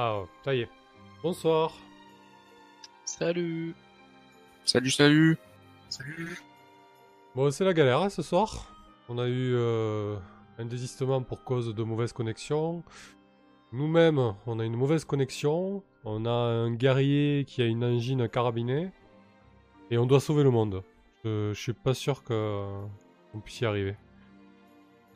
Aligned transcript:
Ah, 0.00 0.22
ça 0.44 0.54
y 0.54 0.60
est. 0.60 0.68
Bonsoir. 1.24 1.72
Salut. 3.04 3.74
Salut, 4.64 4.92
salut. 4.92 5.36
Salut. 5.88 6.38
Bon, 7.34 7.50
c'est 7.50 7.64
la 7.64 7.74
galère 7.74 8.02
hein, 8.02 8.08
ce 8.08 8.22
soir. 8.22 8.72
On 9.08 9.18
a 9.18 9.26
eu 9.26 9.54
euh, 9.56 10.16
un 10.58 10.66
désistement 10.66 11.20
pour 11.20 11.42
cause 11.42 11.74
de 11.74 11.82
mauvaise 11.82 12.12
connexion. 12.12 12.84
Nous-mêmes, 13.72 14.36
on 14.46 14.60
a 14.60 14.64
une 14.64 14.76
mauvaise 14.76 15.04
connexion. 15.04 15.82
On 16.04 16.26
a 16.26 16.30
un 16.30 16.72
guerrier 16.72 17.44
qui 17.44 17.60
a 17.62 17.66
une 17.66 17.82
engine 17.82 18.28
carabinée. 18.28 18.92
Et 19.90 19.98
on 19.98 20.06
doit 20.06 20.20
sauver 20.20 20.44
le 20.44 20.52
monde. 20.52 20.84
Je, 21.24 21.50
je 21.52 21.60
suis 21.60 21.72
pas 21.72 21.94
sûr 21.94 22.22
que 22.22 22.64
qu'on 23.32 23.40
puisse 23.40 23.62
y 23.62 23.66
arriver. 23.66 23.96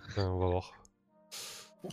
Enfin, 0.08 0.28
on 0.28 0.40
va 0.40 0.46
voir. 0.46 0.72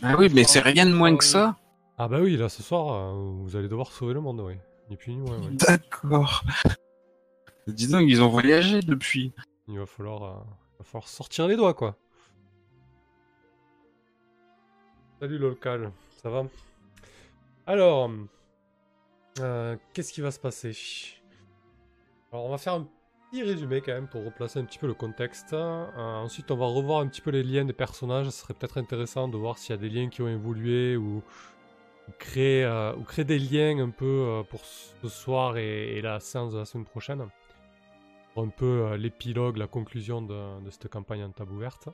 Ah 0.02 0.16
oui, 0.18 0.28
mais 0.34 0.42
c'est 0.42 0.58
rien 0.58 0.86
de 0.86 0.92
moins 0.92 1.16
que 1.16 1.22
ça. 1.22 1.56
Ah 2.02 2.08
bah 2.08 2.18
oui, 2.18 2.38
là 2.38 2.48
ce 2.48 2.62
soir, 2.62 2.94
euh, 2.94 3.12
vous 3.42 3.56
allez 3.56 3.68
devoir 3.68 3.92
sauver 3.92 4.14
le 4.14 4.22
monde, 4.22 4.40
oui. 4.40 4.54
Ni 4.88 4.96
plus 4.96 5.12
ni 5.12 5.18
moins, 5.18 5.38
oui. 5.38 5.54
D'accord. 5.54 6.42
Dis 7.66 7.88
donc, 7.88 8.04
ils 8.08 8.22
ont 8.22 8.30
voyagé 8.30 8.80
depuis. 8.80 9.34
Il 9.68 9.78
va 9.78 9.84
falloir, 9.84 10.22
euh, 10.22 10.40
il 10.40 10.78
va 10.78 10.84
falloir 10.84 11.06
sortir 11.06 11.46
les 11.46 11.56
doigts, 11.56 11.74
quoi. 11.74 11.98
Salut 15.20 15.36
local, 15.36 15.92
ça 16.22 16.30
va? 16.30 16.44
Alors, 17.66 18.10
euh, 19.40 19.76
qu'est-ce 19.92 20.14
qui 20.14 20.22
va 20.22 20.30
se 20.30 20.40
passer? 20.40 20.72
Alors, 22.32 22.46
on 22.46 22.50
va 22.50 22.56
faire 22.56 22.72
un 22.72 22.88
petit 23.30 23.42
résumé 23.42 23.82
quand 23.82 23.92
même 23.92 24.08
pour 24.08 24.24
replacer 24.24 24.58
un 24.58 24.64
petit 24.64 24.78
peu 24.78 24.86
le 24.86 24.94
contexte. 24.94 25.52
Euh, 25.52 25.84
ensuite, 25.98 26.50
on 26.50 26.56
va 26.56 26.64
revoir 26.64 27.00
un 27.00 27.08
petit 27.08 27.20
peu 27.20 27.30
les 27.30 27.42
liens 27.42 27.66
des 27.66 27.74
personnages. 27.74 28.30
Ce 28.30 28.40
serait 28.40 28.54
peut-être 28.54 28.78
intéressant 28.78 29.28
de 29.28 29.36
voir 29.36 29.58
s'il 29.58 29.76
y 29.76 29.78
a 29.78 29.82
des 29.82 29.90
liens 29.90 30.08
qui 30.08 30.22
ont 30.22 30.28
évolué 30.28 30.96
ou, 30.96 31.22
euh, 32.36 32.94
ou 32.96 33.02
créer 33.02 33.24
des 33.24 33.38
liens 33.38 33.78
un 33.78 33.90
peu 33.90 34.04
euh, 34.06 34.42
pour 34.42 34.60
ce 34.64 35.08
soir 35.08 35.56
et, 35.56 36.00
la 36.00 36.20
séance 36.20 36.52
de 36.52 36.58
la 36.58 36.64
semaine 36.64 36.86
prochaine. 36.86 37.26
Un 38.36 38.48
peu 38.48 38.86
euh, 38.86 38.96
l'épilogue, 38.96 39.56
la 39.56 39.66
conclusion 39.66 40.22
de, 40.22 40.70
cette 40.70 40.88
campagne 40.88 41.24
en 41.24 41.30
table 41.30 41.52
ouverte. 41.52 41.88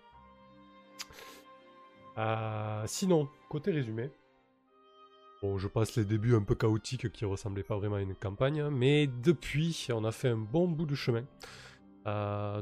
Sinon, 2.87 3.29
côté 3.49 3.71
résumé. 3.71 4.11
Je 5.43 5.69
passe 5.69 5.95
les 5.97 6.05
débuts 6.05 6.35
un 6.35 6.43
peu 6.43 6.57
chaotiques 6.57 7.13
qui 7.13 7.25
ressemblaient 7.25 7.63
pas 7.63 7.77
vraiment 7.77 7.97
à 7.97 8.01
une 8.01 8.17
campagne, 8.17 8.69
mais 8.69 9.07
depuis, 9.07 9.87
on 9.93 10.05
a 10.05 10.11
fait 10.11 10.31
un 10.31 10.37
bon 10.37 10.67
bout 10.67 10.87
de 10.87 10.95
chemin. 10.97 11.25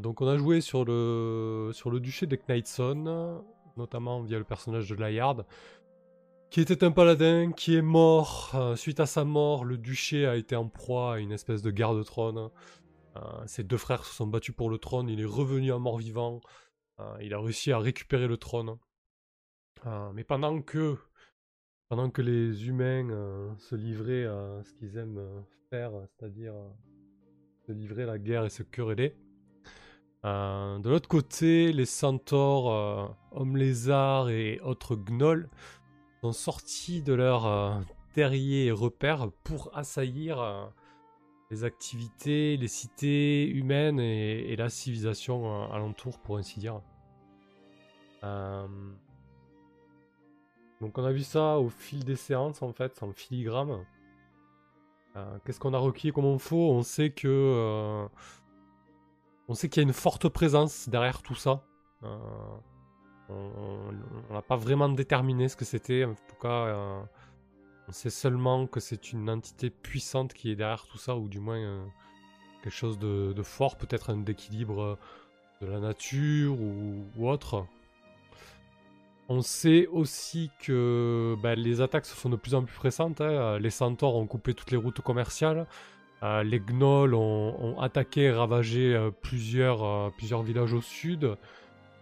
Donc, 0.00 0.20
on 0.20 0.27
a 0.27 0.36
joué 0.36 0.61
sur 0.61 0.84
le, 0.84 1.70
sur 1.72 1.91
le 1.91 2.00
duché 2.00 2.27
de 2.27 2.36
Knightson, 2.36 3.42
notamment 3.77 4.22
via 4.22 4.39
le 4.39 4.44
personnage 4.44 4.89
de 4.91 4.96
Layard, 4.96 5.44
qui 6.55 6.60
était 6.60 6.84
un 6.84 6.92
paladin 6.92 7.50
qui 7.50 7.74
est 7.74 7.83
mort. 7.83 8.52
Euh, 8.55 8.77
suite 8.77 9.00
à 9.00 9.06
sa 9.06 9.24
mort, 9.24 9.64
le 9.64 9.77
duché 9.77 10.24
a 10.24 10.36
été 10.36 10.55
en 10.55 10.69
proie 10.69 11.14
à 11.14 11.19
une 11.19 11.33
espèce 11.33 11.62
de 11.62 11.72
guerre 11.72 11.96
de 11.96 12.05
trône. 12.05 12.48
Euh, 13.16 13.20
ses 13.46 13.64
deux 13.64 13.77
frères 13.77 14.05
se 14.05 14.14
sont 14.14 14.28
battus 14.28 14.55
pour 14.55 14.70
le 14.70 14.78
trône, 14.78 15.08
il 15.08 15.20
est 15.20 15.24
revenu 15.24 15.72
à 15.72 15.78
mort-vivant. 15.78 16.41
Euh, 17.00 17.16
il 17.20 17.34
a 17.34 17.41
réussi 17.41 17.72
à 17.72 17.80
récupérer 17.80 18.28
le 18.28 18.36
trône. 18.36 18.77
Mais 20.14 20.22
pendant 20.22 20.62
que, 20.62 20.96
pendant 21.88 22.08
que 22.08 22.22
les 22.22 22.68
humains 22.68 23.56
se 23.58 23.74
livraient 23.74 24.24
à 24.24 24.62
ce 24.62 24.72
qu'ils 24.74 24.96
aiment 24.96 25.44
faire, 25.70 25.91
c'est-à-dire 26.06 26.55
se 27.66 27.72
livrer 27.72 28.05
à 28.05 28.06
la 28.06 28.18
guerre 28.20 28.44
et 28.44 28.50
se 28.50 28.62
quereller, 28.62 29.16
de 30.22 30.89
l'autre 30.89 31.08
côté, 31.08 31.72
les 31.72 31.84
centaures, 31.84 33.16
hommes 33.33 33.56
lézards 33.56 34.30
et 34.30 34.61
autres 34.61 34.94
gnolls 34.94 35.50
sont 36.25 36.33
sortis 36.33 37.03
de 37.03 37.12
leur 37.12 37.44
euh, 37.44 37.75
terrier 38.14 38.67
et 38.67 38.72
repères 38.72 39.30
pour 39.42 39.77
assaillir 39.77 40.41
euh, 40.41 40.64
les 41.50 41.64
activités, 41.64 42.56
les 42.56 42.69
cités 42.69 43.47
humaines 43.47 44.00
et, 44.00 44.56
la 44.56 44.70
civilisation 44.70 45.45
euh, 45.46 45.74
alentour, 45.74 46.18
pour 46.20 46.39
ainsi 46.39 46.61
dire. 46.61 46.80
Euh, 48.23 48.67
donc 50.80 50.96
on 50.96 51.05
a 51.05 51.12
vu 51.12 51.23
ça 51.23 51.58
au 51.58 51.68
fil 51.68 52.05
des 52.05 52.17
séances 52.17 52.62
en 52.62 52.73
fait, 52.73 53.02
en 53.02 53.12
filigrane. 53.12 53.85
Qu'est-ce 55.45 55.61
qu'on 55.61 55.74
a 55.74 55.79
requis 55.79 56.11
comme 56.11 56.24
info? 56.24 56.56
On 56.56 56.83
sait 56.83 57.11
que 57.11 58.08
on 59.46 59.55
sait 59.55 59.68
qu'il 59.68 59.80
y 59.80 59.85
a 59.85 59.86
une 59.86 59.92
forte 59.92 60.29
présence 60.29 60.89
derrière 60.89 61.23
tout 61.23 61.36
ça. 61.36 61.62
On 63.30 64.33
n'a 64.33 64.42
pas 64.42 64.57
vraiment 64.57 64.89
déterminé 64.89 65.48
ce 65.48 65.57
que 65.57 65.64
c'était. 65.64 66.05
En 66.05 66.14
tout 66.14 66.36
cas, 66.40 66.48
euh, 66.48 67.01
on 67.89 67.92
sait 67.92 68.11
seulement 68.11 68.67
que 68.67 68.80
c'est 68.80 69.12
une 69.12 69.30
entité 69.30 69.70
puissante 69.70 70.35
qui 70.35 70.51
est 70.51 70.57
derrière 70.57 70.86
tout 70.86 70.98
ça, 70.98 71.17
ou 71.17 71.29
du 71.29 71.40
moins 71.40 71.58
euh, 71.58 71.85
quelque 72.62 72.74
chose 72.74 72.98
de, 72.98 73.42
fort, 73.42 73.77
peut-être 73.77 74.11
un 74.11 74.18
d'équilibre 74.18 74.98
de 75.61 75.67
la 75.67 75.80
nature 75.80 76.61
ou, 76.61 77.29
autre. 77.29 77.67
On 79.30 79.41
sait 79.41 79.86
aussi 79.86 80.51
que 80.61 81.35
bah, 81.42 81.55
les 81.55 81.80
attaques 81.80 82.05
se 82.05 82.14
font 82.14 82.29
de 82.29 82.36
plus 82.36 82.55
en 82.55 82.62
plus 82.62 82.77
pressantes. 82.77 83.23
hein. 83.23 83.58
Les 83.58 83.70
centaures 83.70 84.17
ont 84.17 84.27
coupé 84.27 84.52
toutes 84.52 84.70
les 84.70 84.77
routes 84.77 85.01
commerciales. 85.01 85.67
Euh, 86.24 86.42
les 86.42 86.58
gnolls 86.58 87.14
ont, 87.14 87.79
attaqué 87.79 88.23
et 88.23 88.33
ravagé 88.33 88.95
euh, 88.95 89.11
euh, 89.11 90.11
plusieurs 90.17 90.42
villages 90.42 90.73
au 90.73 90.80
sud. 90.80 91.36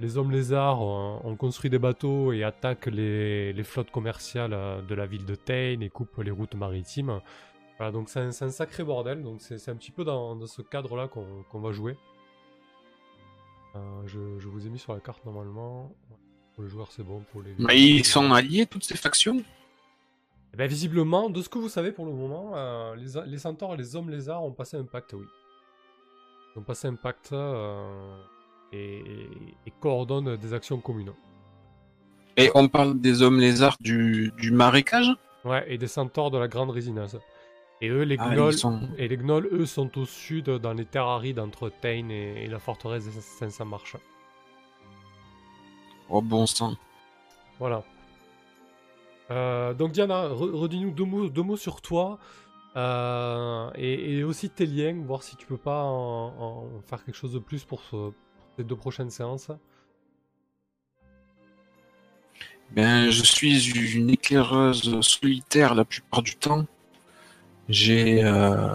Les 0.02 0.18
hommes 0.18 0.32
lézards 0.32 0.82
ont, 0.82 1.20
ont 1.24 1.36
construit 1.36 1.70
des 1.70 1.78
bateaux 1.78 2.32
et 2.32 2.42
attaquent 2.42 2.86
les, 2.86 3.52
les 3.52 3.62
flottes 3.62 3.92
commerciales 3.92 4.52
euh, 4.52 4.82
de 4.82 4.94
la 4.96 5.06
ville 5.06 5.24
de 5.24 5.36
Tain 5.36 5.80
et 5.80 5.88
coupent 5.90 6.18
les 6.18 6.32
routes 6.32 6.56
maritimes. 6.56 7.20
Voilà, 7.78 7.92
donc 7.92 8.08
c'est 8.08 8.20
un, 8.20 8.32
sacré 8.32 8.82
bordel. 8.82 9.22
Donc 9.22 9.40
c'est 9.40 9.68
un 9.68 9.76
petit 9.76 9.92
peu 9.92 10.02
dans, 10.02 10.34
dans 10.34 10.46
ce 10.48 10.60
cadre-là 10.60 11.06
qu'on 11.06 11.60
va 11.60 11.70
jouer. 11.70 11.96
Euh, 13.76 14.02
je, 14.06 14.18
je 14.40 14.48
vous 14.48 14.66
ai 14.66 14.70
mis 14.70 14.80
sur 14.80 14.92
la 14.92 15.00
carte 15.00 15.24
normalement. 15.24 15.94
Pour 16.54 16.64
les 16.64 16.68
joueurs, 16.68 16.90
c'est 16.90 17.04
bon. 17.04 17.22
Pour 17.30 17.42
les. 17.42 17.54
Mais 17.58 17.80
ils 17.80 18.04
sont 18.04 18.32
alliés, 18.32 18.66
toutes 18.66 18.84
ces 18.84 18.96
factions? 18.96 19.42
Eh 20.52 20.56
ben, 20.56 20.68
visiblement, 20.68 21.30
de 21.30 21.40
ce 21.40 21.48
que 21.48 21.58
vous 21.58 21.70
savez 21.70 21.92
pour 21.92 22.04
le 22.04 22.12
moment, 22.12 22.52
euh, 22.56 22.94
les, 22.96 23.38
centaures 23.38 23.74
et 23.74 23.76
les 23.78 23.96
hommes 23.96 24.10
lézards 24.10 24.44
ont 24.44 24.52
passé 24.52 24.76
un 24.76 24.84
pacte, 24.84 25.14
oui. 25.14 25.24
Ils 26.54 26.58
ont 26.58 26.62
passé 26.62 26.88
un 26.88 26.94
pacte 26.94 27.32
euh, 27.32 28.14
et, 28.72 28.98
et- 29.66 29.72
coordonnent 29.80 30.36
des 30.36 30.54
actions 30.54 30.78
communes. 30.80 31.12
Et 32.36 32.50
on 32.54 32.68
parle 32.68 33.00
des 33.00 33.20
hommes 33.22 33.40
lézards 33.40 33.76
du, 33.80 34.32
du 34.38 34.52
marécage? 34.52 35.10
Ouais, 35.44 35.64
et 35.72 35.76
des 35.76 35.88
centaures 35.88 36.30
de 36.30 36.38
la 36.38 36.48
grande 36.48 36.70
résidence. 36.70 37.16
Et 37.80 37.88
eux, 37.88 38.02
les 38.02 38.16
Ah, 38.18 38.32
gnolls, 38.34 38.52
sont- 38.54 38.80
et 38.96 39.08
les 39.08 39.16
gnolls, 39.16 39.48
eux, 39.52 39.66
sont 39.66 39.98
au 39.98 40.04
sud, 40.06 40.48
dans 40.48 40.72
les 40.72 40.84
terres 40.84 41.06
arides 41.08 41.40
entre 41.40 41.68
Tain 41.82 42.08
et, 42.10 42.44
et 42.44 42.46
la 42.46 42.60
forteresse 42.60 43.04
des 43.06 43.20
500 43.20 43.64
marches. 43.64 43.96
Oh 46.08 46.20
bon 46.22 46.46
sang. 46.46 46.76
Voilà. 47.58 47.82
Euh, 49.30 49.72
donc 49.74 49.92
Diana, 49.92 50.28
re- 50.28 50.50
redis-nous 50.52 50.90
deux 50.90 51.04
mots, 51.04 51.28
deux 51.28 51.42
mots 51.42 51.56
sur 51.56 51.80
toi 51.80 52.18
euh, 52.76 53.70
et, 53.76 54.18
et 54.18 54.24
aussi 54.24 54.50
tes 54.50 54.66
liens, 54.66 55.02
voir 55.06 55.22
si 55.22 55.36
tu 55.36 55.46
peux 55.46 55.56
pas 55.56 55.84
en, 55.84 56.26
en 56.38 56.80
faire 56.86 57.04
quelque 57.04 57.16
chose 57.16 57.32
de 57.32 57.38
plus 57.38 57.64
pour, 57.64 57.82
ce- 57.82 58.12
ces 58.56 58.64
deux 58.64 58.76
prochaines 58.76 59.10
séances. 59.10 59.50
Ben, 62.70 63.10
je 63.10 63.22
suis 63.22 63.70
une 63.94 64.10
éclaireuse 64.10 65.00
solitaire 65.02 65.74
la 65.74 65.84
plupart 65.84 66.22
du 66.22 66.36
temps. 66.36 66.66
J'ai 67.68 68.24
euh, 68.24 68.74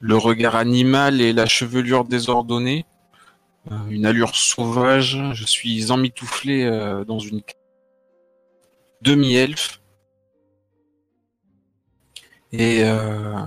le 0.00 0.16
regard 0.16 0.56
animal 0.56 1.22
et 1.22 1.32
la 1.32 1.46
chevelure 1.46 2.04
désordonnée, 2.04 2.84
euh, 3.70 3.76
une 3.88 4.04
allure 4.04 4.36
sauvage. 4.36 5.18
Je 5.32 5.44
suis 5.46 5.90
emmitouflé 5.90 6.64
euh, 6.64 7.04
dans 7.04 7.18
une 7.18 7.40
demi-elfe. 9.00 9.80
Et 12.52 12.84
euh, 12.84 13.46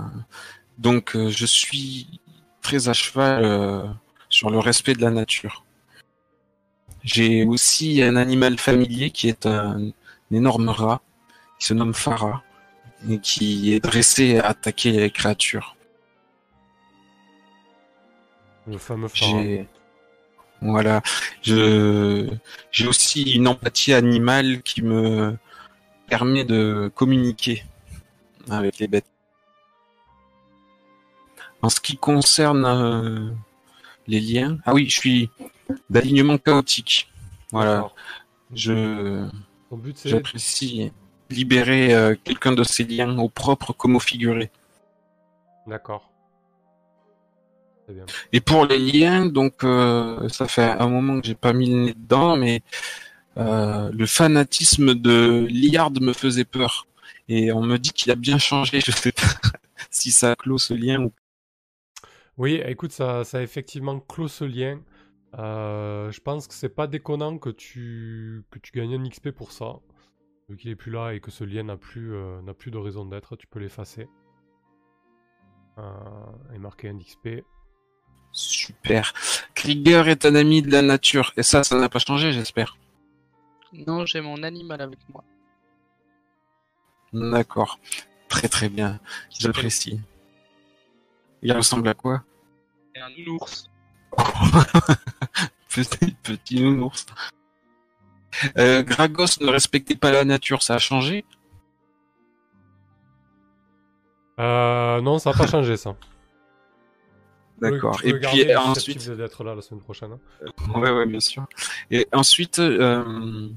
donc, 0.76 1.14
euh, 1.14 1.30
je 1.30 1.46
suis 1.46 2.20
très 2.62 2.88
à 2.88 2.92
cheval 2.92 3.96
sur 4.38 4.50
le 4.50 4.60
respect 4.60 4.94
de 4.94 5.02
la 5.02 5.10
nature. 5.10 5.64
J'ai 7.02 7.44
aussi 7.44 8.00
un 8.04 8.14
animal 8.14 8.56
familier 8.56 9.10
qui 9.10 9.28
est 9.28 9.46
un, 9.46 9.88
un 10.30 10.34
énorme 10.40 10.68
rat, 10.68 11.00
qui 11.58 11.66
se 11.66 11.74
nomme 11.74 11.92
Farah, 11.92 12.44
et 13.10 13.18
qui 13.18 13.74
est 13.74 13.80
dressé 13.80 14.38
à 14.38 14.50
attaquer 14.50 14.92
les 14.92 15.10
créatures. 15.10 15.74
Le 18.68 18.78
fameux 18.78 19.08
pharaon. 19.08 19.42
J'ai 19.42 19.68
voilà, 20.60 21.02
je 21.42 22.28
j'ai 22.70 22.86
aussi 22.86 23.22
une 23.38 23.48
empathie 23.48 23.92
animale 23.92 24.62
qui 24.62 24.82
me 24.82 25.36
permet 26.06 26.44
de 26.44 26.90
communiquer 26.94 27.64
avec 28.50 28.78
les 28.78 28.86
bêtes. 28.86 29.10
En 31.60 31.70
ce 31.70 31.80
qui 31.80 31.96
concerne 31.96 32.64
euh, 32.64 33.30
les 34.08 34.20
liens, 34.20 34.58
ah 34.64 34.74
oui, 34.74 34.88
je 34.88 34.98
suis 34.98 35.30
d'alignement 35.90 36.38
chaotique. 36.38 37.08
Voilà, 37.52 37.90
je 38.52 39.28
j'apprécie. 40.04 40.90
libérer 41.30 41.94
euh, 41.94 42.14
quelqu'un 42.24 42.52
de 42.52 42.64
ses 42.64 42.84
liens, 42.84 43.18
au 43.18 43.28
propre 43.28 43.72
comme 43.72 43.96
au 43.96 44.00
figuré. 44.00 44.50
D'accord. 45.66 46.10
Et 48.32 48.40
pour 48.40 48.66
les 48.66 48.78
liens, 48.78 49.26
donc 49.26 49.64
euh, 49.64 50.28
ça 50.28 50.46
fait 50.46 50.62
un 50.62 50.88
moment 50.88 51.20
que 51.20 51.26
j'ai 51.26 51.34
pas 51.34 51.52
mis 51.52 51.70
le 51.70 51.76
nez 51.76 51.94
dedans, 51.94 52.36
mais 52.36 52.62
euh, 53.38 53.90
le 53.92 54.06
fanatisme 54.06 54.94
de 54.94 55.46
Liard 55.50 55.92
me 56.00 56.12
faisait 56.12 56.44
peur. 56.44 56.86
Et 57.28 57.52
on 57.52 57.62
me 57.62 57.78
dit 57.78 57.90
qu'il 57.90 58.10
a 58.10 58.14
bien 58.14 58.38
changé. 58.38 58.80
Je 58.80 58.90
sais 58.90 59.12
pas 59.12 59.22
si 59.90 60.10
ça 60.10 60.34
clôt 60.36 60.58
ce 60.58 60.74
lien 60.74 61.02
ou 61.02 61.12
Oui, 62.38 62.62
écoute, 62.64 62.92
ça, 62.92 63.24
ça 63.24 63.38
a 63.38 63.42
effectivement 63.42 63.98
clos 63.98 64.28
ce 64.28 64.44
lien. 64.44 64.80
Euh, 65.36 66.10
je 66.12 66.20
pense 66.20 66.46
que 66.46 66.54
c'est 66.54 66.68
pas 66.68 66.86
déconnant 66.86 67.36
que 67.36 67.50
tu, 67.50 68.44
que 68.50 68.60
tu 68.60 68.70
gagnes 68.72 68.94
un 68.94 69.08
XP 69.08 69.32
pour 69.32 69.50
ça. 69.50 69.80
Vu 70.48 70.56
qu'il 70.56 70.70
est 70.70 70.76
plus 70.76 70.92
là 70.92 71.12
et 71.12 71.20
que 71.20 71.32
ce 71.32 71.42
lien 71.42 71.64
n'a 71.64 71.76
plus, 71.76 72.14
euh, 72.14 72.40
n'a 72.42 72.54
plus 72.54 72.70
de 72.70 72.78
raison 72.78 73.04
d'être, 73.04 73.34
tu 73.34 73.48
peux 73.48 73.58
l'effacer. 73.58 74.08
Euh, 75.78 76.54
et 76.54 76.58
marquer 76.58 76.88
un 76.88 76.98
XP. 76.98 77.44
Super. 78.30 79.12
Krieger 79.54 80.08
est 80.08 80.24
un 80.24 80.36
ami 80.36 80.62
de 80.62 80.70
la 80.70 80.82
nature. 80.82 81.32
Et 81.36 81.42
ça, 81.42 81.64
ça 81.64 81.76
n'a 81.76 81.88
pas 81.88 81.98
changé, 81.98 82.32
j'espère. 82.32 82.78
Non, 83.72 84.06
j'ai 84.06 84.20
mon 84.20 84.44
animal 84.44 84.80
avec 84.80 85.00
moi. 85.12 85.24
D'accord. 87.12 87.80
Très 88.28 88.48
très 88.48 88.68
bien. 88.68 89.00
J'apprécie. 89.30 90.00
Il 91.42 91.52
ressemble 91.52 91.88
à 91.88 91.94
quoi 91.94 92.22
C'est 92.94 93.00
un 93.02 93.10
ours. 93.30 93.70
petit, 95.68 96.12
petit 96.22 96.60
nounours. 96.62 97.06
Euh, 98.58 98.82
Gragos 98.82 99.40
ne 99.40 99.48
respectait 99.48 99.96
pas 99.96 100.10
la 100.12 100.24
nature, 100.24 100.62
ça 100.62 100.74
a 100.74 100.78
changé 100.78 101.24
Euh, 104.38 105.00
non, 105.00 105.18
ça 105.18 105.30
n'a 105.32 105.36
pas 105.38 105.46
changé 105.50 105.76
ça. 105.76 105.96
D'accord. 107.60 107.98
Et 108.04 108.12
puis 108.14 108.54
ensuite, 108.56 109.10
d'être 109.10 109.42
là 109.42 109.54
la 109.56 109.62
semaine 109.62 109.82
prochaine. 109.82 110.12
hein. 110.12 110.78
ouais, 110.78 110.90
ouais, 110.92 111.06
bien 111.06 111.18
sûr. 111.18 111.44
Et 111.90 112.06
ensuite, 112.12 112.60
euh, 112.60 113.48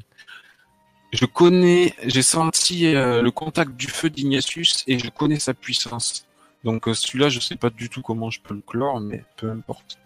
je 1.14 1.26
connais, 1.26 1.94
j'ai 2.06 2.24
senti 2.24 2.96
euh, 2.96 3.22
le 3.22 3.30
contact 3.30 3.74
du 3.76 3.86
feu 3.88 4.10
d'Ignatius 4.10 4.84
et 4.88 4.98
je 4.98 5.10
connais 5.12 5.38
sa 5.38 5.54
puissance. 5.54 6.26
Donc 6.64 6.88
euh, 6.88 6.94
celui-là, 6.94 7.30
je 7.30 7.40
sais 7.40 7.56
pas 7.56 7.70
du 7.70 7.90
tout 7.90 8.02
comment 8.02 8.30
je 8.30 8.40
peux 8.42 8.54
le 8.54 8.62
clore, 8.62 9.00
mais 9.00 9.24
peu 9.38 9.50
importe. 9.50 9.98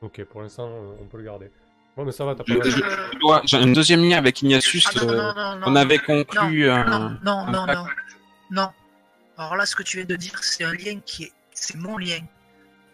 Ok, 0.00 0.24
pour 0.24 0.42
l'instant, 0.42 0.68
euh, 0.68 0.94
on 1.00 1.04
peut 1.06 1.18
le 1.18 1.24
garder. 1.24 1.50
Bon, 1.96 2.04
mais 2.04 2.12
ça 2.12 2.24
va, 2.24 2.34
t'as 2.34 2.42
Je- 2.46 2.54
pas 2.54 2.64
je- 2.68 2.80
gagné. 2.80 2.92
je 3.12 3.18
dois- 3.18 3.42
J'ai 3.44 3.56
un 3.58 3.66
deuxième 3.72 4.00
lien 4.02 4.16
avec 4.16 4.40
Ignatius. 4.42 4.88
Ah, 4.88 5.04
non, 5.04 5.08
euh, 5.10 5.16
non, 5.16 5.34
non, 5.34 5.56
non, 5.56 5.66
on 5.66 5.76
avait 5.76 5.98
conclu 5.98 6.64
non, 6.66 6.72
un- 6.72 6.84
non, 6.84 7.18
non, 7.22 7.38
un 7.66 7.66
non, 7.74 7.84
non. 8.50 8.68
Alors 9.36 9.56
là, 9.56 9.66
ce 9.66 9.76
que 9.76 9.82
tu 9.82 9.98
viens 9.98 10.06
de 10.06 10.16
dire, 10.16 10.42
c'est 10.42 10.64
un 10.64 10.72
lien 10.72 10.98
qui 11.04 11.24
est, 11.24 11.32
c'est 11.52 11.76
mon 11.76 11.98
lien. 11.98 12.18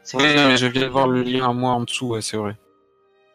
C'est- 0.02 0.16
Oui, 0.16 0.34
non, 0.34 0.48
mais 0.48 0.56
je 0.56 0.66
viens 0.66 0.82
de 0.82 0.86
voir 0.88 1.06
le 1.06 1.22
lien 1.22 1.48
à 1.48 1.52
moi 1.52 1.72
en 1.72 1.82
dessous, 1.82 2.08
ouais, 2.08 2.22
c'est 2.22 2.36
vrai. 2.36 2.56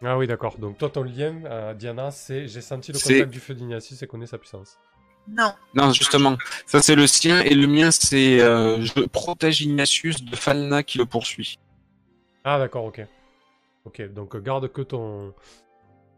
Ah 0.05 0.17
oui, 0.17 0.27
d'accord. 0.27 0.57
Donc 0.57 0.77
toi, 0.77 0.89
ton 0.89 1.03
lien, 1.03 1.33
euh, 1.45 1.73
Diana, 1.73 2.11
c'est 2.11 2.45
j'ai 2.47 2.59
senti 2.59 2.91
le 2.91 2.99
contact 2.99 3.29
du 3.31 3.39
feu 3.39 3.53
d'Ignatius 3.53 4.01
et 4.03 4.07
connais 4.07 4.25
sa 4.25 4.37
puissance. 4.37 4.77
Non, 5.27 5.53
Non, 5.73 5.93
justement, 5.93 6.37
ça 6.65 6.81
c'est 6.81 6.95
le 6.95 7.07
sien 7.07 7.39
et 7.41 7.53
le 7.53 7.65
mien 7.67 7.91
c'est 7.91 8.41
euh, 8.41 8.81
je 8.81 9.05
protège 9.05 9.61
Ignatius 9.61 10.23
de 10.23 10.35
Falna 10.35 10.83
qui 10.83 10.97
le 10.97 11.05
poursuit. 11.05 11.59
Ah 12.43 12.59
d'accord, 12.59 12.85
ok. 12.85 13.05
Ok, 13.85 14.01
donc 14.13 14.35
euh, 14.35 14.39
garde 14.41 14.71
que 14.71 14.81
ton... 14.81 15.33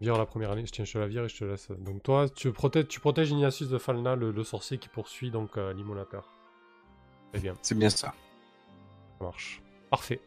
Vire 0.02 0.18
la 0.18 0.26
première 0.26 0.52
année, 0.52 0.66
je 0.66 0.72
tiens, 0.72 0.84
je 0.86 0.92
te 0.94 0.98
la 0.98 1.08
vire 1.08 1.24
et 1.24 1.30
je 1.30 1.38
te 1.38 1.46
laisse. 1.46 1.70
Donc 1.72 2.04
toi, 2.04 2.28
tu 2.28 2.52
protèges, 2.52 2.88
tu 2.88 3.00
protèges 3.00 3.30
Ignatius 3.32 3.70
de 3.70 3.78
Falna, 3.78 4.16
le, 4.16 4.32
le 4.32 4.44
sorcier 4.44 4.78
qui 4.78 4.90
poursuit 4.90 5.32
donc 5.32 5.58
euh, 5.58 5.72
l'immolateur. 5.74 6.28
Très 7.32 7.42
bien, 7.42 7.54
C'est 7.62 7.78
bien 7.78 7.90
ça. 7.90 8.14
ça 9.20 9.24
marche. 9.26 9.62
Parfait. 9.90 10.20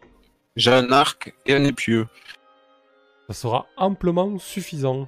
J'ai 0.56 0.72
un 0.72 0.90
arc 0.90 1.34
et 1.46 1.54
un 1.54 1.64
épieu. 1.64 2.06
Ça 3.28 3.34
sera 3.34 3.66
amplement 3.76 4.38
suffisant. 4.38 5.06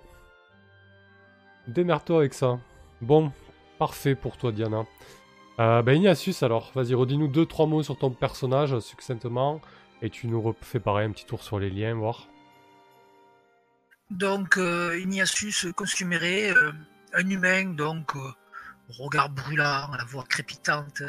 Démerde-toi 1.66 2.18
avec 2.18 2.34
ça. 2.34 2.58
Bon, 3.00 3.32
parfait 3.80 4.14
pour 4.14 4.36
toi, 4.36 4.52
Diana. 4.52 4.84
Euh, 5.58 5.80
ben, 5.82 5.96
Ignatius, 5.96 6.42
alors, 6.42 6.70
vas-y, 6.74 6.94
redis-nous 6.94 7.28
deux, 7.28 7.46
trois 7.46 7.66
mots 7.66 7.82
sur 7.82 7.96
ton 7.98 8.10
personnage, 8.10 8.78
succinctement. 8.80 9.60
Et 10.02 10.10
tu 10.10 10.28
nous 10.28 10.40
refais 10.40 10.80
pareil 10.80 11.06
un 11.08 11.12
petit 11.12 11.24
tour 11.24 11.42
sur 11.42 11.58
les 11.58 11.70
liens, 11.70 11.94
voir. 11.94 12.28
donc 14.10 14.58
euh, 14.58 14.98
Ignatius 15.00 15.66
consuméré, 15.74 16.50
euh, 16.50 16.72
un 17.14 17.28
humain, 17.28 17.64
donc 17.74 18.16
euh, 18.16 18.20
regard 18.98 19.30
brûlant, 19.30 19.90
la 19.96 20.04
voix 20.04 20.24
crépitante, 20.28 21.02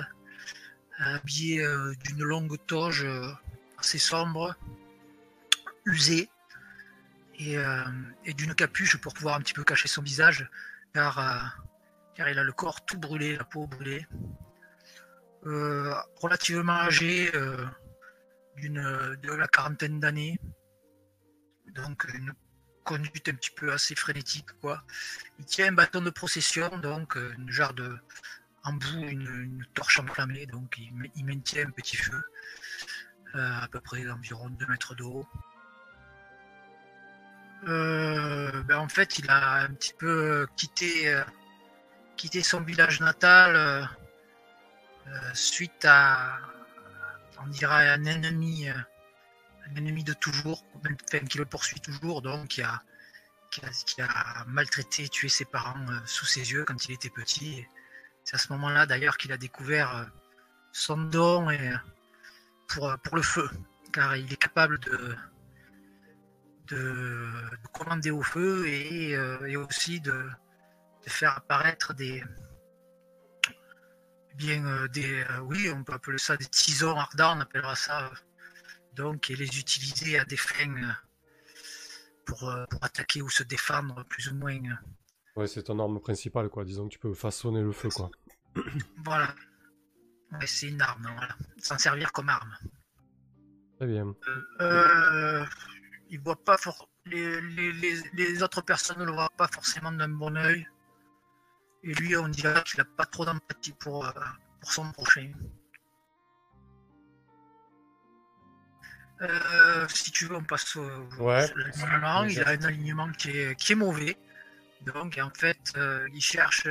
habillé 0.98 1.62
euh, 1.62 1.94
d'une 2.06 2.24
longue 2.24 2.58
toge 2.68 3.06
assez 3.78 3.98
sombre, 3.98 4.56
usée, 5.86 6.30
et, 7.40 7.56
et 8.26 8.34
d'une 8.36 8.54
capuche 8.54 8.98
pour 8.98 9.14
pouvoir 9.16 9.36
un 9.36 9.42
petit 9.42 9.56
peu 9.56 9.64
cacher 9.64 9.88
son 9.88 10.04
visage, 10.04 10.48
car, 10.94 11.58
il 12.30 12.38
a 12.40 12.44
le 12.44 12.52
corps 12.54 12.84
tout 12.86 12.98
brûlé, 12.98 13.36
la 13.38 13.44
peau 13.44 13.68
brûlée. 13.68 14.06
Euh, 15.46 15.94
relativement 16.18 16.74
âgé, 16.74 17.32
euh, 17.36 17.66
de 18.58 19.32
la 19.34 19.48
quarantaine 19.48 20.00
d'années, 20.00 20.40
donc 21.74 22.06
une 22.14 22.32
conduite 22.84 23.28
un 23.30 23.34
petit 23.34 23.50
peu 23.52 23.72
assez 23.74 23.96
frénétique 23.96 24.52
quoi. 24.62 24.84
Il 25.40 25.46
tient 25.46 25.68
un 25.70 25.72
bâton 25.72 26.02
de 26.02 26.12
procession, 26.12 26.70
donc 26.78 27.18
euh, 27.18 27.34
une 27.40 27.50
genre 27.50 27.74
de 27.74 27.98
en 28.64 28.74
bout 28.74 29.04
une, 29.08 29.66
torche 29.74 30.00
enflammée, 30.00 30.46
donc 30.46 30.76
il, 30.78 30.94
ma- 30.94 31.08
il 31.16 31.26
maintient 31.26 31.66
un 31.68 31.72
petit 31.72 31.98
feu, 31.98 32.22
euh, 33.34 33.62
à 33.62 33.68
peu 33.68 33.80
près 33.80 34.04
d'environ 34.04 34.50
2 34.50 34.68
mètres 34.68 34.94
de 34.94 35.04
haut. 35.04 35.28
Ben, 37.64 38.78
en 38.78 38.90
fait, 38.90 39.18
il 39.20 39.30
a 39.30 39.62
un 39.64 39.74
petit 39.74 39.94
peu 39.98 40.48
quitté, 40.56 41.08
quitté 42.22 42.44
son 42.44 42.62
village 42.62 43.00
natal 43.00 43.56
euh, 43.56 43.84
euh, 45.08 45.34
suite 45.34 45.84
à, 45.86 46.38
on 47.44 47.48
dirait, 47.48 47.90
un 47.90 48.06
ennemi, 48.06 48.70
euh, 48.70 48.74
un 49.66 49.76
ennemi 49.76 50.04
de 50.04 50.14
toujours, 50.14 50.64
enfin, 50.76 51.26
qui 51.26 51.40
le 51.40 51.46
poursuit 51.46 51.80
toujours, 51.80 52.22
donc 52.22 52.50
qui 52.50 52.62
a, 52.62 52.80
qui 53.50 54.02
a, 54.04 54.46
maltraité, 54.46 55.10
tué 55.10 55.30
ses 55.30 55.46
parents 55.46 55.84
sous 56.06 56.28
ses 56.28 56.52
yeux 56.52 56.64
quand 56.64 56.86
il 56.86 56.92
était 56.92 57.10
petit. 57.10 57.54
Et 57.58 57.70
C'est 58.24 58.36
à 58.36 58.38
ce 58.38 58.54
moment-là 58.54 58.86
d'ailleurs 58.86 59.18
qu'il 59.18 59.32
a 59.32 59.38
découvert 59.38 60.08
son 60.72 60.98
don 60.98 61.50
et, 61.50 61.74
pour, 62.68 62.96
pour 63.04 63.16
le 63.16 63.24
feu, 63.24 63.50
car 63.92 64.16
il 64.16 64.32
est 64.32 64.42
capable 64.48 64.78
de, 64.78 65.16
de, 66.68 66.76
de 67.64 67.68
commander 67.74 68.12
au 68.12 68.22
feu 68.22 68.68
et, 68.68 69.10
et 69.48 69.58
aussi 69.58 70.02
de, 70.02 70.30
de 71.04 71.10
faire 71.10 71.36
apparaître 71.38 71.94
des 71.94 72.24
eh 74.32 74.36
bien 74.36 74.66
euh, 74.66 74.88
des 74.88 75.24
euh, 75.24 75.40
oui 75.42 75.70
on 75.70 75.84
peut 75.84 75.94
appeler 75.94 76.18
ça 76.18 76.38
des 76.38 76.46
tisons 76.46 76.96
ardents 76.96 77.38
on 77.38 77.42
appellera 77.42 77.76
ça 77.76 78.06
euh, 78.06 78.16
donc 78.94 79.30
et 79.30 79.36
les 79.36 79.60
utiliser 79.60 80.20
à 80.20 80.26
des 80.26 80.38
fins 80.38 80.96
pour, 82.26 82.54
pour 82.70 82.84
attaquer 82.84 83.22
ou 83.22 83.30
se 83.30 83.44
défendre 83.44 84.04
plus 84.06 84.30
ou 84.30 84.36
moins 84.36 84.60
Ouais, 85.38 85.48
c'est 85.48 85.64
ton 85.64 85.80
arme 85.80 86.02
principale, 86.02 86.50
quoi. 86.50 86.66
Disons 86.66 86.90
que 86.90 86.94
tu 86.94 87.00
peux 87.00 87.14
façonner 87.14 87.62
le 87.62 87.72
feu, 87.72 87.88
quoi. 87.88 88.12
voilà 89.06 89.34
Ouais, 90.34 90.46
c'est 90.46 90.68
une 90.68 90.82
arme 90.82 91.10
voilà 91.16 91.36
s'en 91.58 91.78
servir 91.78 92.12
comme 92.12 92.28
arme 92.30 92.54
Très 93.78 93.88
bien. 93.88 94.14
Euh, 94.60 95.46
il 96.10 96.20
voit 96.20 96.42
pas 96.44 96.58
for- 96.58 96.90
les, 97.06 97.40
les, 97.42 97.72
les, 97.72 98.02
les 98.14 98.44
autres 98.44 98.62
personnes 98.62 99.00
ne 99.00 99.06
le 99.06 99.12
voient 99.14 99.32
pas 99.38 99.48
forcément 99.48 99.92
d'un 99.94 100.10
bon 100.10 100.36
oeil. 100.38 100.68
Et 101.84 101.94
lui, 101.94 102.16
on 102.16 102.28
dirait 102.28 102.64
qu'il 102.64 102.80
a 102.80 102.86
pas 102.86 103.06
trop 103.06 103.26
d'empathie 103.26 103.74
pour, 103.80 104.06
euh, 104.06 104.12
pour 104.60 104.72
son 104.72 104.92
prochain. 104.92 105.32
Euh, 109.22 109.88
si 109.88 110.12
tu 110.12 110.26
veux, 110.26 110.36
on 110.36 110.44
passe 110.44 110.76
au 110.76 110.88
Ouais. 111.20 111.48
l'alignement. 111.56 112.24
Il 112.26 112.42
a 112.42 112.50
un 112.50 112.64
alignement 112.64 113.12
qui 113.12 113.30
est, 113.30 113.56
qui 113.56 113.74
est 113.74 113.76
mauvais. 113.76 114.18
Donc, 114.82 115.20
en 115.22 115.30
fait, 115.30 115.60
euh, 115.78 116.08
il 116.14 116.22
cherche, 116.22 116.66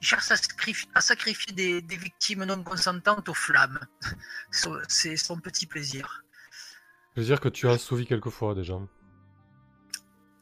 il 0.00 0.06
cherche 0.06 0.30
à, 0.30 0.36
sacrifier, 0.36 0.88
à 0.94 1.00
sacrifier 1.00 1.52
des, 1.52 1.82
des 1.82 1.96
victimes 1.96 2.44
non 2.44 2.62
consentantes 2.62 3.28
aux 3.28 3.34
flammes. 3.34 3.80
C'est 4.88 5.16
son 5.16 5.38
petit 5.40 5.66
plaisir. 5.66 6.22
Dire 7.16 7.40
que 7.40 7.48
tu 7.48 7.68
as 7.68 7.72
assouvi 7.72 8.06
quelques 8.06 8.30
fois, 8.30 8.54
déjà. 8.54 8.74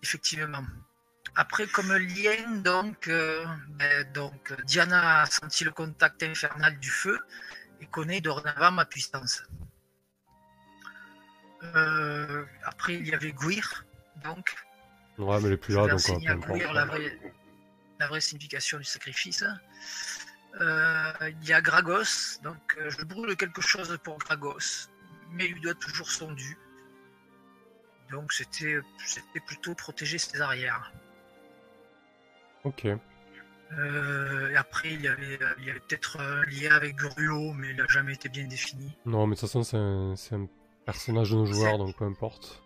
Effectivement. 0.02 0.64
Après, 1.34 1.66
comme 1.66 1.92
lien, 1.96 2.60
donc, 2.62 3.08
euh, 3.08 3.44
ben, 3.70 4.12
donc, 4.12 4.52
Diana 4.64 5.22
a 5.22 5.26
senti 5.26 5.64
le 5.64 5.70
contact 5.70 6.22
infernal 6.22 6.78
du 6.78 6.90
feu 6.90 7.18
et 7.80 7.86
connaît 7.86 8.20
dorénavant 8.20 8.70
ma 8.70 8.84
puissance. 8.84 9.42
Euh, 11.62 12.44
après, 12.64 12.94
il 12.94 13.08
y 13.08 13.14
avait 13.14 13.32
Guir, 13.32 13.86
donc. 14.22 14.54
Ouais, 15.16 15.40
mais 15.40 15.46
elle 15.46 15.52
est 15.54 15.56
plus 15.56 15.74
là, 15.74 15.86
donc... 15.86 16.02
la 16.22 16.84
vraie, 16.84 17.18
la 17.98 18.06
vraie 18.08 18.20
signification 18.20 18.78
du 18.78 18.84
sacrifice. 18.84 19.44
Euh, 20.60 21.12
il 21.40 21.48
y 21.48 21.52
a 21.54 21.62
Gragos, 21.62 22.40
donc 22.42 22.76
je 22.88 23.04
brûle 23.04 23.34
quelque 23.36 23.62
chose 23.62 23.98
pour 24.04 24.18
Gragos, 24.18 24.88
mais 25.30 25.46
il 25.46 25.54
lui 25.54 25.60
doit 25.62 25.74
toujours 25.74 26.10
son 26.10 26.32
dû. 26.32 26.58
Donc 28.10 28.34
c'était 28.34 28.82
plutôt 29.46 29.74
protéger 29.74 30.18
ses 30.18 30.42
arrières. 30.42 30.92
Ok. 32.64 32.86
Euh, 33.78 34.50
et 34.50 34.56
après, 34.56 34.92
il 34.92 35.00
y 35.00 35.08
avait, 35.08 35.38
il 35.58 35.64
y 35.66 35.70
avait 35.70 35.80
peut-être 35.80 36.20
un 36.20 36.42
lien 36.44 36.72
avec 36.76 36.94
Gruo, 36.96 37.52
mais 37.54 37.70
il 37.70 37.76
n'a 37.76 37.86
jamais 37.88 38.12
été 38.12 38.28
bien 38.28 38.46
défini. 38.46 38.90
Non, 39.06 39.26
mais 39.26 39.34
de 39.34 39.40
toute 39.40 39.48
façon, 39.48 39.62
c'est 39.62 39.78
un, 39.78 40.14
c'est 40.16 40.34
un 40.34 40.46
personnage 40.84 41.30
de 41.30 41.36
nos 41.36 41.46
joueurs, 41.46 41.78
donc 41.78 41.96
peu 41.96 42.04
importe. 42.04 42.62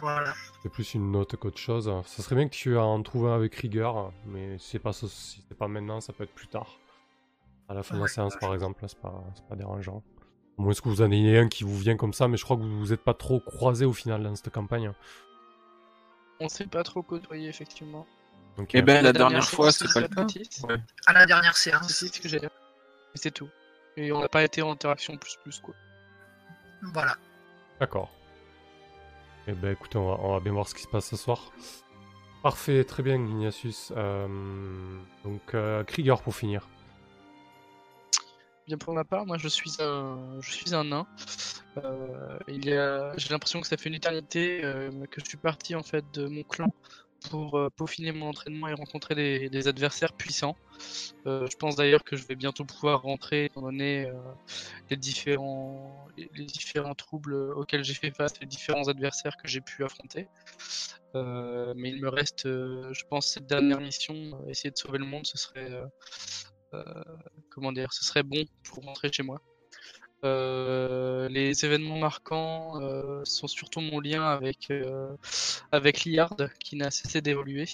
Voilà. 0.00 0.32
C'est 0.62 0.70
plus 0.70 0.94
une 0.94 1.10
note 1.12 1.36
qu'autre 1.36 1.58
chose. 1.58 1.92
Ça 2.06 2.22
serait 2.22 2.36
bien 2.36 2.48
que 2.48 2.54
tu 2.54 2.76
en 2.76 3.00
trouves 3.02 3.28
un 3.28 3.34
avec 3.36 3.54
rigueur, 3.54 4.12
mais 4.26 4.58
si 4.58 4.70
c'est 4.70 4.78
pas, 4.78 4.92
ce- 4.92 5.06
si 5.08 5.44
c'est 5.48 5.56
pas 5.56 5.68
maintenant, 5.68 6.00
ça 6.00 6.12
peut 6.12 6.24
être 6.24 6.34
plus 6.34 6.48
tard. 6.48 6.78
À 7.68 7.74
la 7.74 7.82
fin 7.82 7.96
de 7.96 8.00
la 8.02 8.08
séance, 8.08 8.34
par 8.40 8.54
exemple, 8.54 8.82
là, 8.82 8.88
c'est 8.88 9.00
pas, 9.00 9.22
c'est 9.34 9.46
pas 9.46 9.56
dérangeant. 9.56 10.02
Au 10.56 10.62
moins, 10.62 10.72
est-ce 10.72 10.82
que 10.82 10.88
vous 10.88 11.02
en 11.02 11.10
ayez 11.12 11.38
un 11.38 11.48
qui 11.48 11.62
vous 11.64 11.76
vient 11.76 11.96
comme 11.96 12.12
ça, 12.12 12.26
mais 12.26 12.36
je 12.36 12.44
crois 12.44 12.56
que 12.56 12.62
vous 12.62 12.78
vous 12.78 12.92
êtes 12.92 13.02
pas 13.04 13.14
trop 13.14 13.38
croisés 13.40 13.84
au 13.84 13.92
final 13.92 14.22
dans 14.24 14.34
cette 14.34 14.50
campagne. 14.50 14.92
On 16.40 16.48
s'est 16.48 16.66
pas 16.66 16.82
trop 16.82 17.02
côtoyé 17.02 17.48
effectivement. 17.48 18.06
Donc, 18.58 18.74
Eh 18.74 18.78
euh, 18.78 18.82
ben, 18.82 19.02
la 19.02 19.12
dernière 19.12 19.48
fois, 19.48 19.70
c'est 19.70 19.90
pas 19.92 20.00
le 20.00 20.08
cas. 20.08 20.26
Ouais. 20.68 20.76
À 21.06 21.12
la 21.12 21.26
dernière 21.26 21.56
C'est 21.56 21.70
séance, 21.70 21.88
c'est 21.92 22.14
ce 22.14 22.20
que 22.20 22.28
j'ai 22.28 22.40
dit. 22.40 22.46
Et 22.46 22.50
c'est 23.14 23.30
tout. 23.30 23.48
Et 23.96 24.12
on 24.12 24.20
n'a 24.20 24.28
pas 24.28 24.42
été 24.42 24.62
en 24.62 24.72
interaction 24.72 25.16
plus 25.16 25.36
plus 25.42 25.60
quoi. 25.60 25.74
voilà. 26.92 27.16
D'accord. 27.80 28.10
Eh 29.46 29.52
ben 29.52 29.72
écoutez, 29.72 29.96
on 29.96 30.08
va, 30.08 30.20
on 30.20 30.32
va 30.34 30.40
bien 30.40 30.52
voir 30.52 30.68
ce 30.68 30.74
qui 30.74 30.82
se 30.82 30.88
passe 30.88 31.06
ce 31.06 31.16
soir. 31.16 31.52
Parfait, 32.42 32.84
très 32.84 33.02
bien 33.02 33.14
Ignatius. 33.14 33.92
Euh, 33.96 34.28
donc 35.24 35.54
euh, 35.54 35.84
Krieger 35.84 36.20
pour 36.22 36.34
finir. 36.34 36.68
Bien 38.66 38.76
pour 38.76 38.92
ma 38.92 39.04
part, 39.04 39.24
moi 39.24 39.38
je 39.38 39.48
suis 39.48 39.72
un, 39.80 40.18
je 40.40 40.52
suis 40.52 40.74
un 40.74 40.84
nain. 40.84 41.06
Euh, 41.78 42.38
il 42.48 42.66
y 42.66 42.72
a, 42.74 43.16
j'ai 43.16 43.30
l'impression 43.30 43.60
que 43.60 43.66
ça 43.66 43.76
fait 43.76 43.88
une 43.88 43.94
éternité 43.94 44.64
euh, 44.64 44.90
que 45.10 45.20
je 45.20 45.26
suis 45.26 45.38
parti 45.38 45.74
en 45.74 45.82
fait 45.82 46.04
de 46.12 46.26
mon 46.26 46.42
clan 46.42 46.72
pour 47.30 47.56
euh, 47.56 47.68
peaufiner 47.70 48.12
mon 48.12 48.28
entraînement 48.28 48.68
et 48.68 48.74
rencontrer 48.74 49.14
des, 49.48 49.68
adversaires 49.68 50.12
puissants. 50.12 50.56
Euh, 51.26 51.46
je 51.50 51.56
pense 51.56 51.76
d'ailleurs 51.76 52.04
que 52.04 52.16
je 52.16 52.26
vais 52.26 52.36
bientôt 52.36 52.64
pouvoir 52.64 53.02
rentrer 53.02 53.46
étant 53.46 53.62
donné 53.62 54.06
euh, 54.06 54.12
les 54.90 54.96
différents, 54.96 56.06
les 56.16 56.44
différents 56.44 56.94
troubles 56.94 57.34
auxquels 57.34 57.84
j'ai 57.84 57.94
fait 57.94 58.10
face, 58.10 58.38
les 58.40 58.46
différents 58.46 58.88
adversaires 58.88 59.36
que 59.36 59.48
j'ai 59.48 59.60
pu 59.60 59.84
affronter. 59.84 60.28
Mais 61.14 61.90
il 61.90 62.00
me 62.00 62.08
reste, 62.08 62.46
je 62.46 63.04
pense, 63.08 63.26
cette 63.26 63.46
dernière 63.46 63.80
mission, 63.80 64.14
essayer 64.48 64.70
de 64.70 64.76
sauver 64.76 64.98
le 64.98 65.06
monde, 65.06 65.26
ce 65.26 65.36
serait 65.36 65.68
comment 67.50 67.72
ce 67.74 68.04
serait 68.04 68.22
bon 68.22 68.44
pour 68.62 68.84
rentrer 68.84 69.10
chez 69.10 69.24
moi. 69.24 69.40
Euh, 70.24 71.28
les 71.28 71.64
événements 71.64 71.98
marquants 71.98 72.80
euh, 72.82 73.20
sont 73.24 73.46
surtout 73.46 73.80
mon 73.80 74.00
lien 74.00 74.24
avec 74.24 74.68
euh, 74.70 75.14
avec 75.70 76.04
Liard 76.04 76.36
qui 76.58 76.74
n'a 76.74 76.90
cessé 76.90 77.20
d'évoluer. 77.20 77.66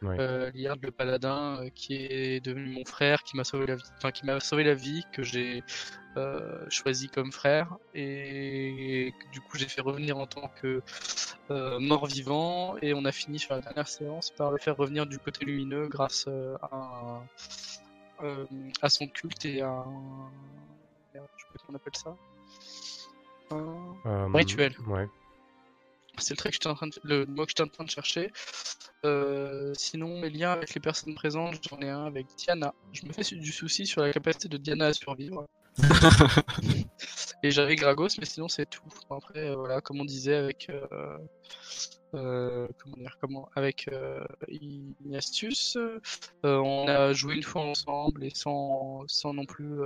Ouais. 0.00 0.16
Euh, 0.18 0.50
Liard 0.54 0.78
le 0.82 0.92
paladin 0.92 1.60
qui 1.74 1.94
est 1.94 2.42
devenu 2.42 2.70
mon 2.70 2.86
frère, 2.86 3.22
qui 3.22 3.36
m'a 3.36 3.44
sauvé 3.44 3.66
la 3.66 3.76
vie, 3.76 3.82
enfin 3.98 4.12
qui 4.12 4.24
m'a 4.24 4.40
sauvé 4.40 4.64
la 4.64 4.74
vie, 4.74 5.04
que 5.12 5.22
j'ai 5.22 5.62
choisi 6.70 7.08
comme 7.08 7.30
frère 7.30 7.76
et, 7.94 9.14
du 9.32 9.40
coup 9.40 9.56
j'ai 9.56 9.68
fait 9.68 9.80
revenir 9.80 10.18
en 10.18 10.26
tant 10.26 10.50
que 10.60 10.82
mort-vivant 11.78 12.76
et 12.82 12.94
on 12.94 13.04
a 13.04 13.12
fini 13.12 13.38
sur 13.38 13.54
la 13.54 13.60
dernière 13.60 13.88
séance 13.88 14.30
par 14.30 14.50
le 14.50 14.58
faire 14.58 14.76
revenir 14.76 15.06
du 15.06 15.18
côté 15.18 15.44
lumineux 15.44 15.86
grâce 15.86 16.28
à 16.62 16.68
un- 16.72 17.22
à 18.82 18.88
son 18.88 19.06
culte 19.06 19.44
et 19.44 19.62
à 19.62 19.68
un... 19.68 20.30
merde, 21.20 21.28
je 21.36 21.42
sais 21.44 21.48
pas 21.52 21.58
comment 21.66 21.78
on 21.78 21.80
appelle 21.80 21.96
ça. 21.96 22.16
Un- 23.52 23.96
Euh, 24.06 24.26
Rituel. 24.32 24.74
Ouais. 24.86 25.08
C'est 26.18 26.34
le 26.34 26.36
trait 26.36 26.50
que 26.50 26.54
j'étais 26.54 26.66
en 26.68 26.74
train 26.74 26.88
de... 26.88 26.94
le 27.04 27.24
mot 27.26 27.44
que 27.44 27.50
j'étais 27.50 27.62
en 27.62 27.68
train 27.68 27.84
de 27.84 27.90
chercher. 27.90 28.32
Euh, 29.06 29.72
sinon, 29.74 30.20
mes 30.20 30.28
liens 30.30 30.52
avec 30.52 30.74
les 30.74 30.80
personnes 30.80 31.14
présentes, 31.14 31.56
j'en 31.68 31.78
ai 31.80 31.88
un 31.88 32.04
avec 32.04 32.26
Diana. 32.36 32.74
Je 32.92 33.06
me 33.06 33.12
fais 33.12 33.22
du 33.34 33.52
souci 33.52 33.86
sur 33.86 34.02
la 34.02 34.12
capacité 34.12 34.48
de 34.48 34.56
Diana 34.58 34.86
à 34.86 34.92
survivre. 34.92 35.46
Et 37.42 37.50
j'avais 37.50 37.76
Gragos, 37.76 38.08
mais 38.18 38.26
sinon 38.26 38.48
c'est 38.48 38.66
tout. 38.68 38.82
Après, 39.10 39.50
euh, 39.50 39.54
voilà, 39.56 39.80
comme 39.80 40.00
on 40.00 40.04
disait 40.04 40.34
avec, 40.34 40.68
euh, 40.68 41.16
euh, 42.14 42.68
comment 42.82 42.96
dire, 42.96 43.16
comment, 43.20 43.48
avec 43.54 43.88
euh, 43.88 44.22
Ignatius, 44.48 45.76
euh, 45.78 45.98
on 46.44 46.86
a 46.86 47.12
joué 47.14 47.36
une 47.36 47.42
fois 47.42 47.62
ensemble 47.62 48.24
et 48.24 48.30
sans, 48.34 49.04
sans 49.06 49.32
non 49.32 49.46
plus 49.46 49.80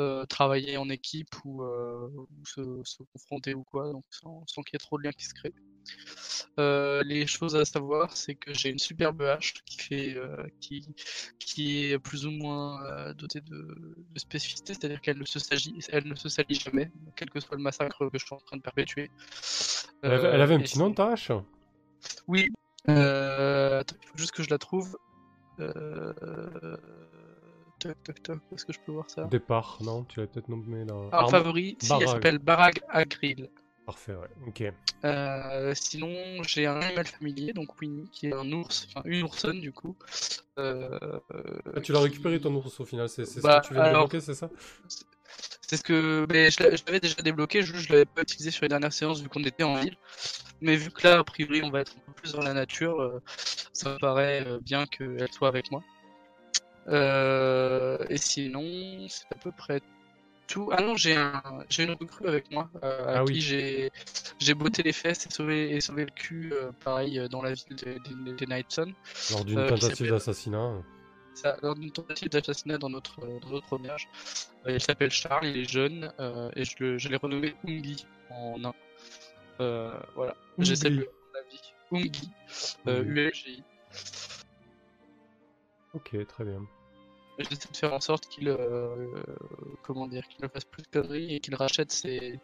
euh, 0.00 0.24
travailler 0.26 0.76
en 0.76 0.88
équipe 0.88 1.34
ou, 1.44 1.62
euh, 1.62 2.08
ou 2.16 2.46
se, 2.46 2.62
se 2.84 3.02
confronter 3.12 3.54
ou 3.54 3.62
quoi, 3.62 3.92
donc 3.92 4.04
sans, 4.10 4.42
sans 4.46 4.62
qu'il 4.62 4.74
y 4.74 4.76
ait 4.76 4.78
trop 4.78 4.98
de 4.98 5.04
liens 5.04 5.12
qui 5.12 5.26
se 5.26 5.34
créent. 5.34 5.54
Euh, 6.58 7.02
les 7.04 7.26
choses 7.26 7.54
à 7.56 7.64
savoir, 7.64 8.16
c'est 8.16 8.34
que 8.34 8.52
j'ai 8.52 8.70
une 8.70 8.78
superbe 8.78 9.22
hache 9.22 9.54
qui 9.64 9.78
fait, 9.78 10.16
qui, 10.60 10.88
qui 11.38 11.84
est 11.86 11.98
plus 11.98 12.26
ou 12.26 12.30
moins 12.30 13.12
dotée 13.14 13.40
de, 13.40 13.76
de 14.14 14.18
spécificité, 14.18 14.74
c'est-à-dire 14.74 15.00
qu'elle 15.00 15.18
ne 15.18 15.24
se 15.24 15.38
salit, 15.38 15.78
elle 15.90 16.06
ne 16.06 16.14
se 16.14 16.28
salit 16.28 16.54
jamais, 16.54 16.90
quel 17.16 17.30
que 17.30 17.40
soit 17.40 17.56
le 17.56 17.62
massacre 17.62 18.08
que 18.10 18.18
je 18.18 18.24
suis 18.24 18.34
en 18.34 18.40
train 18.40 18.56
de 18.56 18.62
perpétuer. 18.62 19.10
Elle 20.02 20.12
avait, 20.12 20.28
elle 20.28 20.40
avait 20.40 20.54
un 20.54 20.60
et 20.60 20.62
petit 20.62 20.78
nom, 20.78 20.92
ta 20.92 21.12
hache? 21.12 21.32
Oui. 22.26 22.48
Euh, 22.88 23.80
attends, 23.80 23.96
il 24.02 24.08
faut 24.08 24.16
juste 24.16 24.32
que 24.32 24.42
je 24.42 24.50
la 24.50 24.58
trouve. 24.58 24.98
Euh... 25.60 26.76
Toc, 27.80 27.96
toc, 28.04 28.22
toc, 28.22 28.38
est-ce 28.54 28.64
que 28.66 28.72
je 28.72 28.78
peux 28.84 28.92
voir 28.92 29.08
ça 29.08 29.24
Départ, 29.24 29.78
non 29.80 30.04
Tu 30.04 30.20
l'as 30.20 30.26
peut-être 30.26 30.48
nommé 30.48 30.84
là. 30.84 30.94
Ah, 31.12 31.20
Arme- 31.20 31.30
favori, 31.30 31.76
si, 31.80 31.92
elle 31.92 32.08
s'appelle 32.08 32.38
Barag 32.38 32.80
Agril. 32.88 33.48
Parfait, 33.86 34.12
ouais. 34.14 34.28
Ok. 34.46 34.62
Euh, 35.04 35.72
sinon, 35.74 36.42
j'ai 36.42 36.66
un 36.66 36.78
animal 36.80 37.06
familier, 37.06 37.52
donc 37.54 37.80
Winnie, 37.80 38.08
qui 38.12 38.26
est 38.28 38.34
un 38.34 38.52
ours, 38.52 38.86
enfin 38.88 39.02
une 39.06 39.22
oursonne 39.24 39.60
du 39.60 39.72
coup. 39.72 39.96
Euh, 40.58 40.88
Ah, 41.74 41.80
tu 41.80 41.92
l'as 41.92 41.98
qui- 42.00 42.04
récupéré 42.04 42.38
ton 42.40 42.54
ours 42.54 42.78
au 42.80 42.84
final, 42.84 43.08
c'est 43.08 43.22
Bah, 43.40 43.60
ce 43.62 43.68
que 43.68 43.68
tu 43.68 43.74
viens 43.74 43.82
de 43.84 43.88
alors- 43.88 44.08
débloquer, 44.08 44.20
c'est 44.24 44.34
ça? 44.34 44.50
C'est 45.66 45.76
ce 45.76 45.82
que 45.82 46.26
mais 46.28 46.50
je 46.50 46.62
l'a- 46.62 46.76
je 46.76 46.82
l'avais 46.86 47.00
déjà 47.00 47.22
débloqué, 47.22 47.62
juste 47.62 47.86
je 47.88 47.92
l'avais 47.92 48.04
pas 48.04 48.22
utilisé 48.22 48.50
sur 48.50 48.62
les 48.64 48.68
dernières 48.68 48.92
séances 48.92 49.20
vu 49.22 49.28
qu'on 49.28 49.42
était 49.44 49.62
en 49.62 49.76
ville. 49.76 49.96
Mais 50.60 50.76
vu 50.76 50.90
que 50.90 51.06
là, 51.06 51.20
a 51.20 51.24
priori, 51.24 51.62
on 51.64 51.70
va 51.70 51.80
être 51.80 51.92
un 51.96 52.00
peu 52.06 52.12
plus 52.12 52.32
dans 52.32 52.42
la 52.42 52.52
nature, 52.52 53.00
euh, 53.00 53.22
ça 53.72 53.90
me 53.94 53.98
paraît 53.98 54.44
bien 54.62 54.84
qu'elle 54.86 55.32
soit 55.32 55.48
avec 55.48 55.70
moi. 55.70 55.82
Euh, 56.88 57.98
et 58.08 58.16
sinon, 58.16 59.06
c'est 59.08 59.26
à 59.32 59.38
peu 59.38 59.52
près 59.52 59.80
tout. 60.46 60.70
Ah 60.72 60.82
non, 60.82 60.96
j'ai 60.96 61.16
un, 61.16 61.42
j'ai 61.68 61.84
une 61.84 61.92
recrue 61.92 62.26
avec 62.26 62.50
moi, 62.50 62.68
euh, 62.82 63.06
à 63.06 63.20
Ah 63.20 63.24
qui 63.24 63.32
oui. 63.34 63.40
j'ai, 63.40 63.90
j'ai 64.38 64.54
botté 64.54 64.82
les 64.82 64.92
fesses 64.92 65.26
et 65.26 65.30
sauvé, 65.30 65.74
et 65.74 65.80
sauvé 65.80 66.04
le 66.04 66.10
cul, 66.10 66.52
euh, 66.52 66.72
pareil, 66.84 67.18
euh, 67.18 67.28
dans 67.28 67.42
la 67.42 67.52
ville 67.52 67.76
des, 67.76 67.98
des, 68.00 68.32
des 68.32 68.46
Nightson. 68.46 68.92
Lors 69.30 69.44
d'une 69.44 69.66
tentative 69.66 70.10
d'assassinat. 70.10 70.82
Ça, 71.34 71.56
lors 71.62 71.76
d'une 71.76 71.92
tentative 71.92 72.28
d'assassinat 72.28 72.78
dans 72.78 72.90
notre, 72.90 73.20
dans 73.20 73.50
notre 73.50 73.72
auberge. 73.74 74.08
Il 74.66 74.80
s'appelle 74.80 75.10
Charles, 75.10 75.46
il 75.46 75.58
est 75.58 75.70
jeune, 75.70 76.12
et 76.56 76.64
je, 76.64 76.74
le, 76.80 76.98
je 76.98 77.08
l'ai 77.08 77.16
renommé 77.16 77.54
Ungi 77.66 78.04
en. 78.30 78.60
Euh, 79.60 79.92
voilà, 80.16 80.34
j'essaie 80.58 80.90
de 80.90 81.08
la 81.34 81.42
vie. 81.48 81.60
Ungi. 81.92 82.30
U-L-G-I. 82.86 83.62
Ok, 85.94 86.16
très 86.26 86.44
bien. 86.44 86.62
J'essaie 87.38 87.68
de 87.72 87.76
faire 87.76 87.94
en 87.94 88.00
sorte 88.00 88.26
qu'il, 88.28 88.48
euh, 88.48 89.06
comment 89.82 90.06
dire, 90.06 90.26
qu'il 90.28 90.42
ne 90.44 90.48
fasse 90.48 90.64
plus 90.64 90.82
de 90.82 90.88
conneries 90.88 91.34
et 91.34 91.40
qu'il 91.40 91.54
rachète 91.54 91.90
ses, 91.90 92.38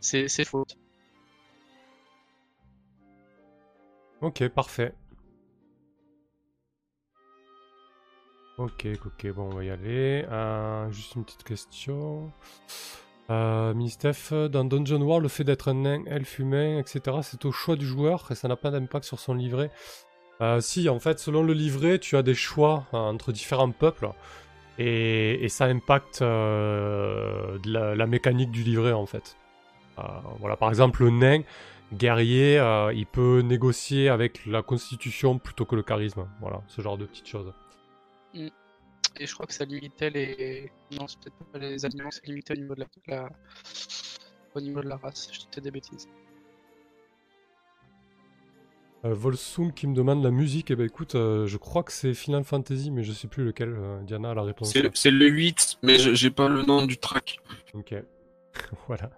ses, 0.00 0.28
ses 0.28 0.44
fautes. 0.44 0.76
Ok, 4.20 4.48
parfait. 4.48 4.94
Ok, 8.58 8.86
ok, 9.04 9.32
bon, 9.32 9.44
on 9.50 9.56
va 9.56 9.64
y 9.64 9.70
aller. 9.70 10.24
Euh, 10.30 10.90
juste 10.92 11.16
une 11.16 11.24
petite 11.24 11.42
question. 11.42 12.30
Euh, 13.30 13.74
Ministef, 13.74 14.32
dans 14.32 14.64
Dungeon 14.64 15.00
World, 15.02 15.22
le 15.24 15.28
fait 15.28 15.44
d'être 15.44 15.68
un 15.68 15.74
nain, 15.74 16.04
elfe 16.06 16.38
humain, 16.38 16.78
etc., 16.78 17.18
c'est 17.22 17.44
au 17.46 17.52
choix 17.52 17.74
du 17.76 17.86
joueur 17.86 18.30
et 18.30 18.34
ça 18.34 18.46
n'a 18.48 18.56
pas 18.56 18.70
d'impact 18.70 19.04
sur 19.04 19.18
son 19.18 19.34
livret. 19.34 19.70
Euh, 20.44 20.60
si, 20.60 20.88
en 20.88 21.00
fait, 21.00 21.18
selon 21.18 21.42
le 21.42 21.54
livret, 21.54 21.98
tu 21.98 22.16
as 22.16 22.22
des 22.22 22.34
choix 22.34 22.86
euh, 22.92 22.98
entre 22.98 23.32
différents 23.32 23.70
peuples 23.70 24.08
et, 24.78 25.46
ça 25.48 25.66
impacte 25.66 26.20
euh, 26.22 27.58
la, 27.64 28.06
mécanique 28.06 28.50
du 28.50 28.62
livret, 28.62 28.92
en 28.92 29.06
fait. 29.06 29.36
Euh, 29.98 30.02
voilà, 30.40 30.56
par 30.56 30.68
exemple, 30.68 31.04
le 31.04 31.10
nain, 31.10 31.42
guerrier, 31.92 32.56
il 32.94 33.06
peut 33.06 33.40
négocier 33.40 34.08
avec 34.08 34.44
la 34.46 34.62
constitution 34.62 35.38
plutôt 35.38 35.64
que 35.64 35.76
le 35.76 35.82
charisme. 35.82 36.26
Voilà, 36.40 36.60
ce 36.66 36.82
genre 36.82 36.98
de 36.98 37.06
petites 37.06 37.28
choses. 37.28 37.52
Et 38.34 39.26
je 39.26 39.32
crois 39.32 39.46
que 39.46 39.54
ça 39.54 39.64
limitait 39.64 40.10
les. 40.10 40.72
Non, 40.98 41.06
c'est 41.06 41.20
peut-être 41.20 41.52
pas 41.52 41.58
les 41.58 41.84
aliments, 41.84 42.10
c'est 42.10 42.26
limité 42.26 42.54
au 42.54 42.56
niveau 42.56 42.74
de 42.74 42.84
la, 43.06 43.28
au 44.54 44.60
niveau 44.60 44.82
de 44.82 44.88
la 44.88 44.96
race. 44.96 45.28
Je 45.32 45.38
dis 45.38 45.60
des 45.60 45.70
bêtises. 45.70 46.08
Euh, 49.04 49.12
Volsung 49.12 49.72
qui 49.74 49.86
me 49.86 49.94
demande 49.94 50.22
la 50.24 50.30
musique. 50.30 50.70
Eh 50.70 50.76
ben 50.76 50.86
écoute, 50.86 51.14
euh, 51.14 51.46
je 51.46 51.58
crois 51.58 51.82
que 51.82 51.92
c'est 51.92 52.14
Final 52.14 52.42
Fantasy, 52.44 52.90
mais 52.90 53.02
je 53.02 53.12
sais 53.12 53.28
plus 53.28 53.44
lequel. 53.44 53.74
euh, 53.76 54.00
Diana 54.02 54.30
a 54.30 54.34
la 54.34 54.42
réponse. 54.42 54.72
C'est 54.94 55.10
le 55.10 55.26
8, 55.28 55.78
mais 55.82 55.98
je- 55.98 56.14
j'ai 56.14 56.30
pas 56.30 56.48
le 56.48 56.62
nom 56.62 56.86
du 56.86 56.96
track. 56.96 57.38
Ok. 57.74 57.94
voilà. 58.88 59.10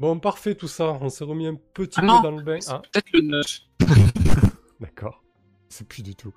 Bon, 0.00 0.18
parfait 0.18 0.54
tout 0.54 0.66
ça. 0.68 0.98
On 1.00 1.08
s'est 1.08 1.24
remis 1.24 1.46
un 1.46 1.54
petit 1.54 1.94
Ah 1.98 2.00
peu 2.00 2.06
non, 2.06 2.20
dans 2.20 2.30
le 2.32 2.42
bain. 2.42 2.58
Ah, 2.68 2.80
peut-être 2.92 3.12
le 3.12 3.20
9. 3.20 3.60
d'accord. 4.80 5.22
C'est 5.68 5.86
plus 5.86 6.02
du 6.02 6.16
tout. 6.16 6.34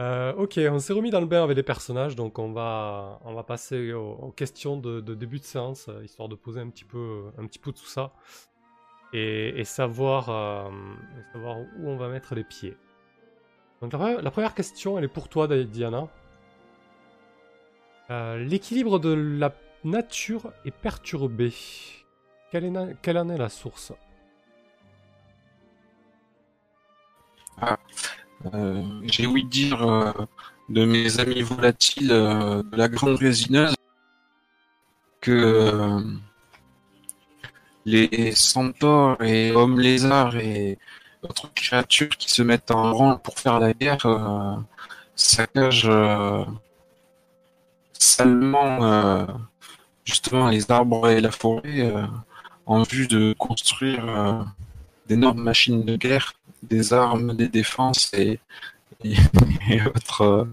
Euh, 0.00 0.34
ok, 0.34 0.58
on 0.70 0.80
s'est 0.80 0.92
remis 0.92 1.10
dans 1.10 1.20
le 1.20 1.26
bain 1.26 1.44
avec 1.44 1.56
les 1.56 1.62
personnages, 1.62 2.16
donc 2.16 2.40
on 2.40 2.52
va, 2.52 3.20
on 3.24 3.32
va 3.32 3.44
passer 3.44 3.92
aux, 3.92 4.10
aux 4.14 4.32
questions 4.32 4.76
de, 4.76 5.00
de 5.00 5.14
début 5.14 5.38
de 5.38 5.44
séance, 5.44 5.88
histoire 6.02 6.28
de 6.28 6.34
poser 6.34 6.60
un 6.60 6.68
petit 6.68 6.84
peu, 6.84 7.26
un 7.38 7.46
petit 7.46 7.60
peu 7.60 7.70
tout 7.70 7.86
ça 7.86 8.12
et, 9.14 9.60
et 9.60 9.64
savoir, 9.64 10.28
euh, 10.28 10.68
et 11.18 11.32
savoir 11.32 11.58
où 11.58 11.88
on 11.88 11.96
va 11.96 12.08
mettre 12.08 12.34
les 12.34 12.44
pieds. 12.44 12.76
Donc 13.80 13.92
la, 13.92 14.30
première- 14.30 14.54
question, 14.54 14.98
elle 14.98 15.04
est 15.04 15.08
pour 15.08 15.28
toi, 15.28 15.46
Diana. 15.46 16.08
Euh, 18.10 18.38
L'équilibre 18.38 18.98
de 18.98 19.12
la 19.12 19.54
nature 19.84 20.52
est 20.64 20.72
perturbé. 20.72 21.52
Quelle, 22.50 22.76
en 23.18 23.28
est 23.28 23.38
la 23.38 23.48
source? 23.48 23.92
Euh, 28.52 28.82
j'ai 29.04 29.26
ouï 29.26 29.44
dire 29.44 29.82
euh, 29.82 30.12
de 30.68 30.84
mes 30.84 31.20
amis 31.20 31.42
volatiles 31.42 32.08
de 32.08 32.76
la 32.76 32.88
grande 32.88 33.16
résineuse 33.16 33.74
que 35.20 36.00
les 37.84 38.32
centaures 38.32 39.22
et 39.22 39.52
hommes 39.52 39.80
lézards 39.80 40.36
et 40.36 40.78
autres 41.22 41.52
créatures 41.54 42.16
qui 42.16 42.30
se 42.30 42.42
mettent 42.42 42.70
en 42.70 42.94
rang 42.94 43.16
pour 43.16 43.38
faire 43.38 43.58
la 43.60 43.72
guerre 43.72 44.04
euh, 44.06 44.56
saccagent 45.16 45.88
euh, 45.88 46.44
salement 47.92 48.84
euh, 48.84 49.26
justement 50.04 50.48
les 50.48 50.70
arbres 50.70 51.08
et 51.08 51.20
la 51.20 51.30
forêt 51.30 51.80
euh, 51.80 52.06
en 52.66 52.82
vue 52.82 53.06
de 53.06 53.34
construire 53.38 54.04
euh, 54.08 54.42
d'énormes 55.06 55.42
machines 55.42 55.82
de 55.82 55.96
guerre, 55.96 56.32
des 56.62 56.92
armes, 56.92 57.34
des 57.34 57.48
défenses 57.48 58.12
et, 58.14 58.40
et, 59.02 59.14
et 59.70 59.82
autres, 59.86 60.22
euh, 60.22 60.44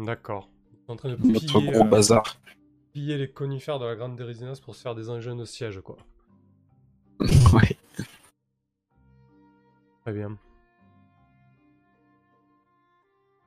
D'accord. 0.00 0.48
En 0.88 0.96
train 0.96 1.10
de 1.10 1.16
piller, 1.16 1.46
gros 1.46 1.82
euh, 1.82 1.84
bazar. 1.84 2.36
Piller 2.92 3.18
les 3.18 3.30
conifères 3.30 3.78
de 3.78 3.86
la 3.86 3.96
grande 3.96 4.20
résidence 4.20 4.60
pour 4.60 4.74
se 4.74 4.82
faire 4.82 4.94
des 4.94 5.10
engins 5.10 5.36
de 5.36 5.44
siège, 5.44 5.80
quoi. 5.80 5.96
Ouais. 7.52 7.76
Très 10.02 10.12
bien. 10.12 10.38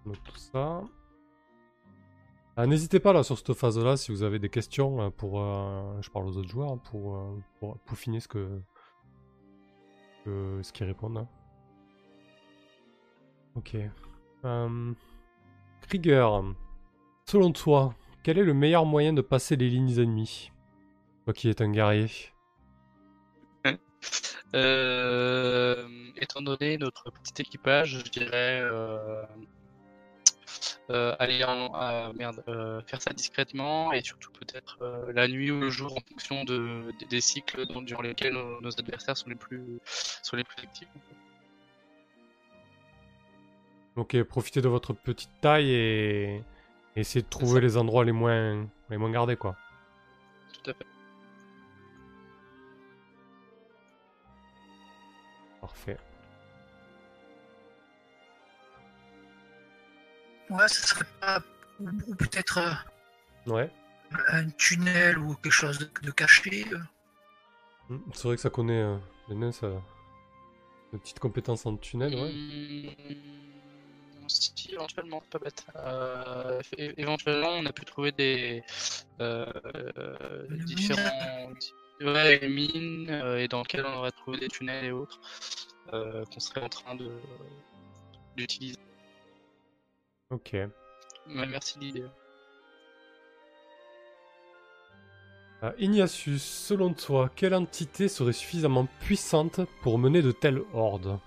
On 0.05 0.09
note 0.09 0.23
tout 0.23 0.35
ça. 0.37 0.81
Ah, 2.55 2.67
N'hésitez 2.67 2.99
pas 2.99 3.13
là 3.13 3.23
sur 3.23 3.37
cette 3.37 3.53
phase-là 3.53 3.97
si 3.97 4.11
vous 4.11 4.21
avez 4.21 4.37
des 4.37 4.49
questions 4.49 5.01
euh, 5.01 5.09
pour, 5.09 5.41
euh, 5.41 5.99
je 6.01 6.09
parle 6.11 6.27
aux 6.27 6.37
autres 6.37 6.49
joueurs, 6.49 6.73
hein, 6.73 6.77
pour, 6.91 7.15
euh, 7.15 7.37
pour 7.59 7.77
peaufiner 7.79 8.19
ce 8.19 8.27
que, 8.27 8.61
que- 10.23 10.59
ce 10.61 10.71
qu'ils 10.71 10.85
répondent. 10.85 11.17
hein. 11.17 11.27
Ok. 13.55 13.75
Euh, 14.45 14.93
Krieger, 15.81 16.27
selon 17.27 17.51
toi, 17.51 17.95
quel 18.23 18.37
est 18.37 18.43
le 18.43 18.53
meilleur 18.53 18.85
moyen 18.85 19.13
de 19.13 19.21
passer 19.21 19.55
les 19.55 19.69
lignes 19.69 19.99
ennemies? 19.99 20.51
Toi 21.25 21.33
qui 21.33 21.49
es 21.49 21.61
un 21.61 21.71
guerrier. 21.71 22.09
Euh, 24.55 25.87
étant 26.17 26.41
donné 26.41 26.77
notre 26.77 27.11
petit 27.11 27.41
équipage, 27.41 28.03
je 28.05 28.11
dirais 28.11 28.61
euh, 28.61 29.23
euh, 30.91 31.15
aller 31.17 31.43
en, 31.43 31.71
ah, 31.73 32.11
merde, 32.15 32.43
faire 32.87 33.01
ça 33.01 33.13
discrètement 33.13 33.91
et 33.93 34.01
surtout 34.01 34.31
peut-être 34.31 34.77
la 35.13 35.27
nuit 35.27 35.49
ou 35.49 35.59
le 35.59 35.69
jour 35.69 35.97
en 35.97 36.01
fonction 36.07 36.43
de, 36.43 36.91
des, 36.99 37.05
des 37.07 37.21
cycles 37.21 37.65
dont- 37.65 37.81
durant 37.81 38.03
lesquels 38.03 38.33
nos, 38.33 38.61
nos 38.61 38.79
adversaires 38.79 39.17
sont 39.17 39.29
les 39.29 39.35
plus, 39.35 39.79
sont 39.85 40.35
les 40.35 40.43
plus 40.43 40.61
actifs. 40.61 40.87
Ok, 43.95 44.21
profitez 44.23 44.61
de 44.61 44.67
votre 44.67 44.93
petite 44.93 45.31
taille 45.41 45.71
et, 45.71 46.43
et 46.95 47.01
essayez 47.01 47.23
de 47.23 47.29
trouver 47.29 47.55
ça. 47.55 47.59
les 47.61 47.77
endroits 47.77 48.05
les 48.05 48.11
moins, 48.11 48.67
les 48.89 48.97
moins 48.97 49.11
gardés, 49.11 49.35
quoi. 49.37 49.55
Tout 50.53 50.71
à 50.71 50.73
fait. 50.73 50.85
Parfait. 55.61 55.97
Ouais, 60.49 60.67
ce 60.67 60.87
serait 60.87 61.05
pas. 61.19 61.41
Ou, 61.79 61.89
ou 62.07 62.15
peut-être 62.15 62.57
euh, 62.59 63.51
Ouais. 63.51 63.71
un 64.29 64.49
tunnel 64.51 65.17
ou 65.17 65.35
quelque 65.35 65.51
chose 65.51 65.79
de, 65.79 65.89
de 66.01 66.11
caché. 66.11 66.65
euh. 66.71 66.79
Hmm, 67.89 67.99
C'est 68.13 68.23
vrai 68.27 68.35
que 68.35 68.41
ça 68.41 68.49
connaît 68.49 68.81
euh, 68.81 68.97
les 69.29 69.35
nains, 69.35 69.51
ça. 69.51 69.67
Une 70.93 70.99
petite 70.99 71.19
compétence 71.19 71.65
en 71.65 71.75
tunnel, 71.77 72.13
ouais. 72.13 72.31
Mmh, 72.31 72.89
si, 74.27 74.71
éventuellement, 74.71 75.21
c'est 75.23 75.39
pas 75.39 75.45
bête. 75.45 75.65
Euh, 75.75 76.61
éventuellement, 76.97 77.49
on 77.49 77.65
a 77.65 77.73
pu 77.73 77.85
trouver 77.85 78.11
des 78.11 78.63
euh, 79.19 79.45
différents 80.65 81.51
ouais, 82.01 82.47
mines 82.47 83.09
euh, 83.09 83.37
et 83.37 83.47
dans 83.47 83.61
lesquelles 83.61 83.85
on 83.85 83.97
aurait 83.97 84.11
trouvé 84.11 84.39
des 84.39 84.47
tunnels 84.47 84.85
et 84.85 84.91
autres 84.91 85.19
euh, 85.93 86.23
qu'on 86.25 86.39
serait 86.39 86.61
en 86.61 86.69
train 86.69 86.95
de 86.95 87.09
d'utiliser. 88.35 88.77
Ok. 90.31 90.53
Ouais, 90.53 91.45
merci 91.45 91.77
l'idée. 91.79 92.05
Euh, 95.63 95.71
Ignatius, 95.77 96.43
selon 96.43 96.93
toi, 96.93 97.29
quelle 97.35 97.53
entité 97.53 98.07
serait 98.07 98.33
suffisamment 98.33 98.87
puissante 98.99 99.61
pour 99.81 99.97
mener 99.97 100.21
de 100.21 100.31
telles 100.31 100.61
hordes? 100.73 101.19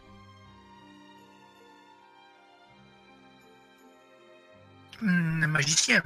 Un 5.02 5.46
magicien. 5.46 6.02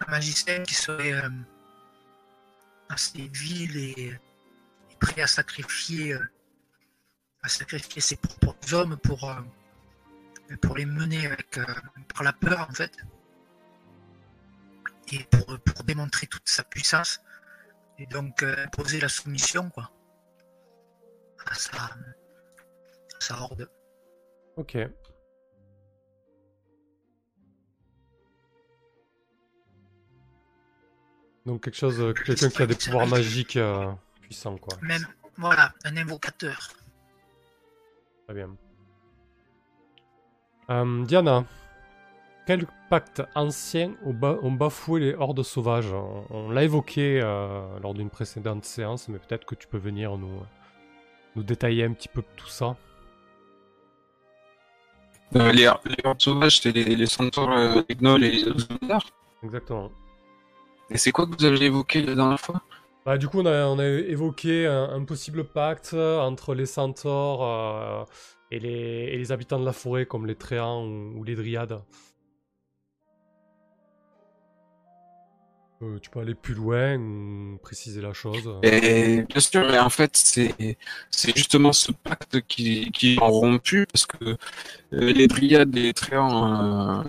Un 0.00 0.10
magicien 0.10 0.62
qui 0.62 0.74
serait 0.74 1.12
euh, 1.12 1.28
assez 2.88 3.28
vil 3.32 3.76
et, 3.76 4.18
prêt 5.00 5.22
à 5.22 5.26
sacrifier, 5.26 6.14
euh, 6.14 6.30
à 7.42 7.48
sacrifier 7.48 8.00
ses 8.00 8.16
propres 8.16 8.74
hommes 8.74 8.96
pour, 8.96 9.28
euh, 9.30 10.56
pour 10.60 10.76
les 10.76 10.86
mener 10.86 11.26
avec, 11.26 11.60
par 12.14 12.22
la 12.22 12.32
peur 12.32 12.66
en 12.68 12.72
fait. 12.72 12.96
Et 15.12 15.24
pour, 15.24 15.58
pour 15.60 15.84
démontrer 15.84 16.26
toute 16.26 16.48
sa 16.48 16.64
puissance. 16.64 17.20
Et 17.98 18.06
donc 18.06 18.42
imposer 18.42 19.00
la 19.00 19.08
soumission 19.08 19.70
quoi. 19.70 19.90
À 21.46 21.54
sa, 21.54 21.82
à 21.84 21.90
sa 23.20 23.40
horde. 23.40 23.70
Ok. 24.56 24.76
Donc 31.48 31.62
quelque 31.62 31.78
chose, 31.78 31.98
euh, 31.98 32.12
quelqu'un 32.12 32.50
qui 32.50 32.62
a 32.62 32.66
des 32.66 32.74
pouvoirs 32.74 33.06
magiques 33.06 33.56
euh, 33.56 33.90
puissants, 34.20 34.58
quoi. 34.58 34.76
Même, 34.82 35.06
voilà, 35.38 35.72
un 35.86 35.96
invocateur. 35.96 36.58
Très 38.26 38.34
bien. 38.34 38.54
Euh, 40.68 41.04
Diana, 41.06 41.46
quel 42.46 42.66
pacte 42.90 43.22
ancien 43.34 43.94
ont, 44.04 44.12
ba- 44.12 44.38
ont 44.42 44.52
bafoué 44.52 45.00
les 45.00 45.14
hordes 45.14 45.42
sauvages? 45.42 45.90
On, 45.90 46.26
on 46.28 46.50
l'a 46.50 46.64
évoqué 46.64 47.18
euh, 47.22 47.78
lors 47.80 47.94
d'une 47.94 48.10
précédente 48.10 48.66
séance, 48.66 49.08
mais 49.08 49.18
peut-être 49.18 49.46
que 49.46 49.54
tu 49.54 49.68
peux 49.68 49.78
venir 49.78 50.18
nous, 50.18 50.42
nous 51.34 51.42
détailler 51.42 51.84
un 51.84 51.94
petit 51.94 52.08
peu 52.08 52.22
tout 52.36 52.48
ça. 52.48 52.76
Euh, 55.34 55.50
les, 55.52 55.62
les 55.86 55.96
hordes 56.04 56.20
sauvages, 56.20 56.60
c'est 56.60 56.72
les, 56.72 56.84
les 56.94 57.06
centaures, 57.06 57.52
euh, 57.52 57.80
les 57.88 57.94
gnolls 57.94 58.24
et 58.24 58.32
les. 58.32 58.44
Exactement. 59.42 59.90
Et 60.90 60.98
c'est 60.98 61.12
quoi 61.12 61.26
que 61.26 61.36
vous 61.36 61.44
avez 61.44 61.66
évoqué 61.66 62.02
la 62.02 62.14
dernière 62.14 62.40
fois? 62.40 62.62
Bah, 63.04 63.18
du 63.18 63.28
coup, 63.28 63.40
on 63.40 63.46
a, 63.46 63.66
on 63.66 63.78
a 63.78 63.86
évoqué 63.86 64.66
un, 64.66 64.90
un 64.90 65.04
possible 65.04 65.44
pacte 65.44 65.94
entre 65.94 66.54
les 66.54 66.66
centaures 66.66 67.44
euh, 67.44 68.04
et, 68.50 68.58
les, 68.58 69.10
et 69.12 69.18
les 69.18 69.32
habitants 69.32 69.58
de 69.60 69.64
la 69.64 69.72
forêt, 69.72 70.06
comme 70.06 70.26
les 70.26 70.34
tréants 70.34 70.84
ou, 70.84 71.18
ou 71.18 71.24
les 71.24 71.34
dryades. 71.34 71.80
Euh, 75.80 75.98
tu 76.00 76.10
peux 76.10 76.18
aller 76.18 76.34
plus 76.34 76.54
loin 76.54 76.96
ou 76.98 77.56
préciser 77.62 78.00
la 78.00 78.12
chose. 78.12 78.52
Et 78.64 79.22
bien 79.22 79.40
sûr, 79.40 79.64
mais 79.68 79.78
en 79.78 79.90
fait, 79.90 80.10
c'est 80.16 81.36
justement 81.36 81.72
ce 81.72 81.92
pacte 81.92 82.40
qui, 82.48 82.90
qui 82.90 83.16
ont 83.22 83.30
rompu 83.30 83.86
parce 83.86 84.04
que 84.04 84.24
euh, 84.24 84.36
les 84.92 85.28
dryades 85.28 85.76
et 85.76 85.82
les 85.82 85.94
tréants 85.94 87.04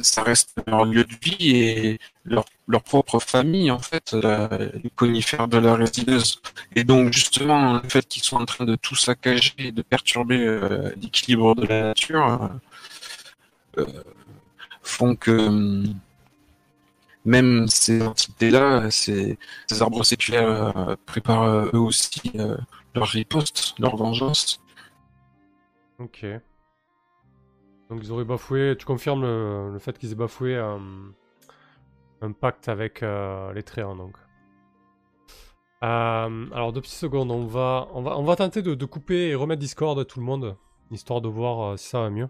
ça 0.00 0.22
reste 0.22 0.54
leur 0.66 0.84
lieu 0.84 1.04
de 1.04 1.14
vie 1.22 1.50
et 1.56 1.98
leur, 2.24 2.44
leur 2.68 2.82
propre 2.82 3.18
famille, 3.20 3.70
en 3.70 3.78
fait, 3.78 4.12
la- 4.12 4.48
les 4.82 4.90
conifères 4.90 5.48
de 5.48 5.58
la 5.58 5.74
résideuse. 5.74 6.40
Et 6.76 6.84
donc, 6.84 7.12
justement, 7.12 7.74
le 7.82 7.88
fait 7.88 8.06
qu'ils 8.06 8.22
soient 8.22 8.40
en 8.40 8.46
train 8.46 8.64
de 8.64 8.76
tout 8.76 8.96
saccager 8.96 9.54
et 9.58 9.72
de 9.72 9.82
perturber 9.82 10.38
euh, 10.38 10.90
l'équilibre 11.00 11.54
de 11.54 11.66
la 11.66 11.82
nature 11.82 12.50
euh, 13.76 13.82
euh, 13.82 14.02
font 14.82 15.16
que 15.16 15.30
hum, 15.32 15.94
même 17.24 17.68
ces 17.68 18.02
entités-là, 18.02 18.90
ces, 18.90 19.38
ces 19.68 19.82
arbres 19.82 20.04
séculaires 20.04 20.76
euh, 20.76 20.96
préparent 21.06 21.44
euh, 21.44 21.70
eux 21.74 21.78
aussi 21.78 22.20
euh, 22.36 22.56
leur 22.94 23.08
riposte, 23.08 23.74
leur 23.78 23.96
vengeance. 23.96 24.60
Ok. 25.98 26.24
Donc 27.92 28.00
ils 28.02 28.10
auraient 28.10 28.24
bafoué. 28.24 28.74
Tu 28.78 28.86
confirmes 28.86 29.22
le, 29.22 29.78
fait 29.78 29.98
qu'ils 29.98 30.12
aient 30.12 30.14
bafoué 30.14 30.56
un, 30.56 30.80
un 32.22 32.32
pacte 32.32 32.70
avec 32.70 33.02
euh, 33.02 33.52
les 33.52 33.62
Tréants, 33.62 33.94
donc. 33.94 34.16
Euh, 35.82 36.46
alors 36.52 36.72
deux 36.72 36.80
petites 36.80 36.94
secondes, 36.94 37.30
on 37.30 37.44
va, 37.44 37.88
on 37.92 38.00
va, 38.00 38.16
on 38.16 38.22
va 38.22 38.36
tenter 38.36 38.62
de, 38.62 38.84
couper 38.86 39.28
et 39.28 39.34
remettre 39.34 39.60
Discord 39.60 39.98
à 39.98 40.06
tout 40.06 40.20
le 40.20 40.24
monde, 40.24 40.56
histoire 40.90 41.20
de 41.20 41.28
voir 41.28 41.72
euh, 41.72 41.76
si 41.76 41.88
ça 41.88 42.00
va 42.00 42.08
mieux. 42.08 42.28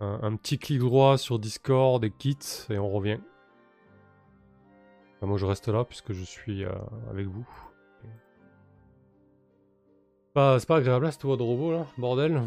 Un, 0.00 0.34
petit 0.36 0.58
clic 0.58 0.78
droit 0.78 1.18
sur 1.18 1.38
Discord 1.38 2.02
et 2.04 2.10
quitte 2.10 2.66
et 2.70 2.78
on 2.78 2.88
revient. 2.88 3.18
Moi 5.22 5.36
je 5.36 5.44
reste 5.44 5.68
là 5.68 5.84
puisque 5.84 6.12
je 6.12 6.22
suis 6.22 6.64
euh, 6.64 6.70
avec 7.10 7.26
vous. 7.26 7.46
C'est 10.34 10.66
pas 10.68 10.76
agréable 10.76 11.04
là 11.04 11.10
cette 11.10 11.24
voix 11.24 11.36
de 11.36 11.42
robot 11.42 11.72
là, 11.72 11.86
bordel. 11.96 12.42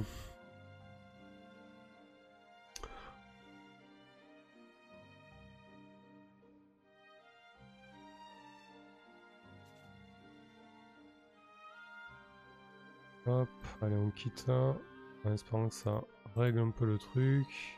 Hop, 13.28 13.50
allez 13.82 13.96
on 13.96 14.10
quitte 14.12 14.50
en 14.50 15.32
espérant 15.32 15.70
que 15.70 15.76
ça 15.76 16.02
règle 16.36 16.60
un 16.60 16.72
peu 16.72 16.86
le 16.86 16.98
truc. 16.98 17.78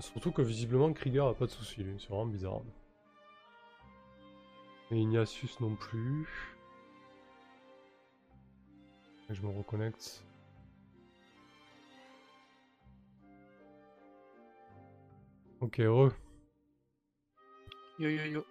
Surtout 0.00 0.32
que 0.32 0.42
visiblement 0.42 0.92
Krieger 0.92 1.24
a 1.28 1.34
pas 1.34 1.46
de 1.46 1.50
soucis 1.50 1.84
lui, 1.84 1.94
c'est 2.00 2.08
vraiment 2.08 2.26
bizarre. 2.26 2.62
Et 4.90 4.98
Ignatius 4.98 5.60
non 5.60 5.76
plus. 5.76 6.28
Je 9.30 9.40
me 9.40 9.48
reconnecte. 9.48 10.24
Ok, 15.60 15.78
heureux. 15.78 16.12
Yo 18.02 18.08
yo 18.08 18.24
yo. 18.24 18.46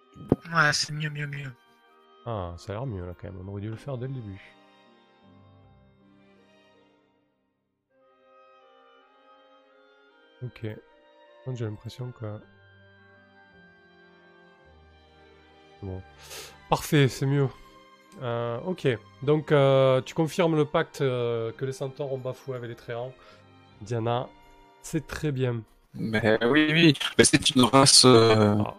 Ouais, 0.50 0.72
c'est 0.72 0.94
mieux, 0.94 1.10
mieux, 1.10 1.26
mieux. 1.26 1.52
Ah, 2.24 2.54
ça 2.56 2.72
a 2.72 2.76
l'air 2.76 2.86
mieux 2.86 3.04
là 3.04 3.12
quand 3.20 3.30
même, 3.30 3.46
on 3.46 3.50
aurait 3.50 3.60
dû 3.60 3.68
le 3.68 3.76
faire 3.76 3.98
dès 3.98 4.06
le 4.06 4.14
début. 4.14 4.40
Ok. 10.42 10.66
Donc, 11.44 11.56
J'ai 11.56 11.66
l'impression 11.66 12.12
que... 12.18 12.24
Bon. 15.82 16.00
Parfait, 16.70 17.08
c'est 17.08 17.26
mieux. 17.26 17.48
Euh, 18.22 18.58
ok, 18.60 18.88
donc 19.22 19.52
euh, 19.52 20.00
tu 20.00 20.14
confirmes 20.14 20.56
le 20.56 20.64
pacte 20.64 21.02
euh, 21.02 21.52
que 21.52 21.66
les 21.66 21.72
centaures 21.72 22.12
ont 22.12 22.18
bafoué 22.18 22.56
avec 22.56 22.70
les 22.70 22.76
tréants. 22.76 23.12
Diana, 23.82 24.28
c'est 24.80 25.06
très 25.06 25.30
bien. 25.30 25.62
Mais 25.92 26.38
oui, 26.44 26.68
oui, 26.72 26.94
mais 27.18 27.24
c'est 27.24 27.50
une 27.50 27.64
race 27.64 28.04
euh, 28.06 28.54
Ah. 28.58 28.76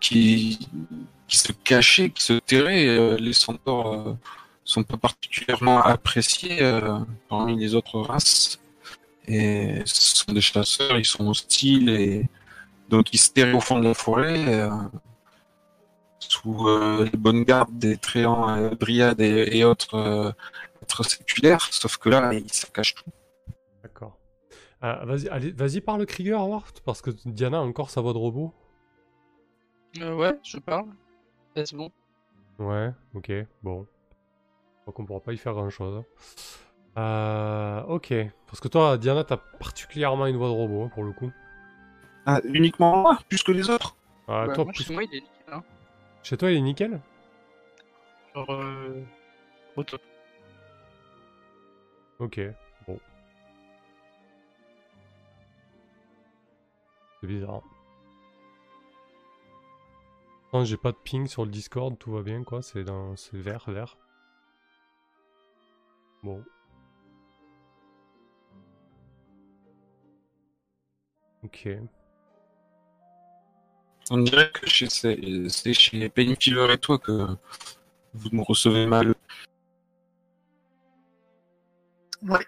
Qui, 0.00 0.68
se 1.28 1.52
cachait, 1.52 2.10
qui 2.10 2.22
se 2.22 2.34
terrait. 2.34 2.86
euh, 2.86 3.16
les 3.16 3.32
centaures 3.32 3.92
euh, 3.92 4.16
sont 4.64 4.82
pas 4.82 4.96
particulièrement 4.96 5.82
appréciés 5.82 6.62
euh, 6.62 6.98
parmi 7.28 7.56
les 7.58 7.74
autres 7.74 8.00
races. 8.00 8.60
Et 9.26 9.82
ce 9.84 10.16
sont 10.16 10.32
des 10.32 10.40
chasseurs, 10.40 10.98
ils 10.98 11.04
sont 11.04 11.28
hostiles 11.28 12.28
donc 12.88 13.14
ils 13.14 13.18
se 13.18 13.30
terraient 13.30 13.54
au 13.54 13.60
fond 13.60 13.78
de 13.78 13.84
la 13.84 13.94
forêt 13.94 14.68
sous 16.32 16.68
les 17.04 17.18
bonnes 17.18 17.44
gardes 17.44 17.76
des 17.78 17.96
tréants, 17.96 18.48
euh, 18.48 18.70
dryades 18.70 19.20
et, 19.20 19.64
autres 19.64 20.34
êtres 20.82 21.02
séculaires. 21.02 21.68
Sauf 21.70 21.96
que 21.98 22.08
là, 22.08 22.32
ils 22.32 22.52
se 22.52 22.66
cachent 22.66 22.94
tout. 22.94 23.10
D'accord. 23.82 24.18
Vas-y, 24.80 25.52
vas-y 25.52 25.80
parle 25.80 26.06
Krieger, 26.06 26.40
Howard, 26.40 26.80
parce 26.84 27.02
que 27.02 27.10
Diana 27.24 27.58
a 27.58 27.60
encore 27.60 27.90
sa 27.90 28.00
voix 28.00 28.12
de 28.12 28.18
robot. 28.18 28.52
Euh, 29.98 30.14
ouais, 30.14 30.38
je 30.42 30.58
parle. 30.58 30.86
Est-ce 31.54 31.74
bon 31.74 31.90
Ouais, 32.58 32.90
ok, 33.14 33.30
bon. 33.62 33.86
Je 34.76 34.80
crois 34.82 34.94
qu'on 34.94 35.04
pourra 35.06 35.20
pas 35.20 35.32
y 35.32 35.36
faire 35.38 35.52
grand 35.52 35.70
chose. 35.70 36.02
Euh, 36.98 37.82
ok. 37.84 38.12
Parce 38.46 38.60
que 38.60 38.68
toi, 38.68 38.98
Diana, 38.98 39.24
t'as 39.24 39.36
particulièrement 39.36 40.26
une 40.26 40.36
voix 40.36 40.48
de 40.48 40.52
robot, 40.52 40.84
hein, 40.84 40.88
pour 40.88 41.04
le 41.04 41.12
coup. 41.12 41.30
Ah, 42.26 42.40
uniquement 42.44 42.96
moi, 43.02 43.18
plus 43.28 43.42
que 43.42 43.52
les 43.52 43.68
autres? 43.70 43.96
Ah, 44.28 44.46
Bah, 44.46 44.54
toi, 44.54 44.64
moi, 44.64 44.72
plus- 44.72 44.84
Chez 44.84 44.92
moi, 44.94 45.02
il 45.04 45.14
est 45.14 45.20
nickel. 45.20 45.52
Hein. 45.54 45.62
Chez 46.22 46.36
toi, 46.36 46.50
il 46.50 46.56
est 46.58 46.60
nickel? 46.60 47.00
Genre, 48.34 48.50
euh... 48.50 49.02
au 49.76 49.82
top. 49.84 50.00
Ok, 52.18 52.40
bon. 52.86 52.98
C'est 57.20 57.26
bizarre. 57.26 57.62
Non, 60.52 60.64
j'ai 60.64 60.76
pas 60.76 60.92
de 60.92 60.96
ping 60.96 61.26
sur 61.26 61.44
le 61.44 61.50
Discord, 61.50 61.98
tout 61.98 62.12
va 62.12 62.22
bien, 62.22 62.44
quoi. 62.44 62.62
C'est 62.62 62.84
dans... 62.84 63.16
c'est 63.16 63.36
vert, 63.36 63.64
vert. 63.68 63.98
Bon. 66.22 66.44
Ok. 71.42 71.66
On 74.10 74.18
dirait 74.18 74.52
que 74.52 74.64
chez- 74.68 74.88
c'est 74.88 75.18
c'est 75.48 75.74
chez 75.74 76.08
Penny 76.08 76.36
Fever 76.40 76.72
et 76.72 76.78
toi 76.78 76.98
que 77.00 77.26
vous 78.14 78.30
me 78.32 78.42
recevez 78.42 78.86
mal. 78.86 79.14
Ouais. 82.22 82.46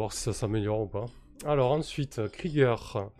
Voir 0.00 0.12
si 0.14 0.22
ça 0.22 0.32
s'améliore 0.32 0.80
ou 0.80 0.86
pas. 0.86 1.04
Alors 1.44 1.72
ensuite, 1.72 2.20
euh, 2.20 2.28
Krieger. 2.28 3.10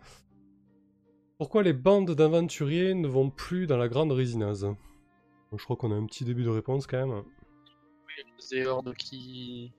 Pourquoi 1.37 1.61
les 1.61 1.73
bandes 1.73 2.09
d'aventuriers 2.11 2.95
ne 2.95 3.07
vont 3.07 3.29
plus 3.29 3.67
dans 3.67 3.77
la 3.77 3.87
grande 3.87 4.11
résineuse 4.11 4.63
Bon, 4.63 5.57
Je 5.57 5.63
crois 5.63 5.75
qu'on 5.75 5.91
a 5.91 5.95
un 5.95 6.05
petit 6.07 6.25
début 6.25 6.43
de 6.43 6.49
réponse 6.49 6.87
quand 6.87 7.05
même. 7.05 7.19
A 7.19 7.23
des 8.49 8.65
hordes 8.65 8.95
qui... 8.95 9.71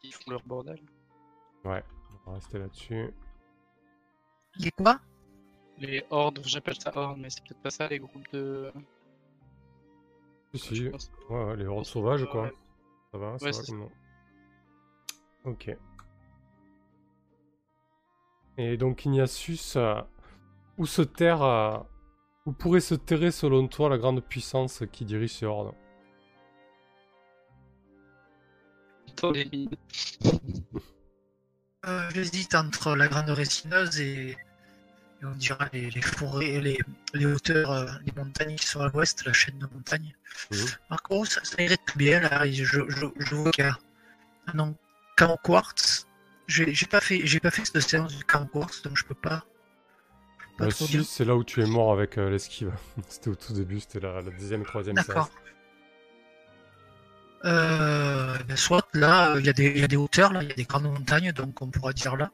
qui 0.00 0.10
font 0.10 0.32
leur 0.32 0.42
bordel. 0.44 0.80
Ouais, 1.64 1.84
on 2.26 2.30
va 2.30 2.36
rester 2.36 2.58
là-dessus. 2.58 3.10
Il 4.58 4.66
est 4.66 4.72
quoi? 4.72 5.00
Les 5.78 6.04
hordes, 6.10 6.40
j'appelle 6.44 6.80
ça 6.80 6.92
hordes, 6.94 7.18
mais 7.20 7.30
c'est 7.30 7.42
peut-être 7.44 7.62
pas 7.62 7.70
ça, 7.70 7.86
les 7.86 8.00
groupes 8.00 8.30
de... 8.32 8.72
Si, 10.54 10.58
si. 10.58 10.88
Ouais, 10.88 11.44
ouais, 11.44 11.56
les 11.56 11.66
hordes 11.66 11.86
sauvages 11.86 12.26
quoi. 12.26 12.42
Ouais. 12.42 12.52
Ça 13.12 13.18
va, 13.18 13.38
ça 13.38 13.44
Ouais, 13.46 13.52
va 13.52 13.62
comme. 13.62 13.88
Ok. 15.44 15.76
Et 18.56 18.76
donc 18.76 19.04
Ignatius, 19.04 19.76
euh, 19.76 20.00
où 20.78 20.86
se 20.86 21.02
terre, 21.02 21.42
euh, 21.42 21.76
où 22.46 22.52
pourrait 22.52 22.80
se 22.80 22.94
terrer 22.94 23.30
selon 23.30 23.68
toi 23.68 23.88
la 23.88 23.98
grande 23.98 24.22
puissance 24.22 24.82
qui 24.92 25.04
dirige 25.04 25.32
ces 25.32 25.46
hordes 25.46 25.74
Dans 29.20 29.30
les 29.30 29.44
mines. 29.44 29.70
Euh, 31.86 32.10
J'hésite 32.14 32.54
entre 32.54 32.96
la 32.96 33.08
grande 33.08 33.28
résineuse 33.28 34.00
et, 34.00 34.30
et 34.30 35.24
on 35.24 35.32
dira 35.32 35.68
les, 35.72 35.90
les 35.90 36.00
forêts, 36.00 36.60
les, 36.60 36.78
les 37.12 37.26
hauteurs, 37.26 37.70
euh, 37.70 37.86
les 38.06 38.12
montagnes 38.16 38.56
qui 38.56 38.66
sont 38.66 38.80
à 38.80 38.88
l'ouest, 38.88 39.24
la 39.26 39.32
chaîne 39.32 39.58
de 39.58 39.66
montagnes. 39.66 40.14
Mhm. 40.50 40.66
Par 40.88 41.02
contre, 41.02 41.30
ça, 41.32 41.44
ça 41.44 41.62
irait 41.62 41.76
tout 41.76 41.98
bien 41.98 42.20
là. 42.20 42.50
Je, 42.50 42.64
je, 42.64 42.80
je 42.88 43.34
vois 43.34 43.50
qu'il 43.50 43.64
y 43.64 43.68
a 43.68 43.78
un 44.46 44.58
camp 45.16 45.36
quartz. 45.42 46.06
J'ai 46.46 46.86
pas 46.86 47.00
fait, 47.00 47.20
j'ai 47.24 47.40
pas 47.40 47.50
fait 47.50 47.64
cette 47.64 47.80
séance 47.80 48.14
du 48.16 48.24
camp 48.24 48.46
quartz, 48.46 48.82
donc 48.82 48.96
je 48.96 49.04
peux 49.04 49.14
pas. 49.14 49.44
pas 50.58 50.66
Bah, 50.66 50.70
si, 50.70 51.02
c'est 51.04 51.24
là 51.24 51.36
où 51.36 51.44
tu 51.44 51.62
es 51.62 51.66
mort 51.66 51.92
avec 51.92 52.18
euh, 52.18 52.28
l'esquive. 52.30 52.72
c'était 53.08 53.30
au 53.30 53.34
tout 53.34 53.52
début, 53.54 53.80
c'était 53.80 54.00
la, 54.00 54.20
la 54.20 54.30
deuxième, 54.30 54.64
troisième 54.64 54.96
D'accord. 54.96 55.26
séance. 55.26 55.30
Euh, 57.46 58.38
ben, 58.48 58.56
soit 58.56 58.88
là, 58.94 59.34
euh, 59.34 59.40
il 59.40 59.46
y, 59.46 59.50
a 59.50 59.52
des- 59.52 59.70
il 59.70 59.78
y 59.78 59.84
a 59.84 59.88
des 59.88 59.96
hauteurs, 59.96 60.32
là, 60.32 60.42
il 60.42 60.48
y 60.48 60.52
a 60.52 60.54
des 60.54 60.64
grandes 60.64 60.84
montagnes, 60.84 61.30
donc 61.32 61.60
on 61.60 61.68
pourra 61.70 61.92
dire 61.92 62.16
là. 62.16 62.30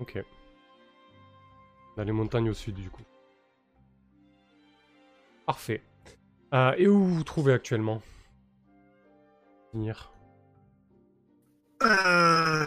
Ok. 0.00 0.18
Dans 1.96 2.02
les 2.04 2.12
montagnes 2.12 2.48
au 2.50 2.54
sud, 2.54 2.74
du 2.76 2.88
coup. 2.90 3.02
Parfait. 5.46 5.82
Euh, 6.54 6.72
et 6.78 6.88
où 6.88 6.98
vous 6.98 7.14
vous 7.16 7.24
trouvez 7.24 7.52
actuellement? 7.52 8.00
Finir. 9.70 10.13
Euh, 11.84 12.66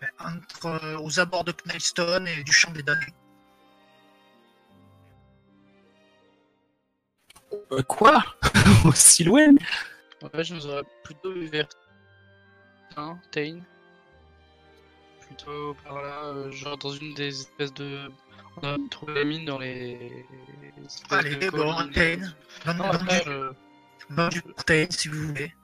ben, 0.00 0.08
entre, 0.20 0.66
euh, 0.66 0.98
aux 1.00 1.20
abords 1.20 1.44
de 1.44 1.52
Knightstone 1.52 2.26
et 2.28 2.42
du 2.44 2.52
champ 2.52 2.70
des 2.72 2.82
damnés. 2.82 3.14
Euh, 7.72 7.82
quoi? 7.82 8.24
Aussi 8.84 9.24
loin 9.24 9.52
Ouais, 10.22 10.44
je 10.44 10.54
nous 10.54 10.66
aurais 10.66 10.82
plutôt 11.04 11.32
vu 11.32 11.46
vers 11.46 11.68
hein, 12.96 13.18
Tain. 13.30 13.60
Plutôt 15.26 15.74
par 15.84 16.00
là, 16.02 16.24
euh, 16.26 16.50
genre 16.50 16.78
dans 16.78 16.90
une 16.92 17.14
des 17.14 17.28
espèces 17.40 17.74
de. 17.74 18.10
On 18.62 18.66
a 18.66 18.76
trouvé 18.90 19.14
les 19.14 19.24
mines 19.24 19.44
dans 19.44 19.58
les. 19.58 20.24
espèces 20.86 21.12
Allez, 21.18 21.36
de 21.36 21.50
bon. 21.50 21.74
Tain. 21.92 22.18
Dans, 22.64 22.94
du, 22.96 23.06
je- 23.24 23.52
dans 24.14 24.28
du 24.28 24.42
Tain, 24.64 24.86
si 24.90 25.08
vous 25.08 25.28
voulez. 25.28 25.54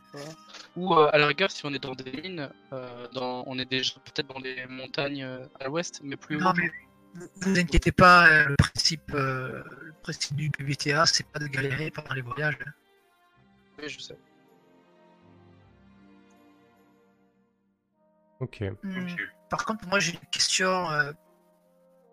Ou 0.76 0.94
euh, 0.94 1.08
à 1.12 1.18
la 1.18 1.26
rigueur, 1.26 1.50
si 1.50 1.64
on 1.66 1.72
est 1.72 1.78
dans 1.78 1.94
des 1.94 2.10
mines, 2.12 2.50
euh, 2.72 3.08
dans... 3.14 3.44
on 3.46 3.58
est 3.58 3.64
déjà 3.64 3.94
peut-être 4.04 4.26
dans 4.28 4.38
les 4.40 4.66
montagnes 4.66 5.22
euh, 5.24 5.46
à 5.60 5.66
l'ouest, 5.68 6.00
mais 6.02 6.16
plus 6.16 6.36
Non, 6.38 6.50
haut. 6.50 6.54
mais 6.56 6.70
vous 7.14 7.26
vous 7.36 7.58
inquiétez 7.58 7.92
pas, 7.92 8.28
euh, 8.28 8.44
le 8.48 8.56
principe, 8.56 9.12
euh, 9.14 9.62
le 9.82 9.92
principe 10.02 10.36
du 10.36 10.50
PBTA, 10.50 11.04
c'est 11.06 11.26
pas 11.26 11.38
de 11.38 11.46
galérer 11.46 11.90
pendant 11.90 12.14
les 12.14 12.22
voyages. 12.22 12.58
Oui, 13.78 13.88
je 13.88 13.98
sais. 14.00 14.16
Ok. 18.40 18.62
Hmm, 18.82 19.06
Par 19.50 19.64
contre, 19.64 19.86
moi 19.88 20.00
j'ai 20.00 20.12
une 20.14 20.28
question 20.30 20.90
euh, 20.90 21.12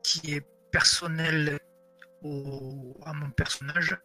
qui 0.04 0.36
est 0.36 0.46
personnelle 0.72 1.60
au- 2.24 2.98
à 3.06 3.14
mon 3.14 3.30
personnage. 3.32 3.98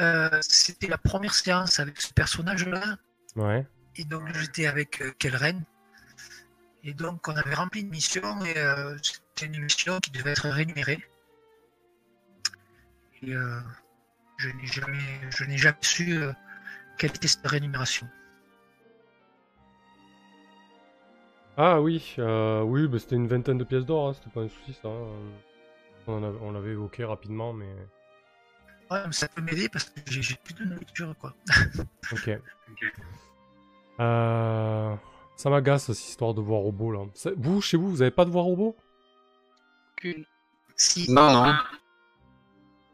Euh, 0.00 0.38
C'était 0.42 0.86
la 0.88 0.98
première 0.98 1.34
séance 1.34 1.78
avec 1.78 2.00
ce 2.00 2.12
personnage-là, 2.12 2.96
Ouais. 3.36 3.66
et 3.96 4.04
donc 4.04 4.32
j'étais 4.34 4.66
avec 4.66 5.00
euh, 5.02 5.12
Kelren. 5.18 5.62
Et 6.84 6.94
donc 6.94 7.28
on 7.28 7.36
avait 7.36 7.54
rempli 7.54 7.80
une 7.82 7.90
mission, 7.90 8.44
et 8.44 8.56
euh, 8.58 8.96
c'était 9.02 9.46
une 9.46 9.62
mission 9.62 10.00
qui 10.00 10.10
devait 10.10 10.30
être 10.32 10.48
rémunérée. 10.48 11.04
Et 13.22 13.32
je 14.38 14.48
n'ai 14.48 14.66
jamais, 14.66 14.98
je 15.30 15.44
n'ai 15.44 15.58
jamais 15.58 15.76
su 15.82 16.16
euh, 16.16 16.32
quelle 16.96 17.10
était 17.10 17.28
cette 17.28 17.46
rémunération. 17.46 18.08
Ah 21.56 21.80
oui, 21.80 22.14
euh, 22.18 22.62
oui, 22.62 22.88
bah, 22.88 22.98
c'était 22.98 23.16
une 23.16 23.26
vingtaine 23.28 23.58
de 23.58 23.64
pièces 23.64 23.84
d'or, 23.84 24.08
hein, 24.08 24.14
c'était 24.14 24.30
pas 24.30 24.40
un 24.40 24.48
souci 24.48 24.72
ça. 24.80 24.88
hein. 24.88 25.06
On, 26.06 26.14
en 26.14 26.22
avait- 26.24 26.38
on 26.40 26.52
l'avait 26.52 26.70
évoqué 26.70 27.04
rapidement, 27.04 27.52
mais. 27.52 27.68
Ouais, 28.90 29.06
mais 29.06 29.12
ça 29.12 29.28
peut 29.28 29.40
m'aider 29.42 29.68
parce 29.68 29.84
que 29.84 30.00
j'ai 30.08 30.34
plus 30.42 30.54
de 30.54 30.64
nourriture, 30.64 31.14
quoi. 31.20 31.34
Ok. 32.12 32.30
Euh... 34.00 34.94
Ça 35.36 35.48
m'agace 35.48 35.86
cette 35.86 35.98
histoire 36.08 36.34
de 36.34 36.40
voix 36.40 36.58
robot 36.58 36.92
là. 36.92 37.00
Vous, 37.36 37.60
chez 37.62 37.76
vous, 37.76 37.88
vous 37.90 38.02
avez 38.02 38.10
pas 38.10 38.24
de 38.24 38.30
voix 38.30 38.42
robot 38.42 38.76
Qu'une. 39.96 40.24
Si, 40.76 41.10
Non, 41.10 41.32
non. 41.32 41.54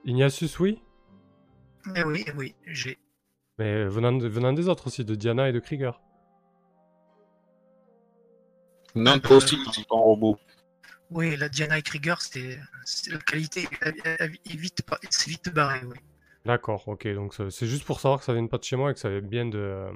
Ignatius, 0.04 0.58
oui? 0.60 0.80
Eh 1.96 2.02
oui, 2.04 2.24
eh 2.26 2.32
oui, 2.36 2.54
j'ai. 2.66 2.98
Mais 3.58 3.84
venant, 3.86 4.12
de- 4.12 4.28
venant 4.28 4.52
des 4.52 4.68
autres 4.68 4.86
aussi, 4.88 5.04
de 5.04 5.14
Diana 5.14 5.48
et 5.48 5.52
de 5.52 5.58
Krieger. 5.60 6.00
Non, 8.94 9.18
toi 9.18 9.36
aussi, 9.36 9.56
tu 9.64 9.70
dis 9.70 9.84
pas 9.84 9.94
en 9.96 10.02
robot. 10.02 10.38
Oui, 11.10 11.36
la 11.36 11.48
Diana 11.48 11.78
et 11.78 11.82
Krieger, 11.82 12.20
c'est 12.20 12.58
la 13.08 13.18
qualité 13.18 13.68
est 13.82 14.56
vite, 14.56 14.82
c'est 15.10 15.30
vite 15.30 15.48
barré, 15.50 15.80
oui. 15.84 15.96
D'accord, 16.44 16.86
ok, 16.88 17.06
donc 17.14 17.34
c'est 17.50 17.66
juste 17.66 17.84
pour 17.84 18.00
savoir 18.00 18.20
que 18.20 18.24
ça 18.24 18.32
vient 18.34 18.46
pas 18.46 18.58
de 18.58 18.64
chez 18.64 18.76
moi 18.76 18.90
et 18.90 18.94
que 18.94 19.00
ça 19.00 19.08
vient 19.10 19.20
bien 19.20 19.46
de. 19.46 19.58
euh, 19.58 19.92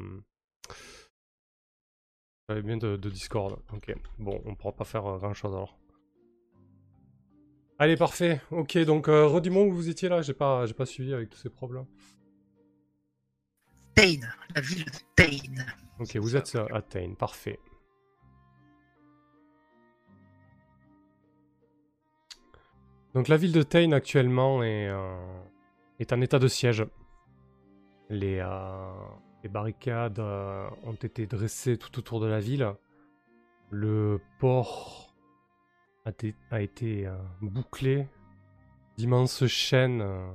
Ça 2.49 2.55
vient 2.55 2.63
bien 2.63 2.77
de, 2.77 2.97
de 2.97 3.11
Discord. 3.11 3.61
Ok, 3.73 3.95
bon, 4.19 4.41
on 4.45 4.55
pourra 4.55 4.73
pas 4.73 4.85
faire 4.85 5.03
grand 5.03 5.35
chose 5.35 5.55
alors. 5.55 5.79
Allez, 7.79 7.97
parfait. 7.97 8.41
Ok, 8.51 8.77
donc 8.79 9.09
euh, 9.09 9.27
redis-moi 9.27 9.65
où 9.65 9.73
vous 9.73 9.89
étiez 9.89 10.09
là, 10.09 10.23
j'ai 10.23 10.35
pas, 10.35 10.67
j'ai 10.67 10.75
pas 10.75 10.87
suivi 10.87 11.15
avec 11.15 11.31
tous 11.31 11.39
ces 11.39 11.51
problèmes. 11.51 11.87
Tain, 13.95 14.21
la 14.55 14.61
ville 14.61 14.85
de 14.85 14.91
Tain. 15.17 15.65
Ok, 15.99 16.17
vous 16.17 16.37
êtes 16.37 16.55
à 16.57 16.67
à 16.73 16.83
Tain, 16.83 17.15
parfait. 17.15 17.59
Donc 23.15 23.29
la 23.29 23.37
ville 23.37 23.53
de 23.53 23.63
Tain 23.63 23.93
actuellement 23.93 24.63
est, 24.63 24.89
euh, 24.89 25.17
en 26.13 26.21
état 26.21 26.39
de 26.39 26.49
siège. 26.49 26.87
Les, 28.09 28.39
euh, 28.39 28.93
les 29.43 29.49
barricades 29.49 30.19
euh, 30.19 30.69
ont 30.85 30.95
été 30.95 31.27
dressées 31.27 31.77
tout 31.77 31.99
autour 31.99 32.21
de 32.21 32.27
la 32.27 32.41
ville. 32.41 32.73
Le 33.71 34.21
port 34.39 35.15
a, 36.05 36.61
été- 36.61 37.07
euh, 37.07 37.17
bouclé. 37.41 38.07
D'immenses 38.97 39.47
chaînes 39.47 40.03
euh, 40.03 40.31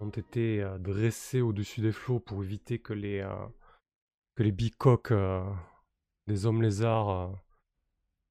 ont 0.00 0.08
été 0.10 0.62
euh, 0.62 0.78
dressées 0.78 1.40
au-dessus 1.40 1.80
des 1.80 1.92
flots 1.92 2.20
pour 2.20 2.42
éviter 2.42 2.78
que 2.78 2.92
les, 2.92 3.20
euh, 3.20 3.46
que 4.36 4.42
les 4.42 4.52
bicoques 4.52 5.12
euh, 5.12 5.44
des 6.26 6.46
hommes 6.46 6.62
lézards 6.62 7.10
euh, 7.10 7.28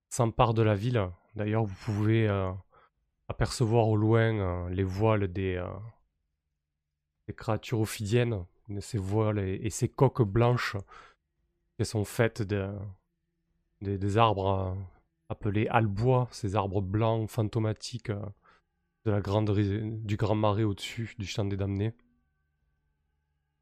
s'emparent 0.09 0.53
de 0.53 0.63
la 0.63 0.75
ville. 0.75 1.09
D'ailleurs, 1.35 1.63
vous 1.63 1.75
pouvez 1.85 2.27
euh, 2.27 2.51
apercevoir 3.29 3.87
au 3.87 3.95
loin 3.95 4.33
euh, 4.39 4.69
les 4.69 4.83
voiles 4.83 5.27
des, 5.31 5.55
euh, 5.55 7.33
créatures 7.35 7.79
ophidiennes, 7.79 8.43
ces 8.81 8.97
voiles 8.97 9.39
et, 9.39 9.69
ces 9.69 9.87
coques 9.87 10.23
blanches 10.23 10.75
qui 11.77 11.85
sont 11.85 12.03
faites 12.03 12.41
de, 12.41 12.71
des, 13.81 14.17
arbres 14.17 14.47
euh, 14.49 14.73
appelés 15.29 15.67
albois, 15.67 16.27
ces 16.31 16.55
arbres 16.55 16.81
blancs 16.81 17.29
fantomatiques 17.29 18.11
de 19.05 19.11
la 19.11 19.21
grande, 19.21 19.51
du 19.51 20.17
grand 20.17 20.35
marais 20.35 20.63
au-dessus 20.63 21.15
du 21.19 21.27
champ 21.27 21.45
des 21.45 21.55
damnés. 21.55 21.93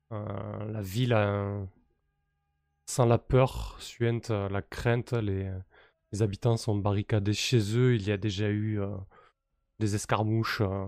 La 0.10 0.82
ville 0.82 1.14
sans 2.86 3.06
la 3.06 3.18
peur, 3.18 3.76
suinte 3.82 4.30
la 4.30 4.62
crainte, 4.62 5.12
les, 5.12 5.52
habitants 6.22 6.56
sont 6.56 6.78
barricadés 6.78 7.34
chez 7.34 7.78
eux. 7.78 7.96
Il 7.96 8.08
y 8.08 8.14
a 8.14 8.18
déjà 8.18 8.50
eu 8.50 8.80
des 9.80 9.96
escarmouches 9.96 10.62
euh, 10.62 10.86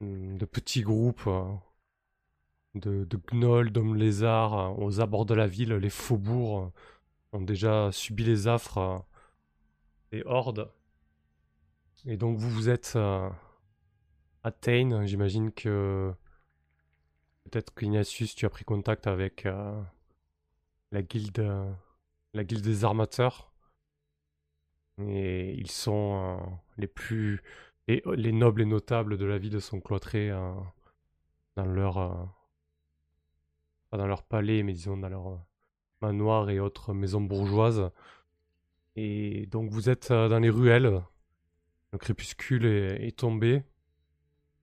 hum, 0.00 0.38
de 0.38 0.44
petits 0.44 0.82
groupes 0.82 1.26
euh, 1.26 1.44
de, 2.74 3.04
de 3.04 3.16
gnolls, 3.16 3.70
d'hommes 3.70 3.96
lézards 3.96 4.58
euh, 4.58 4.84
aux 4.84 5.00
abords 5.00 5.26
de 5.26 5.34
la 5.34 5.46
ville. 5.46 5.74
Les 5.74 5.90
faubourgs 5.90 6.72
ont 7.32 7.42
déjà 7.42 7.90
subi 7.92 8.24
les 8.24 8.48
affres 8.48 9.04
des 10.10 10.22
hordes. 10.24 10.70
Et 12.06 12.16
donc 12.16 12.38
vous, 12.38 12.50
vous 12.50 12.68
êtes 12.68 12.96
à. 12.96 13.32
J'imagine 15.04 15.52
que 15.52 16.14
peut-être 17.44 17.74
qu'Ignatius, 17.74 18.34
tu 18.34 18.46
as 18.46 18.50
pris 18.50 18.64
contact 18.64 19.06
avec 19.06 19.46
la 20.92 21.02
guilde, 21.02 21.46
la 22.32 22.44
guilde 22.44 22.64
des 22.64 22.84
armateurs. 22.84 23.52
Et 24.98 25.52
ils 25.52 25.70
sont 25.70 26.40
les 26.80 26.86
plus, 26.86 27.42
les, 27.88 28.02
les 28.16 28.32
nobles 28.32 28.62
et 28.62 28.66
notables 28.66 29.18
de 29.18 29.24
la 29.24 29.38
ville 29.38 29.60
sont 29.60 29.80
cloîtrés 29.80 30.30
euh, 30.30 30.52
dans 31.56 31.66
leur, 31.66 31.98
euh, 31.98 32.24
pas 33.90 33.98
dans 33.98 34.06
leur 34.06 34.22
palais, 34.22 34.62
mais 34.62 34.72
disons 34.72 34.96
dans 34.96 35.08
leur 35.08 35.28
euh, 35.28 35.36
manoir 36.00 36.50
et 36.50 36.60
autres 36.60 36.94
maisons 36.94 37.20
bourgeoises. 37.20 37.90
Et 38.96 39.46
donc 39.46 39.70
vous 39.70 39.88
êtes 39.88 40.10
euh, 40.10 40.28
dans 40.28 40.38
les 40.38 40.50
ruelles. 40.50 41.02
Le 41.92 41.98
crépuscule 41.98 42.66
est, 42.66 43.16
tombé. 43.18 43.64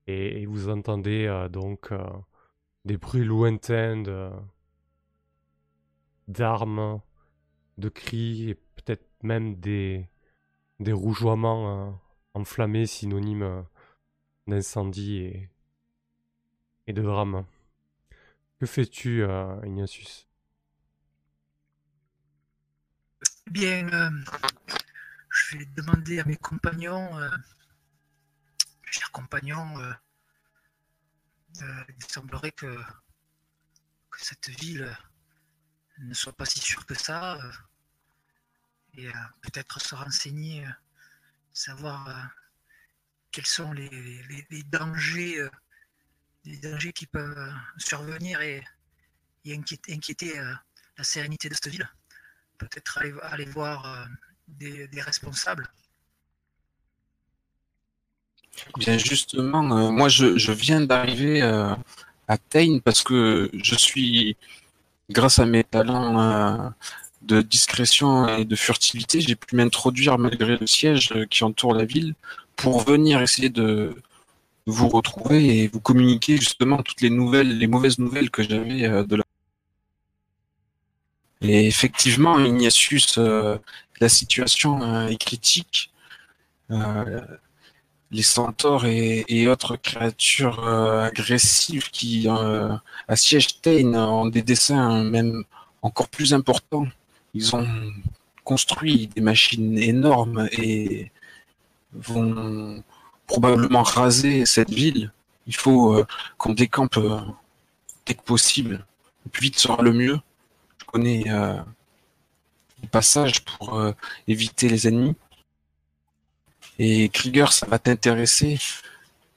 Et, 0.08 0.46
vous 0.46 0.70
entendez 0.70 1.48
donc 1.52 1.92
des 2.86 2.96
bruits 2.96 3.26
lointains 3.26 4.32
d'armes, 6.30 7.02
de 7.78 7.90
cris 7.90 8.52
et 8.52 8.56
peut-être 8.56 9.06
même 9.24 9.56
des, 9.56 10.08
des 10.80 10.94
rougeoiements 10.94 11.88
euh, 11.88 11.92
enflammés 12.38 12.86
synonymes 12.86 13.44
euh, 13.44 13.62
d'incendie 14.46 15.50
et, 16.86 16.94
de 16.94 17.02
drame. 17.02 17.46
Que 18.60 18.66
fais-tu, 18.66 19.24
euh, 19.24 19.60
Ignatius? 19.66 20.28
Eh 23.48 23.50
Bien, 23.50 23.92
euh, 23.92 24.10
je 25.30 25.58
vais 25.58 25.66
demander 25.66 26.20
à 26.20 26.26
mes 26.26 26.38
compagnons, 26.38 27.18
euh, 27.18 27.30
chers 28.86 29.12
compagnons, 29.12 29.76
il 31.60 32.06
semblerait 32.08 32.52
que 32.52 32.78
cette 34.18 34.50
ville 34.50 34.96
ne 36.00 36.14
soit 36.14 36.34
pas 36.34 36.46
si 36.46 36.60
sûre 36.60 36.86
que 36.86 36.96
ça. 36.96 37.38
et 38.94 39.10
peut-être 39.42 39.80
se 39.80 39.94
renseigner, 39.96 40.66
savoir 41.58 42.08
euh, 42.08 42.14
quels 43.32 43.46
sont 43.46 43.72
les, 43.74 43.90
les- 43.90 44.64
dangers, 44.64 45.40
euh, 45.40 45.50
les 46.46 46.58
dangers 46.58 46.94
qui 46.94 47.08
peuvent 47.08 47.52
survenir 47.78 48.42
et, 48.42 48.64
et 49.46 49.56
inquiéter, 49.56 50.40
euh, 50.40 50.54
la 50.98 51.04
sérénité 51.04 51.50
de 51.50 51.56
cette 51.56 51.68
ville. 51.68 51.90
Peut-être 52.58 53.00
aller, 53.00 53.14
aller 53.24 53.46
voir 53.46 54.08
des, 54.48 54.90
responsables. 55.02 55.68
Bien 58.78 58.98
justement, 58.98 59.62
moi 59.92 60.10
je, 60.10 60.40
je 60.40 60.52
viens 60.52 60.82
d'arriver 60.82 61.44
à 61.44 62.38
Tain 62.50 62.80
parce 62.84 63.04
que 63.04 63.52
je 63.54 63.76
suis, 63.76 64.36
grâce 65.08 65.38
à 65.38 65.46
mes 65.46 65.64
talents 65.64 66.74
de 67.28 67.42
discrétion 67.42 68.28
et 68.38 68.46
de 68.46 68.56
furtivité, 68.56 69.22
j'ai 69.22 69.36
pu 69.36 69.56
m'introduire 69.56 70.18
malgré 70.18 70.58
le 70.58 70.68
siège 70.68 71.14
qui 71.30 71.44
entoure 71.44 71.74
la 71.74 71.86
ville 71.86 72.16
pour 72.56 72.84
venir 72.84 73.22
essayer 73.22 73.50
de 73.50 73.96
vous 74.68 74.90
retrouver 74.90 75.64
et 75.64 75.68
vous 75.70 75.80
communiquer 75.80 76.38
justement 76.38 76.84
toutes 76.84 77.02
les 77.02 77.10
nouvelles, 77.10 77.58
les 77.58 77.68
mauvaises 77.68 78.00
nouvelles 78.00 78.30
que 78.30 78.44
j'avais 78.44 78.84
euh, 78.86 79.04
de 79.04 79.16
la. 79.16 79.24
Et 81.42 81.68
effectivement, 81.68 82.40
Ignatius, 82.40 83.18
euh, 83.18 83.58
la 84.02 84.10
situation 84.10 84.82
euh, 84.82 85.08
est 85.08 85.18
critique. 85.18 85.92
Les 88.12 88.24
centaures 88.24 88.86
et, 88.86 89.26
et 89.28 89.48
autres 89.48 89.78
créatures 89.78 90.68
agressives 90.68 91.90
qui 91.92 92.28
assiègent 93.08 93.62
Tain 93.62 93.94
ont 93.94 94.26
des 94.26 94.42
dessins 94.42 95.04
même 95.04 95.44
encore 95.82 96.10
plus 96.10 96.34
importants. 96.34 96.88
Ils 97.38 97.56
ont 97.56 97.68
construit 98.44 99.08
des 99.08 99.22
machines 99.22 99.78
énormes 99.78 100.50
et 100.52 101.12
vont 101.94 102.84
probablement 103.28 103.84
raser 103.84 104.48
cette 104.48 104.72
ville. 104.72 105.12
Il 105.46 105.56
faut 105.56 105.94
euh, 105.94 106.08
qu'on 106.40 106.54
décampe 106.54 106.98
euh, 106.98 107.20
dès 108.08 108.16
que 108.16 108.24
possible. 108.24 108.86
Le 109.26 109.30
plus 109.30 109.44
vite 109.44 109.60
sera 109.60 109.84
le 109.84 109.94
mieux. 109.94 110.20
Je 110.80 110.86
connais 110.86 111.30
euh, 111.30 111.62
les 112.82 112.88
passages 112.88 113.46
pour 113.46 113.76
euh, 113.76 113.92
éviter 114.28 114.68
les 114.68 114.88
ennemis. 114.88 115.16
Et 116.80 117.10
Krieger, 117.10 117.54
ça 117.54 117.68
va 117.68 117.78
t'intéresser. 117.78 118.58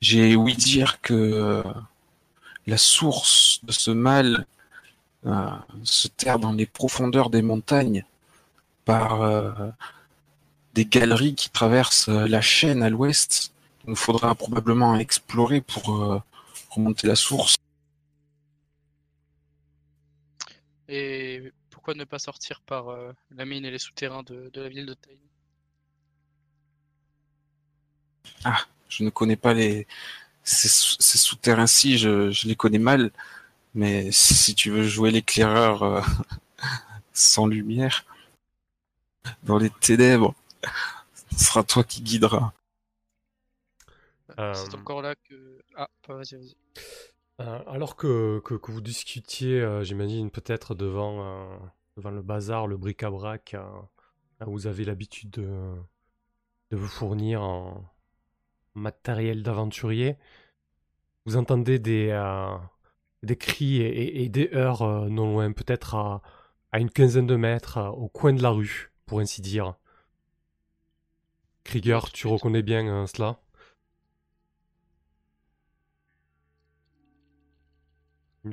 J'ai 0.00 0.36
ouï 0.36 0.54
dire 0.54 1.02
que 1.02 1.62
la 2.66 2.78
source 2.78 3.60
de 3.62 3.72
ce 3.72 3.90
mal 3.90 4.46
se 5.84 6.08
terre 6.08 6.38
dans 6.38 6.52
les 6.52 6.66
profondeurs 6.66 7.30
des 7.30 7.42
montagnes 7.42 8.04
par 8.84 9.22
euh, 9.22 9.52
des 10.74 10.84
galeries 10.86 11.34
qui 11.34 11.50
traversent 11.50 12.08
euh, 12.08 12.26
la 12.26 12.40
chaîne 12.40 12.82
à 12.82 12.90
l'ouest. 12.90 13.52
Il 13.88 13.96
faudra 13.96 14.34
probablement 14.34 14.96
explorer 14.96 15.60
pour 15.60 16.02
euh, 16.02 16.22
remonter 16.70 17.06
la 17.06 17.16
source. 17.16 17.56
Et 20.88 21.52
pourquoi 21.70 21.94
ne 21.94 22.04
pas 22.04 22.18
sortir 22.18 22.60
par 22.60 22.88
euh, 22.88 23.12
la 23.30 23.44
mine 23.44 23.64
et 23.64 23.70
les 23.70 23.78
souterrains 23.78 24.22
de, 24.24 24.50
de 24.52 24.60
la 24.60 24.68
ville 24.68 24.86
de 24.86 24.94
Tain 24.94 25.12
Je 28.88 29.04
ne 29.04 29.10
connais 29.10 29.36
pas 29.36 29.54
les 29.54 29.86
ces, 30.44 30.68
sou- 30.68 30.96
ces 31.00 31.18
souterrains-ci, 31.18 31.98
je, 31.98 32.30
je 32.30 32.48
les 32.48 32.56
connais 32.56 32.78
mal. 32.78 33.12
Mais 33.74 34.10
si 34.12 34.54
tu 34.54 34.70
veux 34.70 34.84
jouer 34.84 35.10
l'éclaireur 35.10 35.82
euh, 35.82 36.00
sans 37.12 37.46
lumière, 37.46 38.04
dans 39.42 39.58
les 39.58 39.70
ténèbres, 39.70 40.34
ce 41.36 41.44
sera 41.44 41.62
toi 41.64 41.84
qui 41.84 42.02
guideras. 42.02 42.52
Euh, 44.38 44.54
C'est 44.54 44.74
encore 44.74 45.02
là 45.02 45.14
que. 45.14 45.58
Ah, 45.76 45.88
pas 46.06 46.14
vas-y, 46.14 46.36
vas-y. 46.36 46.56
Euh, 47.40 47.60
alors 47.66 47.96
que, 47.96 48.40
que, 48.44 48.54
que 48.54 48.70
vous 48.70 48.80
discutiez, 48.80 49.60
euh, 49.60 49.82
j'imagine, 49.82 50.30
peut-être 50.30 50.74
devant, 50.74 51.24
euh, 51.24 51.56
devant 51.96 52.10
le 52.10 52.22
bazar, 52.22 52.66
le 52.66 52.76
bric-à-brac, 52.76 53.54
euh, 53.54 53.62
là 54.40 54.48
où 54.48 54.52
vous 54.52 54.66
avez 54.66 54.84
l'habitude 54.84 55.30
de, 55.30 55.74
de 56.70 56.76
vous 56.76 56.88
fournir 56.88 57.42
en 57.42 57.84
matériel 58.74 59.42
d'aventurier, 59.42 60.16
vous 61.26 61.36
entendez 61.36 61.78
des, 61.78 62.08
euh, 62.10 62.56
des 63.22 63.36
cris 63.36 63.76
et, 63.82 63.88
et- 63.88 64.24
et 64.24 64.28
des 64.28 64.50
heurts 64.54 64.82
euh, 64.82 65.08
non 65.08 65.32
loin, 65.32 65.52
peut-être 65.52 65.94
à, 65.94 66.22
à 66.72 66.80
une 66.80 66.90
quinzaine 66.90 67.26
de 67.26 67.36
mètres, 67.36 67.78
euh, 67.78 67.88
au 67.90 68.08
coin 68.08 68.32
de 68.32 68.42
la 68.42 68.50
rue, 68.50 68.92
pour 69.06 69.20
ainsi 69.20 69.40
dire. 69.42 69.74
Krieger, 71.64 72.12
tu 72.12 72.26
reconnais 72.26 72.60
bien 72.62 72.86
euh, 72.86 73.06
cela? 73.06 73.40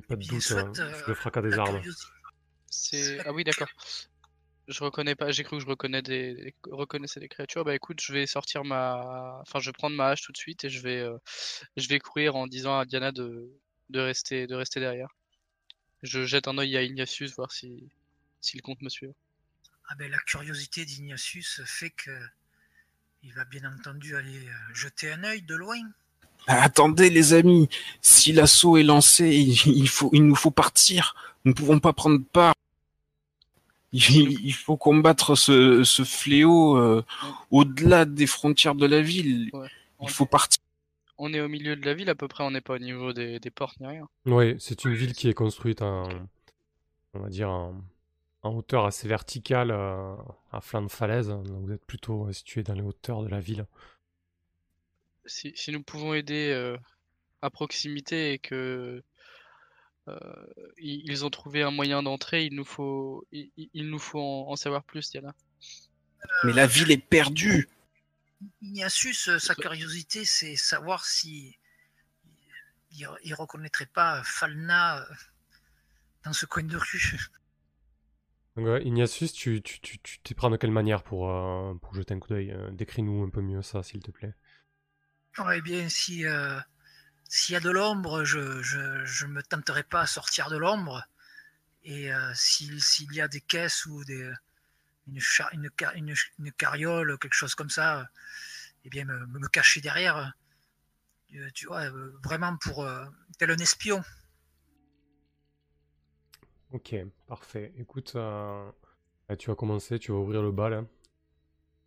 Pas 0.08 0.16
de 0.16 0.26
doute, 0.26 0.52
hein, 0.52 0.72
euh, 0.80 1.08
le 1.08 1.14
fracas 1.14 1.42
des 1.42 1.58
armes. 1.58 1.82
C'est. 2.70 3.20
Ah 3.26 3.34
oui, 3.34 3.44
d'accord. 3.44 3.70
Je 4.68 4.84
reconnais 4.84 5.16
pas, 5.16 5.32
j'ai 5.32 5.44
cru 5.44 5.58
que 5.58 5.64
je 5.64 5.70
reconnais 5.70 6.02
des... 6.02 6.34
des- 6.36 6.56
reconnaissais 6.72 7.20
des 7.22 7.30
créatures. 7.30 7.64
Bah 7.64 7.76
écoute, 7.76 8.02
je 8.02 8.14
vais 8.14 8.26
sortir 8.28 8.64
ma. 8.66 9.40
Enfin, 9.42 9.60
je 9.60 9.70
vais 9.70 9.74
prendre 9.74 9.96
ma 9.96 10.10
hache 10.10 10.22
tout 10.24 10.32
de 10.34 10.38
suite 10.38 10.66
et 10.66 10.70
je 10.70 10.82
vais, 10.82 11.00
euh, 11.00 11.18
je 11.78 11.88
vais 11.88 12.00
courir 12.00 12.36
en 12.36 12.48
disant 12.48 12.78
à 12.80 12.86
Diana 12.86 13.12
de, 13.14 13.50
de 13.90 14.00
rester, 14.00 14.48
de 14.48 14.56
rester 14.56 14.80
derrière. 14.80 15.10
Je 16.04 16.26
jette 16.26 16.48
un 16.48 16.58
œil 16.58 16.78
à 16.78 16.84
Ignatius, 16.84 17.36
voir 17.36 17.52
si, 17.52 17.90
s'il 18.42 18.62
compte 18.62 18.82
me 18.82 18.90
suivre. 18.90 19.14
Ah 19.90 19.96
ben, 19.96 20.12
la 20.12 20.20
curiosité 20.20 20.86
d'Ignatius 20.86 21.62
fait 21.66 21.92
que 21.92 22.12
il 23.24 23.34
va 23.34 23.46
bien 23.46 23.62
entendu 23.66 24.16
aller 24.16 24.38
euh, 24.38 24.74
jeter 24.74 25.12
un 25.12 25.24
œil 25.24 25.42
de 25.42 25.56
loin. 25.56 25.78
Attendez 26.48 27.10
les 27.10 27.34
amis, 27.34 27.68
si 28.02 28.32
l'assaut 28.32 28.78
est 28.78 28.84
lancé, 28.84 29.30
il, 29.66 29.90
faut, 29.90 30.10
il 30.14 30.26
nous 30.26 30.36
faut 30.36 30.52
partir. 30.52 31.16
Nous 31.44 31.52
ne 31.52 31.56
pouvons 31.56 31.80
pas 31.80 31.94
prendre 31.94 32.24
part. 32.24 32.54
Il, 33.92 34.40
il 34.46 34.54
faut 34.54 34.78
combattre 34.78 35.36
ce, 35.36 35.84
ce 35.84 36.04
fléau 36.04 36.78
euh, 36.78 37.04
au-delà 37.52 38.06
des 38.06 38.28
frontières 38.28 38.76
de 38.76 38.86
la 38.86 39.02
ville. 39.02 39.50
Il 40.02 40.10
faut 40.10 40.26
partir. 40.26 40.62
On 41.18 41.34
est 41.34 41.42
au 41.42 41.48
milieu 41.48 41.76
de 41.76 41.86
la 41.86 41.94
ville 41.94 42.10
à 42.10 42.16
peu 42.16 42.28
près, 42.28 42.44
on 42.44 42.52
n'est 42.52 42.62
pas 42.62 42.76
au 42.76 42.80
niveau 42.80 43.12
des, 43.12 43.40
des 43.40 43.50
portes 43.50 43.80
ni 43.80 43.88
rien. 43.88 44.08
Oui, 44.26 44.56
c'est 44.60 44.86
une 44.86 44.94
ville 44.94 45.14
qui 45.14 45.30
est 45.30 45.34
construite 45.34 45.82
en, 45.82 46.08
on 47.14 47.20
va 47.20 47.30
dire, 47.30 47.50
en, 47.50 47.76
en 48.44 48.54
hauteur 48.56 48.86
assez 48.86 49.08
verticale, 49.08 49.72
euh, 49.72 50.16
à 50.52 50.62
flanc 50.62 50.84
de 50.84 50.90
falaise. 50.92 51.30
Donc 51.30 51.48
vous 51.48 51.72
êtes 51.72 51.86
plutôt 51.86 52.28
euh, 52.28 52.34
situé 52.34 52.62
dans 52.62 52.76
les 52.76 52.84
hauteurs 52.84 53.24
de 53.24 53.30
la 53.30 53.40
ville. 53.40 53.66
Si, 55.26 55.52
si 55.56 55.72
nous 55.72 55.82
pouvons 55.82 56.14
aider 56.14 56.52
euh, 56.54 56.78
à 57.42 57.50
proximité 57.50 58.34
et 58.34 58.40
que 58.40 59.02
euh, 60.08 60.20
ils 60.78 61.26
ont 61.26 61.30
trouvé 61.30 61.64
un 61.64 61.72
moyen 61.72 62.04
d'entrer, 62.04 62.46
il 62.46 62.54
nous 62.54 62.64
faut, 62.64 63.26
il 63.32 63.90
nous 63.90 64.00
faut 64.00 64.22
en, 64.22 64.52
en 64.52 64.56
savoir 64.56 64.84
plus, 64.84 65.10
Diana. 65.10 65.34
Mais 66.44 66.54
la 66.54 66.68
ville 66.68 66.92
est 66.92 67.04
perdue. 67.04 67.68
Ignatius, 68.62 69.30
euh, 69.30 69.40
sa 69.40 69.56
curiosité, 69.56 70.26
c'est 70.26 70.56
savoir 70.56 71.06
si 71.06 71.58
il, 72.92 73.08
il 73.24 73.34
reconnaîtrait 73.34 73.86
pas 73.86 74.24
Falna 74.24 75.00
euh, 75.00 75.14
dans 76.24 76.34
ce 76.34 76.46
coin 76.46 76.64
de 76.64 76.78
rue. 76.78 77.18
Donc, 78.56 78.82
Ignatius, 78.84 79.34
tu 79.34 79.62
tu 79.62 79.80
tu 80.00 80.20
t'y 80.20 80.34
prends 80.34 80.50
de 80.50 80.58
quelle 80.58 80.72
manière 80.72 81.04
pour, 81.04 81.30
euh, 81.30 81.76
pour 81.76 81.94
jeter 81.94 82.14
un 82.16 82.20
coup 82.20 82.30
d'œil 82.30 82.52
Euh, 82.52 82.72
Décris-nous 82.72 83.24
un 83.24 83.30
peu 83.30 83.42
mieux 83.42 83.62
ça, 83.62 83.84
s'il 83.84 84.02
te 84.02 84.12
plaît. 84.12 84.34
Eh 85.54 85.62
bien, 85.62 85.88
si 85.88 86.26
euh, 86.26 86.60
s'il 87.30 87.54
y 87.54 87.56
a 87.56 87.60
de 87.62 87.70
l'ombre, 87.70 88.24
je, 88.26 88.62
je, 88.62 89.06
je 89.06 89.26
me 89.26 89.42
tenterai 89.44 89.84
pas 89.84 90.02
à 90.02 90.08
sortir 90.08 90.50
de 90.50 90.58
l'ombre. 90.58 91.04
Et 91.84 92.14
euh, 92.14 92.34
s'il 92.36 92.82
s'il 92.84 93.14
y 93.14 93.22
a 93.22 93.28
des 93.28 93.42
caisses 93.42 93.86
ou 93.86 94.04
des, 94.06 94.32
une, 95.08 95.20
cha- 95.20 95.50
une, 95.54 95.70
une, 95.96 96.14
une 96.40 96.52
carriole, 96.54 97.18
quelque 97.20 97.34
chose 97.34 97.56
comme 97.56 97.70
ça, 97.70 98.08
eh 98.86 98.90
bien, 98.90 99.06
me, 99.06 99.26
me 99.28 99.48
cacher 99.50 99.82
derrière. 99.82 100.34
euh, 101.36 101.50
Tu 101.54 101.68
vois, 101.68 101.84
euh, 101.86 102.12
vraiment 102.24 102.58
pour 102.58 102.84
euh, 102.84 103.06
tel 103.38 103.52
un 103.52 103.58
espion. 103.58 104.04
Ok, 106.72 106.96
parfait. 107.28 107.74
Écoute, 107.78 108.14
euh, 108.16 108.70
bah, 109.30 109.36
tu 109.38 109.50
vas 109.50 109.56
commencer, 109.56 110.00
tu 110.00 110.12
vas 110.12 110.18
ouvrir 110.20 110.42
le 110.42 110.52
bal. 110.52 110.74
hein. 110.74 110.88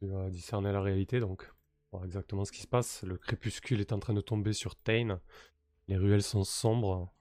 Tu 0.01 0.09
vas 0.09 0.31
discerner 0.31 0.73
la 0.73 0.81
réalité, 0.83 1.21
donc 1.21 1.51
voir 1.93 2.05
exactement 2.05 2.45
ce 2.45 2.53
qui 2.53 2.61
se 2.63 2.67
passe. 2.67 3.03
Le 3.05 3.17
crépuscule 3.19 3.81
est 3.81 3.93
en 3.93 3.99
train 3.99 4.15
de 4.15 4.21
tomber 4.21 4.53
sur 4.53 4.77
Tain. 4.77 5.21
Les 5.89 5.97
ruelles 5.97 6.23
sont 6.25 6.45
sombres. 6.45 7.13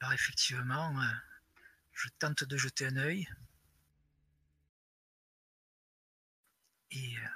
Alors 0.00 0.12
effectivement, 0.12 0.90
euh, 1.00 1.04
je 1.98 2.08
tente 2.18 2.44
de 2.44 2.56
jeter 2.56 2.86
un 2.86 2.96
œil. 2.96 3.28
Et 6.92 6.96
euh, 7.16 7.28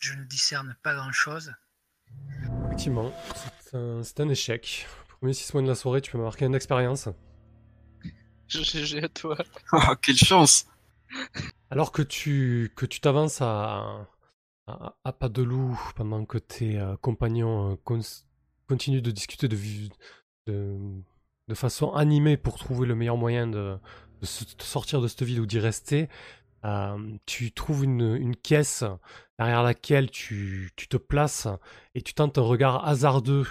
je 0.00 0.14
ne 0.14 0.24
discerne 0.24 0.76
pas 0.82 0.94
grand-chose. 0.94 1.52
Effectivement, 2.66 3.12
c'est 3.60 3.76
un, 3.76 4.02
c'est 4.02 4.20
un 4.20 4.28
échec 4.28 4.86
Premier 5.18 5.32
6 5.32 5.52
mois 5.54 5.62
de 5.62 5.68
la 5.68 5.74
soirée, 5.74 6.00
tu 6.02 6.12
peux 6.12 6.18
marquer 6.18 6.44
une 6.46 6.54
expérience. 6.54 7.08
GG 8.48 9.02
à 9.02 9.08
toi. 9.08 9.36
Oh, 9.72 9.94
quelle 10.00 10.16
chance 10.16 10.66
Alors 11.70 11.90
que 11.92 12.02
tu 12.02 12.72
que 12.76 12.86
tu 12.86 13.00
t'avances 13.00 13.40
à, 13.40 14.08
à, 14.66 14.96
à 15.04 15.12
pas 15.12 15.28
de 15.28 15.42
loup 15.42 15.78
pendant 15.96 16.24
que 16.24 16.38
tes 16.38 16.78
euh, 16.78 16.96
compagnons 16.98 17.72
euh, 17.72 17.76
cons- 17.84 18.24
continuent 18.68 19.02
de 19.02 19.10
discuter 19.10 19.48
de, 19.48 19.56
de, 20.46 20.78
de 21.48 21.54
façon 21.54 21.92
animée 21.92 22.36
pour 22.36 22.58
trouver 22.58 22.86
le 22.86 22.94
meilleur 22.94 23.16
moyen 23.16 23.46
de, 23.46 23.78
sortir 24.22 25.00
de 25.00 25.08
cette 25.08 25.22
ville 25.22 25.40
ou 25.40 25.46
d'y 25.46 25.58
rester, 25.58 26.08
euh, 26.64 26.96
tu 27.26 27.52
trouves 27.52 27.84
une, 27.84 28.16
une 28.16 28.36
caisse 28.36 28.84
derrière 29.38 29.62
laquelle 29.62 30.10
tu, 30.10 30.70
tu 30.76 30.88
te 30.88 30.96
places 30.96 31.48
et 31.94 32.02
tu 32.02 32.14
tentes 32.14 32.38
un 32.38 32.42
regard 32.42 32.86
hasardeux 32.86 33.46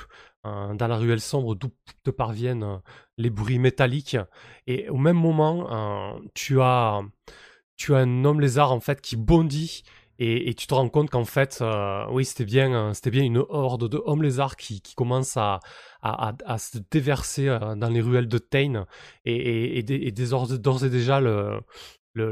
euh, 0.45 0.73
dans 0.73 0.87
la 0.87 0.97
ruelle 0.97 1.21
sombre 1.21 1.55
d'où 1.55 1.69
te 2.03 2.11
parviennent 2.11 2.81
les 3.17 3.29
bruits 3.29 3.59
métalliques. 3.59 4.17
Et 4.67 4.89
au 4.89 4.97
même 4.97 5.17
moment, 5.17 5.71
euh, 5.71 6.19
tu 6.33 6.61
as 6.61 7.01
tu 7.77 7.93
as 7.93 7.99
un 7.99 8.23
homme 8.23 8.39
lézard 8.39 8.71
en 8.71 8.79
fait 8.79 9.01
qui 9.01 9.17
bondit 9.17 9.83
et, 10.19 10.53
tu 10.53 10.67
te 10.67 10.73
rends 10.73 10.89
compte 10.89 11.09
qu'en 11.09 11.25
fait, 11.25 11.59
euh, 11.61 12.05
oui, 12.09 12.23
c'était 12.25 12.45
bien, 12.45 12.73
euh, 12.73 13.09
bien 13.11 13.23
une 13.23 13.43
horde 13.49 13.89
de 13.89 14.01
hommes 14.05 14.23
lézards 14.23 14.55
qui, 14.55 14.81
qui 14.81 14.95
commence 14.95 15.35
à, 15.37 15.59
se 16.57 16.77
déverser 16.89 17.49
euh, 17.49 17.75
dans 17.75 17.89
les 17.89 18.01
ruelles 18.01 18.27
de 18.27 18.37
Tain 18.37 18.85
et, 19.25 19.35
et, 19.35 20.07
et, 20.07 20.11
d'ores 20.11 20.85
et 20.85 20.89
déjà 20.89 21.19
le, 21.19 21.59
le, 22.13 22.31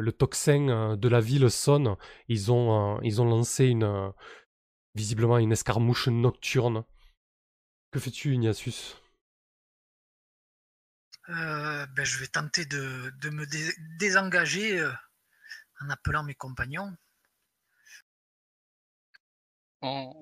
euh, 0.70 0.96
de 0.96 1.08
la 1.10 1.20
ville 1.20 1.50
sonne. 1.50 1.96
Ils 2.30 2.52
ont, 2.52 3.02
ils 3.02 3.22
ont 3.22 3.26
lancé 3.26 3.76
visiblement 4.96 5.38
une 5.38 5.52
escarmouche 5.52 6.08
nocturne. 6.08 6.86
Que 7.92 8.00
fais-tu, 8.00 8.34
Ignatius? 8.34 8.98
Ben, 11.28 12.04
je 12.04 12.18
vais 12.20 12.28
tenter 12.28 12.66
de, 12.66 13.30
me 13.30 13.46
dé- 13.46 13.74
désengager 14.00 14.84
en 15.82 15.90
appelant 15.90 16.24
mes 16.24 16.36
compagnons. 16.36 16.96
En, 19.84 20.16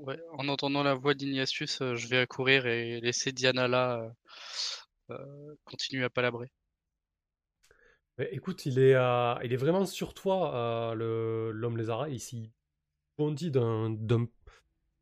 entendant 0.47 0.81
la 0.81 0.95
voix 0.95 1.13
d'Ignatius, 1.13 1.81
euh, 1.81 1.95
je 1.95 2.07
vais 2.07 2.17
accourir 2.17 2.65
et 2.65 2.99
laisser 2.99 3.31
Diana 3.31 3.67
là 3.67 3.99
euh, 4.01 4.09
euh, 5.11 5.55
continuer 5.65 6.03
à 6.03 6.09
palabrer. 6.09 6.51
Écoute, 8.31 8.65
il 8.65 8.79
est, 8.79 8.95
il 9.43 9.53
est 9.53 9.57
vraiment 9.57 9.85
sur 9.85 10.13
toi, 10.13 10.93
l'homme 10.95 11.77
lézard. 11.77 12.07
Ici, 12.09 12.51
bondit 13.17 13.49
d'un, 13.49 13.89
d'un, 13.91 14.27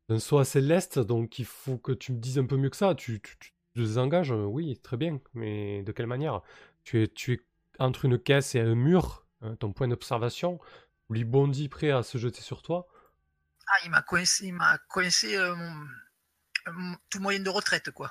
d'un 0.08 0.18
saut 0.18 0.38
assez 0.38 0.60
leste, 0.60 0.98
donc 0.98 1.38
il 1.38 1.44
faut 1.44 1.76
que 1.76 1.92
tu 1.92 2.12
me 2.12 2.18
dises 2.18 2.38
un 2.38 2.46
peu 2.46 2.56
mieux 2.56 2.70
que 2.70 2.76
ça. 2.76 2.94
Tu, 2.94 3.20
te 3.20 3.28
désengages, 3.74 4.30
oui, 4.30 4.78
très 4.78 4.96
bien, 4.96 5.20
mais 5.34 5.82
de 5.82 5.92
quelle 5.92 6.06
manière? 6.06 6.40
Tu 6.84 7.02
es, 7.02 7.08
tu 7.08 7.32
es 7.34 7.40
entre 7.78 8.06
une 8.06 8.18
caisse 8.18 8.54
et 8.54 8.60
un 8.60 8.74
mur, 8.74 9.26
ton 9.58 9.72
point 9.72 9.88
d'observation, 9.88 10.58
il 11.14 11.24
bondit 11.24 11.68
prêt 11.68 11.90
à 11.90 12.02
se 12.02 12.16
jeter 12.16 12.40
sur 12.40 12.62
toi? 12.62 12.88
Ah, 13.70 13.76
il 13.84 13.90
m'a 13.90 14.02
coincé, 14.02 14.48
il 14.48 14.52
m'a 14.54 14.76
coincé 14.88 15.34
euh, 15.36 15.54
mon- 16.72 16.96
tout 17.10 17.20
moyen 17.20 17.40
de 17.40 17.50
retraite, 17.50 17.90
quoi. 17.90 18.10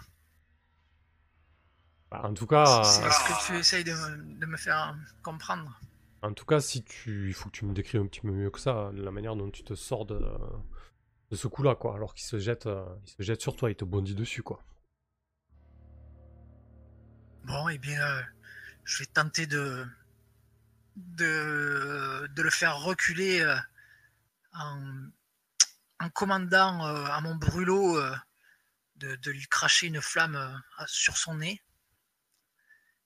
Bah, 2.11 2.21
en 2.23 2.33
tout 2.33 2.47
cas, 2.47 2.57
C'est 2.83 3.03
euh, 3.05 3.09
ce 3.11 3.27
que 3.27 3.47
tu 3.47 3.57
essayes 3.59 3.83
de, 3.83 3.93
me- 3.93 4.39
de 4.39 4.45
me 4.47 4.57
faire 4.57 4.95
comprendre. 5.21 5.79
en 6.21 6.33
tout 6.33 6.45
cas, 6.45 6.59
si 6.61 6.83
tu, 6.83 7.27
il 7.29 7.33
faut 7.33 7.49
que 7.49 7.57
tu 7.57 7.65
me 7.65 7.73
décrives 7.73 8.01
un 8.01 8.07
petit 8.07 8.21
peu 8.21 8.31
mieux 8.31 8.49
que 8.51 8.59
ça, 8.59 8.91
la 8.93 9.11
manière 9.11 9.35
dont 9.35 9.49
tu 9.51 9.63
te 9.63 9.75
sors 9.75 10.05
de, 10.05 10.19
de 11.31 11.35
ce 11.35 11.47
coup-là, 11.47 11.73
quoi. 11.75 11.95
Alors 11.95 12.13
qu'il 12.13 12.25
se 12.27 12.37
jette, 12.39 12.67
euh, 12.67 12.85
il 13.05 13.09
se 13.09 13.23
jette 13.23 13.41
sur 13.41 13.55
toi, 13.55 13.71
il 13.71 13.75
te 13.75 13.85
bondit 13.85 14.13
dessus, 14.15 14.43
quoi. 14.43 14.61
Bon, 17.43 17.67
eh 17.69 17.77
bien, 17.77 18.01
euh, 18.01 18.21
je 18.85 18.99
vais 18.99 19.05
tenter 19.07 19.47
de, 19.47 19.85
de, 20.95 22.27
de 22.35 22.41
le 22.41 22.49
faire 22.49 22.77
reculer 22.77 23.41
euh, 23.41 23.55
en, 24.53 25.09
en 25.99 26.09
commandant 26.09 26.85
euh, 26.87 27.05
à 27.05 27.21
mon 27.21 27.35
brûlot 27.35 27.97
euh, 27.97 28.15
de, 28.97 29.15
de 29.17 29.31
lui 29.31 29.47
cracher 29.47 29.87
une 29.87 30.01
flamme 30.01 30.35
euh, 30.35 30.85
sur 30.87 31.17
son 31.17 31.35
nez 31.35 31.61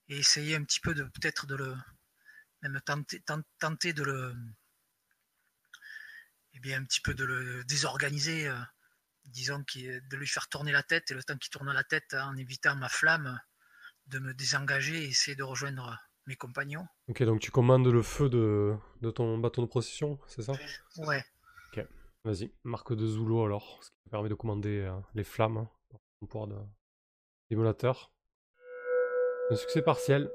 et 0.07 0.17
essayer 0.17 0.55
un 0.55 0.63
petit 0.63 0.79
peu 0.79 0.93
de 0.93 1.03
peut-être 1.03 1.45
de 1.45 1.55
le 1.55 1.75
même 2.61 2.79
tenter, 2.85 3.21
ten- 3.21 3.43
tenter 3.59 3.93
de 3.93 4.03
le 4.03 4.35
eh 6.53 6.59
bien 6.59 6.79
un 6.79 6.85
petit 6.85 7.01
peu 7.01 7.13
de 7.13 7.25
le 7.25 7.63
désorganiser 7.65 8.47
euh, 8.47 8.59
disons 9.25 9.59
de 9.59 10.17
lui 10.17 10.27
faire 10.27 10.47
tourner 10.49 10.71
la 10.71 10.83
tête 10.83 11.11
et 11.11 11.13
le 11.13 11.23
temps 11.23 11.37
qu'il 11.37 11.49
tourne 11.49 11.71
la 11.71 11.83
tête 11.83 12.13
en 12.13 12.35
évitant 12.37 12.75
ma 12.75 12.89
flamme 12.89 13.39
de 14.07 14.19
me 14.19 14.33
désengager 14.33 15.03
et 15.03 15.09
essayer 15.09 15.35
de 15.35 15.43
rejoindre 15.43 15.97
mes 16.27 16.35
compagnons. 16.35 16.87
Ok, 17.07 17.23
donc 17.23 17.39
tu 17.41 17.51
commandes 17.51 17.87
le 17.87 18.01
feu 18.01 18.29
de, 18.29 18.75
de 19.01 19.11
ton 19.11 19.37
bâton 19.37 19.61
de 19.61 19.67
procession, 19.67 20.19
c'est 20.27 20.43
ça? 20.43 20.53
Ouais. 20.97 21.23
Vas-y, 22.25 22.53
marque 22.63 22.93
de 22.93 23.05
Zulo 23.05 23.43
alors, 23.43 23.79
ce 23.81 23.89
qui 23.89 24.09
permet 24.09 24.29
de 24.29 24.33
commander 24.33 24.79
euh, 24.79 24.97
les 25.13 25.25
flammes 25.25 25.57
hein, 25.57 25.69
pour 25.89 25.99
ton 25.99 26.25
pouvoir 26.25 26.47
de. 26.47 26.55
Un 29.51 29.55
succès 29.57 29.81
partiel. 29.81 30.31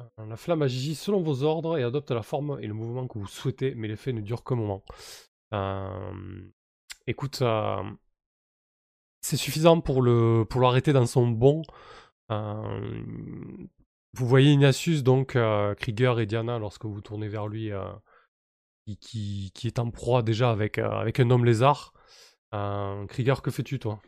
Euh, 0.00 0.26
La 0.26 0.36
flamme 0.36 0.62
agit 0.62 0.94
selon 0.94 1.22
vos 1.22 1.42
ordres 1.42 1.76
et 1.76 1.82
adopte 1.82 2.12
la 2.12 2.22
forme 2.22 2.58
et 2.62 2.68
le 2.68 2.74
mouvement 2.74 3.08
que 3.08 3.18
vous 3.18 3.26
souhaitez, 3.26 3.74
mais 3.74 3.88
l'effet 3.88 4.12
ne 4.12 4.20
dure 4.20 4.44
qu'un 4.44 4.54
moment. 4.54 4.84
Euh, 5.54 6.40
Écoute, 7.08 7.42
c'est 9.20 9.36
suffisant 9.36 9.80
pour 9.80 10.02
le 10.02 10.44
pour 10.48 10.60
l'arrêter 10.60 10.92
dans 10.92 11.06
son 11.06 11.26
bond. 11.26 11.62
Vous 12.28 14.26
voyez 14.26 14.52
Ignatius, 14.52 15.02
donc 15.02 15.36
Krieger 15.78 16.20
et 16.20 16.26
Diana, 16.26 16.58
lorsque 16.60 16.84
vous 16.84 17.00
tournez 17.00 17.26
vers 17.26 17.48
lui, 17.48 17.72
qui, 18.96 19.50
qui, 19.50 19.52
qui 19.54 19.66
est 19.66 19.78
en 19.78 19.90
proie 19.90 20.22
déjà 20.22 20.50
avec, 20.50 20.78
euh, 20.78 20.90
avec 20.90 21.20
un 21.20 21.30
homme 21.30 21.44
lézard. 21.44 21.92
Euh, 22.54 23.06
Krieger, 23.06 23.42
que 23.42 23.50
fais-tu 23.50 23.78
toi? 23.78 24.00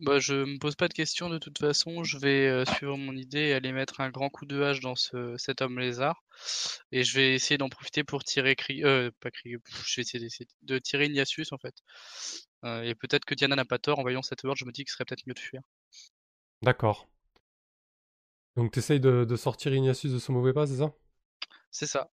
Bah, 0.00 0.18
je 0.18 0.32
me 0.32 0.58
pose 0.58 0.76
pas 0.76 0.88
de 0.88 0.94
questions 0.94 1.28
de 1.28 1.36
toute 1.36 1.58
façon, 1.58 2.04
je 2.04 2.16
vais 2.16 2.48
euh, 2.48 2.64
suivre 2.64 2.96
mon 2.96 3.14
idée 3.14 3.48
et 3.48 3.52
aller 3.52 3.70
mettre 3.70 4.00
un 4.00 4.08
grand 4.08 4.30
coup 4.30 4.46
de 4.46 4.62
hache 4.62 4.80
dans 4.80 4.94
ce, 4.94 5.36
cet 5.36 5.60
homme 5.60 5.78
lézard. 5.78 6.24
Et 6.90 7.04
je 7.04 7.14
vais 7.14 7.34
essayer 7.34 7.58
d'en 7.58 7.68
profiter 7.68 8.02
pour 8.02 8.24
tirer 8.24 8.54
Kri- 8.54 8.82
euh, 8.82 9.10
pas 9.20 9.30
Krieger, 9.30 9.58
pff, 9.58 9.84
je 9.86 10.00
vais 10.00 10.02
essayer 10.02 10.48
de 10.62 10.78
tirer 10.78 11.04
Ignatius 11.04 11.52
en 11.52 11.58
fait. 11.58 11.74
Euh, 12.64 12.82
et 12.82 12.94
peut-être 12.94 13.26
que 13.26 13.34
Diana 13.34 13.56
n'a 13.56 13.66
pas 13.66 13.78
tort, 13.78 13.98
en 13.98 14.02
voyant 14.02 14.22
cette 14.22 14.42
horde, 14.42 14.56
je 14.56 14.64
me 14.64 14.72
dis 14.72 14.84
que 14.84 14.90
ce 14.90 14.94
serait 14.94 15.04
peut-être 15.04 15.26
mieux 15.26 15.34
de 15.34 15.38
fuir. 15.38 15.60
D'accord. 16.62 17.06
Donc 18.56 18.72
t'essayes 18.72 19.00
de, 19.00 19.24
de 19.24 19.36
sortir 19.36 19.74
Ignatius 19.74 20.12
de 20.12 20.18
ce 20.18 20.32
mauvais 20.32 20.54
pas, 20.54 20.66
c'est 20.66 20.78
ça? 20.78 20.94
C'est 21.70 21.86
ça. 21.86 22.10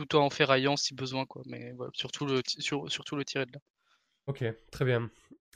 Tout 0.00 0.16
en 0.16 0.30
ferraillant 0.30 0.76
si 0.76 0.94
besoin, 0.94 1.26
quoi. 1.26 1.42
Mais 1.46 1.70
voilà, 1.74 1.92
surtout 1.94 2.26
le, 2.26 2.42
sur- 2.44 2.90
surtout 2.90 3.14
le 3.14 3.24
tirer 3.24 3.46
de 3.46 3.52
là. 3.52 3.60
Ok, 4.26 4.44
très 4.70 4.84
bien. 4.84 5.10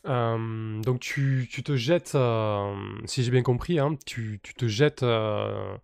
Euh, 0.07 0.81
donc 0.83 1.01
tu, 1.01 1.49
tu 1.51 1.63
te 1.63 1.77
jettes, 1.77 2.15
euh, 2.15 2.75
si 3.07 3.23
j'ai 3.25 3.31
bien 3.31 3.43
compris, 3.43 3.79
hein, 3.79 3.97
tu, 4.07 4.41
tu 4.43 4.55
te 4.55 4.67
jettes 4.69 5.03
euh, 5.03 5.77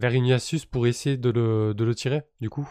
vers 0.00 0.14
Ignatius 0.14 0.66
pour 0.66 0.86
essayer 0.86 1.16
de 1.16 1.30
le, 1.30 1.74
de 1.74 1.84
le 1.84 1.94
tirer, 1.94 2.22
du 2.40 2.50
coup? 2.50 2.68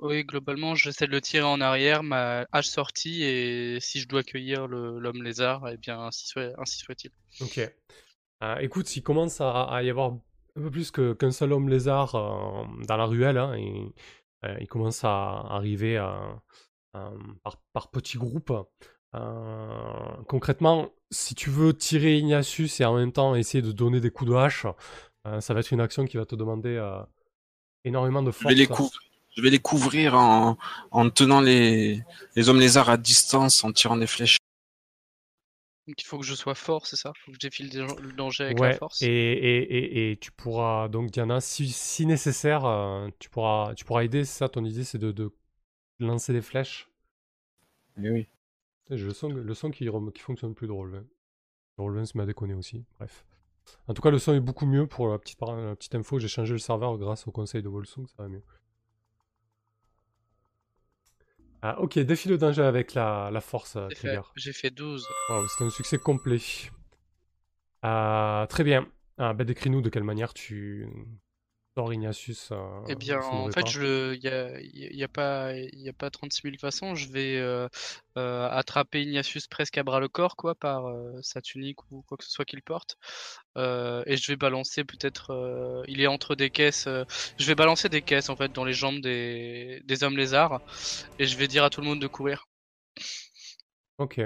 Oui, 0.00 0.24
globalement, 0.24 0.74
j'essaie 0.76 1.06
de 1.06 1.12
le 1.12 1.20
tirer 1.20 1.44
en 1.44 1.60
arrière, 1.60 2.02
ma 2.04 2.46
hache 2.52 2.66
sortie, 2.68 3.22
et 3.24 3.78
si 3.80 4.00
je 4.00 4.06
dois 4.08 4.20
accueillir 4.20 4.66
le- 4.68 4.98
l'homme 5.00 5.22
lézard, 5.22 5.68
eh 5.68 5.76
bien, 5.76 6.00
ainsi 6.00 6.26
soit, 6.28 6.52
ainsi 6.60 6.78
soit-il. 6.78 7.10
Ok. 7.40 7.60
Euh, 8.44 8.56
écoute, 8.60 8.88
s'il 8.88 9.02
commence 9.04 9.40
à, 9.40 9.64
à 9.64 9.82
y 9.82 9.90
avoir 9.90 10.12
un 10.12 10.20
peu 10.62 10.70
plus 10.70 10.92
qu'un 10.92 11.30
seul 11.32 11.52
homme 11.52 11.68
lézard 11.68 12.12
dans 12.14 12.96
la 12.96 13.06
ruelle, 13.06 13.38
hein, 13.38 13.54
et, 13.56 13.94
euh, 14.44 14.56
il 14.60 14.66
commence 14.68 15.04
à 15.04 15.40
arriver 15.50 15.98
par, 17.42 17.56
par 17.72 17.90
petits 17.90 18.18
groupes. 18.18 18.52
Euh, 19.14 20.08
concrètement, 20.28 20.90
si 21.10 21.34
tu 21.34 21.50
veux 21.50 21.72
tirer 21.76 22.18
Ignatius 22.18 22.80
et 22.80 22.84
en 22.84 22.94
même 22.96 23.12
temps 23.12 23.34
essayer 23.34 23.62
de 23.62 23.72
donner 23.72 24.00
des 24.00 24.10
coups 24.10 24.30
de 24.30 24.36
hache, 24.36 24.66
euh, 25.26 25.40
ça 25.40 25.54
va 25.54 25.60
être 25.60 25.72
une 25.72 25.80
action 25.80 26.04
qui 26.06 26.16
va 26.16 26.26
te 26.26 26.34
demander 26.34 26.78
énormément 27.84 28.22
de 28.22 28.30
Je 28.30 28.36
force. 28.36 28.54
vais 28.54 28.58
les, 28.58 28.66
cou- 28.66 28.90
je 29.36 29.42
vais 29.42 29.50
les 29.50 29.58
couvrir 29.60 30.14
en, 30.14 30.56
en 30.90 31.10
tenant 31.10 31.40
les, 31.40 32.02
les 32.36 32.48
hommes 32.48 32.60
lézards 32.60 32.90
à 32.90 32.96
distance, 32.96 33.62
en 33.64 33.72
tirant 33.72 33.96
des 33.96 34.06
flèches. 34.06 34.37
Donc 35.88 36.00
il 36.00 36.04
faut 36.06 36.20
que 36.20 36.24
je 36.24 36.36
sois 36.36 36.54
fort, 36.54 36.86
c'est 36.86 36.94
ça? 36.94 37.12
Faut 37.24 37.32
que 37.32 37.36
je 37.42 37.48
défie 37.48 37.64
le 37.64 38.12
danger 38.12 38.44
avec 38.44 38.60
la 38.60 38.70
force? 38.70 39.00
et, 39.00 39.06
et, 39.08 40.08
et, 40.08 40.12
et 40.12 40.16
tu 40.18 40.32
pourras, 40.32 40.88
donc 40.88 41.10
Diana, 41.10 41.40
si, 41.40 41.68
si 41.68 42.06
nécessaire, 42.06 42.64
euh, 42.64 43.08
tu, 43.18 43.28
pourras, 43.30 43.74
tu 43.74 43.84
pourras 43.84 44.04
aider, 44.04 44.24
c'est 44.24 44.38
ça 44.38 44.48
ton 44.48 44.64
idée, 44.64 44.84
c'est 44.84 44.98
de, 44.98 45.12
de 45.12 45.32
lancer 46.00 46.32
des 46.32 46.42
flèches? 46.42 46.88
Eh 47.98 48.10
oui. 48.10 48.28
J'ai 48.90 49.04
le 49.06 49.12
son, 49.12 49.28
le 49.28 49.54
son 49.54 49.70
qui, 49.70 49.88
qui 50.14 50.20
fonctionne 50.22 50.54
plus 50.54 50.66
drôle. 50.66 50.96
hein. 50.96 51.04
Le 51.78 51.84
Roll20 51.84 52.14
m'a 52.16 52.26
déconné 52.26 52.54
aussi, 52.54 52.84
bref. 52.98 53.24
En 53.88 53.94
tout 53.94 54.02
cas, 54.02 54.10
le 54.10 54.18
son 54.18 54.34
est 54.34 54.40
beaucoup 54.40 54.66
mieux 54.66 54.86
pour 54.86 55.08
la 55.08 55.18
petite, 55.18 55.38
par- 55.38 55.56
la 55.56 55.76
petite 55.76 55.94
info. 55.96 56.18
J'ai 56.20 56.28
changé 56.28 56.52
le 56.54 56.58
serveur 56.60 56.98
grâce 56.98 57.26
au 57.28 57.32
conseil 57.32 57.62
de 57.62 57.68
Volsung, 57.70 58.06
ça 58.08 58.22
va 58.24 58.28
mieux. 58.28 58.42
Ah, 61.62 61.80
ok, 61.80 61.98
défi 61.98 62.28
de 62.28 62.36
danger 62.36 62.62
avec 62.62 62.94
la, 62.94 63.30
la 63.32 63.40
force, 63.40 63.76
euh, 63.76 63.88
J'ai 63.90 63.96
fait, 63.96 64.06
Krieger. 64.08 64.32
j'ai 64.36 64.52
fait 64.52 64.70
12. 64.70 65.06
Waouh, 65.28 65.46
c'est 65.48 65.64
un 65.64 65.70
succès 65.70 65.98
complet. 65.98 66.38
Euh, 67.84 68.46
très 68.46 68.64
bien. 68.64 68.86
Ah, 69.18 69.32
bah, 69.34 69.44
décris-nous 69.44 69.82
de 69.82 69.88
quelle 69.88 70.04
manière 70.04 70.32
tu 70.34 70.88
Ignatius. 71.92 72.50
euh, 72.52 72.56
Eh 72.88 72.94
bien, 72.94 73.20
en 73.20 73.50
fait, 73.50 73.74
il 73.74 74.20
y 74.22 74.28
a, 74.28 74.60
y 74.60 75.02
a 75.02 75.08
pas, 75.08 75.52
y 75.54 75.88
a 75.88 75.92
pas 75.92 76.10
36 76.10 76.42
000 76.42 76.56
façons. 76.58 76.94
Je 76.94 77.08
vais 77.08 77.36
euh, 77.36 77.68
euh, 78.16 78.48
attraper 78.50 79.02
Ignatius 79.02 79.46
presque 79.46 79.78
à 79.78 79.82
bras 79.82 80.00
le 80.00 80.08
corps, 80.08 80.36
quoi, 80.36 80.54
par 80.54 80.88
euh, 80.88 81.18
sa 81.22 81.40
tunique 81.40 81.78
ou 81.90 82.02
quoi 82.02 82.18
que 82.18 82.24
ce 82.24 82.30
soit 82.30 82.44
qu'il 82.44 82.62
porte, 82.62 82.96
et 83.56 84.16
je 84.16 84.32
vais 84.32 84.36
balancer 84.36 84.84
peut-être. 84.84 85.84
il 85.88 86.00
est 86.00 86.06
entre 86.06 86.34
des 86.34 86.50
caisses. 86.50 86.88
je 87.38 87.46
vais 87.46 87.54
balancer 87.54 87.88
des 87.88 88.02
caisses 88.02 88.28
en 88.28 88.36
fait 88.36 88.52
dans 88.52 88.64
les 88.64 88.72
jambes 88.72 89.00
des, 89.00 89.80
des 89.84 90.04
hommes 90.04 90.16
lézards, 90.16 90.60
et 91.18 91.26
je 91.26 91.36
vais 91.36 91.48
dire 91.48 91.64
à 91.64 91.70
tout 91.70 91.80
le 91.80 91.86
monde 91.86 92.00
de 92.00 92.06
courir. 92.08 92.46
Ok. 93.98 94.20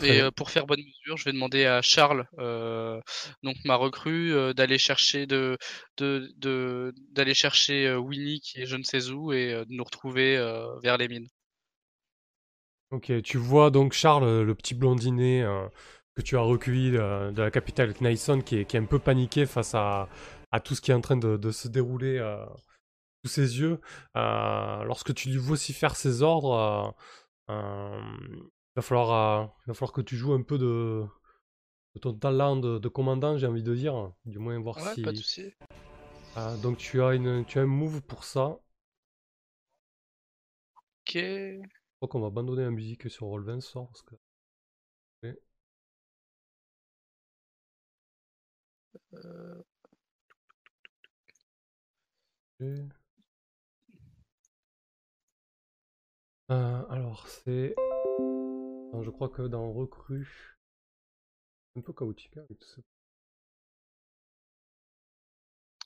Et 0.00 0.20
euh, 0.20 0.30
pour 0.30 0.50
faire 0.50 0.66
bonne 0.66 0.80
mesure, 0.80 1.16
je 1.16 1.24
vais 1.24 1.32
demander 1.32 1.66
à 1.66 1.82
Charles, 1.82 2.26
euh, 2.38 3.00
donc 3.42 3.56
ma 3.64 3.76
recrue, 3.76 4.32
euh, 4.32 4.52
d'aller 4.52 4.78
chercher 4.78 5.26
de, 5.26 5.58
de, 5.98 6.92
chercher 7.34 7.94
Winnie 7.94 8.40
qui 8.40 8.60
est 8.60 8.66
je 8.66 8.76
ne 8.76 8.82
sais 8.82 9.10
où 9.10 9.32
et 9.32 9.52
de 9.52 9.66
nous 9.70 9.84
retrouver 9.84 10.36
vers 10.82 10.98
les 10.98 11.08
mines. 11.08 11.28
Ok, 12.90 13.10
tu 13.22 13.38
vois 13.38 13.70
donc 13.70 13.92
Charles, 13.92 14.42
le 14.42 14.54
petit 14.54 14.74
blondinet 14.74 15.44
que 16.14 16.22
tu 16.22 16.36
as 16.36 16.40
recueilli 16.40 16.90
de 16.90 17.42
la 17.42 17.50
capitale 17.50 17.94
Knaison, 17.94 18.42
qui 18.42 18.58
est, 18.58 18.64
qui 18.64 18.76
est 18.76 18.80
un 18.80 18.84
peu 18.84 18.98
paniqué 18.98 19.46
face 19.46 19.74
à, 19.74 20.08
à 20.50 20.60
tout 20.60 20.74
ce 20.74 20.80
qui 20.80 20.90
est 20.90 20.94
en 20.94 21.00
train 21.00 21.16
de, 21.16 21.36
de 21.36 21.50
se 21.50 21.68
dérouler 21.68 22.18
sous 23.24 23.30
ses 23.30 23.58
yeux. 23.60 23.80
Lorsque 24.14 25.14
tu 25.14 25.30
lui 25.30 25.38
vocifères 25.38 25.96
ses 25.96 26.22
ordres, 26.22 26.94
euh, 27.50 27.54
euh, 27.54 28.00
il, 28.74 28.76
va 28.76 28.82
falloir, 28.82 29.42
euh, 29.42 29.46
il 29.66 29.68
va 29.68 29.74
falloir 29.74 29.92
que 29.92 30.00
tu 30.00 30.16
joues 30.16 30.32
un 30.32 30.42
peu 30.42 30.58
de, 30.58 31.04
de 31.94 32.00
ton 32.00 32.14
talent 32.14 32.56
de, 32.56 32.78
de 32.78 32.88
commandant, 32.88 33.36
j'ai 33.36 33.46
envie 33.46 33.62
de 33.62 33.74
dire. 33.74 34.12
Du 34.24 34.38
moins 34.38 34.58
voir 34.58 34.76
Ouais, 34.78 34.94
si... 34.94 35.02
pas 35.02 35.12
de 35.12 35.16
souci. 35.16 35.52
Euh, 36.38 36.56
donc 36.58 36.78
tu 36.78 37.02
as, 37.02 37.14
une, 37.14 37.44
tu 37.44 37.58
as 37.58 37.62
un 37.62 37.66
move 37.66 38.00
pour 38.02 38.24
ça. 38.24 38.58
Ok. 41.06 41.14
Je 41.14 41.60
crois 41.96 42.08
qu'on 42.08 42.20
va 42.20 42.28
abandonner 42.28 42.62
la 42.62 42.70
musique 42.70 43.10
sur 43.10 43.26
Roll20 43.26 43.60
ce 43.60 43.70
soir 43.70 43.86
parce 43.88 44.02
que... 44.02 44.14
Euh. 49.14 49.62
Euh, 56.50 56.82
alors, 56.90 57.26
c'est. 57.28 57.74
Je 59.00 59.10
crois 59.10 59.28
que 59.28 59.42
dans 59.42 59.72
Recrue. 59.72 60.56
Un 61.76 61.80
peu 61.80 61.92
chaotique 61.92 62.36
hein, 62.36 62.42
avec 62.44 62.58
tout 62.58 62.68
ça. 62.68 62.82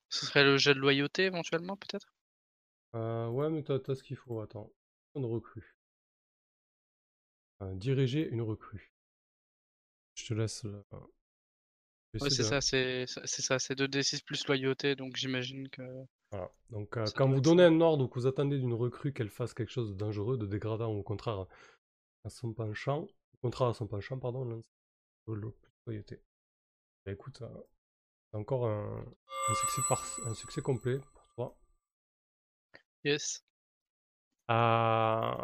ce 0.09 0.27
serait 0.27 0.45
le 0.45 0.57
jet 0.57 0.75
de 0.75 0.81
loyauté 0.81 1.25
éventuellement, 1.25 1.77
peut-être? 1.77 2.09
Euh, 2.95 3.29
ouais, 3.29 3.51
mais 3.51 3.63
t'as 3.63 3.79
t'as 3.79 3.95
ce 3.95 4.03
qu'il 4.03 4.17
faut. 4.17 4.41
Attends. 4.41 4.73
Une 5.15 5.25
recrue. 5.27 5.77
Euh, 7.63 7.75
diriger 7.75 8.29
une 8.29 8.43
recrue. 8.43 8.93
Je 10.15 10.27
te 10.27 10.35
laisse. 10.35 10.65
vais 10.65 12.21
Ouais, 12.21 12.31
c'est 12.31 12.43
de- 12.43 12.49
ça, 12.49 12.61
c'est 12.61 13.05
c'est 13.07 13.43
ça, 13.43 13.59
c'est 13.59 13.75
2d6 13.75 14.23
plus 14.23 14.47
loyauté, 14.47 14.97
donc 14.97 15.17
j'imagine 15.17 15.69
que. 15.69 15.83
Voilà. 16.31 16.51
Donc, 16.71 16.97
euh, 16.97 17.05
quand 17.15 17.29
vous 17.29 17.41
donnez 17.41 17.63
ça. 17.63 17.69
un 17.69 17.81
ordre 17.81 18.05
ou 18.05 18.09
que 18.09 18.19
vous 18.19 18.27
attendez 18.27 18.59
d'une 18.59 18.75
recrue 18.75 19.13
qu'elle 19.13 19.29
fasse 19.31 19.55
quelque 19.55 19.71
chose 19.71 19.91
de 19.91 19.95
dangereux, 19.95 20.37
de 20.37 20.47
dégradant 20.47 20.93
ou 20.93 20.99
au 20.99 21.03
contraire 21.03 21.47
à 22.27 22.31
son 22.31 22.53
penchant, 22.53 23.03
au 23.03 23.37
contraire 23.41 23.69
à 23.69 23.75
son 23.75 23.87
penchant, 23.87 24.19
pardon, 24.19 24.45
lance 24.45 24.69
le 25.29 25.53
plus. 25.85 26.21
Bah, 27.05 27.13
écoute, 27.13 27.41
euh, 27.43 27.49
c'est 28.31 28.37
encore 28.37 28.67
un, 28.67 29.05
un 29.49 29.55
succès 29.55 29.81
par, 29.89 30.05
un 30.27 30.35
succès 30.35 30.61
complet 30.61 30.99
pour 30.99 31.29
toi. 31.35 31.57
Yes. 33.05 33.45
Euh, 34.51 35.35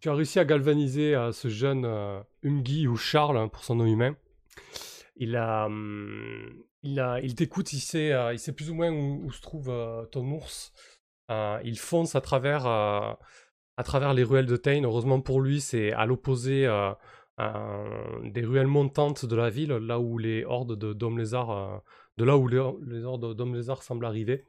tu 0.00 0.10
as 0.10 0.14
réussi 0.14 0.38
à 0.38 0.44
galvaniser 0.44 1.14
euh, 1.14 1.32
ce 1.32 1.48
jeune 1.48 1.86
euh, 1.86 2.22
Umgi 2.44 2.86
ou 2.86 2.96
Charles 2.96 3.38
hein, 3.38 3.48
pour 3.48 3.64
son 3.64 3.76
nom 3.76 3.86
humain. 3.86 4.14
Il 5.16 5.34
a, 5.36 5.64
hum, 5.64 6.62
il 6.82 7.00
a, 7.00 7.20
il 7.20 7.34
t'écoute, 7.34 7.72
il 7.72 7.80
sait, 7.80 8.12
euh, 8.12 8.34
il 8.34 8.38
sait 8.38 8.52
plus 8.52 8.68
ou 8.68 8.74
moins 8.74 8.90
où, 8.90 9.24
où 9.24 9.32
se 9.32 9.40
trouve 9.40 9.70
euh, 9.70 10.04
ton 10.06 10.30
ours. 10.30 10.72
Il 11.64 11.78
fonce 11.78 12.14
à 12.14 12.20
travers, 12.20 12.66
à 13.76 13.82
travers 13.84 14.14
les 14.14 14.24
ruelles 14.24 14.46
de 14.46 14.56
Tain. 14.56 14.82
Heureusement 14.84 15.20
pour 15.20 15.40
lui, 15.40 15.60
c'est 15.60 15.92
à 15.92 16.06
l'opposé 16.06 16.66
euh, 17.38 18.20
des 18.30 18.44
ruelles 18.44 18.66
montantes 18.66 19.26
de 19.26 19.36
la 19.36 19.50
ville, 19.50 19.72
là 19.72 20.00
où 20.00 20.16
les 20.16 20.44
hordes 20.44 20.78
de 20.78 20.94
d'hommes 20.94 21.18
lézards, 21.18 21.50
euh, 21.50 21.78
de 22.16 22.24
là 22.24 22.36
où 22.38 22.48
les, 22.48 22.58
hordes 22.58 23.36
d'hommes 23.36 23.54
lézards 23.54 23.82
semblent 23.82 24.06
arriver. 24.06 24.46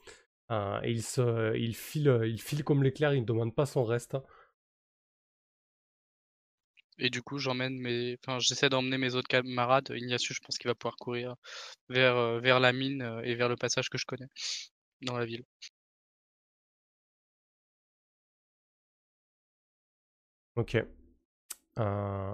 Euh, 0.52 0.80
il, 0.86 1.04
se, 1.04 1.58
il, 1.58 1.76
file, 1.76 2.22
il 2.26 2.42
file 2.42 2.64
comme 2.64 2.84
l'éclair, 2.84 3.14
il 3.14 3.22
ne 3.22 3.26
demande 3.26 3.54
pas 3.54 3.66
son 3.66 3.84
reste. 3.84 4.18
Et 7.00 7.10
du 7.10 7.22
coup, 7.22 7.38
j'emmène 7.40 7.78
mes. 7.78 8.18
Enfin, 8.24 8.40
j'essaie 8.40 8.70
d'emmener 8.70 8.98
mes 8.98 9.16
autres 9.16 9.28
camarades. 9.28 9.92
Ignacius, 9.96 10.38
je 10.38 10.42
pense 10.42 10.58
qu'il 10.58 10.70
va 10.70 10.76
pouvoir 10.76 10.96
courir 10.96 11.36
vers, 11.90 12.60
la 12.60 12.74
mine 12.74 13.22
et 13.24 13.36
vers 13.36 13.50
le 13.50 13.56
passage 13.56 13.90
que 13.90 13.98
je 13.98 14.06
connais 14.06 14.28
dans 15.02 15.18
la 15.18 15.26
ville. 15.26 15.44
Ok. 20.58 20.76
Euh, 20.76 20.86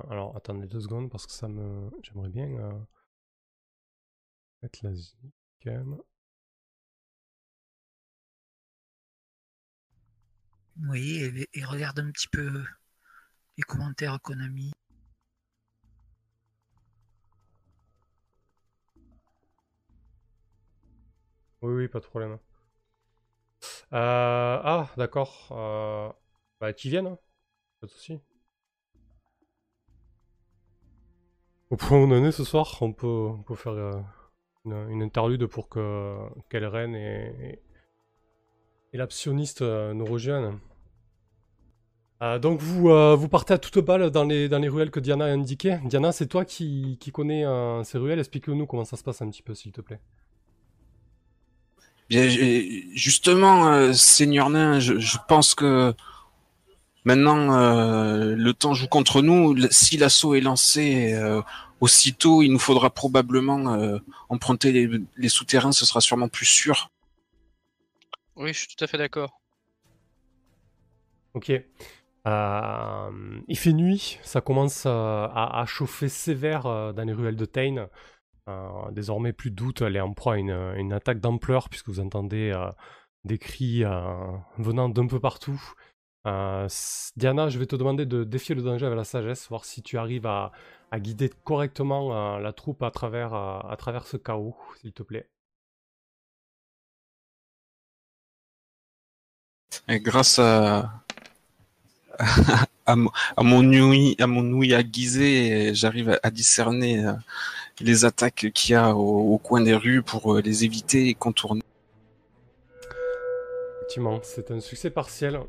alors, 0.10 0.36
attendez 0.38 0.68
deux 0.68 0.82
secondes 0.82 1.10
parce 1.12 1.28
que 1.28 1.34
ça 1.34 1.48
me. 1.48 1.90
J'aimerais 2.04 2.30
bien 2.30 2.48
euh, 2.48 2.72
mettre 4.64 4.80
la 4.84 4.96
zik 4.96 5.16
quand 5.64 5.72
même. 5.72 5.98
Oui, 10.88 11.16
et, 11.24 11.50
et 11.60 11.66
regarde 11.66 12.00
un 12.00 12.12
petit 12.12 12.28
peu 12.28 12.64
les 13.58 13.64
commentaires 13.64 14.20
qu'on 14.22 14.40
a 14.40 14.48
mis. 14.48 14.72
Oui, 21.64 21.74
oui, 21.74 21.88
pas 21.88 22.00
de 22.00 22.06
problème. 22.06 22.38
Euh, 23.94 24.60
ah, 24.64 24.90
d'accord. 24.98 25.50
Euh, 25.52 26.10
bah, 26.60 26.74
qu'ils 26.74 26.92
viennent, 26.92 27.08
hein. 27.08 27.18
Pas 27.84 27.88
de 27.88 27.92
souci. 27.92 28.18
Au 31.70 31.76
point 31.76 32.26
est 32.26 32.32
ce 32.32 32.46
soir, 32.46 32.78
on 32.80 32.94
peut, 32.94 33.34
faire 33.56 33.74
euh, 33.74 33.92
une, 34.64 35.02
interlude 35.02 35.48
pour 35.48 35.68
que 35.68 36.16
Kelren 36.50 36.96
et, 36.96 37.34
et, 37.42 37.60
et 38.94 38.98
l'apsioniste 38.98 39.64
euh, 39.64 39.94
nous 39.94 40.06
rejoignent. 40.06 40.58
Euh, 42.22 42.40
donc 42.40 42.62
vous, 42.62 42.88
vous 43.18 43.28
partez 43.28 43.54
à 43.54 43.58
toute 43.58 43.80
balle 43.80 44.12
dans 44.12 44.24
les, 44.24 44.48
dans 44.48 44.60
les 44.60 44.70
ruelles 44.70 44.92
que 44.92 45.02
Diana 45.02 45.26
a 45.26 45.32
indiquées. 45.32 45.80
Diana, 45.84 46.14
c'est 46.14 46.28
toi 46.28 46.46
qui, 46.46 46.98
connais 47.12 47.44
ces 47.84 47.98
ruelles. 47.98 48.20
Explique-nous 48.20 48.66
comment 48.66 48.86
ça 48.86 48.96
se 48.96 49.04
passe 49.04 49.22
un 49.22 49.30
petit 49.30 49.44
peu, 49.44 49.54
s'il 49.54 49.74
te 49.74 49.82
plaît. 49.82 50.00
Justement, 52.10 53.92
Seigneur 53.92 54.50
Nain, 54.50 54.80
je 54.80 55.18
pense 55.28 55.54
que 55.54 55.94
maintenant 57.06 57.58
euh, 57.58 58.36
le 58.36 58.54
temps 58.54 58.74
joue 58.74 58.88
contre 58.88 59.22
nous. 59.22 59.56
Si 59.72 59.98
l'assaut 59.98 60.36
est 60.36 60.42
lancé 60.42 61.14
euh, 61.14 61.42
aussitôt, 61.80 62.42
il 62.42 62.52
nous 62.52 62.60
faudra 62.60 62.90
probablement 62.90 63.74
euh, 63.74 64.00
emprunter 64.30 64.72
les, 64.72 64.90
les 65.18 65.30
souterrains. 65.30 65.72
Ce 65.72 65.86
sera 65.86 66.02
sûrement 66.02 66.28
plus 66.30 66.46
sûr. 66.46 66.90
Oui, 68.36 68.54
je 68.54 68.60
suis 68.60 68.76
tout 68.76 68.84
à 68.84 68.88
fait 68.88 68.98
d'accord. 68.98 69.40
Ok. 71.34 71.52
Euh, 72.26 73.40
il 73.50 73.58
fait 73.58 73.74
nuit, 73.74 74.18
ça 74.24 74.40
commence 74.40 74.86
euh, 74.86 74.90
à, 74.90 75.60
à 75.60 75.66
chauffer 75.66 76.08
sévère 76.08 76.66
euh, 76.68 76.94
dans 76.94 77.04
les 77.04 77.12
ruelles 77.12 77.36
de 77.36 77.46
Tain. 77.46 77.90
Euh, 78.48 78.92
désormais, 78.92 79.34
plus 79.34 79.52
de 79.52 79.56
doute, 79.56 79.82
elle 79.82 79.96
est 79.96 80.02
en 80.02 80.14
proie 80.14 80.36
à 80.36 80.38
une, 80.38 80.52
une 80.78 80.94
attaque 80.94 81.20
d'ampleur 81.20 81.70
puisque 81.70 81.90
vous 81.90 82.00
entendez 82.00 82.52
euh, 82.56 82.70
des 83.26 83.38
cris 83.38 83.84
euh, 83.84 84.32
venant 84.58 84.90
d'un 84.90 85.08
peu 85.08 85.20
partout. 85.20 85.62
Euh, 86.26 86.68
Diana, 87.18 87.50
je 87.50 87.60
vais 87.60 87.66
te 87.66 87.76
demander 87.76 88.06
de 88.06 88.24
défier 88.24 88.56
le 88.56 88.62
danger 88.62 88.86
avec 88.86 88.98
la 88.98 89.04
sagesse, 89.04 89.48
voir 89.50 89.66
si 89.66 89.82
tu 89.82 89.98
arrives 89.98 90.26
à, 90.26 90.52
à 90.92 91.00
guider 91.00 91.30
correctement 91.44 92.36
euh, 92.38 92.40
la 92.40 92.54
troupe 92.54 92.82
à 92.84 92.92
travers, 92.92 93.34
euh, 93.34 93.60
à 93.70 93.76
travers 93.78 94.08
ce 94.08 94.18
chaos, 94.18 94.56
s'il 94.82 94.94
te 94.94 95.04
plaît. 95.04 95.30
Et 99.88 100.02
grâce 100.02 100.40
à 100.40 101.04
à, 102.86 102.96
mon- 102.96 103.12
à 103.38 103.44
mon 103.44 103.64
ouïe 103.64 104.16
à 104.20 104.28
mon 104.28 104.44
ouïe 104.54 104.74
aiguisée, 104.74 105.74
j'arrive 105.74 106.20
à, 106.24 106.32
discerner 106.32 107.04
les 107.82 108.06
attaques 108.06 108.52
qu'il 108.54 108.74
y 108.74 108.76
a 108.76 108.96
au, 108.96 109.34
au 109.36 109.38
coin 109.40 109.62
des 109.62 109.76
rues 109.76 110.04
pour 110.04 110.38
les 110.40 110.66
éviter 110.66 111.10
et 111.10 111.16
contourner. 111.16 111.64
Effectivement, 113.82 114.20
c'est 114.24 114.50
un 114.52 114.60
succès 114.60 114.90
partiel. 114.90 115.40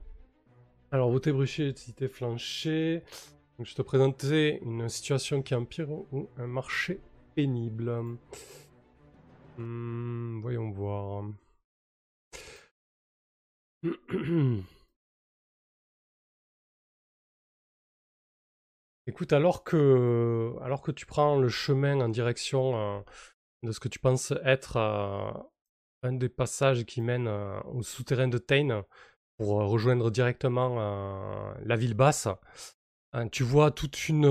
Alors, 0.94 1.10
vos 1.10 1.18
tébruchés, 1.18 1.74
cité 1.74 2.06
flanché. 2.06 3.02
Je 3.58 3.74
te 3.74 3.82
présentais 3.82 4.60
une 4.62 4.88
situation 4.88 5.42
qui 5.42 5.56
empire 5.56 5.90
ou 5.90 6.28
un 6.36 6.46
marché 6.46 7.00
pénible. 7.34 7.90
Hmm, 9.58 10.40
voyons 10.40 10.70
voir. 10.70 11.24
Écoute, 19.08 19.32
alors 19.32 19.64
que, 19.64 20.54
alors 20.62 20.80
que 20.80 20.92
tu 20.92 21.06
prends 21.06 21.40
le 21.40 21.48
chemin 21.48 22.00
en 22.02 22.08
direction 22.08 22.76
euh, 22.76 23.00
de 23.64 23.72
ce 23.72 23.80
que 23.80 23.88
tu 23.88 23.98
penses 23.98 24.32
être 24.44 24.76
euh, 24.76 25.32
un 26.04 26.12
des 26.12 26.28
passages 26.28 26.84
qui 26.84 27.02
mène 27.02 27.26
euh, 27.26 27.60
au 27.62 27.82
souterrain 27.82 28.28
de 28.28 28.38
Tain 28.38 28.84
pour 29.38 29.48
rejoindre 29.48 30.10
directement 30.10 31.54
la 31.64 31.76
ville 31.76 31.94
basse, 31.94 32.28
tu 33.32 33.42
vois 33.42 33.70
toute 33.70 34.08
une, 34.08 34.24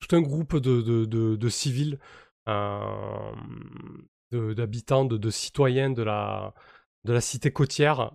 tout 0.00 0.16
un 0.16 0.20
groupe 0.20 0.56
de, 0.56 0.82
de, 0.82 1.36
de 1.36 1.48
civils, 1.48 1.98
d'habitants, 4.32 5.04
de, 5.04 5.30
citoyens 5.30 5.90
de 5.90 6.02
la, 6.02 6.54
de 7.04 7.12
la 7.12 7.20
cité 7.20 7.50
côtière. 7.52 8.12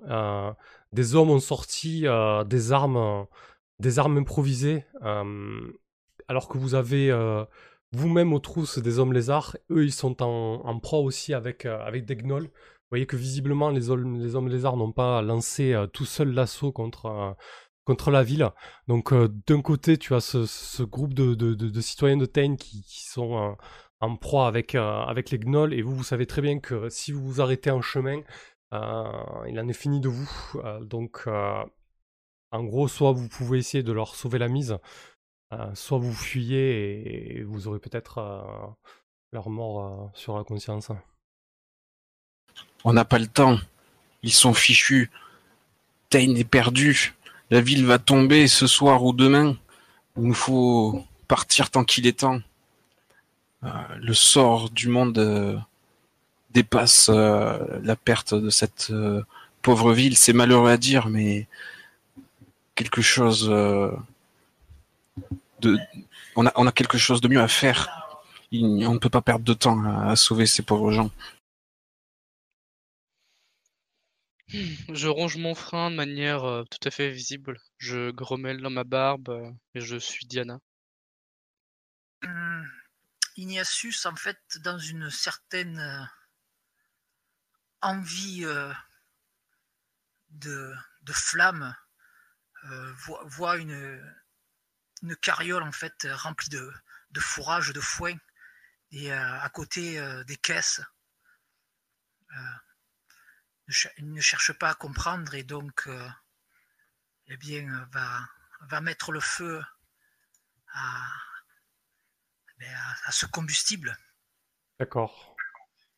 des 0.92 1.16
hommes 1.16 1.30
ont 1.32 1.40
sorti 1.40 2.06
des 2.46 2.72
armes 2.72 3.28
des 3.82 4.00
armes 4.00 4.18
improvisées, 4.18 4.86
euh, 5.02 5.74
alors 6.28 6.48
que 6.48 6.58
vous 6.58 6.76
avez 6.76 7.12
euh, 7.12 7.44
vous-même 7.92 8.32
aux 8.32 8.40
trousses 8.40 8.78
des 8.80 9.00
hommes 9.00 9.12
lézards, 9.12 9.58
eux 9.72 9.84
ils 9.84 9.92
sont 9.92 10.22
en, 10.24 10.80
proie 10.80 11.00
aussi 11.00 11.34
avec, 11.34 11.66
euh, 11.66 11.84
avec 11.84 12.06
des 12.06 12.16
gnolls. 12.16 12.50
Vous 12.92 12.98
voyez 12.98 13.06
que 13.06 13.16
visiblement 13.16 13.70
les, 13.70 13.90
hommes, 13.90 14.20
les 14.20 14.36
hommes 14.36 14.50
lézards 14.50 14.76
n'ont 14.76 14.92
pas 14.92 15.22
lancé 15.22 15.74
tout 15.94 16.06
seul 16.06 16.34
l'assaut 16.34 16.74
contre, 16.74 17.38
contre 17.86 18.12
la 18.12 18.22
ville. 18.22 18.50
Donc 18.88 19.14
d'un 19.48 19.62
côté 19.62 19.98
tu 19.98 20.14
as 20.14 20.20
ce, 20.20 20.84
groupe 20.84 21.14
de, 21.14 21.82
citoyens 21.82 22.18
de 22.18 22.26
Tain 22.26 22.56
qui, 22.58 22.84
sont 23.06 23.56
en 24.02 24.18
proie 24.18 24.48
avec, 24.48 24.74
les 24.74 25.40
gnolls, 25.40 25.74
et 25.74 25.82
vous, 25.82 25.96
vous 25.96 26.04
savez 26.04 26.26
très 26.26 26.42
bien 26.42 26.60
que 26.60 26.90
si 26.90 27.14
vous 27.14 27.22
vous 27.26 27.42
arrêtez 27.42 27.72
en 27.72 27.82
chemin, 27.82 28.22
il 28.74 29.60
en 29.60 29.68
est 29.70 29.74
fini 29.74 30.02
de 30.02 30.10
vous. 30.10 30.30
donc 30.82 31.28
en 32.52 32.64
gros, 32.66 32.88
soit 32.88 33.14
vous 33.14 33.30
pouvez 33.30 33.60
essayer 33.60 33.84
de 33.84 33.94
leur 33.94 34.16
sauver 34.16 34.38
la 34.38 34.50
mise, 34.50 34.78
euh, 35.54 35.74
soit 35.74 35.98
vous 35.98 36.14
fuyez 36.14 37.38
et, 37.40 37.44
vous 37.44 37.68
aurez 37.68 37.80
peut-être 37.80 38.18
euh, 38.18 38.68
leur 39.32 39.50
mort 39.50 39.86
euh, 39.86 40.08
sur 40.14 40.38
la 40.38 40.44
conscience. 40.44 40.92
On 42.84 42.94
n'a 42.94 43.06
pas 43.06 43.20
le 43.20 43.28
temps. 43.28 43.60
Ils 44.24 44.34
sont 44.34 44.54
fichus. 44.54 45.10
Tain 46.10 46.36
est 46.36 46.50
perdu. 46.50 47.16
La 47.50 47.62
ville 47.62 47.86
va 47.86 48.00
tomber 48.00 48.48
ce 48.48 48.68
soir 48.68 49.04
ou 49.04 49.14
demain. 49.14 49.58
Il 50.18 50.24
nous 50.24 50.34
faut 50.34 51.06
partir 51.28 51.70
tant 51.70 51.84
qu'il 51.84 52.08
est 52.08 52.20
temps. 52.20 52.42
le 53.64 54.14
sort 54.14 54.70
du 54.70 54.88
monde 54.88 55.62
dépasse 56.52 57.10
la 57.10 57.96
perte 57.96 58.34
de 58.34 58.50
cette 58.50 58.92
pauvre 59.62 59.94
ville. 59.94 60.18
C'est 60.18 60.34
malheureux 60.34 60.70
à 60.70 60.78
dire, 60.78 61.08
mais 61.08 61.48
quelque 62.76 63.02
chose 63.02 63.48
euh, 63.50 63.92
de, 65.60 65.78
on 66.36 66.46
a 66.46 66.72
quelque 66.72 66.98
chose 66.98 67.22
de 67.22 67.28
mieux 67.28 67.42
à 67.42 67.48
faire. 67.48 67.90
on 68.54 68.94
ne 68.94 68.98
peut 68.98 69.10
pas 69.10 69.22
perdre 69.22 69.46
de 69.46 69.54
temps 69.54 69.84
à, 69.86 70.16
sauver 70.16 70.46
ces 70.46 70.64
pauvres 70.64 70.92
gens. 70.92 71.12
Je 74.54 75.08
ronge 75.08 75.38
mon 75.38 75.56
frein 75.56 75.92
de 75.92 75.96
manière 75.96 76.44
euh, 76.44 76.64
tout 76.66 76.88
à 76.88 76.92
fait 76.92 77.10
visible. 77.12 77.60
Je 77.78 78.12
grommelle 78.12 78.62
dans 78.62 78.70
ma 78.70 78.84
barbe 78.84 79.30
euh, 79.30 79.52
et 79.74 79.82
je 79.82 79.98
suis 79.98 80.26
Diana. 80.26 80.60
Hum, 82.24 82.70
Ignatius, 83.38 84.06
en 84.06 84.16
fait, 84.16 84.40
dans 84.64 84.78
une 84.78 85.10
certaine 85.10 86.08
envie 87.82 88.46
de, 90.32 90.74
flamme, 91.12 91.76
euh, 92.66 92.94
voit, 93.26 93.58
une, 93.58 94.00
carriole 95.22 95.64
en 95.64 95.72
fait 95.72 96.08
remplie 96.12 96.50
de, 96.50 96.72
de 97.12 97.20
fourrage, 97.20 97.74
de 97.74 97.80
foin, 97.80 98.16
et 98.92 99.12
euh, 99.12 99.40
à 99.40 99.50
côté 99.50 100.00
euh, 100.00 100.24
des 100.26 100.38
caisses. 100.38 100.82
Ne 104.00 104.22
cherche 104.22 104.54
pas 104.54 104.70
à 104.70 104.74
comprendre 104.74 105.34
et 105.34 105.44
donc 105.44 105.88
eh 107.28 107.38
bien, 107.38 107.88
va, 107.92 108.20
va 108.62 108.82
mettre 108.82 109.12
le 109.12 109.20
feu 109.20 109.62
à, 110.74 111.08
eh 112.60 112.66
à, 113.06 113.12
ce 113.12 113.26
combustible. 113.26 113.98
D'accord. 114.80 115.36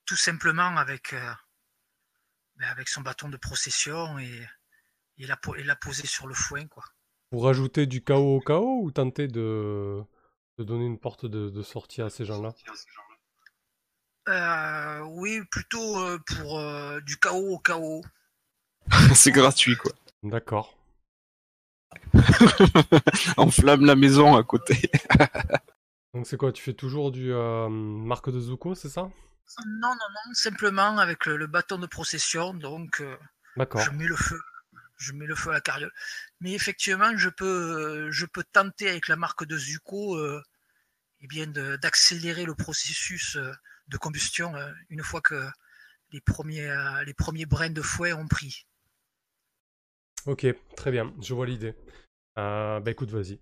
Tout 0.06 0.16
simplement 0.16 0.78
avec, 0.78 1.16
ben, 2.56 2.68
avec 2.68 2.90
son 2.90 3.02
bâton 3.02 3.30
de 3.30 3.38
procession 3.38 4.20
et, 4.20 4.48
et 5.18 5.28
l'a, 5.28 5.40
l'a 5.58 5.76
posé 5.76 6.06
sur 6.08 6.28
le 6.28 6.34
foin, 6.34 6.68
quoi. 6.68 6.84
Pour 7.30 7.46
rajouter 7.46 7.88
du 7.88 8.04
chaos 8.04 8.38
au 8.38 8.40
chaos 8.42 8.84
ou 8.84 8.92
tenter 8.92 9.28
de, 9.28 10.04
de 10.60 10.64
donner 10.64 10.86
une 10.86 11.00
porte 11.00 11.26
de, 11.26 11.62
sortie 11.64 12.02
à 12.02 12.10
ces 12.10 12.26
gens-là? 12.26 12.54
Euh, 14.30 15.00
Oui, 15.02 15.42
plutôt 15.52 16.00
euh, 16.00 16.20
pour 16.26 16.60
euh, 16.60 17.00
du 17.02 17.18
chaos 17.18 17.56
au 17.56 17.60
chaos. 17.60 18.04
C'est 19.16 19.32
gratuit, 19.32 19.76
quoi. 19.78 19.92
D'accord. 20.24 20.78
Enflamme 23.38 23.86
la 23.86 23.96
maison 23.96 24.36
à 24.36 24.44
côté. 24.44 24.90
Donc 26.14 26.28
c'est 26.28 26.38
quoi 26.38 26.52
Tu 26.52 26.62
fais 26.62 26.74
toujours 26.74 27.12
du 27.12 27.32
marque 27.34 28.30
de 28.30 28.40
Zuko, 28.40 28.76
c'est 28.76 28.90
ça? 28.90 29.02
Non, 29.66 29.90
non, 29.90 29.90
non, 29.96 30.34
simplement 30.34 31.00
avec 31.00 31.26
le, 31.26 31.48
bâton 31.48 31.80
de 31.80 31.88
procession, 31.88 32.54
donc 32.54 33.04
D'accord. 33.58 33.82
je 33.82 33.90
mets 33.90 34.06
le 34.06 34.16
feu 34.16 34.40
je 35.04 35.14
mets 35.14 35.26
le 35.26 35.36
feu 35.36 35.52
à 35.52 35.54
la 35.54 35.62
carriole. 35.62 35.92
Mais 36.40 36.54
effectivement, 36.54 37.16
je 37.18 37.30
peux, 37.30 38.10
je 38.12 38.26
peux 38.26 38.44
tenter 38.44 38.90
avec 38.90 39.08
la 39.08 39.16
marque 39.16 39.46
de 39.46 39.58
Zuko 39.58 40.18
euh, 40.18 40.42
eh 41.22 41.28
bien 41.28 41.48
d'accélérer 41.48 42.46
le 42.46 42.56
processus 42.56 43.36
euh, 43.36 43.52
de 43.88 43.98
combustion 43.98 44.56
euh, 44.56 44.72
une 44.90 45.02
fois 45.02 45.22
que 45.22 45.48
les 46.12 46.22
premiers, 46.22 46.70
les 47.08 47.14
premiers 47.16 47.48
brins 47.48 47.72
de 47.72 47.82
fouet 47.82 48.14
ont 48.14 48.28
pris. 48.28 48.68
Ok, 50.28 50.46
très 50.76 50.92
bien, 50.92 51.12
je 51.22 51.34
vois 51.34 51.48
l'idée. 51.48 51.74
bah 52.36 52.84
écoute, 52.86 53.10
vas-y. 53.10 53.40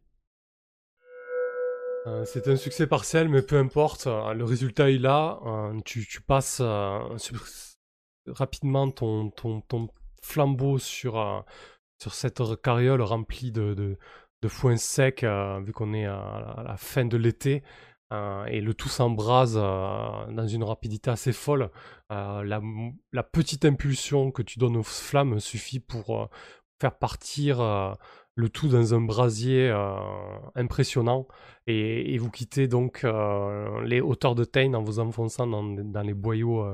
c'est 2.26 2.48
un 2.48 2.56
succès 2.56 2.88
partiel, 2.88 3.28
mais 3.28 3.42
peu 3.42 3.58
importe, 3.58 4.06
le 4.06 4.44
résultat 4.46 4.90
est 4.90 5.00
là. 5.00 5.38
tu, 5.84 6.22
passes 6.22 6.62
rapidement 8.26 8.90
ton, 8.90 9.32
ton, 9.32 9.60
ton, 9.60 9.90
flambeau 10.22 10.78
sur, 10.78 11.20
euh, 11.20 11.42
sur 12.00 12.14
cette 12.14 12.42
carriole 12.62 13.02
remplie 13.02 13.52
de, 13.52 13.74
de, 13.74 13.98
de 14.42 14.48
foin 14.48 14.78
sec, 14.78 15.24
euh, 15.24 15.60
vu 15.62 15.74
qu'on 15.74 15.94
est 15.94 16.06
à, 16.06 16.64
la 16.66 16.78
fin 16.78 17.06
de 17.06 17.18
l'été. 17.18 17.64
Euh, 18.12 18.46
et 18.46 18.62
le 18.62 18.74
tout 18.74 18.90
s'embrase 18.90 19.56
dans 19.56 20.48
une 20.48 20.64
rapidité 20.64 21.10
assez 21.10 21.34
folle. 21.34 21.70
La, 22.10 22.62
la, 23.12 23.24
petite 23.24 23.66
impulsion 23.66 24.32
que 24.32 24.42
tu 24.42 24.60
donnes 24.60 24.78
aux 24.78 24.84
flammes 24.84 25.40
suffit 25.40 25.80
pour 25.80 26.30
faire 26.80 26.98
partir 26.98 27.96
le 28.36 28.50
tout 28.50 28.68
dans 28.68 28.94
un 28.94 29.02
brasier 29.02 29.74
impressionnant. 30.56 31.28
Et, 31.68 32.18
vous 32.18 32.30
quittez 32.30 32.68
donc 32.68 33.06
les 33.84 34.02
hauteurs 34.02 34.36
de 34.36 34.44
Tain 34.44 34.74
en 34.74 34.84
vous 34.84 35.00
enfonçant 35.00 35.48
dans, 35.48 36.02
les 36.02 36.14
boyaux 36.14 36.66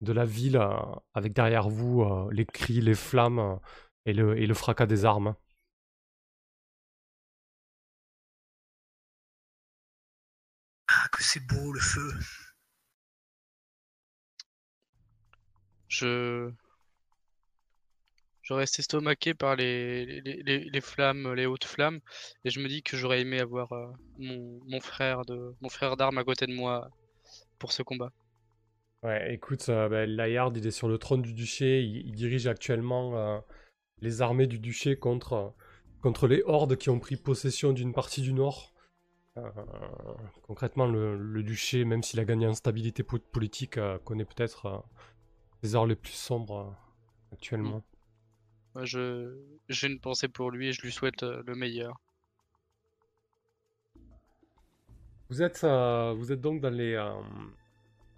de 0.00 0.12
la 0.12 0.24
ville 0.24 0.56
euh, 0.56 0.70
avec 1.14 1.32
derrière 1.32 1.68
vous 1.68 2.02
euh, 2.02 2.28
les 2.32 2.46
cris, 2.46 2.80
les 2.80 2.94
flammes 2.94 3.58
euh, 4.08 4.34
et 4.34 4.46
le 4.46 4.54
fracas 4.54 4.86
des 4.86 5.04
armes. 5.04 5.34
Que 11.16 11.22
c'est 11.22 11.46
beau 11.46 11.72
le 11.72 11.80
feu. 11.80 12.12
Je. 15.88 16.52
Je 18.42 18.52
reste 18.52 18.78
estomaqué 18.78 19.34
par 19.34 19.56
les, 19.56 20.20
les, 20.20 20.80
flammes, 20.80 21.32
les 21.32 21.46
hautes 21.46 21.64
flammes, 21.64 21.98
et 22.44 22.50
je 22.50 22.60
me 22.60 22.68
dis 22.68 22.84
que 22.84 22.96
j'aurais 22.96 23.22
aimé 23.22 23.40
avoir 23.40 23.72
mon, 24.18 24.60
mon, 24.68 24.80
frère 24.80 25.24
de 25.24 25.52
mon 25.60 25.68
frère 25.68 25.96
d'armes 25.96 26.18
à 26.18 26.22
côté 26.22 26.46
de 26.46 26.54
moi 26.54 26.88
pour 27.58 27.72
ce 27.72 27.82
combat. 27.82 28.12
Ouais, 29.02 29.34
écoute, 29.34 29.68
euh, 29.68 29.88
bah, 29.88 30.06
Layard, 30.06 30.52
il 30.54 30.64
est 30.64 30.70
sur 30.70 30.86
le 30.86 30.96
trône 30.96 31.22
du 31.22 31.32
duché, 31.32 31.82
il, 31.82 32.12
dirige 32.12 32.46
actuellement 32.46 33.18
euh, 33.18 33.40
les 34.00 34.22
armées 34.22 34.46
du 34.46 34.60
duché 34.60 34.96
contre, 34.96 35.52
contre 36.00 36.28
les 36.28 36.44
hordes 36.44 36.76
qui 36.76 36.88
ont 36.88 37.00
pris 37.00 37.16
possession 37.16 37.72
d'une 37.72 37.92
partie 37.92 38.22
du 38.22 38.32
nord. 38.32 38.75
Euh, 39.36 39.42
concrètement, 40.42 40.86
le, 40.86 41.42
duché, 41.42 41.84
même 41.84 42.02
s'il 42.02 42.20
a 42.20 42.24
gagné 42.24 42.46
en 42.46 42.54
stabilité 42.54 43.02
politique, 43.02 43.78
connaît 44.04 44.24
peut-être 44.24 44.84
les 45.62 45.74
heures 45.74 45.86
les 45.86 45.96
plus 45.96 46.12
sombres 46.12 46.74
actuellement. 47.32 47.82
Moi, 48.74 48.84
je 48.84 49.34
j'ai 49.68 49.86
une 49.88 50.00
pensée 50.00 50.28
pour 50.28 50.50
lui 50.50 50.68
et 50.68 50.72
je 50.72 50.82
lui 50.82 50.92
souhaite 50.92 51.22
euh, 51.22 51.42
le 51.46 51.54
meilleur. 51.54 51.98
Vous 55.30 55.42
êtes, 55.42 55.64
euh, 55.64 56.14
vous 56.16 56.30
êtes 56.30 56.40
donc 56.40 56.60
dans 56.60 56.70
les, 56.70 56.92
euh, 56.94 57.10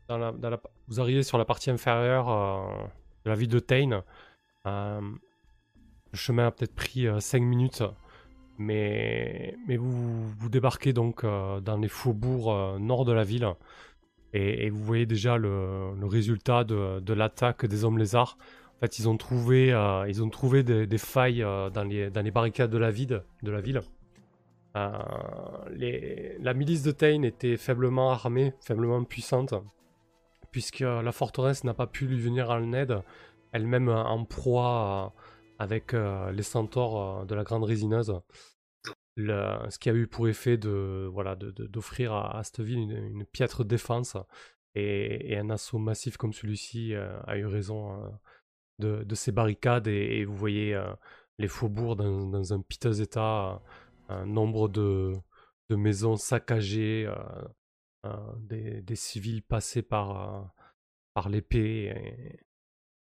dans 0.08 0.18
la, 0.18 0.32
dans 0.32 0.50
la- 0.50 0.60
vous 0.88 1.00
arrivez 1.00 1.22
sur 1.22 1.38
la 1.38 1.44
partie 1.44 1.70
inférieure 1.70 2.28
euh, 2.28 2.86
de 3.24 3.30
la 3.30 3.36
ville 3.36 3.48
de 3.48 3.60
Tain. 3.60 4.02
Euh, 4.66 5.00
le 6.12 6.18
chemin 6.18 6.48
a 6.48 6.50
peut-être 6.50 6.74
pris 6.74 7.06
5 7.20 7.40
minutes, 7.40 7.82
mais, 8.58 9.56
mais 9.66 9.76
vous, 9.76 10.28
vous 10.28 10.48
débarquez 10.48 10.92
donc 10.92 11.24
euh, 11.24 11.60
dans 11.60 11.78
les 11.78 11.88
faubourgs 11.88 12.52
euh, 12.52 12.78
nord 12.78 13.04
de 13.04 13.12
la 13.12 13.24
ville. 13.24 13.48
Et, 14.34 14.68
vous 14.68 14.82
voyez 14.82 15.06
déjà 15.06 15.38
le, 15.38 15.94
le 15.98 16.06
résultat 16.06 16.64
de, 16.64 17.00
de 17.00 17.12
l'attaque 17.14 17.64
des 17.64 17.84
hommes 17.84 17.98
lézards. 17.98 18.36
En 18.76 18.80
fait, 18.80 18.98
ils 18.98 19.08
ont 19.08 19.16
trouvé, 19.16 19.72
euh, 19.72 20.06
ils 20.08 20.22
ont 20.22 20.28
trouvé 20.28 20.62
des, 20.62 20.98
failles 20.98 21.40
dans, 21.40 21.84
les, 21.88 22.10
dans 22.10 22.20
les 22.22 22.30
barricades 22.30 22.70
de 22.70 22.78
la, 22.78 22.90
ville, 22.90 23.22
la 24.74 26.54
milice 26.54 26.82
de 26.82 26.90
Tain 26.92 27.22
était 27.22 27.56
faiblement 27.56 28.10
armée, 28.12 28.52
faiblement 28.60 29.02
puissante, 29.04 29.54
puisque 30.52 30.80
la 30.80 31.10
forteresse 31.10 31.64
n'a 31.64 31.74
pas 31.74 31.86
pu 31.86 32.06
lui 32.06 32.20
venir 32.20 32.50
en 32.50 32.72
aide, 32.72 33.02
elle-même 33.52 33.88
en 33.88 34.24
proie 34.24 35.12
euh, 35.16 35.20
avec 35.58 35.94
euh, 35.94 36.30
les 36.32 36.42
centaures 36.42 37.20
euh, 37.22 37.24
de 37.24 37.34
la 37.34 37.44
Grande 37.44 37.64
Résineuse. 37.64 38.14
Ce 39.16 39.78
qui 39.78 39.90
a 39.90 39.94
eu 39.94 40.06
pour 40.06 40.28
effet 40.28 40.56
de 40.56 41.08
voilà 41.12 41.34
d'offrir 41.34 42.12
à, 42.14 42.44
cette 42.44 42.60
ville 42.60 42.78
une, 42.78 42.92
une 42.92 43.24
piètre 43.26 43.64
défense 43.64 44.16
et, 44.76 45.36
un 45.36 45.50
assaut 45.50 45.78
massif 45.78 46.16
comme 46.16 46.32
celui-ci 46.32 46.94
euh, 46.94 47.20
a 47.26 47.36
eu 47.36 47.46
raison 47.46 48.16
de, 48.78 49.02
de 49.02 49.14
ces 49.16 49.32
barricades 49.32 49.88
et, 49.88 50.24
vous 50.24 50.36
voyez 50.36 50.80
les 51.38 51.48
faubourgs 51.48 51.96
dans, 51.96 52.52
un 52.52 52.60
piteux 52.60 53.00
état 53.00 53.60
un 54.08 54.24
nombre 54.24 54.68
de, 54.68 55.14
maisons 55.70 56.16
saccagées, 56.16 57.12
des, 58.38 58.96
civils 58.96 59.42
passés 59.42 59.82
par, 59.82 60.54
par 61.12 61.28
l'épée, 61.28 61.92
et- 61.92 62.40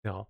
etc. 0.04 0.26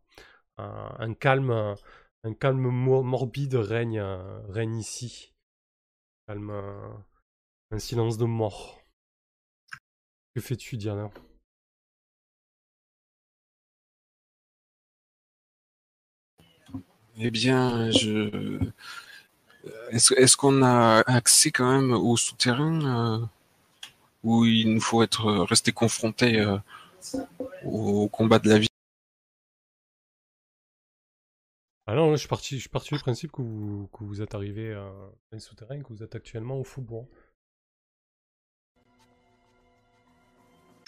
Un 0.57 1.13
calme, 1.15 1.76
un 2.24 2.34
calme 2.34 2.69
mo- 2.72 3.03
morbide 3.03 3.53
règne, 3.53 3.99
euh, 3.99 4.41
règne 4.49 4.78
ici. 4.80 5.34
Euh, 6.32 6.93
un 7.72 7.80
silence 7.80 8.17
de 8.17 8.26
mort. 8.26 8.82
Que 10.36 10.41
fais-tu, 10.41 10.76
Diana? 10.76 11.09
Eh 17.17 17.32
bien, 17.32 17.91
je. 17.91 18.30
Est-ce 19.91 20.13
est-ce 20.15 20.38
qu'on 20.38 20.63
a 20.63 21.03
accès 21.05 21.51
quand 21.51 21.72
même 21.72 21.91
au 21.93 22.17
souterrain 22.17 22.82
euh, 23.22 23.26
où 24.24 24.45
il 24.45 24.74
nous 24.74 24.82
faut 24.82 25.03
être 25.03 25.32
resté 25.45 25.72
confronté 25.72 26.39
euh, 26.39 26.57
au 27.65 28.07
combat 28.09 28.39
de 28.39 28.49
la 28.49 28.59
vie? 28.59 28.70
Ah 31.88 31.95
non, 31.95 32.09
là, 32.09 32.15
je 32.15 32.19
suis 32.19 32.27
parti, 32.27 32.55
je 32.55 32.61
suis 32.61 32.69
parti 32.69 32.93
du 32.93 32.99
principe 32.99 33.32
que 33.32 33.41
vous, 33.41 33.88
que 33.88 34.03
vous 34.03 34.21
êtes 34.21 34.36
arrivé 34.36 34.69
euh, 34.69 34.89
dans 34.89 35.34
les 35.34 35.39
souterrains, 35.39 35.82
que 35.82 35.89
vous 35.89 36.03
êtes 36.03 36.15
actuellement 36.15 36.59
au 36.59 36.63
faubourg. 36.63 37.09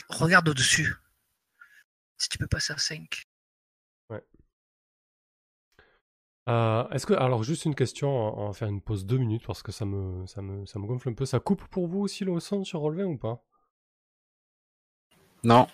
Regarde 0.10 0.48
au-dessus. 0.50 0.94
Si 2.18 2.30
tu 2.30 2.38
peux 2.38 2.48
passer 2.48 2.74
à 2.74 2.78
5. 2.78 3.26
Euh, 6.50 6.88
Est-ce 6.90 7.06
que, 7.06 7.14
alors 7.14 7.44
juste 7.44 7.66
une 7.66 7.76
question, 7.76 8.10
on 8.10 8.48
va 8.48 8.54
faire 8.54 8.68
une 8.68 8.82
pause 8.82 9.06
deux 9.06 9.18
minutes 9.18 9.46
parce 9.48 9.64
que 9.64 9.72
ça 9.72 9.86
me, 9.86 10.26
ça 10.28 10.42
me, 10.42 10.66
ça 10.66 10.78
me 10.78 10.86
gonfle 10.86 11.10
un 11.10 11.14
peu. 11.14 11.26
Ça 11.26 11.40
coupe 11.40 11.64
pour 11.68 11.88
vous 11.88 12.00
aussi 12.02 12.26
le 12.26 12.38
son 12.40 12.64
sur 12.66 12.82
Roll20 12.82 13.06
ou 13.06 13.18
pas? 13.18 13.44
Non. 15.44 15.68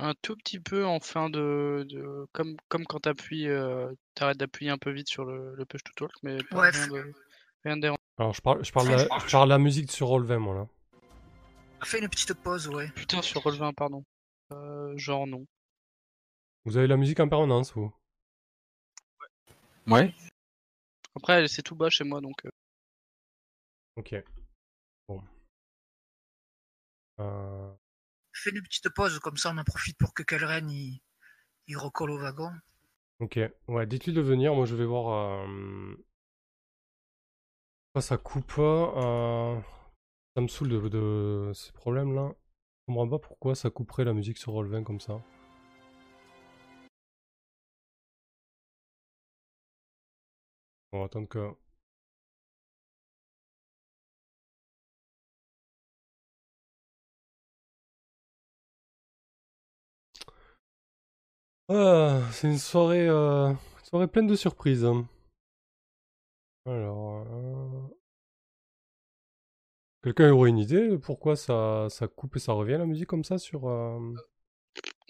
Un 0.00 0.14
tout 0.22 0.36
petit 0.36 0.60
peu 0.60 0.86
en 0.86 1.00
fin 1.00 1.28
de, 1.28 1.84
de- 1.88 2.26
comme 2.32 2.56
comme 2.68 2.86
quand 2.86 3.00
t'appuies, 3.00 3.48
euh, 3.48 3.92
t'arrêtes 4.14 4.38
d'appuyer 4.38 4.70
un 4.70 4.78
peu 4.78 4.90
vite 4.92 5.08
sur 5.08 5.24
le, 5.24 5.54
le 5.54 5.64
push 5.64 5.82
to 5.82 5.92
talk, 5.96 6.12
mais 6.22 6.38
pas- 6.44 6.58
Ouais. 6.60 6.70
rien 6.70 6.86
de 6.88 7.12
rien 7.64 7.76
de 7.76 7.80
dérangeant. 7.82 7.98
Alors 8.18 8.32
je 8.32 8.40
parle, 8.40 8.64
je 8.64 8.72
parle, 8.72 8.86
de 8.88 8.92
la, 8.92 8.98
je 9.26 9.30
parle 9.32 9.48
de 9.48 9.54
la 9.54 9.58
musique 9.58 9.90
sur 9.90 10.06
Roll20 10.08 10.38
moi 10.38 10.54
là. 10.54 10.66
Fais 11.84 11.98
une 12.00 12.08
petite 12.08 12.34
pause, 12.34 12.68
ouais. 12.68 12.90
Putain 12.94 13.22
sur 13.22 13.42
Roll 13.42 13.56
20 13.56 13.72
pardon. 13.72 14.04
Euh, 14.52 14.96
genre 14.96 15.26
non. 15.26 15.44
Vous 16.64 16.76
avez 16.76 16.86
la 16.86 16.96
musique 16.96 17.20
en 17.20 17.28
permanence 17.28 17.72
vous? 17.74 17.92
Ouais. 19.86 20.14
Après 21.16 21.48
c'est 21.48 21.62
tout 21.62 21.74
bas 21.74 21.90
chez 21.90 22.04
moi 22.04 22.20
donc. 22.20 22.44
euh, 22.44 22.50
Ok. 23.96 24.14
Bon. 25.08 25.20
Euh, 27.20 27.72
Fais 28.42 28.50
une 28.50 28.62
petite 28.62 28.88
pause, 28.90 29.18
comme 29.18 29.36
ça 29.36 29.50
on 29.52 29.58
en 29.58 29.64
profite 29.64 29.98
pour 29.98 30.14
que 30.14 30.22
Kelren 30.22 30.70
il, 30.70 31.00
recolle 31.76 32.10
au 32.10 32.18
wagon. 32.18 32.52
ok. 33.20 33.40
Ouais, 33.66 33.86
dites-lui 33.86 34.12
de 34.12 34.20
venir. 34.20 34.54
Moi 34.54 34.66
je 34.66 34.76
vais 34.76 34.86
voir. 34.86 35.44
Euh... 35.44 35.96
Ça 38.00 38.16
coupe 38.16 38.54
euh, 38.58 39.60
Ça 40.36 40.40
me 40.40 40.46
saoule 40.46 40.68
de, 40.68 40.88
de 40.88 41.52
ces 41.52 41.72
problèmes 41.72 42.14
là. 42.14 42.32
Je 42.88 42.92
comprends 42.94 43.08
pas 43.08 43.18
pourquoi 43.18 43.54
ça 43.56 43.70
couperait 43.70 44.04
la 44.04 44.14
musique 44.14 44.38
sur 44.38 44.52
Roll20 44.52 44.84
comme 44.84 45.00
ça. 45.00 45.20
On 50.92 51.00
va 51.00 51.06
attendre 51.06 51.28
que. 51.28 51.54
Ah, 61.68 62.20
c'est 62.32 62.48
une 62.48 62.58
soirée, 62.58 63.08
euh, 63.08 63.52
soirée 63.84 64.08
pleine 64.08 64.26
de 64.26 64.34
surprises. 64.36 64.84
hein. 64.84 65.06
Alors, 66.66 67.26
euh, 67.26 67.88
quelqu'un 70.02 70.30
aurait 70.32 70.50
une 70.50 70.58
idée 70.58 70.88
de 70.88 70.96
pourquoi 70.96 71.36
ça, 71.36 71.86
ça 71.90 72.08
coupe 72.08 72.36
et 72.36 72.40
ça 72.40 72.52
revient 72.52 72.76
la 72.78 72.86
musique 72.86 73.06
comme 73.08 73.24
ça 73.24 73.38
sur. 73.38 73.68
euh, 73.68 73.98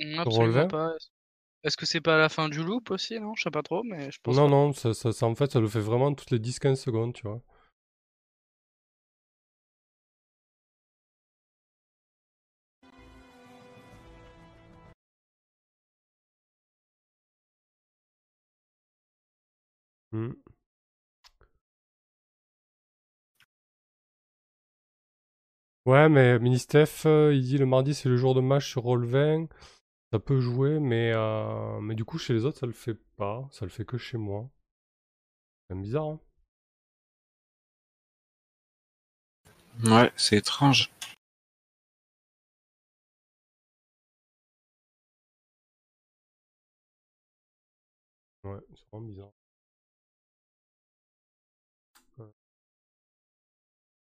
Roll20 0.01 0.19
Absolument 0.21 0.69
pas. 0.69 0.93
Est-ce 1.65 1.77
que 1.77 1.87
c'est 1.87 2.01
pas 2.01 2.19
la 2.19 2.29
fin 2.29 2.49
du 2.49 2.63
loop 2.63 2.91
aussi 2.91 3.19
non? 3.21 3.35
Je 3.37 3.43
sais 3.45 3.51
pas 3.51 3.63
trop 3.63 3.83
mais 3.85 4.11
je 4.11 4.19
pense. 4.23 4.37
Non, 4.37 4.45
pas. 4.45 4.51
non, 4.51 4.73
ça, 4.73 4.95
ça, 4.95 5.13
ça, 5.13 5.27
en 5.27 5.35
fait, 5.35 5.51
ça 5.53 5.61
le 5.61 5.69
fait 5.69 5.81
vraiment 5.81 6.15
toutes 6.15 6.31
les 6.31 6.39
10-15 6.39 6.81
secondes, 6.81 7.15
tu 7.15 7.23
vois. 7.27 7.43
Hmm. 20.13 20.33
Ouais, 25.87 26.09
mais 26.09 26.39
Ministef, 26.39 27.05
euh, 27.07 27.35
il 27.35 27.43
dit 27.43 27.59
le 27.59 27.67
mardi 27.67 27.93
c'est 27.95 28.09
le 28.09 28.17
jour 28.17 28.35
de 28.35 28.41
match 28.41 28.69
sur 28.71 28.83
Roll20. 28.85 29.49
Ça 30.13 30.19
peut 30.21 30.41
jouer, 30.41 30.79
mais, 30.81 31.13
euh, 31.15 31.81
mais 31.81 31.95
du 31.95 32.05
coup 32.05 32.19
chez 32.19 32.33
les 32.35 32.45
autres 32.45 32.59
ça 32.59 32.67
le 32.67 32.73
fait 32.73 32.97
pas. 33.17 33.49
Ça 33.53 33.65
le 33.65 33.71
fait 33.71 33.85
que 33.85 33.99
chez 33.99 34.19
moi. 34.19 34.49
C'est 35.61 35.69
quand 35.69 35.75
même 35.77 35.83
bizarre, 35.85 36.05
hein. 36.07 36.21
Ouais, 39.85 40.13
c'est 40.17 40.37
étrange. 40.37 40.91
Ouais, 48.43 48.59
c'est 48.75 48.85
vraiment 48.91 49.07
bizarre. 49.07 49.33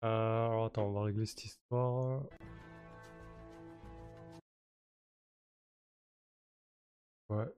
Euh, 0.04 0.46
alors 0.50 0.66
attends, 0.66 0.84
on 0.86 0.92
va 0.92 1.02
régler 1.04 1.26
cette 1.26 1.44
histoire. 1.44 2.22
Ouais. 7.28 7.54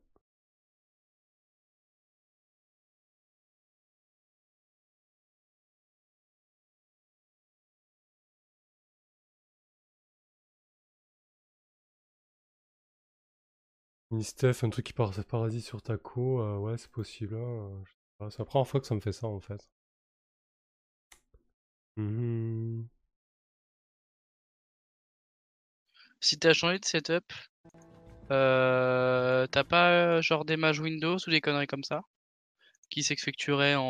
Ministef, 14.11 14.65
un 14.65 14.71
truc 14.71 14.85
qui 14.87 14.93
par- 14.93 15.13
parasite 15.27 15.65
sur 15.65 15.81
ta 15.81 15.97
co, 15.97 16.41
euh, 16.41 16.59
ouais, 16.59 16.77
c'est 16.77 16.91
possible. 16.91 17.37
hein, 17.37 17.85
pas, 18.19 18.31
C'est 18.33 18.41
la 18.41 18.45
première 18.45 18.67
fois 18.67 18.81
que 18.81 18.87
ça 18.89 18.97
me 18.97 19.01
fait 19.01 19.13
ça 19.13 19.29
en 19.29 19.39
fait. 19.39 19.69
Mhm. 21.97 22.89
Si 26.21 26.39
t'as 26.39 26.53
changé 26.53 26.79
de 26.79 26.85
setup, 26.85 27.33
euh, 28.33 29.47
t'as 29.49 29.65
pas 29.65 29.91
euh, 30.19 30.23
genre 30.23 30.45
des 30.45 30.57
mages 30.57 30.81
Windows 30.81 31.17
ou 31.27 31.31
des 31.31 31.41
conneries 31.41 31.67
comme 31.67 31.85
ça 31.85 32.03
qui 32.91 33.03
s'effectuerait 33.05 33.77
en, 33.77 33.83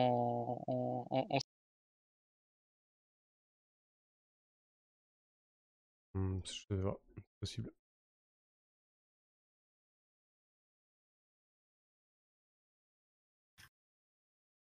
en, 0.67 1.07
en- 1.11 1.27
en- 1.31 1.39
Hmm, 6.15 6.41
je 6.45 6.51
sais 6.53 6.83
pas, 6.83 6.99
c'est 7.15 7.25
possible. 7.41 7.73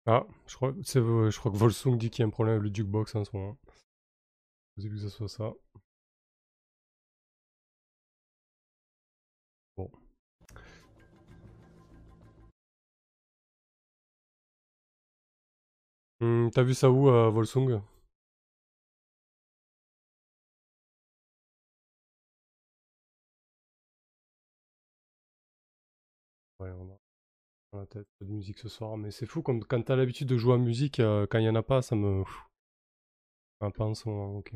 Ah, 0.06 0.24
je 0.46 0.54
crois, 0.56 0.70
euh, 0.96 1.30
je 1.30 1.38
crois 1.38 1.52
que 1.52 1.56
Volsung 1.56 1.96
dit 1.98 2.10
qu'il 2.10 2.22
y 2.22 2.24
a 2.24 2.26
un 2.26 2.30
problème 2.30 2.56
avec 2.56 2.68
le 2.70 2.74
jukebox 2.74 3.14
en 3.14 3.24
ce 3.24 3.30
moment. 3.36 3.56
Possible 4.74 4.94
que 4.94 5.00
ce 5.02 5.08
soit 5.10 5.28
ça. 5.28 5.52
Bon. 9.76 9.90
Hmm, 16.20 16.50
T'as 16.50 16.62
vu 16.62 16.74
ça 16.74 16.90
où, 16.90 17.08
euh, 17.08 17.30
Volsung? 17.30 17.80
La 27.76 27.86
tête, 27.86 28.06
de 28.20 28.26
musique 28.26 28.58
ce 28.58 28.68
soir, 28.68 28.96
mais 28.96 29.10
c'est 29.10 29.26
fou 29.26 29.42
comme 29.42 29.64
quand 29.64 29.82
t'as 29.82 29.96
l'habitude 29.96 30.28
de 30.28 30.36
jouer 30.36 30.54
à 30.54 30.58
musique, 30.58 31.00
euh, 31.00 31.26
quand 31.30 31.38
il 31.38 31.44
y 31.44 31.48
en 31.48 31.54
a 31.54 31.62
pas, 31.62 31.82
ça 31.82 31.96
me. 31.96 32.24
Ok. 33.60 34.38
Ok. 34.38 34.52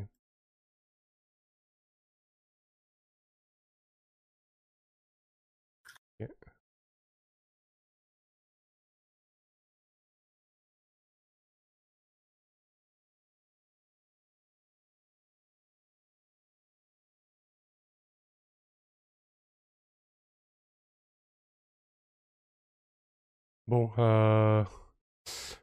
Bon, 23.71 23.91
euh... 23.99 24.65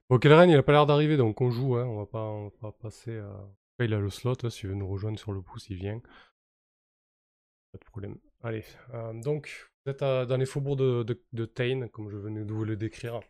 Bon, 0.10 0.20
Kelren, 0.20 0.50
il 0.50 0.56
a 0.58 0.64
pas 0.64 0.72
l'air 0.72 0.86
d'arriver, 0.86 1.18
donc 1.18 1.42
on 1.42 1.52
joue, 1.52 1.76
hein. 1.76 1.86
On 1.86 1.98
va 2.00 2.06
pas, 2.06 2.20
on 2.24 2.46
va 2.46 2.52
pas 2.62 2.72
passer 2.72 3.18
à... 3.18 3.28
Après, 3.74 3.86
il 3.86 3.94
a 3.94 4.00
le 4.00 4.10
slot, 4.10 4.36
hein, 4.44 4.50
s'il 4.50 4.70
veut 4.70 4.76
nous 4.76 4.88
rejoindre 4.88 5.20
sur 5.20 5.32
le 5.34 5.42
pouce, 5.42 5.70
il 5.70 5.78
vient. 5.78 6.02
Pas 7.72 7.78
de 7.80 7.86
problème. 7.86 8.18
Allez, 8.44 8.66
euh, 8.94 9.14
donc, 9.22 9.70
vous 9.86 9.92
êtes 9.92 10.02
à- 10.02 10.26
dans 10.26 10.36
les 10.38 10.46
faubourgs 10.46 10.76
de, 10.78 11.04
de, 11.04 11.24
de 11.34 11.46
Tain, 11.46 11.88
comme 11.88 12.10
je 12.10 12.18
venais 12.18 12.44
de 12.44 12.54
vous 12.54 12.66
le 12.66 12.76
décrire. 12.76 13.22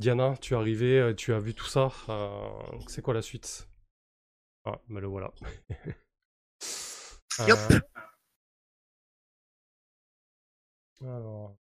Diana, 0.00 0.34
tu 0.40 0.54
es 0.54 0.56
arrivée, 0.56 0.98
euh, 0.98 1.14
tu 1.14 1.32
as 1.32 1.38
vu 1.38 1.54
tout 1.54 1.66
ça. 1.66 1.92
euh, 2.08 2.48
c'est 2.88 3.02
quoi 3.02 3.14
la 3.14 3.22
suite? 3.22 3.68
Ah, 4.64 4.80
mais 4.88 5.00
le 5.00 5.08
voilà. 5.08 5.32
Euh, 7.40 7.80
alors, 11.02 11.56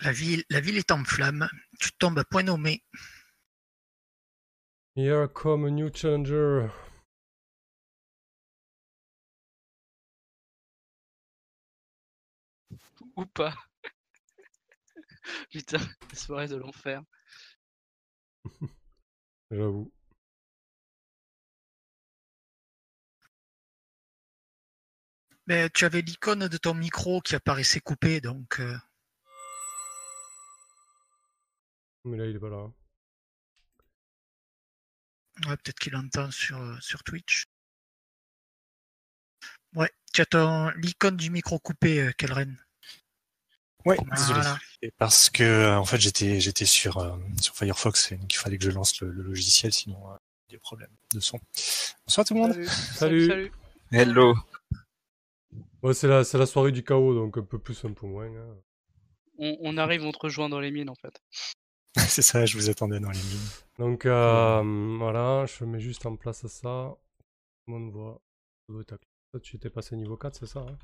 La 0.00 0.12
ville, 0.12 0.44
la 0.48 0.60
ville 0.60 0.78
est 0.78 0.90
en 0.90 1.04
flammes. 1.04 1.48
Tu 1.78 1.92
tombes 1.92 2.18
à 2.18 2.24
point 2.24 2.42
nommé. 2.42 2.82
here 4.96 5.28
come 5.28 5.64
a 5.66 5.70
new 5.70 5.90
challenger. 5.92 6.70
ou 13.16 13.26
pas. 13.26 13.54
Putain, 15.50 15.78
la 15.78 16.14
soirée 16.14 16.48
de 16.48 16.56
l'enfer. 16.56 17.02
J'avoue. 19.50 19.92
Mais 25.46 25.68
tu 25.70 25.84
avais 25.84 26.00
l'icône 26.00 26.48
de 26.48 26.56
ton 26.56 26.74
micro 26.74 27.20
qui 27.20 27.34
apparaissait 27.34 27.80
coupé, 27.80 28.20
donc 28.20 28.60
euh, 28.60 28.78
Mais 32.04 32.16
là, 32.16 32.26
il 32.26 32.36
est 32.36 32.40
pas 32.40 32.48
là. 32.48 32.70
ouais, 35.46 35.56
peut-être 35.56 35.78
qu'il 35.78 35.96
entend 35.96 36.30
sur, 36.30 36.58
euh, 36.58 36.76
sur 36.80 37.02
Twitch. 37.04 37.44
Ouais, 39.74 39.90
tu 40.12 40.20
as 40.20 40.26
ton 40.26 40.70
l'icône 40.70 41.16
du 41.16 41.30
micro 41.30 41.58
coupé, 41.58 42.00
euh, 42.00 42.12
Kelren. 42.12 42.56
Ouais, 43.84 43.96
désolé. 44.14 44.40
Voilà. 44.40 44.58
Parce 44.98 45.30
que 45.30 45.42
euh, 45.42 45.78
en 45.78 45.84
fait 45.86 45.98
j'étais 45.98 46.38
j'étais 46.40 46.66
sur 46.66 46.98
euh, 46.98 47.16
sur 47.40 47.54
Firefox 47.54 48.12
et 48.12 48.16
donc 48.16 48.32
il 48.34 48.36
fallait 48.36 48.58
que 48.58 48.64
je 48.64 48.70
lance 48.70 49.00
le, 49.00 49.10
le 49.10 49.22
logiciel 49.22 49.72
sinon 49.72 50.12
euh, 50.12 50.16
des 50.50 50.58
problèmes 50.58 50.94
de 51.14 51.20
son. 51.20 51.38
Bonsoir 52.06 52.26
tout 52.26 52.34
le 52.34 52.40
monde. 52.40 52.62
Salut. 52.64 53.26
salut. 53.26 53.52
Hello. 53.90 54.34
Ouais, 55.82 55.94
c'est 55.94 56.08
la, 56.08 56.24
c'est 56.24 56.36
la 56.36 56.44
soirée 56.44 56.72
du 56.72 56.84
chaos, 56.84 57.14
donc 57.14 57.38
un 57.38 57.42
peu 57.42 57.58
plus, 57.58 57.82
un 57.86 57.92
peu 57.94 58.06
moins. 58.06 58.26
hein. 58.26 58.56
On, 59.38 59.56
on 59.60 59.76
arrive, 59.78 60.02
on 60.04 60.12
te 60.12 60.18
rejoint 60.18 60.50
dans 60.50 60.60
les 60.60 60.70
mines 60.70 60.90
en 60.90 60.94
fait. 60.94 61.18
C'est 62.08 62.22
ça, 62.22 62.46
je 62.46 62.56
vous 62.56 62.68
attendais 62.70 63.00
dans 63.00 63.10
les 63.10 63.18
mines. 63.18 63.48
Donc 63.78 64.06
euh, 64.06 64.96
voilà, 64.98 65.46
je 65.46 65.64
mets 65.64 65.80
juste 65.80 66.06
en 66.06 66.16
place 66.16 66.46
ça. 66.46 66.96
Tout 67.66 67.72
le 67.72 67.78
monde 67.78 67.92
voit. 67.92 68.20
Toi, 69.32 69.40
tu 69.42 69.56
étais 69.56 69.70
passé 69.70 69.96
niveau 69.96 70.16
4, 70.16 70.36
c'est 70.38 70.46
ça 70.46 70.60
hein? 70.60 70.78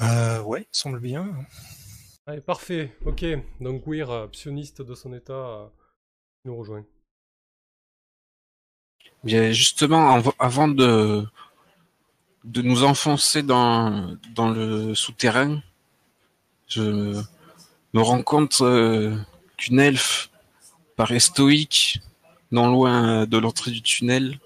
Euh, 0.00 0.42
ouais, 0.42 0.66
semble 0.72 0.98
bien. 1.00 1.46
Allez, 2.26 2.40
parfait. 2.40 2.96
Ok, 3.04 3.24
donc 3.60 3.86
Weir, 3.86 4.10
euh, 4.10 4.26
psioniste 4.26 4.80
de 4.80 4.94
son 4.94 5.12
état, 5.12 5.70
nous 6.44 6.56
rejoint. 6.56 6.86
Bien, 9.24 9.50
justement, 9.52 10.10
av- 10.10 10.34
avant 10.38 10.68
de, 10.68 11.26
de 12.44 12.60
nous 12.62 12.84
enfoncer 12.84 13.42
dans, 13.42 14.14
dans 14.34 14.50
le 14.50 14.94
souterrain, 14.94 15.62
je 16.68 17.20
me 17.92 18.00
rends 18.00 18.22
euh, 18.60 19.16
qu'une 19.56 19.80
elfe 19.80 20.30
paraît 20.96 21.20
stoïque, 21.20 22.00
non 22.52 22.68
loin 22.68 23.26
de 23.26 23.38
l'entrée 23.38 23.70
du 23.70 23.82
tunnel, 23.82 24.38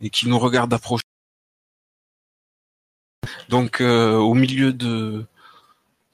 et 0.00 0.10
qui 0.10 0.28
nous 0.28 0.38
regarde 0.38 0.72
approcher. 0.72 1.02
Donc, 3.48 3.80
euh, 3.80 4.14
au 4.16 4.34
milieu 4.34 4.72
de 4.72 5.24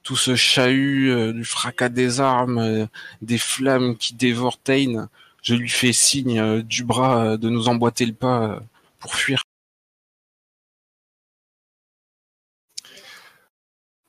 tout 0.02 0.16
ce 0.16 0.34
chahut, 0.34 1.10
euh, 1.10 1.32
du 1.32 1.44
fracas 1.44 1.88
des 1.88 2.20
armes, 2.20 2.88
des 3.22 3.38
flammes 3.38 3.96
qui 3.96 4.14
dévorent 4.14 4.58
Tain, 4.58 5.08
je 5.42 5.54
lui 5.54 5.68
fais 5.68 5.92
signe 5.92 6.62
du 6.62 6.84
bras 6.84 7.36
de 7.36 7.48
nous 7.48 7.68
emboîter 7.68 8.06
le 8.06 8.12
pas 8.12 8.60
pour 9.00 9.14
fuir. 9.14 9.42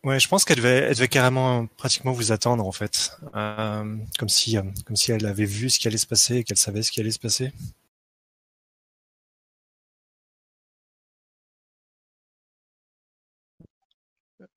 Ouais, 0.04 0.20
je 0.20 0.28
pense 0.28 0.43
qu'elle 0.43 0.58
devait, 0.58 0.80
elle 0.89 0.95
devait 0.95 1.08
carrément 1.08 1.66
pratiquement 1.78 2.12
vous 2.12 2.32
attendre 2.34 2.66
en 2.68 2.72
fait, 2.74 3.12
Euh, 3.36 3.97
comme 4.20 4.30
si, 4.30 4.58
euh, 4.58 4.62
comme 4.86 4.95
si 4.97 5.12
elle 5.14 5.26
avait 5.26 5.45
vu 5.45 5.70
ce 5.70 5.80
qui 5.80 5.88
allait 5.88 5.97
se 5.97 6.08
passer 6.08 6.38
et 6.38 6.43
qu'elle 6.43 6.58
savait 6.58 6.84
ce 6.84 6.91
qui 6.91 6.99
allait 6.99 7.12
se 7.12 7.20
passer. 7.20 7.51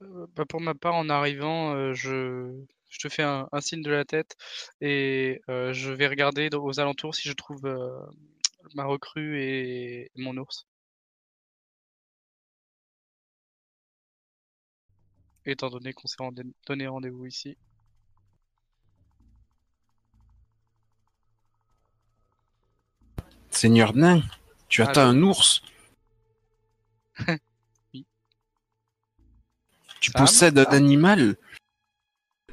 Euh, 0.02 0.26
bah, 0.34 0.44
pour 0.48 0.60
ma 0.60 0.74
part, 0.74 0.94
en 0.94 1.08
arrivant, 1.08 1.92
je, 1.94 2.52
je 2.88 2.98
te 2.98 3.08
fais 3.08 3.22
un, 3.22 3.48
signe 3.60 3.82
de 3.82 3.90
la 3.90 4.04
tête 4.04 4.36
et 4.80 5.40
je 5.48 5.92
vais 5.92 6.06
regarder 6.08 6.48
aux 6.54 6.80
alentours 6.80 7.14
si 7.14 7.28
je 7.28 7.34
trouve 7.34 7.62
ma 8.74 8.84
recrue 8.84 9.40
et 9.42 10.10
mon 10.16 10.36
ours. 10.36 10.66
Étant 15.46 15.70
donné 15.70 15.92
qu'on 15.94 16.08
s'est 16.08 16.16
rendez- 16.18 16.42
donné 16.66 16.86
rendez-vous 16.88 17.24
ici. 17.26 17.56
Seigneur 23.50 23.94
nain, 23.94 24.22
tu 24.68 24.82
Ah, 24.82 24.88
attends 24.88 25.02
un 25.02 25.22
ours 25.22 25.62
Oui. 27.94 28.04
Tu 30.00 30.10
Sam 30.10 30.22
possèdes 30.22 30.58
un 30.58 30.64
animal 30.64 31.36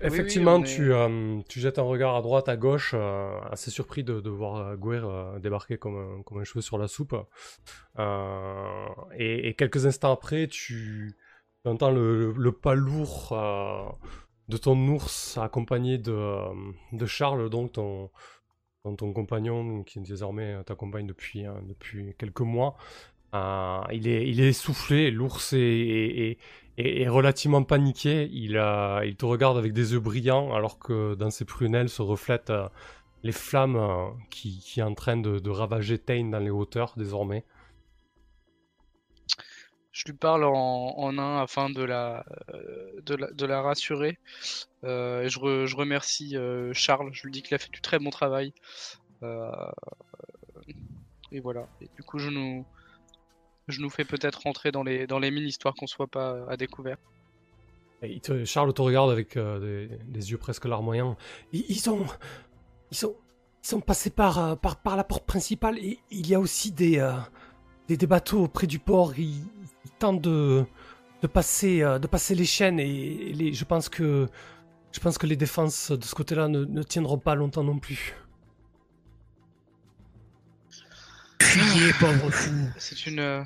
oui, 0.01 0.07
Effectivement, 0.09 0.55
on 0.55 0.63
est- 0.63 0.75
tu, 0.75 0.91
euh, 0.93 1.39
tu 1.47 1.61
jettes 1.61 1.79
un 1.79 1.83
regard 1.83 2.15
à 2.15 2.21
droite, 2.21 2.49
à 2.49 2.57
gauche, 2.57 2.91
euh, 2.93 3.39
assez 3.51 3.71
surpris 3.71 4.03
de, 4.03 4.19
de 4.19 4.29
voir 4.29 4.55
euh, 4.57 4.75
Guer 4.75 4.99
euh, 5.03 5.39
débarquer 5.39 5.77
comme 5.77 5.95
un, 6.19 6.23
comme 6.23 6.39
un 6.39 6.43
cheveu 6.43 6.59
sur 6.61 6.77
la 6.77 6.89
soupe. 6.89 7.15
Euh, 7.99 8.85
et, 9.17 9.47
et 9.47 9.53
quelques 9.53 9.85
instants 9.85 10.11
après, 10.11 10.47
tu, 10.47 11.15
tu 11.63 11.69
entends 11.69 11.91
le, 11.91 12.33
le- 12.33 12.51
pas 12.51 12.75
lourd 12.75 13.29
euh, 13.31 13.85
de 14.49 14.57
ton 14.57 14.77
ours 14.89 15.37
accompagné 15.37 15.97
de, 15.97 16.11
euh, 16.11 17.05
Charles, 17.07 17.49
donc 17.49 17.73
ton, 17.73 18.09
compagnon 19.13 19.83
qui 19.83 19.99
désormais 20.01 20.61
t'accompagne 20.65 21.07
depuis, 21.07 21.45
depuis 21.67 22.15
quelques 22.17 22.41
mois. 22.41 22.75
Euh, 23.33 23.81
il, 23.93 24.07
est, 24.07 24.29
il 24.29 24.39
essoufflé, 24.49 25.09
l'ours 25.09 25.53
est, 25.53 26.37
relativement 27.07 27.63
paniqué. 27.63 28.29
Il, 28.31 28.53
te 29.17 29.25
regarde 29.25 29.57
avec 29.57 29.73
des 29.73 29.93
yeux 29.93 29.99
brillants 29.99 30.53
alors 30.53 30.79
que 30.79 31.15
dans 31.15 31.29
ses 31.31 31.45
prunelles 31.45 31.89
se 31.89 32.01
reflètent 32.01 32.53
les 33.23 33.31
flammes 33.31 34.13
qui, 34.29 34.59
qui 34.59 34.81
en 34.83 34.93
train 34.93 35.17
de 35.17 35.49
ravager 35.49 35.97
Tain 35.97 36.25
dans 36.25 36.39
les 36.39 36.49
hauteurs 36.49 36.93
désormais. 36.97 37.45
Je 39.93 40.05
lui 40.05 40.13
parle 40.13 40.43
en, 40.43 40.95
en 40.97 41.17
un 41.19 41.39
afin 41.39 41.69
de 41.69 41.83
la, 41.83 42.25
euh, 42.51 42.99
de 43.05 43.13
la, 43.13 43.31
de 43.31 43.45
la 43.45 43.61
rassurer. 43.61 44.17
Euh, 44.83 45.21
et 45.21 45.29
je, 45.29 45.67
je, 45.67 45.75
remercie 45.75 46.35
euh, 46.35 46.73
Charles. 46.73 47.11
Je 47.13 47.23
lui 47.23 47.31
dis 47.31 47.43
qu'il 47.43 47.53
a 47.53 47.59
fait 47.59 47.71
du 47.71 47.79
très 47.79 47.99
bon 47.99 48.09
travail. 48.09 48.53
et 51.31 51.39
voilà. 51.39 51.67
Et 51.79 51.89
du 51.95 52.01
coup, 52.01 52.17
je 52.17 52.31
nous, 52.31 52.65
je 53.67 53.81
nous 53.81 53.91
fais 53.91 54.03
peut-être 54.03 54.41
rentrer 54.41 54.71
dans 54.71 54.81
les, 54.81 55.05
dans 55.05 55.19
les 55.19 55.29
mines 55.29 55.45
histoire 55.45 55.75
qu'on 55.75 55.87
soit 55.87 56.07
pas 56.07 56.43
à 56.49 56.57
découvert. 56.57 56.97
Charles 58.45 58.73
te 58.73 58.81
regarde 58.81 59.11
avec 59.11 59.37
des, 59.37 60.31
yeux 60.31 60.39
presque 60.39 60.65
larmoyants. 60.65 61.17
Ils, 61.51 61.65
ils, 61.69 61.79
sont, 61.79 62.03
ils 62.89 62.97
sont, 62.97 63.15
ils 63.63 63.67
sont 63.67 63.79
passés 63.79 64.09
par, 64.09 64.59
par, 64.59 64.81
par 64.81 64.97
la 64.97 65.03
porte 65.03 65.27
principale 65.27 65.77
et 65.77 65.99
il 66.09 66.27
y 66.27 66.33
a 66.33 66.39
aussi 66.39 66.71
des, 66.71 66.99
des, 67.87 67.97
des, 67.97 68.07
bateaux 68.07 68.47
près 68.47 68.67
du 68.67 68.79
port. 68.79 69.17
Ils, 69.17 69.43
tente 69.99 70.21
de, 70.21 70.65
de, 71.21 71.27
passer, 71.27 71.81
euh, 71.81 71.99
de 71.99 72.07
passer 72.07 72.35
les 72.35 72.45
chaînes 72.45 72.79
et 72.79 73.33
les, 73.33 73.53
je, 73.53 73.65
pense 73.65 73.89
que, 73.89 74.27
je 74.91 74.99
pense 74.99 75.17
que 75.17 75.27
les 75.27 75.35
défenses 75.35 75.91
de 75.91 76.03
ce 76.03 76.13
côté-là 76.15 76.47
ne, 76.47 76.65
ne 76.65 76.83
tiendront 76.83 77.17
pas 77.17 77.35
longtemps 77.35 77.63
non 77.63 77.79
plus. 77.79 78.15
pauvre 81.99 82.29
fou. 82.31 82.51
C'est 82.77 83.05
une, 83.05 83.19
euh, 83.19 83.43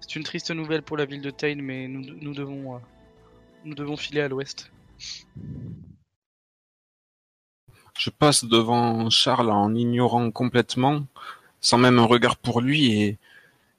c'est 0.00 0.16
une 0.16 0.24
triste 0.24 0.50
nouvelle 0.50 0.82
pour 0.82 0.96
la 0.96 1.06
ville 1.06 1.22
de 1.22 1.30
Tain, 1.30 1.56
mais 1.56 1.88
nous, 1.88 2.02
nous 2.20 2.34
devons, 2.34 2.76
euh, 2.76 2.78
nous 3.64 3.74
devons 3.74 3.96
filer 3.96 4.20
à 4.20 4.28
l'ouest. 4.28 4.70
Je 7.98 8.10
passe 8.10 8.44
devant 8.44 9.10
Charles 9.10 9.50
en 9.50 9.74
ignorant 9.74 10.30
complètement, 10.30 11.06
sans 11.60 11.78
même 11.78 11.98
un 11.98 12.04
regard 12.04 12.36
pour 12.36 12.60
lui, 12.60 12.92
et 12.92 13.18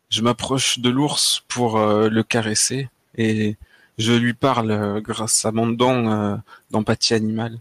je 0.10 0.22
m'approche 0.22 0.80
de 0.80 0.90
l'ours 0.90 1.44
pour 1.48 1.78
euh, 1.78 2.10
le 2.10 2.24
caresser 2.24 2.90
et 3.16 3.58
je 3.98 4.14
lui 4.14 4.34
parle 4.34 4.72
euh, 4.72 5.02
grâce 5.02 5.46
à 5.46 5.52
mon 5.52 5.68
don 5.68 6.12
euh, 6.12 6.36
d'empathie 6.72 7.14
animale. 7.14 7.60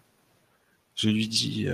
Je 0.94 1.10
lui 1.10 1.28
dis 1.28 1.68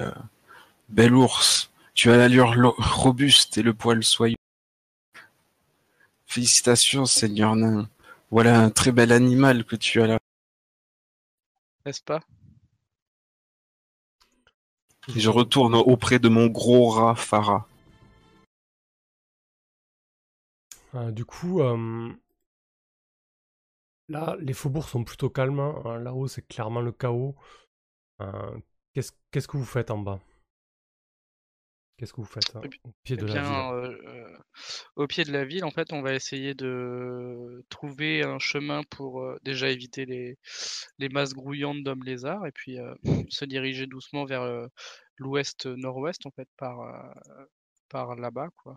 Bel 0.91 1.15
ours, 1.15 1.71
tu 1.95 2.11
as 2.11 2.17
l'allure 2.19 2.75
robuste 2.77 3.57
et 3.57 3.63
le 3.63 3.73
poil 3.73 4.05
soyeux. 4.05 4.37
Félicitations, 6.27 7.07
Seigneur 7.07 7.57
nain. 7.57 7.89
Voilà 8.31 8.61
un 8.61 8.69
très 8.69 8.93
bel 8.93 9.13
animal 9.13 9.65
que 9.65 9.77
tu 9.77 10.03
as 10.03 10.07
là. 10.07 10.19
N'est-ce 11.87 12.03
pas? 12.03 12.21
Et 15.17 15.21
je 15.21 15.31
retourne 15.31 15.75
auprès 15.75 16.19
de 16.19 16.29
mon 16.29 16.49
gros 16.49 16.91
rat 16.91 17.15
Farah. 17.15 17.67
Euh, 20.95 21.11
du 21.11 21.25
coup, 21.25 21.61
euh, 21.61 22.13
là, 24.09 24.37
les 24.41 24.53
faubourgs 24.53 24.89
sont 24.89 25.05
plutôt 25.05 25.31
calmes. 25.31 25.61
Hein. 25.61 25.99
Là-haut, 25.99 26.29
c'est 26.29 26.47
clairement 26.47 26.81
le 26.81 26.93
chaos. 26.93 27.35
Euh, 28.21 28.57
qu'est-ce 28.95 29.49
que 29.49 29.57
vous 29.57 29.65
faites 29.65 29.91
en 29.91 29.99
bas? 29.99 30.21
Qu'est-ce 31.97 32.13
que 32.13 32.21
vous 32.21 32.27
faites 32.27 32.57
hein, 32.57 32.63
au 32.85 32.91
pied 33.05 33.17
de 33.17 33.25
la 33.25 33.43
ville? 33.43 34.39
Au 34.97 35.07
pied 35.07 35.23
de 35.23 35.33
la 35.33 35.45
ville, 35.45 35.65
en 35.65 35.71
fait, 35.71 35.93
on 35.93 36.03
va 36.03 36.15
essayer 36.15 36.53
de 36.55 37.65
trouver 37.69 38.25
un 38.25 38.41
chemin 38.41 38.83
pour 38.91 39.25
déjà 39.43 39.69
éviter 39.69 40.05
les, 40.05 40.37
les 40.99 41.09
masses 41.09 41.35
grouillantes 41.35 41.85
d'hommes 41.85 42.03
lézards 42.03 42.47
et 42.47 42.53
puis 42.53 42.79
se 43.31 43.45
diriger 43.45 43.87
doucement 43.87 44.25
vers 44.25 44.69
l'ouest-nord-ouest, 45.19 46.27
en 46.27 46.33
fait, 46.33 46.49
par, 46.57 47.15
par 47.89 48.17
là-bas, 48.17 48.49
quoi. 48.57 48.77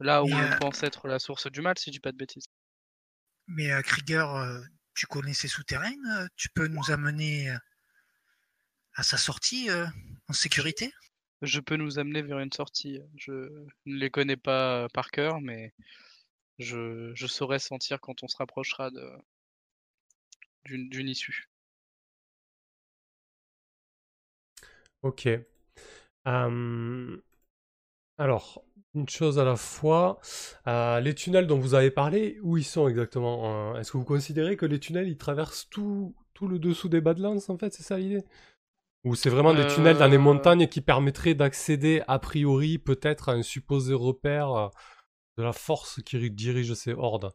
Là 0.00 0.22
où 0.22 0.28
on 0.28 0.58
pense 0.58 0.82
être 0.82 1.08
la 1.08 1.18
source 1.18 1.50
du 1.50 1.62
mal, 1.62 1.78
si 1.78 1.90
je 1.90 1.92
dis 1.92 2.00
pas 2.00 2.12
de 2.12 2.16
bêtises. 2.16 2.46
Mais 3.46 3.70
euh, 3.72 3.82
Krieger, 3.82 4.28
euh, 4.34 4.60
tu 4.94 5.06
connais 5.06 5.34
ces 5.34 5.48
souterrains 5.48 5.92
euh, 6.18 6.26
Tu 6.36 6.48
peux 6.50 6.66
nous 6.66 6.90
amener 6.90 7.54
à 8.94 9.02
sa 9.02 9.16
sortie 9.16 9.68
en 10.28 10.32
sécurité? 10.32 10.92
Je 11.42 11.60
peux 11.60 11.76
nous 11.76 11.98
amener 11.98 12.22
vers 12.22 12.38
une 12.38 12.52
sortie. 12.52 13.00
Je 13.16 13.32
ne 13.32 13.96
les 13.96 14.10
connais 14.10 14.36
pas 14.36 14.88
par 14.94 15.10
cœur, 15.10 15.40
mais 15.40 15.72
je, 16.58 17.12
je 17.14 17.26
saurais 17.26 17.58
sentir 17.58 18.00
quand 18.00 18.22
on 18.22 18.28
se 18.28 18.36
rapprochera 18.36 18.90
d'une 20.64 21.08
issue. 21.08 21.48
Ok. 25.02 25.28
Alors, 28.18 28.64
une 28.94 29.08
chose 29.08 29.38
à 29.38 29.44
la 29.44 29.56
fois. 29.56 30.18
Euh, 30.66 31.00
les 31.00 31.14
tunnels 31.14 31.46
dont 31.46 31.58
vous 31.58 31.74
avez 31.74 31.90
parlé, 31.90 32.38
où 32.42 32.56
ils 32.56 32.64
sont 32.64 32.88
exactement 32.88 33.74
euh, 33.74 33.78
Est-ce 33.78 33.92
que 33.92 33.98
vous 33.98 34.04
considérez 34.04 34.56
que 34.56 34.66
les 34.66 34.80
tunnels, 34.80 35.08
ils 35.08 35.18
traversent 35.18 35.68
tout, 35.68 36.16
tout 36.34 36.48
le 36.48 36.58
dessous 36.58 36.88
des 36.88 37.00
Badlands, 37.00 37.38
en 37.48 37.58
fait 37.58 37.72
C'est 37.74 37.82
ça 37.82 37.98
l'idée? 37.98 38.24
Ou 39.04 39.14
c'est 39.14 39.30
vraiment 39.30 39.54
des 39.54 39.66
tunnels 39.68 39.98
dans 39.98 40.08
les 40.08 40.16
euh. 40.16 40.20
montagnes 40.20 40.66
qui 40.66 40.80
permettraient 40.80 41.34
d'accéder, 41.34 42.02
a 42.08 42.18
priori, 42.18 42.78
peut-être 42.78 43.28
à 43.28 43.32
un 43.32 43.42
supposé 43.42 43.94
repère 43.94 44.70
de 45.36 45.44
la 45.44 45.52
force 45.52 46.02
qui 46.02 46.30
dirige 46.30 46.74
ces 46.74 46.92
hordes? 46.92 47.32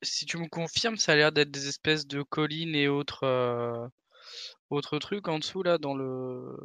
Si 0.00 0.24
tu 0.24 0.38
me 0.38 0.48
confirmes, 0.48 0.96
ça 0.96 1.12
a 1.12 1.16
l'air 1.16 1.32
d'être 1.32 1.50
des 1.50 1.68
espèces 1.68 2.06
de 2.06 2.22
collines 2.22 2.74
et 2.74 2.88
autres, 2.88 3.90
autre 4.70 4.98
truc 4.98 5.28
en 5.28 5.38
dessous 5.38 5.62
là, 5.62 5.78
dans 5.78 5.94
le 5.94 6.56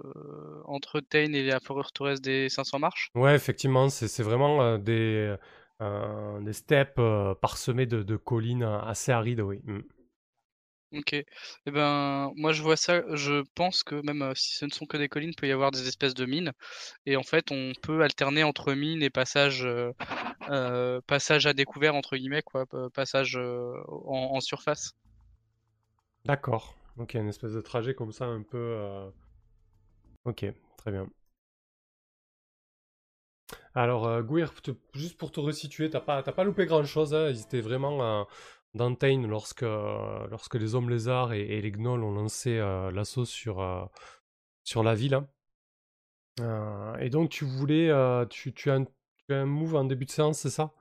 entre 0.65 0.99
Tain 0.99 1.33
et 1.33 1.43
la 1.43 1.59
forêt 1.59 1.83
Torres 1.93 2.19
des 2.21 2.49
500 2.49 2.79
marches? 2.79 3.09
Ouais, 3.15 3.35
effectivement, 3.35 3.89
c'est 3.89 4.23
vraiment 4.23 4.61
euh, 4.61 4.77
des, 4.77 5.35
euh, 5.81 6.39
des 6.41 6.53
steppes 6.53 6.99
euh, 6.99 7.35
parsemées 7.35 7.85
de, 7.85 8.03
de, 8.03 8.15
collines 8.15 8.63
assez 8.63 9.11
arides, 9.11 9.41
oui. 9.41 9.59
Mm. 9.63 9.79
Ok. 10.95 11.13
Eh 11.13 11.25
ben, 11.71 12.31
moi 12.35 12.53
je 12.53 12.61
vois 12.61 12.75
ça, 12.77 13.01
je 13.15 13.41
pense 13.55 13.81
que 13.81 13.95
même 14.05 14.31
si 14.35 14.55
ce 14.55 14.65
ne 14.65 14.69
sont 14.69 14.85
que 14.85 14.97
des 14.97 15.09
collines, 15.09 15.31
il 15.31 15.35
peut 15.35 15.47
y 15.47 15.51
avoir 15.51 15.71
des 15.71 15.87
espèces 15.87 16.13
de 16.13 16.25
mines. 16.25 16.51
Et 17.07 17.15
en 17.15 17.23
fait, 17.23 17.51
on 17.51 17.71
peut 17.81 18.01
alterner 18.01 18.43
entre 18.43 18.73
mines 18.73 19.01
et 19.01 19.09
passage, 19.09 19.67
passage 21.07 21.47
à 21.47 21.53
découvert, 21.53 21.95
entre 21.95 22.15
guillemets, 22.15 22.43
quoi, 22.43 22.65
passage 22.93 23.39
en 23.87 24.39
surface. 24.39 24.91
D'accord. 26.25 26.75
Ok, 26.97 27.15
une 27.15 27.29
espèce 27.29 27.53
de 27.53 27.61
trajet 27.61 27.95
comme 27.95 28.11
ça, 28.11 28.25
un 28.25 28.43
peu. 28.43 28.57
Euh, 28.57 29.09
ok, 30.25 30.45
très 30.77 30.91
bien. 30.91 31.07
Alors, 33.75 34.05
euh, 34.07 34.21
juste 34.93 35.17
pour 35.17 35.31
te 35.31 35.39
resituer, 35.39 35.89
t'as 35.89 35.99
pas, 35.99 36.21
pas 36.23 36.43
loupé 36.43 36.65
grand 36.65 36.83
chose. 36.83 37.13
Hein. 37.13 37.29
Ils 37.29 37.41
étaient 37.41 37.61
vraiment 37.61 38.03
euh, 38.03 38.23
dans 38.75 38.93
Tain 38.95 39.27
lorsque, 39.27 39.63
euh, 39.63 40.27
lorsque 40.29 40.55
les 40.55 40.75
hommes 40.75 40.89
lézards 40.89 41.33
et, 41.33 41.61
les 41.61 41.71
gnolls 41.71 42.03
ont 42.03 42.11
lancé 42.11 42.57
l'assaut 42.93 43.25
sur, 43.25 43.89
sur 44.63 44.83
la 44.83 44.95
ville. 44.95 45.15
Hein. 46.39 46.95
et 46.99 47.09
donc, 47.09 47.29
tu 47.29 47.45
voulais. 47.45 47.91
tu, 48.29 48.53
tu 48.53 48.71
as 48.71 48.79
un 49.29 49.45
move 49.45 49.75
en 49.75 49.85
début 49.85 50.05
de 50.05 50.11
séance, 50.11 50.39
c'est 50.39 50.49
ça? 50.49 50.73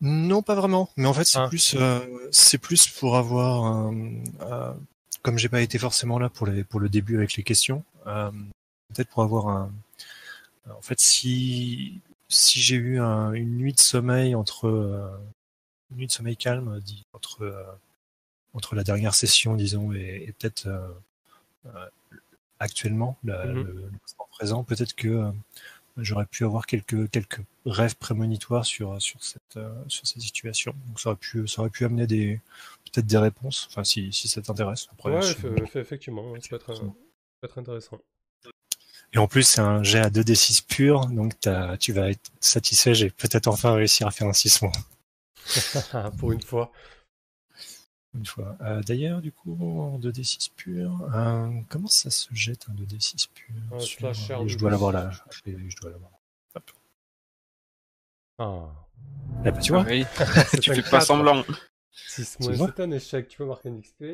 Non, 0.00 0.42
pas 0.42 0.54
vraiment. 0.54 0.88
Mais 0.96 1.06
en 1.06 1.14
fait, 1.14 1.24
c'est 1.24 1.38
ah. 1.38 1.48
plus, 1.48 1.74
euh, 1.76 2.00
c'est 2.30 2.58
plus 2.58 2.88
pour 2.88 3.16
avoir, 3.16 3.90
euh, 4.40 4.72
comme 5.22 5.38
j'ai 5.38 5.48
pas 5.48 5.60
été 5.60 5.78
forcément 5.78 6.18
là 6.18 6.28
pour 6.28 6.46
les, 6.46 6.62
pour 6.62 6.78
le 6.78 6.88
début 6.88 7.16
avec 7.16 7.34
les 7.34 7.42
questions, 7.42 7.84
euh, 8.06 8.30
peut-être 8.94 9.08
pour 9.08 9.22
avoir 9.22 9.48
un. 9.48 9.72
En 10.70 10.82
fait, 10.82 11.00
si 11.00 12.00
si 12.28 12.60
j'ai 12.60 12.76
eu 12.76 13.00
une 13.00 13.56
nuit 13.56 13.72
de 13.72 13.80
sommeil 13.80 14.34
entre 14.34 14.66
une 15.90 15.96
nuit 15.96 16.06
de 16.06 16.12
sommeil 16.12 16.36
calme, 16.36 16.78
dit, 16.80 17.06
entre 17.12 17.78
entre 18.54 18.74
la 18.74 18.84
dernière 18.84 19.14
session, 19.14 19.56
disons, 19.56 19.92
et, 19.92 20.34
peut-être 20.38 20.68
actuellement, 22.60 23.16
mm-hmm. 23.24 23.52
le, 23.52 23.62
le, 23.62 23.90
présent, 24.30 24.62
peut-être 24.62 24.94
que 24.94 25.32
j'aurais 25.98 26.26
pu 26.26 26.44
avoir 26.44 26.66
quelques 26.66 27.10
quelques 27.10 27.40
rêves 27.66 27.96
prémonitoires 27.96 28.64
sur 28.64 29.00
sur 29.00 29.22
cette 29.22 29.56
euh, 29.56 29.72
sur 29.88 30.06
cette 30.06 30.22
situation. 30.22 30.74
Donc 30.86 31.00
ça 31.00 31.10
aurait 31.10 31.18
pu 31.18 31.46
ça 31.46 31.60
aurait 31.60 31.70
pu 31.70 31.84
amener 31.84 32.06
des 32.06 32.40
peut-être 32.84 33.06
des 33.06 33.18
réponses. 33.18 33.68
Enfin 33.70 33.84
si 33.84 34.12
si 34.12 34.28
ça 34.28 34.42
t'intéresse. 34.42 34.88
Ouais, 35.04 35.20
effectivement, 35.74 36.34
ça 36.40 36.48
peut 36.50 36.56
être, 36.56 36.74
ça 36.74 36.82
peut 36.82 37.46
être 37.46 37.58
intéressant. 37.58 38.00
Et 39.14 39.18
en 39.18 39.26
plus, 39.26 39.42
c'est 39.42 39.62
un 39.62 39.82
jet 39.82 40.00
à 40.00 40.10
2d6 40.10 40.66
pur, 40.66 41.06
donc 41.06 41.32
tu 41.80 41.92
vas 41.92 42.10
être 42.10 42.30
satisfait. 42.40 42.94
J'ai 42.94 43.10
peut-être 43.10 43.48
enfin 43.48 43.72
réussi 43.72 44.04
à 44.04 44.10
faire 44.10 44.26
un 44.28 44.34
6 44.34 44.62
mois. 44.62 44.72
Pour 46.18 46.32
une 46.32 46.42
fois 46.42 46.70
une 48.14 48.26
fois. 48.26 48.56
Euh, 48.62 48.82
d'ailleurs, 48.82 49.20
du 49.20 49.32
coup, 49.32 49.56
en 49.60 49.98
2d6 49.98 50.50
pur, 50.54 51.08
euh, 51.14 51.50
comment 51.68 51.88
ça 51.88 52.10
se 52.10 52.28
jette 52.34 52.66
un 52.68 52.74
2d6 52.74 53.28
pur 53.32 53.80
sur... 53.80 54.14
Je 54.48 54.56
dois 54.56 54.70
l'avoir 54.70 54.92
là. 54.92 55.10
Je, 55.30 55.76
dois 55.80 55.90
l'avoir. 55.90 56.10
Ah, 58.38 58.72
Eh 59.44 59.50
ben, 59.50 59.58
tu 59.58 59.72
vois. 59.72 59.82
Oui, 59.82 60.04
C'est 60.50 60.60
tu 60.60 60.74
fais 60.74 60.90
pas 60.90 61.00
semblant. 61.00 61.44
6 61.90 62.36
Tu 62.38 62.46
moins, 62.46 62.56
vois 62.56 62.72
c'est 62.74 62.82
un 62.82 62.90
échec, 62.90 63.28
tu 63.28 63.38
peux 63.38 63.46
marquer 63.46 63.68
un 63.68 63.80
XP. 63.80 64.04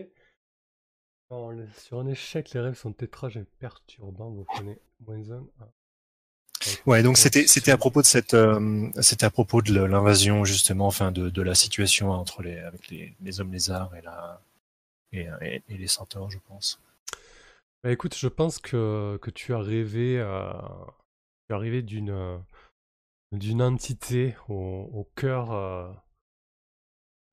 Non, 1.31 1.67
sur 1.77 2.01
un 2.01 2.07
échec, 2.07 2.51
les 2.53 2.61
rêves 2.61 2.77
sont 2.77 2.93
tétrages 2.93 3.37
et 3.37 3.45
perturbants, 3.45 4.31
vous 4.31 4.45
prenez 4.45 4.79
moins 5.01 5.31
1. 5.31 5.47
Ouais, 6.87 7.03
donc 7.03 7.19
c'était 7.19 7.47
c'était 7.47 7.73
à 7.73 7.77
propos 7.77 8.01
de 8.01 8.07
cette 8.07 8.35
euh, 8.35 8.89
c'était 9.01 9.27
à 9.27 9.31
propos 9.31 9.63
de 9.63 9.83
l'invasion 9.85 10.45
justement, 10.45 10.87
enfin 10.87 11.13
de, 11.13 11.29
de 11.31 11.43
la 11.43 11.55
situation 11.55 12.11
entre 12.11 12.43
les 12.43 12.59
avec 12.59 12.89
les, 12.91 13.15
les 13.23 13.41
hommes 13.41 13.53
lézards 13.53 13.95
et 13.97 14.03
la 14.03 14.41
et, 15.13 15.29
et, 15.43 15.63
et 15.69 15.77
les 15.77 15.87
centaures, 15.89 16.31
je 16.31 16.39
pense. 16.49 16.81
Bah 17.83 17.93
écoute, 17.93 18.17
je 18.17 18.29
pense 18.29 18.59
que, 18.59 19.19
que 19.21 19.31
tu 19.31 19.53
as 19.53 19.59
rêvé, 19.61 20.19
euh, 20.19 20.53
tu 21.49 21.55
as 21.55 21.59
rêvé 21.59 21.83
d'une 21.83 22.11
euh, 22.11 22.39
d'une 23.33 23.61
entité 23.61 24.37
au, 24.49 24.89
au 24.93 25.09
cœur, 25.17 25.53
euh, 25.53 25.91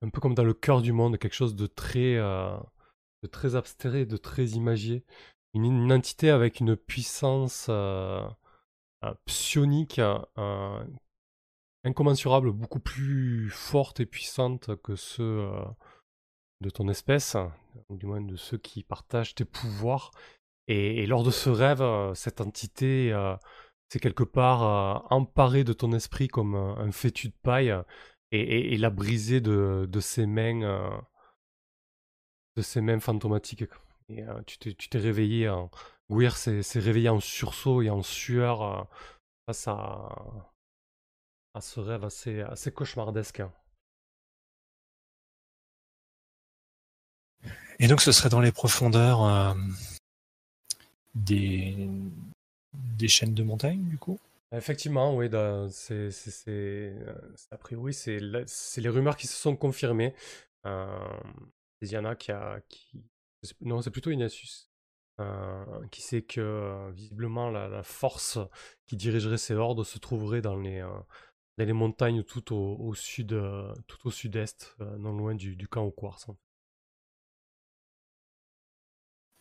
un 0.02 0.10
peu 0.10 0.20
comme 0.20 0.34
dans 0.34 0.44
le 0.44 0.54
cœur 0.54 0.82
du 0.82 0.92
monde, 0.92 1.16
quelque 1.16 1.34
chose 1.34 1.54
de 1.54 1.66
très, 1.66 2.16
de 2.16 3.28
très 3.30 3.54
abstrait, 3.54 4.04
de 4.04 4.16
très 4.16 4.46
imagier. 4.46 5.04
Une, 5.54 5.64
une 5.64 5.92
entité 5.92 6.30
avec 6.30 6.60
une 6.60 6.76
puissance 6.76 7.70
psionique 9.26 9.98
euh, 9.98 10.84
incommensurable, 11.84 12.52
beaucoup 12.52 12.80
plus 12.80 13.50
forte 13.50 14.00
et 14.00 14.06
puissante 14.06 14.76
que 14.82 14.96
ceux 14.96 15.40
euh, 15.40 15.64
de 16.60 16.70
ton 16.70 16.88
espèce, 16.88 17.36
ou 17.88 17.96
du 17.96 18.06
moins 18.06 18.20
de 18.20 18.36
ceux 18.36 18.58
qui 18.58 18.82
partagent 18.82 19.34
tes 19.34 19.44
pouvoirs. 19.44 20.10
Et, 20.68 21.06
lors 21.06 21.24
de 21.24 21.30
ce 21.30 21.50
rêve, 21.50 21.82
euh, 21.82 22.14
cette 22.14 22.40
entité 22.40 23.12
euh, 23.12 23.34
s'est 23.88 23.98
quelque 23.98 24.24
part 24.24 24.62
euh, 24.62 25.06
emparée 25.10 25.64
de 25.64 25.72
ton 25.72 25.92
esprit 25.92 26.28
comme 26.28 26.54
un, 26.54 26.92
fétu 26.92 27.28
de 27.28 27.34
paille 27.42 27.70
euh, 27.70 27.82
et, 28.30 28.76
l'a 28.78 28.90
brisé 28.90 29.40
de, 29.40 29.88
ses 30.00 30.26
mains, 30.26 30.62
euh, 30.62 30.90
de 32.56 32.98
fantomatiques. 33.00 33.64
Et 34.08 34.22
euh, 34.22 34.40
tu 34.46 34.74
t'es 34.74 34.98
réveillé, 34.98 35.48
en... 35.48 35.70
Gouir 36.12 36.36
s'est 36.36 36.60
réveillé 36.74 37.08
en 37.08 37.20
sursaut 37.20 37.80
et 37.80 37.88
en 37.88 38.02
sueur 38.02 38.62
euh, 38.62 38.82
face 39.46 39.66
à, 39.66 40.52
à 41.54 41.60
ce 41.62 41.80
rêve 41.80 42.04
assez, 42.04 42.42
assez 42.42 42.70
cauchemardesque. 42.70 43.42
Et 47.78 47.88
donc 47.88 48.02
ce 48.02 48.12
serait 48.12 48.28
dans 48.28 48.40
les 48.40 48.52
profondeurs 48.52 49.24
euh, 49.24 49.54
des 51.14 51.88
des 52.74 53.08
chaînes 53.08 53.32
de 53.32 53.42
montagne 53.42 53.82
du 53.84 53.96
coup? 53.96 54.18
Effectivement, 54.54 55.16
oui, 55.16 55.30
c'est, 55.70 56.10
euh, 56.48 57.24
a 57.50 57.56
priori, 57.56 57.94
c'est, 57.94 58.18
les 58.20 58.88
rumeurs 58.90 59.16
qui 59.16 59.26
se 59.26 59.34
sont 59.34 59.56
confirmées. 59.56 60.14
Euh, 60.66 61.18
c'est 61.80 61.88
Diana 61.88 62.14
qui 62.16 62.32
a, 62.32 62.60
qui, 62.68 63.02
je 63.42 63.48
sais- 63.48 63.54
non, 63.62 63.80
c'est 63.80 63.90
plutôt 63.90 64.10
Ignatius, 64.10 64.68
qui 65.90 66.02
sait 66.02 66.22
que 66.22 66.40
euh, 66.40 66.90
visiblement 66.92 67.50
la, 67.50 67.82
force 67.82 68.38
qui 68.86 68.96
dirigerait 68.96 69.38
ces 69.38 69.54
hordes 69.54 69.84
se 69.84 69.98
trouverait 69.98 70.42
dans 70.42 70.56
les, 70.56 70.80
euh, 70.80 70.88
dans 71.58 71.64
les 71.64 71.72
montagnes 71.72 72.22
tout 72.22 72.54
au, 72.54 72.94
sud, 72.94 73.32
euh, 73.32 73.72
tout 73.86 74.08
au 74.08 74.10
sud-est, 74.10 74.74
euh, 74.80 74.96
non 74.98 75.12
loin 75.12 75.34
du, 75.34 75.68
camp 75.68 75.82
au 75.82 75.90
quartz. 75.90 76.26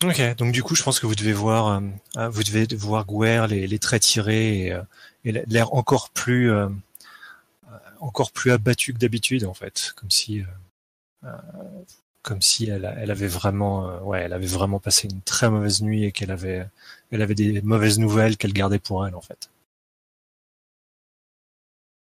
Ok, 0.04 0.20
donc 0.36 0.52
du 0.52 0.64
coup, 0.64 0.74
je 0.74 0.82
pense 0.82 1.00
que 1.00 1.06
vous 1.06 1.16
devez 1.16 1.34
voir, 1.34 1.68
euh, 1.68 1.88
ah, 2.16 2.30
vous 2.30 2.44
devez 2.44 2.66
voir 2.76 3.06
les, 3.48 3.80
traits 3.80 4.02
tirés 4.02 4.66
et, 4.66 4.74
euh, 4.74 4.84
l'air 5.24 5.74
encore 5.74 6.10
plus, 6.10 6.52
euh, 6.52 6.70
euh, 7.72 7.78
encore 8.00 8.32
plus 8.32 8.52
abattu 8.52 8.94
que 8.94 8.98
d'habitude 8.98 9.46
en 9.46 9.54
fait, 9.54 9.94
comme 9.96 10.10
si, 10.10 10.42
euh, 10.42 10.46
euh, 11.26 11.84
comme 12.22 12.42
si 12.42 12.70
elle, 12.70 12.86
avait 12.86 13.28
vraiment, 13.28 13.90
euh, 13.90 14.00
ouais, 14.02 14.22
elle 14.22 14.34
avait 14.34 14.46
vraiment 14.46 14.80
passé 14.80 15.08
une 15.08 15.22
très 15.22 15.50
mauvaise 15.50 15.82
nuit 15.82 16.06
et 16.06 16.12
qu'elle 16.12 16.32
avait, 16.32 16.68
elle 17.12 17.22
avait 17.22 17.36
des 17.36 17.62
mauvaises 17.62 18.00
nouvelles 18.00 18.38
qu'elle 18.38 18.54
gardait 18.54 18.80
pour 18.80 19.06
elle 19.06 19.16
en 19.16 19.22
fait. 19.22 19.50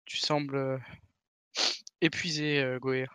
Tu 0.06 0.18
sembles 0.18 0.56
euh, 0.56 0.78
épuisé, 2.02 2.62
euh, 2.62 2.80
Goer. 2.80 3.08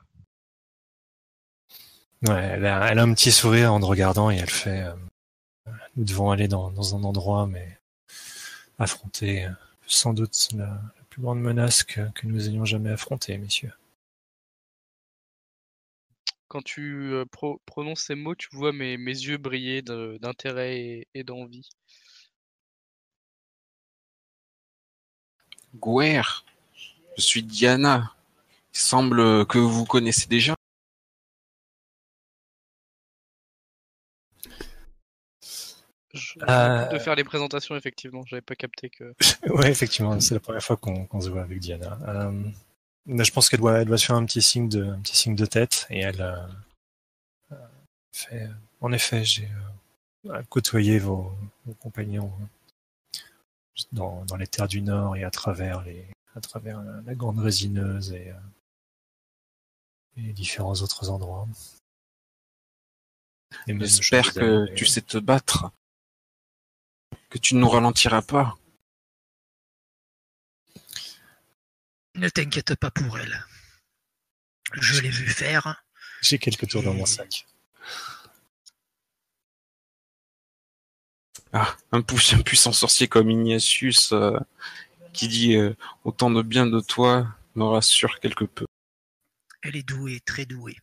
Ouais, 2.26 2.51
elle 2.53 2.66
a, 2.66 2.91
elle 2.91 2.99
a 2.99 3.03
un 3.03 3.14
petit 3.14 3.32
sourire 3.32 3.72
en 3.72 3.80
te 3.80 3.86
regardant 3.86 4.30
et 4.30 4.36
elle 4.36 4.51
fait, 4.51 4.82
euh, 4.82 5.72
nous 5.97 6.05
devons 6.05 6.30
aller 6.30 6.49
dans, 6.49 6.70
dans 6.70 6.97
un 6.97 7.05
endroit, 7.05 7.47
mais 7.47 7.78
affronter 8.78 9.49
sans 9.86 10.12
doute 10.12 10.49
la, 10.55 10.66
la 10.66 11.05
plus 11.09 11.22
grande 11.22 11.41
menace 11.41 11.84
que, 11.84 12.11
que 12.12 12.26
nous 12.26 12.49
ayons 12.49 12.64
jamais 12.64 12.91
affrontée, 12.91 13.38
messieurs. 13.38 13.72
Quand 16.51 16.61
tu 16.63 17.13
euh, 17.15 17.25
pro- 17.25 17.63
prononces 17.65 18.03
ces 18.03 18.15
mots, 18.15 18.35
tu 18.35 18.49
vois 18.53 18.73
mes, 18.75 18.99
mes 18.99 19.13
yeux 19.13 19.39
briller 19.39 19.81
de- 19.81 20.19
d'intérêt 20.21 20.79
et, 20.81 21.09
et 21.15 21.25
d'envie. 21.25 21.67
Guer, 25.75 26.23
je 27.17 27.23
suis 27.23 27.43
Diana. 27.43 28.15
Il 28.75 28.79
semble 28.79 29.47
que 29.47 29.59
vous 29.59 29.85
connaissez 29.85 30.29
déjà. 30.29 30.55
Je, 36.13 36.19
je 36.21 36.45
Euh, 36.49 36.75
m'occupe 36.75 36.93
de 36.93 36.99
faire 36.99 37.15
les 37.15 37.25
présentations, 37.25 37.77
effectivement. 37.77 38.25
J'avais 38.27 38.43
pas 38.43 38.57
capté 38.57 38.91
que. 38.91 39.15
Ouais, 39.49 39.71
effectivement, 39.71 40.19
c'est 40.21 40.35
la 40.35 40.41
première 40.41 40.63
fois 40.63 40.77
qu'on 40.77 41.07
qu'on 41.07 41.21
se 41.21 41.29
voit 41.29 41.43
avec 41.43 41.61
Diana. 41.61 41.99
Euh, 42.09 42.43
je 43.07 43.31
pense 43.33 43.49
qu'elle 43.49 43.61
doit, 43.61 43.79
elle 43.81 43.87
doit 43.89 43.99
se 43.99 44.07
faire 44.07 44.17
un 44.17 44.25
petit 44.27 44.43
signe 44.43 44.69
de, 44.69 44.85
un 44.85 45.01
petit 45.01 45.17
signe 45.17 45.35
de 45.35 45.47
tête 45.47 45.87
et 45.91 46.01
elle 46.01 46.21
euh, 46.21 46.47
euh, 47.53 47.69
fait. 48.13 48.45
euh, 48.45 48.53
En 48.81 48.93
effet, 48.93 49.25
j'ai 49.25 49.49
euh, 50.27 50.43
côtoyé 50.49 50.99
vos, 50.99 51.33
vos 51.67 51.75
compagnons 51.75 52.33
dans, 53.93 54.25
dans 54.27 54.37
les 54.37 54.47
terres 54.47 54.69
du 54.69 54.83
Nord 54.83 55.17
et 55.17 55.25
à 55.25 55.31
travers 55.31 55.83
les, 55.83 56.07
à 56.37 56.41
travers 56.41 56.81
la, 56.83 57.01
la 57.01 57.15
grande 57.15 57.39
résineuse 57.39 58.13
et, 58.13 58.33
et 60.17 60.33
différents 60.33 60.75
autres 60.75 61.09
endroits. 61.11 61.49
J'espère 63.67 64.25
je- 64.25 64.31
que 64.41 64.75
tu 64.75 64.87
sais 64.87 65.01
te 65.01 65.19
battre. 65.19 65.71
Que 67.31 67.39
tu 67.39 67.55
ne 67.55 67.61
nous 67.61 67.69
ralentiras 67.69 68.23
pas. 68.23 68.57
Ne 72.15 72.29
t'inquiète 72.29 72.75
pas 72.77 72.91
pour 72.91 73.19
elle. 73.19 73.45
Je 74.75 75.01
l'ai 75.01 75.11
vu 75.11 75.29
faire. 75.29 75.85
J'ai 76.23 76.39
quelques 76.39 76.69
tours 76.69 76.83
dans 76.83 76.95
mon 76.95 77.07
sac. 77.07 77.47
Ah, 81.53 81.76
un, 81.93 82.03
pu- 82.03 82.34
un 82.34 82.43
puissant 82.43 82.72
sorcier 82.72 83.09
comme 83.09 83.30
Ignatius 83.30 84.13
euh, 84.13 84.39
qui 85.13 85.26
dit 85.29 85.57
euh, 85.57 85.75
autant 86.05 86.30
de 86.30 86.43
bien 86.43 86.67
de 86.67 86.80
toi 86.80 87.26
me 87.57 87.64
rassure 87.64 88.21
quelque 88.21 88.45
peu. 88.45 88.67
Elle 89.63 89.76
est 89.76 89.83
douée, 89.83 90.21
très 90.21 90.47
douée. 90.47 90.76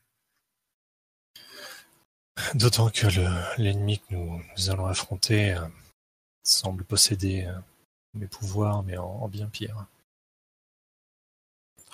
D'autant 2.53 2.89
que 2.89 3.07
le- 3.07 3.63
l'ennemi 3.63 3.99
que 3.99 4.13
nous, 4.13 4.43
nous 4.57 4.69
allons 4.69 4.87
affronter 4.87 5.53
euh, 5.53 5.67
semble 6.43 6.83
posséder 6.83 7.45
euh, 7.45 7.57
mes 8.13 8.27
pouvoirs, 8.27 8.83
mais 8.83 8.97
en, 8.97 9.05
en 9.05 9.27
bien 9.27 9.47
pire. 9.47 9.85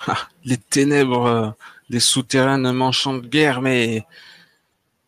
Ah, 0.06 0.28
les 0.44 0.58
ténèbres 0.58 1.26
euh, 1.26 1.50
des 1.88 2.00
souterrains 2.00 2.58
ne 2.58 2.70
m'enchantent 2.72 3.26
guère, 3.26 3.62
mais 3.62 4.04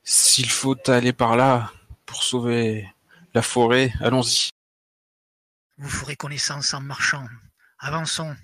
s'il 0.05 0.51
faut 0.51 0.77
aller 0.89 1.12
par 1.12 1.36
là 1.36 1.73
pour 2.06 2.23
sauver 2.23 2.89
la 3.35 3.43
forêt, 3.43 3.93
allons-y. 4.01 4.51
Vous 5.78 5.90
ferez 5.90 6.16
connaissance 6.16 6.73
en 6.73 6.81
marchant. 6.81 7.27
Avançons, 7.78 8.35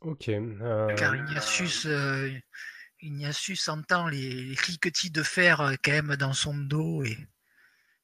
Ok. 0.00 0.28
euh, 0.28 0.94
car 0.96 1.14
Ignatius, 1.14 1.86
euh, 1.86 2.30
Ignatius 3.00 3.68
entend 3.68 4.08
les, 4.08 4.30
les 4.44 4.56
cliquetis 4.56 5.10
de 5.10 5.22
fer 5.22 5.60
euh, 5.60 5.74
quand 5.82 5.92
même 5.92 6.16
dans 6.16 6.32
son 6.32 6.54
dos 6.54 7.04
et, 7.04 7.16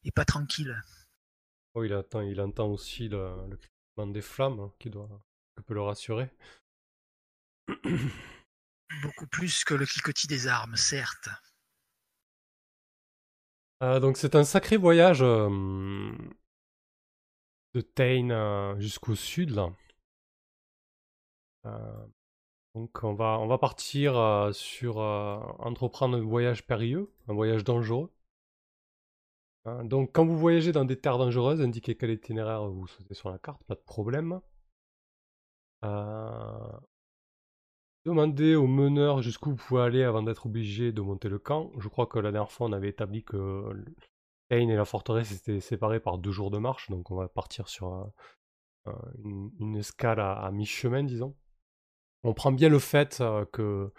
et 0.05 0.11
pas 0.11 0.25
tranquille. 0.25 0.81
Oh, 1.75 1.85
il, 1.85 1.93
attend, 1.93 2.23
il 2.23 2.41
entend 2.41 2.67
aussi 2.67 3.09
le, 3.09 3.31
le 3.49 3.57
criement 3.57 4.13
des 4.13 4.23
flammes 4.23 4.61
hein, 4.61 4.73
qui, 4.79 4.91
doit, 4.91 5.09
peut 5.63 5.75
le 5.75 5.83
rassurer. 5.83 6.31
Beaucoup 9.03 9.27
plus 9.27 9.65
que 9.65 9.75
le 9.75 9.87
cliquetis 9.87 10.27
des 10.27 10.47
armes, 10.47 10.77
certes. 10.77 11.29
Euh, 13.83 14.01
donc 14.01 14.17
c'est 14.17 14.35
un 14.35 14.45
sacré 14.45 14.77
voyage 14.77 15.23
euh, 15.23 15.49
de 17.75 17.81
Tain 17.81 18.31
euh, 18.31 18.79
jusqu'au 18.81 19.15
sud 19.15 19.51
là. 19.51 19.71
Donc 22.75 23.03
on 23.03 23.13
va, 23.13 23.39
on 23.41 23.47
va 23.47 23.59
partir 23.59 24.15
sur 24.55 24.99
entreprendre 24.99 26.17
un 26.17 26.23
voyage 26.23 26.67
périlleux, 26.67 27.13
un 27.29 27.35
voyage 27.35 27.63
dangereux. 27.63 28.11
Hein, 29.67 29.85
donc 29.85 30.13
quand 30.15 30.25
vous 30.25 30.39
voyagez 30.39 30.73
dans 30.73 30.87
des 30.87 30.99
terres 30.99 31.19
dangereuses, 31.19 31.61
indiquez 31.61 31.95
quel 31.97 32.11
itinéraire 32.11 32.67
vous 32.69 32.87
souhaitez 32.87 33.15
sur 33.15 33.31
la 33.31 33.39
carte, 33.39 33.63
pas 33.65 33.75
de 33.75 33.81
problème. 33.81 34.41
Euh, 35.85 36.79
demandez 38.05 38.55
au 38.55 38.67
meneur 38.67 39.23
jusqu'où 39.23 39.51
vous 39.51 39.57
pouvez 39.57 39.83
aller 39.83 40.03
avant 40.03 40.23
d'être 40.23 40.47
obligé 40.47 40.93
de 40.93 41.01
monter 41.01 41.29
le 41.29 41.39
camp. 41.39 41.71
Je 41.79 41.89
crois 41.89 42.07
que 42.07 42.19
la 42.19 42.33
dernière 42.33 42.53
fois, 42.53 42.67
on 42.69 42.73
avait 42.73 42.89
établi 42.89 43.25
que 43.25 43.73
Tain 44.49 44.69
et 44.69 44.77
la 44.77 44.85
forteresse 44.85 45.33
étaient 45.33 45.61
séparés 45.61 46.01
par 46.01 46.19
deux 46.19 46.33
jours 46.33 46.51
de 46.51 46.59
marche, 46.59 46.91
donc 46.91 47.11
on 47.11 47.17
va 47.17 47.29
partir 47.29 47.69
sur 47.69 48.11
une, 49.25 49.77
escale 49.77 50.21
à, 50.21 50.51
mi-chemin, 50.51 51.05
disons. 51.05 51.37
On 52.25 52.33
prend 52.35 52.53
bien 52.53 52.71
le 52.71 52.79
fait 52.79 53.23
que, 53.53 53.93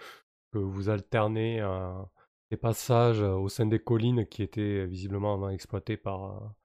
que 0.52 0.58
vous 0.58 0.90
alternez 0.90 1.62
des 2.50 2.58
passages 2.58 3.22
au 3.22 3.48
sein 3.48 3.68
des 3.68 3.80
collines 3.80 4.26
qui 4.26 4.42
étaient 4.44 4.86
visiblement 4.86 5.50
exploitées 5.50 5.98
par, 5.98 6.56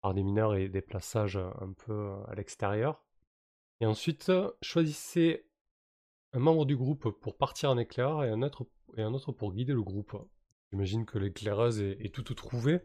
par 0.00 0.14
des 0.14 0.22
mineurs 0.22 0.54
et 0.54 0.68
des 0.68 0.82
plaçages 0.82 1.36
un 1.36 1.72
peu 1.84 2.14
à 2.28 2.34
l'extérieur. 2.34 3.05
Et 3.80 3.86
ensuite, 3.86 4.32
choisissez 4.62 5.46
un 6.32 6.38
membre 6.38 6.64
du 6.66 6.76
groupe 6.76 7.10
pour 7.20 7.36
partir 7.36 7.70
en 7.70 7.78
éclaireur 7.78 8.24
et 8.24 8.30
un 8.30 8.42
autre, 8.42 8.66
et 8.96 9.02
un 9.02 9.12
autre 9.12 9.32
pour 9.32 9.52
guider 9.52 9.72
le 9.72 9.82
groupe. 9.82 10.16
J'imagine 10.72 11.06
que 11.06 11.18
l'éclaireuse 11.18 11.80
est, 11.80 11.98
est 12.00 12.14
toute 12.14 12.34
trouvée. 12.34 12.80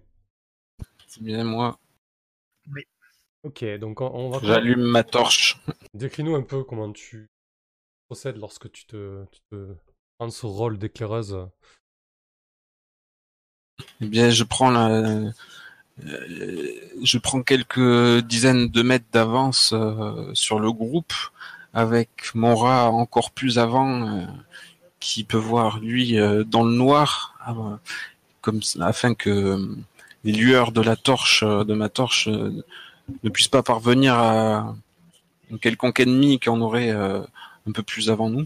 C'est 1.08 1.24
bien 1.24 1.44
moi. 1.44 1.80
Oui. 2.72 2.84
Ok, 3.44 3.64
donc 3.80 4.02
on, 4.02 4.30
va. 4.30 4.40
J'allume 4.44 4.84
ma 4.84 5.04
torche. 5.04 5.60
Décris-nous 5.94 6.36
un 6.36 6.44
peu 6.44 6.64
comment 6.64 6.92
tu 6.92 7.32
procèdes 8.06 8.38
lorsque 8.38 8.72
tu 8.72 8.86
te, 8.86 9.26
tu 9.32 9.42
te 9.50 9.76
prends 10.18 10.30
ce 10.30 10.46
rôle 10.46 10.78
d'éclaireuse. 10.78 11.48
Eh 14.00 14.08
bien, 14.08 14.30
je 14.30 14.44
prends 14.44 14.70
la, 14.70 15.32
je 17.04 17.18
prends 17.18 17.42
quelques 17.42 18.20
dizaines 18.26 18.68
de 18.70 18.82
mètres 18.82 19.06
d'avance 19.12 19.74
euh, 19.74 20.32
sur 20.34 20.60
le 20.60 20.72
groupe 20.72 21.14
avec 21.74 22.10
mon 22.34 22.56
rat 22.56 22.90
encore 22.90 23.32
plus 23.32 23.60
avant 23.60 24.08
euh, 24.08 24.26
qui 25.00 25.24
peut 25.24 25.38
voir 25.38 25.80
lui 25.80 26.18
dans 26.46 26.64
le 26.64 26.74
noir 26.74 27.36
comme 28.42 28.60
afin 28.82 29.16
que 29.16 29.68
les 30.24 30.32
lueurs 30.32 30.72
de 30.72 30.82
la 30.82 30.96
torche 30.96 31.44
de 31.44 31.74
ma 31.74 31.90
torche 31.90 32.28
ne 32.28 33.30
puissent 33.30 33.48
pas 33.48 33.64
parvenir 33.64 34.14
à 34.14 34.76
quelconque 35.60 36.00
ennemi 36.00 36.40
qu'on 36.40 36.62
aurait 36.62 36.92
un 36.92 37.72
peu 37.74 37.82
plus 37.82 38.12
avant 38.12 38.30
nous. 38.30 38.46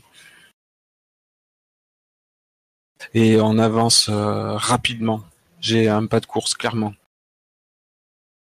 Et 3.14 3.40
on 3.41 3.57
avance 3.57 4.10
rapidement. 4.10 5.22
J'ai 5.60 5.90
un 5.90 6.06
pas 6.06 6.22
de 6.22 6.26
course 6.26 6.53
clairement. 6.53 6.94
euh, 6.94 7.05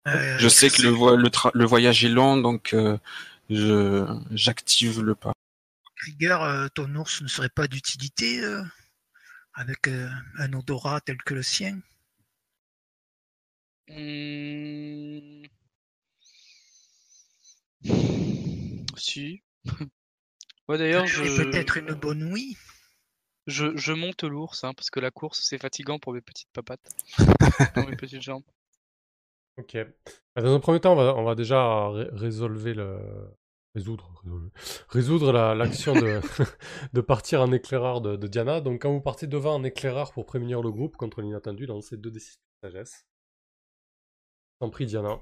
je 0.06 0.48
sais 0.48 0.69
que 0.69 0.82
le, 0.82 1.52
le, 1.53 1.65
voyage 1.65 2.03
est 2.03 2.10
long, 2.10 2.38
donc 2.38 2.73
euh, 2.73 2.98
je 3.49 4.06
j'active 4.32 5.02
le 5.02 5.15
pas. 5.15 5.34
Krieger, 5.95 6.41
euh, 6.41 6.68
ton 6.73 6.94
ours 6.95 7.22
ne 7.22 7.28
serait 7.28 7.49
pas 7.49 7.68
d'utilité 7.68 8.41
avec 9.53 9.88
un 9.88 10.53
odorat 10.53 11.02
tel 11.02 11.18
que 11.18 11.34
le 11.34 11.44
sien? 11.44 11.80
Mmh. 13.90 15.45
Si. 18.98 19.41
ouais, 20.68 20.78
d'ailleurs, 20.78 21.06
je. 21.06 21.23
Peut-être 21.23 21.78
une 21.78 21.94
bonne 21.94 22.26
nuit. 22.26 22.57
Je, 23.48 23.76
je 23.76 23.91
monte 23.91 24.23
l'ours, 24.23 24.64
hein, 24.64 24.73
parce 24.76 24.91
que 24.91 24.99
la 24.99 25.10
course 25.10 25.41
c'est 25.44 25.57
fatigant 25.57 25.98
pour 25.98 26.14
mes 26.14 26.22
petites 26.22 26.52
papates, 26.53 26.88
pour 27.73 27.90
mes 27.90 27.95
petites 27.95 28.22
jambes. 28.22 28.44
Ok. 29.57 29.78
Bah, 30.36 30.41
dans 30.41 30.56
un 30.56 30.60
premier 30.60 30.80
temps, 30.80 30.98
on 30.98 31.23
va, 31.23 31.36
déjà 31.36 31.90
résoudre, 31.90 32.49
l'action 35.56 35.94
de, 35.94 36.22
de 36.94 37.02
partir 37.02 37.41
en 37.41 37.52
éclaireur 37.52 38.02
de, 38.02 38.28
Diana. 38.28 38.61
Donc 38.61 38.82
quand 38.82 38.91
vous 38.91 39.02
partez 39.02 39.28
devant 39.28 39.56
en 39.56 39.64
éclaireur 39.64 40.14
pour 40.14 40.26
prévenir 40.26 40.61
le 40.61 40.72
groupe 40.72 40.98
contre 40.98 41.22
l'inattendu, 41.22 41.65
lancez 41.65 41.98
deux 41.98 42.11
décisions 42.11 42.41
de 42.64 42.69
sagesse. 42.69 43.06
T'en 44.60 44.69
prie 44.69 44.86
Diana. 44.86 45.19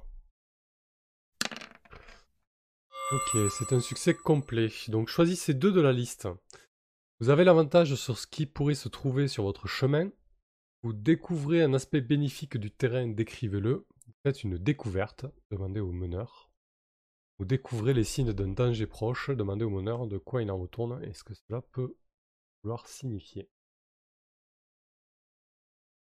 Ok, 3.12 3.38
c'est 3.58 3.74
un 3.74 3.80
succès 3.80 4.14
complet. 4.14 4.70
Donc 4.90 5.10
choisissez 5.10 5.56
deux 5.56 5.72
de 5.72 5.82
la 5.82 5.92
liste. 5.92 6.28
Vous 7.20 7.30
avez 7.30 7.44
l'avantage 7.44 7.96
sur 7.96 8.18
ce 8.18 8.28
qui 8.28 8.46
pourrait 8.46 8.76
se 8.76 8.88
trouver 8.88 9.28
sur 9.28 9.44
votre 9.44 9.68
chemin. 9.68 10.10
Vous 10.84 10.94
découvrez 10.94 11.62
un 11.64 11.74
aspect 11.74 12.00
bénéfique 12.00 12.58
du 12.58 12.72
terrain, 12.72 13.08
décrivez-le. 13.08 13.86
Faites 14.24 14.44
une 14.44 14.58
découverte, 14.58 15.26
demandez 15.50 15.80
au 15.80 15.92
meneur. 15.92 16.50
Vous 17.38 17.46
découvrez 17.46 17.94
les 17.94 18.04
signes 18.04 18.34
d'un 18.34 18.50
danger 18.50 18.86
proche, 18.86 19.30
demandez 19.30 19.64
au 19.64 19.70
meneur 19.70 20.08
de 20.08 20.18
quoi 20.18 20.42
il 20.42 20.52
en 20.52 20.58
retourne 20.58 21.02
et 21.06 21.14
ce 21.14 21.24
que 21.24 21.34
cela 21.34 21.62
peut 21.62 21.96
vouloir 22.62 22.86
signifier. 22.88 23.48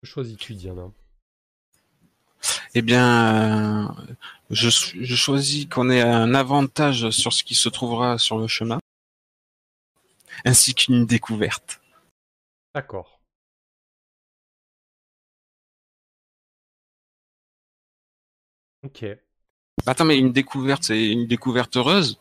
Que 0.00 0.08
choisis-tu, 0.08 0.54
Diana? 0.54 0.90
Eh 2.74 2.80
bien, 2.80 3.94
je, 4.48 4.70
je 4.70 5.14
choisis 5.14 5.66
qu'on 5.66 5.90
ait 5.90 6.00
un 6.00 6.34
avantage 6.34 7.10
sur 7.10 7.32
ce 7.34 7.44
qui 7.44 7.54
se 7.54 7.68
trouvera 7.68 8.16
sur 8.16 8.38
le 8.38 8.46
chemin, 8.46 8.78
ainsi 10.46 10.74
qu'une 10.74 11.04
découverte. 11.04 11.82
D'accord. 12.74 13.17
Ok. 18.84 19.04
Attends, 19.86 20.04
mais 20.04 20.18
une 20.18 20.32
découverte, 20.32 20.84
c'est 20.84 21.10
une 21.10 21.26
découverte 21.26 21.76
heureuse 21.76 22.18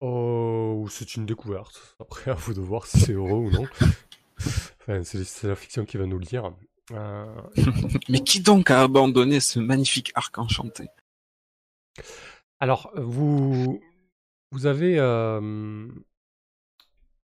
Oh, 0.00 0.86
c'est 0.88 1.16
une 1.16 1.26
découverte. 1.26 1.96
Après, 1.98 2.30
à 2.30 2.34
vous 2.34 2.54
de 2.54 2.60
voir 2.60 2.86
si 2.86 3.00
c'est 3.00 3.12
heureux 3.12 3.30
ou 3.30 3.50
non. 3.50 3.66
enfin, 4.38 5.02
c'est 5.02 5.48
la 5.48 5.56
fiction 5.56 5.84
qui 5.84 5.96
va 5.96 6.06
nous 6.06 6.18
le 6.18 6.24
dire. 6.24 6.52
Euh, 6.92 7.40
mais 8.08 8.20
qui 8.20 8.40
donc 8.40 8.70
a 8.70 8.82
abandonné 8.82 9.40
ce 9.40 9.58
magnifique 9.58 10.12
arc 10.14 10.38
enchanté? 10.38 10.88
Alors, 12.60 12.92
vous, 12.96 13.80
vous 14.52 14.66
avez 14.66 14.98
euh, 14.98 15.88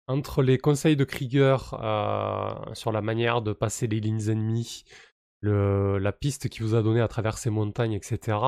entre 0.06 0.42
les 0.42 0.58
conseils 0.58 0.96
de 0.96 1.04
Krieger 1.04 1.74
euh, 1.74 2.74
sur 2.74 2.92
la 2.92 3.02
manière 3.02 3.42
de 3.42 3.52
passer 3.52 3.88
les 3.88 4.00
lignes 4.00 4.28
ennemies, 4.28 4.84
la 5.42 6.12
piste 6.12 6.48
qui 6.48 6.60
vous 6.60 6.74
a 6.74 6.82
donné 6.82 7.00
à 7.00 7.08
travers 7.08 7.38
ces 7.38 7.50
montagnes, 7.50 7.92
etc. 7.92 8.38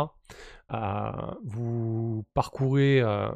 Euh, 0.72 1.10
vous 1.44 2.24
parcourez, 2.34 3.00
euh, 3.00 3.30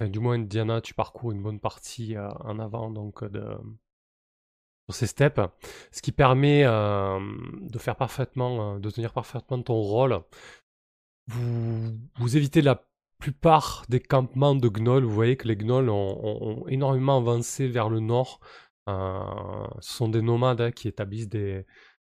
du 0.00 0.18
moins 0.20 0.38
Diana, 0.38 0.80
tu 0.80 0.94
parcours 0.94 1.32
une 1.32 1.42
bonne 1.42 1.60
partie 1.60 2.16
euh, 2.16 2.28
en 2.40 2.58
avant 2.58 2.90
donc 2.90 3.24
de 3.24 3.44
sur 4.88 4.94
ces 4.96 5.06
steppes, 5.06 5.40
ce 5.92 6.02
qui 6.02 6.10
permet 6.10 6.64
de 6.64 7.78
faire 7.78 7.94
parfaitement, 7.94 8.80
de 8.80 8.90
tenir 8.90 9.12
parfaitement 9.12 9.62
ton 9.62 9.74
rôle. 9.74 10.20
Vous, 11.28 12.36
évitez 12.36 12.60
la 12.60 12.84
plupart 13.18 13.84
des 13.88 14.00
campements 14.00 14.56
de 14.56 14.68
gnolls. 14.68 15.04
Vous 15.04 15.14
voyez 15.14 15.36
que 15.36 15.46
les 15.46 15.54
gnolls 15.54 15.90
ont, 15.90 16.64
énormément 16.66 17.18
avancé 17.18 17.68
vers 17.68 17.88
le 17.88 18.00
nord. 18.00 18.40
ce 18.88 19.68
sont 19.80 20.08
des 20.08 20.22
nomades 20.22 20.60
hein, 20.60 20.72
qui 20.72 20.88
établissent 20.88 21.28
des, 21.28 21.64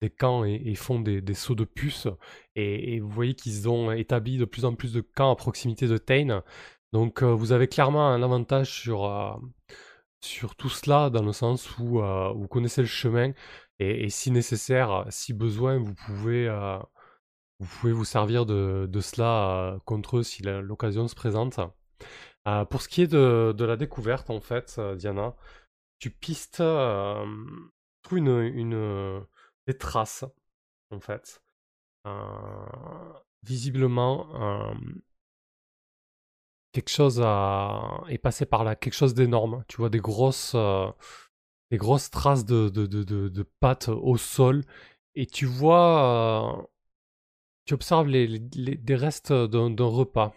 des 0.05 0.11
camps 0.11 0.45
et, 0.45 0.75
font 0.75 1.01
des, 1.01 1.35
sauts 1.35 1.55
de 1.55 1.65
puces. 1.65 2.09
Et, 2.57 3.01
vous 3.01 3.09
voyez 3.09 3.35
qu'ils 3.35 3.69
ont 3.69 3.91
établi 3.91 4.37
de 4.39 4.45
plus 4.45 4.65
en 4.65 4.75
plus 4.75 4.93
de 4.93 5.01
camps 5.01 5.33
à 5.33 5.37
proximité 5.37 5.87
de 5.89 5.99
Tain. 5.99 6.43
Donc 6.93 7.23
euh, 7.23 7.35
vous 7.35 7.53
avez 7.53 7.69
clairement 7.69 8.09
un 8.09 8.23
avantage 8.23 8.71
sur, 8.71 9.05
euh, 9.07 9.35
sur 10.21 10.55
tout 10.57 10.69
cela, 10.69 11.11
dans 11.11 11.25
le 11.25 11.33
sens 11.33 11.79
où 11.79 12.01
euh, 12.01 12.33
vous 12.33 12.49
connaissez 12.49 12.83
le 12.83 12.87
chemin. 12.87 13.33
Et, 13.81 14.09
si 14.11 14.31
nécessaire, 14.31 15.05
si 15.11 15.33
besoin, 15.33 15.79
vous 15.79 15.95
pouvez, 15.95 16.49
vous, 17.59 17.67
pouvez 17.67 17.93
vous 17.93 18.05
servir 18.05 18.47
de, 18.47 18.89
cela 19.01 19.79
contre 19.85 20.19
eux 20.19 20.23
si 20.23 20.43
l'occasion 20.45 21.09
se 21.09 21.17
présente. 21.17 21.59
pour 22.71 22.83
ce 22.83 22.89
qui 22.89 23.03
est 23.03 23.09
de, 23.09 23.53
de, 23.57 23.65
la 23.65 23.77
découverte, 23.77 24.31
en 24.31 24.41
fait, 24.41 24.81
Diana, 24.97 25.35
tu 25.99 26.11
pistes 26.11 26.61
une, 26.61 28.29
une, 28.55 29.27
des 29.67 29.77
traces, 29.77 30.25
en 30.91 31.01
fait. 31.01 31.43
Visiblement, 33.43 34.75
quelque 36.73 36.91
chose 36.91 37.21
est 37.21 38.19
passé 38.19 38.47
par 38.47 38.65
là, 38.65 38.77
quelque 38.77 38.95
chose 38.95 39.15
d'énorme. 39.15 39.65
Tu 39.69 39.77
vois 39.77 39.91
des 39.91 40.01
grosses, 40.01 40.57
des 41.71 41.77
grosses 41.77 42.11
traces 42.11 42.45
de, 42.45 42.69
de, 42.69 43.43
pattes 43.61 43.89
au 43.89 44.17
sol, 44.17 44.65
et 45.15 45.27
tu 45.27 45.47
vois, 45.47 46.69
tu 47.65 47.75
observes 47.75 48.09
les, 48.09 48.27
les, 48.27 48.77
des 48.77 48.97
restes 48.97 49.33
d'un 49.33 49.75
repas. 49.85 50.35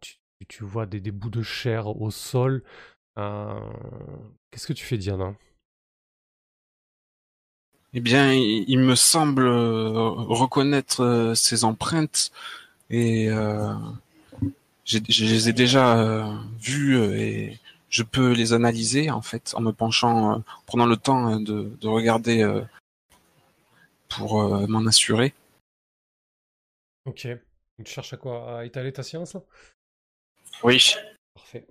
Tu, 0.00 0.16
tu, 0.48 0.64
vois 0.64 0.86
des, 0.86 1.00
des, 1.00 1.12
bouts 1.12 1.30
de 1.30 1.42
chair 1.42 1.88
au 1.88 2.10
sol. 2.10 2.62
Qu'est-ce 3.16 4.66
que 4.66 4.72
tu 4.72 4.84
fais, 4.84 4.98
Diana? 4.98 5.34
Eh 7.96 8.00
bien, 8.00 8.30
il 8.34 8.78
me 8.78 8.94
semble 8.94 9.46
euh, 9.46 9.90
reconnaître 10.10 11.02
euh, 11.02 11.34
ces 11.34 11.64
empreintes 11.64 12.30
et 12.90 13.30
euh, 13.30 13.72
je 14.84 14.98
les 14.98 15.48
ai 15.48 15.54
déjà 15.54 15.98
euh, 15.98 16.30
euh, 16.68 17.14
et 17.14 17.58
je 17.88 18.02
peux 18.02 18.32
les 18.32 18.52
analyser 18.52 19.10
en 19.10 19.22
fait 19.22 19.54
en 19.56 19.62
me 19.62 19.72
penchant, 19.72 20.30
euh, 20.30 20.36
en 20.36 20.62
prenant 20.66 20.84
le 20.84 20.98
temps 20.98 21.40
de, 21.40 21.74
de 21.80 21.88
regarder 21.88 22.44
pour 24.10 24.42
m'en 24.68 24.84
assurer. 24.84 25.32
Ok. 27.06 27.26
Tu 27.78 27.92
cherches 27.92 28.12
à 28.12 28.18
quoi? 28.18 28.58
À 28.58 28.64
étaler 28.66 28.92
ta 28.92 29.02
science 29.02 29.32
là? 29.32 29.40
Oui. 30.62 30.94
Parfait. 31.34 31.66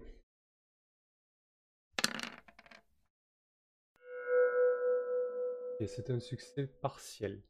Et 5.80 5.88
c'est 5.88 6.10
un 6.10 6.19
succès 6.19 6.68
partiel. 6.68 7.41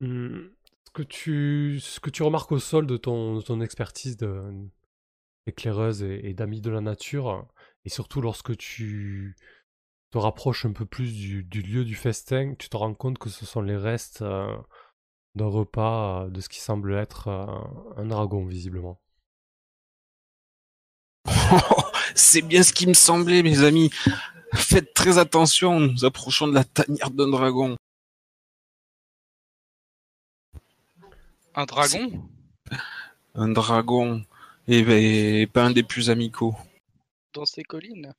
Hmm, 0.00 0.48
Ce 0.84 0.90
que 0.92 1.02
tu, 1.02 1.80
ce 1.80 2.00
que 2.00 2.10
tu 2.10 2.22
remarques 2.22 2.52
au 2.52 2.58
sol 2.58 2.86
de 2.86 2.96
ton, 2.96 3.36
de 3.36 3.40
ton 3.42 3.60
expertise 3.60 4.16
de- 4.16 4.68
d'éclaireuse 5.46 6.02
et, 6.02 6.28
et 6.30 6.34
d'ami 6.34 6.60
de 6.60 6.70
la 6.70 6.80
nature, 6.82 7.46
et 7.84 7.90
surtout 7.90 8.20
lorsque 8.20 8.56
tu 8.58 9.36
te 10.12 10.18
rapproches 10.18 10.66
un 10.66 10.72
peu 10.72 10.86
plus 10.86 11.14
du, 11.14 11.44
du 11.44 11.62
lieu 11.62 11.84
du 11.84 11.96
festin, 11.96 12.54
tu 12.58 12.68
te 12.70 12.76
rends 12.78 12.94
compte 12.94 13.18
que 13.18 13.30
ce 13.30 13.46
sont 13.46 13.62
les 13.62 13.76
restes 13.76 14.22
euh, 14.22 14.56
d'un 15.36 15.46
repas 15.48 16.26
euh, 16.26 16.30
de 16.30 16.40
ce 16.42 16.48
qui 16.50 16.60
semble 16.60 16.94
être 16.96 17.28
euh, 17.28 17.46
un 18.02 18.06
dragon, 18.06 18.46
visiblement. 18.46 19.00
C'est 22.18 22.40
bien 22.40 22.62
ce 22.62 22.72
qui 22.72 22.86
me 22.86 22.94
semblait, 22.94 23.42
mes 23.42 23.62
amis. 23.62 23.90
Faites 24.54 24.94
très 24.94 25.18
attention, 25.18 25.80
nous 25.80 26.04
approchons 26.06 26.48
de 26.48 26.54
la 26.54 26.64
tanière 26.64 27.10
d'un 27.10 27.28
dragon. 27.28 27.76
Un 31.54 31.66
dragon? 31.66 32.28
Un 33.34 33.48
dragon, 33.48 34.24
et, 34.66 35.42
et 35.42 35.46
pas 35.46 35.64
un 35.64 35.70
des 35.70 35.82
plus 35.82 36.08
amicaux. 36.08 36.56
dans 37.34 37.44
ces 37.44 37.62
collines? 37.62 38.14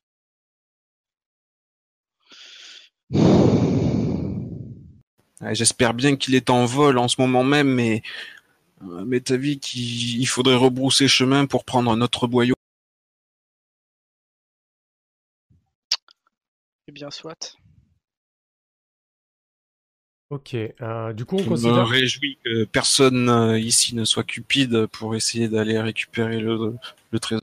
J'espère 5.52 5.94
bien 5.96 6.16
qu'il 6.16 6.36
est 6.36 6.50
en 6.52 6.66
vol 6.66 7.00
en 7.00 7.08
ce 7.08 7.20
moment 7.20 7.44
même, 7.44 7.74
mais, 7.74 8.04
euh, 8.84 9.04
mais 9.06 9.22
t'as 9.22 9.38
vu 9.38 9.58
qu'il 9.58 10.20
il 10.20 10.26
faudrait 10.28 10.56
rebrousser 10.56 11.08
chemin 11.08 11.48
pour 11.48 11.64
prendre 11.66 11.90
un 11.92 12.02
autre 12.02 12.28
boyau. 12.28 12.57
Bien, 16.98 17.12
soit. 17.12 17.56
Ok, 20.30 20.56
euh, 20.56 21.14
du 21.14 21.24
coup 21.26 21.36
on 21.38 21.40
Je 21.40 21.44
me 21.50 21.50
considère... 21.50 21.88
réjouis 21.88 22.38
que 22.44 22.66
personne 22.66 23.30
euh, 23.30 23.58
ici 23.60 23.96
ne 23.96 24.04
soit 24.04 24.24
cupide 24.26 24.86
pour 24.88 25.16
essayer 25.16 25.48
d'aller 25.48 25.80
récupérer 25.80 26.40
le, 26.40 26.76
le 27.12 27.20
trésor. 27.20 27.42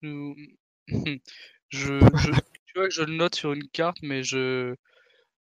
Nous... 0.00 0.34
je, 0.88 1.20
je- 2.16 2.32
tu 2.64 2.72
vois 2.74 2.88
que 2.88 2.94
je 2.94 3.02
le 3.02 3.12
note 3.14 3.34
sur 3.34 3.52
une 3.52 3.68
carte, 3.68 3.98
mais 4.02 4.22
je, 4.22 4.74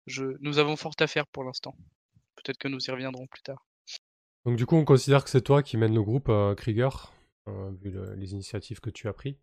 je, 0.08 0.26
nous 0.42 0.60
avons 0.60 0.78
fort 0.78 0.94
à 1.00 1.08
faire 1.08 1.28
pour 1.28 1.44
l'instant. 1.44 1.76
Peut-être 2.36 2.58
que 2.60 2.70
nous 2.70 2.86
y 2.86 2.92
reviendrons 2.92 3.28
plus 3.28 3.44
tard. 3.44 3.66
Donc 4.46 4.56
du 4.56 4.66
coup 4.68 4.76
on 4.76 4.86
considère 4.86 5.24
que 5.24 5.30
c'est 5.32 5.42
toi 5.42 5.64
qui 5.64 5.78
mène 5.78 5.96
le 5.96 6.04
groupe, 6.04 6.30
euh, 6.30 6.54
Krieger, 6.56 6.90
euh, 7.48 7.72
vu 7.82 7.90
le- 7.92 8.14
les 8.16 8.34
initiatives 8.34 8.80
que 8.80 8.90
tu 8.92 9.08
as 9.08 9.14
prises. 9.14 9.36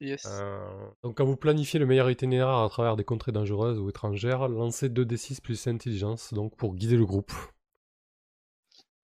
Yes. 0.00 0.26
Euh, 0.26 0.90
donc 1.02 1.16
quand 1.16 1.24
vous 1.24 1.36
planifiez 1.36 1.80
le 1.80 1.86
meilleur 1.86 2.10
itinéraire 2.10 2.58
à 2.58 2.68
travers 2.68 2.96
des 2.96 3.04
contrées 3.04 3.32
dangereuses 3.32 3.78
ou 3.78 3.88
étrangères, 3.88 4.46
lancez 4.48 4.88
2d6 4.88 5.40
plus 5.40 5.66
intelligence 5.66 6.34
donc 6.34 6.54
pour 6.56 6.74
guider 6.74 6.96
le 6.96 7.06
groupe. 7.06 7.32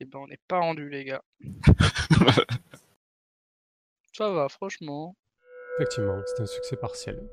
Eh 0.00 0.04
ben, 0.04 0.18
on 0.18 0.26
n'est 0.26 0.40
pas 0.48 0.58
rendu, 0.58 0.90
les 0.90 1.04
gars. 1.04 1.22
Ça 4.12 4.30
va, 4.30 4.48
franchement. 4.48 5.16
Effectivement, 5.76 6.20
c'est 6.26 6.42
un 6.42 6.46
succès 6.46 6.76
partiel. 6.76 7.26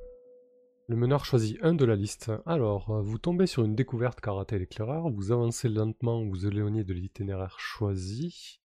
Le 0.88 0.96
meneur 0.96 1.26
choisit 1.26 1.58
un 1.62 1.74
de 1.74 1.84
la 1.84 1.96
liste. 1.96 2.32
Alors, 2.46 3.02
vous 3.02 3.18
tombez 3.18 3.48
sur 3.48 3.64
une 3.64 3.76
découverte 3.76 4.22
qu'a 4.22 4.32
raté 4.32 4.58
l'éclaireur, 4.58 5.10
vous 5.10 5.32
avancez 5.32 5.68
lentement, 5.68 6.24
vous 6.24 6.46
éloignez 6.46 6.84
de 6.84 6.94
l'itinéraire 6.94 7.60
choisi. 7.60 8.62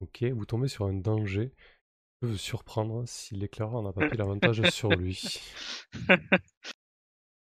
Ok, 0.00 0.24
vous 0.24 0.46
tombez 0.46 0.68
sur 0.68 0.86
un 0.86 0.94
danger 0.94 1.52
peut 2.20 2.28
vous 2.28 2.36
surprendre 2.36 3.04
si 3.06 3.34
l'éclaireur 3.34 3.82
n'a 3.82 3.92
pas 3.92 4.06
pris 4.06 4.16
l'avantage 4.16 4.62
sur 4.70 4.90
lui. 4.90 5.40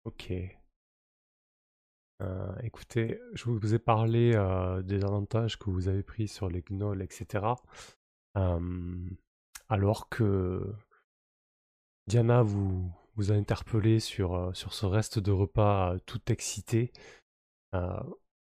Ok. 0.05 0.31
Euh, 2.21 2.55
écoutez, 2.63 3.19
je 3.33 3.49
vous 3.49 3.75
ai 3.75 3.79
parlé 3.79 4.33
euh, 4.33 4.81
des 4.81 5.03
avantages 5.03 5.59
que 5.59 5.69
vous 5.69 5.87
avez 5.87 6.01
pris 6.01 6.27
sur 6.27 6.49
les 6.49 6.63
gnolls, 6.63 7.01
etc. 7.01 7.45
Euh, 8.37 9.09
alors 9.69 10.09
que 10.09 10.73
Diana 12.07 12.41
vous, 12.41 12.91
vous 13.15 13.31
a 13.31 13.35
interpellé 13.35 13.99
sur, 13.99 14.35
euh, 14.35 14.53
sur 14.53 14.73
ce 14.73 14.85
reste 14.85 15.19
de 15.19 15.31
repas 15.31 15.97
tout 16.05 16.31
excité. 16.31 16.91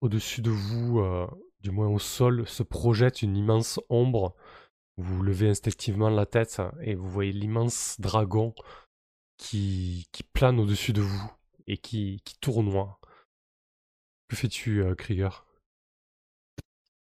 Au-dessus 0.01 0.41
de 0.41 0.51
vous, 0.51 1.03
du 1.61 1.71
moins 1.71 1.89
au 1.89 1.99
sol, 1.99 2.47
se 2.47 2.63
projette 2.63 3.21
une 3.21 3.37
immense 3.37 3.79
ombre. 3.91 4.35
Vous 4.99 5.23
levez 5.23 5.51
instinctivement 5.51 6.09
la 6.09 6.25
tête 6.27 6.63
et 6.81 6.95
vous 6.95 7.09
voyez 7.09 7.33
l'immense 7.33 8.01
dragon 8.01 8.55
qui, 9.37 10.09
qui 10.13 10.23
plane 10.23 10.59
au-dessus 10.59 10.93
de 10.93 11.03
vous 11.03 11.31
et 11.67 11.77
qui, 11.77 12.23
qui 12.25 12.39
tournoie. 12.39 12.99
Que 14.29 14.37
fais-tu, 14.37 14.83
euh, 14.83 14.95
Krieger? 14.95 15.45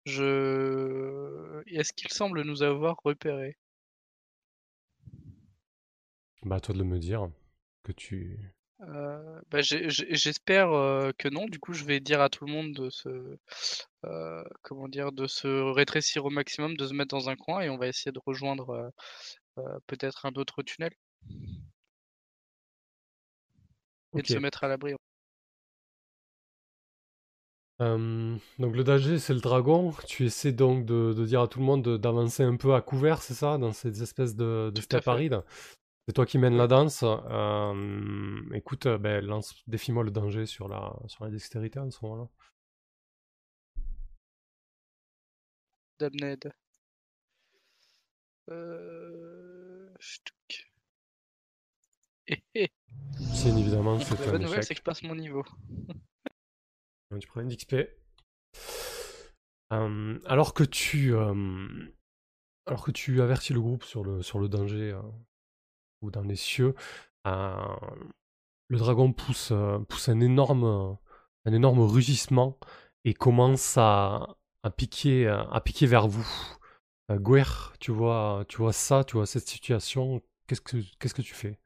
Je... 0.06 1.64
Est-ce 1.68 1.94
qu'il 1.94 2.10
semble 2.10 2.42
nous 2.42 2.64
avoir 2.64 2.98
repérés? 3.04 3.58
Bah, 6.44 6.56
à 6.56 6.60
toi 6.60 6.74
de 6.74 6.80
le 6.80 6.86
me 6.86 6.98
dire. 6.98 7.30
Que 7.84 7.92
tu. 7.92 8.57
Euh, 8.82 9.42
bah, 9.50 9.62
J'espère 9.62 10.72
euh, 10.72 11.12
que 11.18 11.28
non. 11.30 11.46
Du 11.48 11.60
coup, 11.60 11.74
je 11.74 11.84
vais 11.84 12.00
dire 12.00 12.22
à 12.22 12.30
tout 12.30 12.46
le 12.46 12.52
monde 12.52 12.74
de 12.74 12.90
se, 12.90 13.38
euh, 14.06 14.44
comment 14.62 14.88
dire, 14.88 15.12
de 15.12 15.28
se 15.28 15.48
rétrécir 15.48 16.26
au 16.26 16.30
maximum, 16.30 16.78
de 16.78 16.88
se 16.88 16.94
mettre 16.94 17.16
dans 17.16 17.30
un 17.30 17.36
coin, 17.36 17.62
et 17.62 17.70
on 17.70 17.78
va 17.78 17.88
essayer 17.88 18.12
de 18.12 18.22
rejoindre 18.26 18.92
peut-être 19.88 20.26
un 20.26 20.34
autre 20.34 20.62
tunnel 20.62 20.92
et 24.16 24.22
de 24.22 24.28
se 24.28 24.38
mettre 24.38 24.64
à 24.64 24.68
l'abri. 24.68 24.94
Donc 27.80 28.76
le 28.76 28.84
danger, 28.84 29.20
c'est 29.20 29.34
le 29.34 29.40
dragon. 29.40 29.94
Tu 30.08 30.26
essaies 30.26 30.52
donc 30.52 30.86
de, 30.86 31.14
de 31.14 31.26
dire 31.26 31.42
à 31.42 31.48
tout 31.48 31.60
le 31.60 31.66
monde 31.66 31.84
de- 31.84 31.98
d'avancer 31.98 32.44
un 32.44 32.56
peu 32.56 32.74
à 32.74 32.82
couvert, 32.82 33.22
c'est 33.22 33.34
ça, 33.36 33.58
dans 33.58 33.72
ces 33.72 34.02
espèces 34.02 34.36
de, 34.36 34.72
de 34.74 34.82
C'est 36.08 36.14
toi 36.14 36.26
qui 36.26 36.38
mènes 36.38 36.56
la 36.56 36.68
danse. 36.68 37.04
Euh, 37.04 38.42
écoute, 38.54 38.86
euh, 38.86 38.98
ben, 38.98 39.26
lance, 39.26 39.62
défie-moi 39.68 40.06
le 40.06 40.12
danger 40.12 40.46
sur 40.46 40.70
la, 40.70 40.96
sur 41.08 41.26
la 41.26 41.32
dextérité 41.32 41.80
en 41.80 41.92
ce 41.92 42.00
moment-là. 42.06 42.30
Damned. 46.00 46.54
Euh... 48.50 49.94
C'est 53.34 53.50
évidemment, 53.50 54.00
c'est 54.00 54.18
La 54.20 54.32
bonne 54.32 54.44
nouvelle, 54.44 54.64
c'est 54.64 54.76
que 54.76 54.80
je 54.80 54.84
passe 54.84 55.04
mon 55.04 55.16
niveau. 55.16 55.44
Tu 57.22 57.28
prends 57.28 57.42
une 57.42 57.56
XP. 57.56 57.76
Euh, 59.74 60.20
alors 60.26 60.54
que 60.54 60.64
tu, 60.64 61.16
alors 61.16 62.84
que 62.84 62.92
tu 62.92 63.22
avertis 63.22 63.54
le 63.54 63.62
groupe 63.62 63.84
sur 63.84 64.04
le, 64.04 64.22
sur 64.22 64.40
le 64.40 64.50
danger 64.50 64.92
euh, 64.92 65.02
ou 66.02 66.12
dans 66.12 66.24
les 66.24 66.36
cieux, 66.36 66.76
le 67.26 68.78
dragon 68.78 69.14
pousse, 69.14 69.52
pousse 69.90 70.10
un 70.10 70.20
énorme, 70.20 70.98
un 71.46 71.54
énorme 71.54 71.82
rugissement 71.82 72.58
et 73.06 73.14
commence 73.14 73.78
à, 73.78 74.38
à 74.64 74.70
piquer, 74.70 75.28
à 75.28 75.62
piquer 75.62 75.86
vers 75.86 76.08
vous. 76.08 76.28
Euh, 77.12 77.20
Guer, 77.20 77.74
tu 77.80 77.92
vois, 77.92 78.46
tu 78.48 78.58
vois 78.58 78.74
ça, 78.74 79.04
tu 79.04 79.16
vois 79.16 79.26
cette 79.26 79.48
situation. 79.48 80.22
Qu'est-ce 80.48 80.62
que, 80.62 80.78
qu'est-ce 81.00 81.14
que 81.14 81.22
tu 81.22 81.34
fais? 81.34 81.58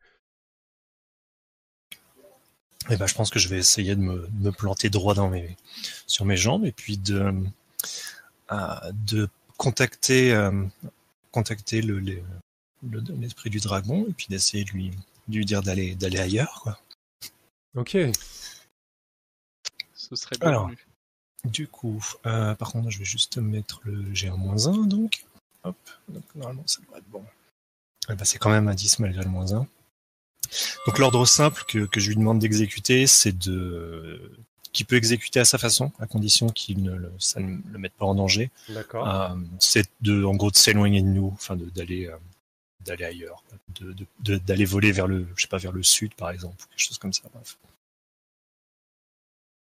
Eh 2.89 2.97
ben, 2.97 3.05
je 3.05 3.13
pense 3.13 3.29
que 3.29 3.39
je 3.39 3.47
vais 3.47 3.57
essayer 3.57 3.95
de 3.95 4.01
me, 4.01 4.51
planter 4.51 4.89
droit 4.89 5.13
sur 6.07 6.25
mes 6.25 6.37
jambes 6.37 6.65
et 6.65 6.71
puis 6.71 6.97
de, 6.97 7.33
euh, 8.51 8.91
de 8.93 9.29
contacter, 9.57 10.35
contacter 11.31 11.83
le, 11.83 12.23
le- 12.89 12.99
le- 13.01 13.15
l'esprit 13.15 13.49
du 13.49 13.59
dragon 13.59 14.05
et 14.09 14.13
puis 14.13 14.27
d'essayer 14.29 14.63
de 14.63 14.69
lui, 14.71 14.91
de 15.27 15.35
lui 15.37 15.45
dire 15.45 15.61
d'aller, 15.61 15.95
d'aller 15.95 16.19
ailleurs. 16.19 16.59
Quoi. 16.63 16.79
Ok. 17.75 17.97
Ce 19.93 20.15
serait 20.15 20.37
bien. 20.39 20.49
Alors. 20.49 20.71
Du 21.43 21.67
coup, 21.67 22.03
euh, 22.27 22.53
par 22.53 22.71
contre, 22.71 22.91
je 22.91 22.99
vais 22.99 23.05
juste 23.05 23.37
mettre 23.37 23.81
le 23.83 24.13
G1-1 24.13 24.87
donc. 24.87 25.23
Hop, 25.63 25.75
donc 26.07 26.23
normalement 26.35 26.63
ça 26.67 26.79
doit 26.87 26.99
être 26.99 27.09
bon. 27.09 27.23
Eh 28.09 28.13
ben, 28.15 28.25
c'est 28.25 28.37
quand 28.37 28.51
même 28.51 28.67
un 28.67 28.75
10 28.75 28.99
malgré 28.99 29.23
le 29.23 29.29
moins 29.29 29.51
1. 29.53 29.67
Donc 30.85 30.99
l'ordre 30.99 31.25
simple 31.25 31.63
que, 31.67 31.85
que 31.85 31.99
je 31.99 32.09
lui 32.09 32.15
demande 32.15 32.37
d'exécuter, 32.39 33.07
c'est 33.07 33.35
de 33.35 34.31
qui 34.71 34.83
peut 34.83 34.95
exécuter 34.95 35.39
à 35.39 35.45
sa 35.45 35.57
façon, 35.57 35.91
à 35.99 36.05
condition 36.07 36.47
qu'il 36.49 36.81
ne 36.83 36.93
le, 36.95 37.11
ça 37.19 37.39
ne 37.39 37.57
le 37.71 37.77
mette 37.79 37.93
pas 37.93 38.05
en 38.05 38.13
danger. 38.15 38.51
D'accord. 38.69 39.07
Euh, 39.09 39.35
c'est 39.59 39.89
de, 40.01 40.23
en 40.23 40.35
gros, 40.35 40.51
de 40.51 40.55
s'éloigner 40.55 41.01
de 41.01 41.07
nous, 41.07 41.29
enfin 41.33 41.55
de 41.55 41.65
d'aller 41.71 42.05
euh, 42.07 42.17
d'aller 42.85 43.05
ailleurs, 43.05 43.43
d'aller 44.19 44.65
voler 44.65 44.91
vers 44.91 45.07
le, 45.07 45.27
je 45.35 45.43
sais 45.43 45.47
pas, 45.47 45.57
vers 45.57 45.71
le 45.71 45.83
sud 45.83 46.13
par 46.15 46.31
exemple, 46.31 46.63
ou 46.63 46.67
quelque 46.67 46.79
chose 46.79 46.97
comme 46.97 47.13
ça. 47.13 47.29
Bref. 47.33 47.57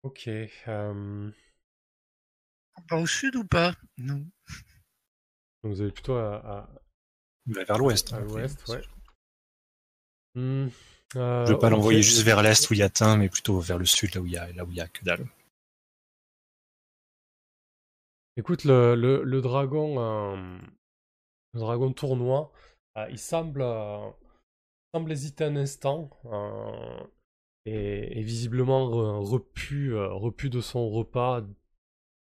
Ok. 0.03 0.29
euh, 0.29 1.31
On 2.77 2.95
va 2.97 3.03
au 3.03 3.07
sud 3.07 3.37
ou 3.37 3.45
pas? 3.45 3.75
Non. 3.99 4.25
donc 5.63 5.73
vous 5.75 5.81
allez 5.83 5.93
plutôt 5.93 6.15
à, 6.15 6.37
à- 6.37 6.69
Bah, 7.47 7.65
vers 7.65 7.79
l'ouest. 7.79 8.13
à 8.13 8.17
hein, 8.17 8.21
l'ouest, 8.21 8.67
ouais. 8.69 8.83
Hmm, 10.35 10.69
euh, 11.17 11.47
Je 11.47 11.53
veux 11.53 11.59
pas 11.59 11.71
l'envoyer 11.71 12.03
juste 12.03 12.23
vers 12.23 12.43
l'est 12.43 12.69
où 12.71 12.75
il 12.75 12.79
y 12.79 12.83
a 12.83 12.91
Tain, 12.91 13.17
mais 13.17 13.29
plutôt 13.29 13.59
vers 13.61 13.79
le 13.79 13.87
sud 13.87 14.15
là 14.15 14.21
où 14.21 14.27
il 14.27 14.33
y 14.33 14.37
a 14.37 14.53
là 14.53 14.65
où 14.65 14.71
il 14.71 14.77
y 14.77 14.81
a 14.81 14.89
que 14.89 15.05
dalle. 15.05 15.27
Écoute, 18.37 18.65
le, 18.65 18.95
le, 18.95 19.23
le 19.25 19.41
dragon, 19.41 19.99
euh, 19.99 20.59
le 21.55 21.61
dragon 21.61 21.93
tournoi, 21.93 22.53
euh, 22.53 22.76
il 23.11 23.19
semble, 23.19 23.63
euh, 23.63 24.11
semble 24.95 25.13
hésiter 25.13 25.45
un 25.45 25.57
instant 25.57 26.11
euh, 26.27 27.05
et, 27.67 28.23
visiblement 28.23 28.89
re- 28.89 29.25
repu, 29.25 29.95
euh, 29.95 30.13
repu 30.13 30.51
de 30.51 30.61
son 30.61 30.89
repas. 30.91 31.43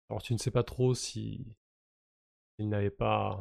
Alors 0.09 0.21
tu 0.21 0.33
ne 0.33 0.37
sais 0.37 0.51
pas 0.51 0.63
trop 0.63 0.93
si 0.93 1.45
il 2.59 2.69
n'avait 2.69 2.89
pas, 2.89 3.39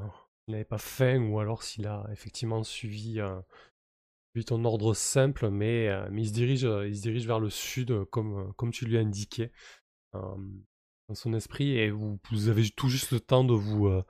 n'avait 0.48 0.64
pas 0.64 0.78
faim 0.78 1.28
ou 1.28 1.40
alors 1.40 1.62
s'il 1.62 1.86
a 1.86 2.06
effectivement 2.12 2.62
suivi, 2.62 3.20
euh, 3.20 3.40
suivi 4.34 4.44
ton 4.44 4.64
ordre 4.64 4.94
simple, 4.94 5.50
mais, 5.50 5.88
euh, 5.88 6.08
il 6.12 6.28
se 6.28 6.32
dirige, 6.32 6.62
il 6.62 6.96
se 6.96 7.02
dirige 7.02 7.26
vers 7.26 7.40
le 7.40 7.50
sud 7.50 7.90
euh, 7.90 8.04
comme, 8.04 8.52
comme 8.54 8.70
tu 8.72 8.84
lui 8.84 8.98
as 8.98 9.00
indiqué. 9.00 9.50
Euh, 10.14 10.36
dans 11.08 11.14
son 11.14 11.34
esprit 11.34 11.78
et 11.78 11.90
vous, 11.90 12.18
avez 12.48 12.68
tout 12.70 12.88
juste 12.88 13.12
le 13.12 13.20
temps 13.20 13.44
de 13.44 13.54
vous, 13.54 13.86
euh, 13.86 14.04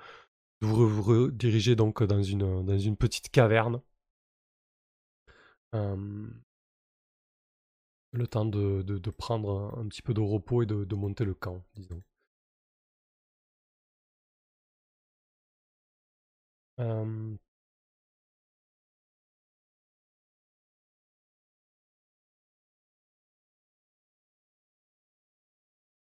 vous 0.60 0.88
vous 0.88 1.02
rediriger 1.02 1.76
donc 1.76 2.02
dans 2.02 2.22
une, 2.22 2.64
dans 2.64 2.78
une 2.78 2.96
petite 2.96 3.30
caverne. 3.30 3.80
Le 8.12 8.26
temps 8.26 8.44
de, 8.46 9.10
prendre 9.10 9.76
un, 9.78 9.86
petit 9.88 10.02
peu 10.02 10.14
de 10.14 10.20
repos 10.20 10.62
et 10.62 10.66
de, 10.66 10.94
monter 10.94 11.24
le 11.24 11.34
camp, 11.34 11.64
disons. 11.74 12.02
Il 16.78 17.36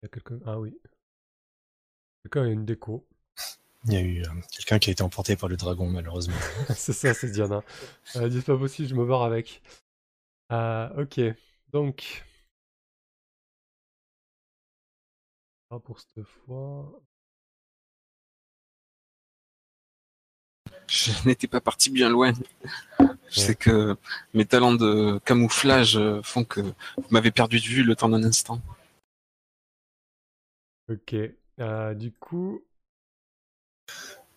y 0.03 0.05
a 0.05 0.09
quelqu'un. 0.09 0.39
Ah 0.45 0.59
oui. 0.59 0.77
Quelqu'un 2.23 2.43
a 2.43 2.47
une 2.49 2.65
déco. 2.65 3.07
Il 3.85 3.93
y 3.93 3.97
a 3.97 4.01
eu 4.01 4.21
euh, 4.21 4.27
quelqu'un 4.51 4.79
qui 4.79 4.89
a 4.89 4.93
été 4.93 5.03
emporté 5.03 5.35
par 5.35 5.49
le 5.49 5.57
dragon 5.57 5.89
malheureusement. 5.89 6.35
c'est 6.75 6.93
ça, 6.93 7.13
c'est 7.13 7.29
Diana. 7.31 7.63
Dit 8.15 8.37
c'est 8.37 8.45
pas 8.45 8.57
possible, 8.57 8.87
je 8.87 8.95
me 8.95 9.05
barre 9.05 9.23
avec. 9.23 9.61
Euh, 10.51 11.03
ok, 11.03 11.19
donc. 11.71 12.23
Ah, 15.69 15.79
pour 15.79 15.99
cette 15.99 16.23
fois. 16.25 17.01
Je 20.87 21.11
n'étais 21.25 21.47
pas 21.47 21.61
parti 21.61 21.89
bien 21.89 22.09
loin. 22.09 22.33
Je 23.29 23.39
sais 23.39 23.55
que 23.55 23.97
mes 24.33 24.45
talents 24.45 24.75
de 24.75 25.19
camouflage 25.25 25.97
euh, 25.97 26.21
font 26.21 26.43
que 26.43 26.61
vous 26.61 27.07
m'avez 27.09 27.31
perdu 27.31 27.59
de 27.59 27.65
vue 27.65 27.83
le 27.83 27.95
temps 27.95 28.09
d'un 28.09 28.23
instant. 28.23 28.61
Ok. 30.89 31.15
Euh, 31.59 31.93
du 31.95 32.11
coup. 32.11 32.61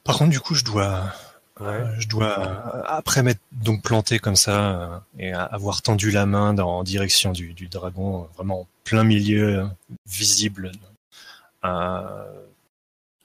Par 0.05 0.19
contre, 0.19 0.31
du 0.31 0.41
coup, 0.41 0.55
je 0.55 0.65
dois, 0.65 1.13
Ouais. 1.59 1.67
euh, 1.67 1.95
je 2.01 2.07
dois 2.07 2.39
euh, 2.39 2.83
après 2.87 3.23
m'être 3.23 3.41
donc 3.53 3.83
planté 3.83 4.19
comme 4.19 4.37
ça 4.37 4.83
euh, 4.83 4.99
et 5.19 5.33
avoir 5.33 5.81
tendu 5.83 6.11
la 6.11 6.27
main 6.27 6.53
dans, 6.55 6.79
en 6.81 6.85
direction 6.85 7.33
du, 7.33 7.55
du 7.55 7.69
dragon, 7.69 8.29
vraiment 8.37 8.61
en 8.63 8.69
plein 8.85 9.05
milieu, 9.05 9.69
visible. 10.07 10.71
euh, 11.65 12.43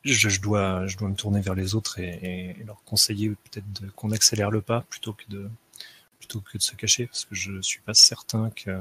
je, 0.04 0.30
je 0.30 0.42
dois, 0.42 0.88
je 0.88 0.98
dois 0.98 1.10
me 1.10 1.16
tourner 1.16 1.42
vers 1.42 1.54
les 1.56 1.76
autres 1.76 2.00
et, 2.00 2.56
leur 2.66 2.82
conseiller 2.86 3.30
peut-être 3.30 3.66
qu'on 3.96 4.12
accélère 4.12 4.50
le 4.50 4.62
pas 4.62 4.82
plutôt 4.90 5.14
que 5.14 5.26
de 5.30 5.50
plutôt 6.18 6.40
que 6.40 6.58
de 6.58 6.64
se 6.64 6.74
cacher, 6.76 7.06
parce 7.08 7.26
que 7.26 7.36
je 7.36 7.62
suis 7.62 7.82
pas 7.82 7.94
certain 7.94 8.50
que 8.52 8.72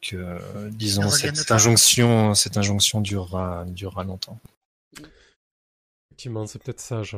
que 0.00 0.68
disons 0.70 1.10
cette 1.10 1.50
injonction, 1.50 2.34
cette 2.34 2.56
injonction 2.56 3.00
durera 3.00 3.64
durera 3.66 4.04
longtemps. 4.04 4.38
Effectivement, 6.18 6.46
c'est 6.46 6.60
peut-être 6.60 6.80
sage. 6.80 7.16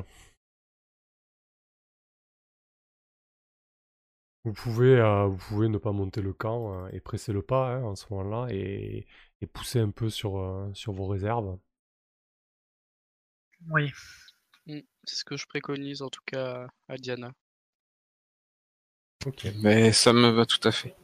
Vous 4.44 4.52
pouvez, 4.52 4.96
euh, 4.98 5.26
vous 5.26 5.36
pouvez 5.38 5.68
ne 5.68 5.78
pas 5.78 5.92
monter 5.92 6.20
le 6.22 6.32
camp 6.34 6.84
euh, 6.86 6.88
et 6.92 7.00
presser 7.00 7.32
le 7.32 7.40
pas 7.42 7.74
hein, 7.76 7.82
en 7.84 7.94
ce 7.96 8.04
moment-là 8.10 8.48
et, 8.52 9.06
et 9.40 9.46
pousser 9.46 9.80
un 9.80 9.90
peu 9.90 10.08
sur, 10.10 10.38
euh, 10.38 10.70
sur 10.74 10.92
vos 10.92 11.06
réserves. 11.06 11.58
Oui. 13.70 13.90
Mm, 14.66 14.80
C'est 15.04 15.16
ce 15.16 15.24
que 15.24 15.36
je 15.38 15.46
préconise 15.46 16.02
en 16.02 16.10
tout 16.10 16.22
cas 16.26 16.68
à 16.88 16.96
Diana. 16.98 17.32
Ok. 19.26 19.46
Mais 19.62 19.92
ça 19.92 20.12
me 20.12 20.28
va 20.28 20.44
tout 20.44 20.60
à 20.68 20.72
fait. 20.72 20.94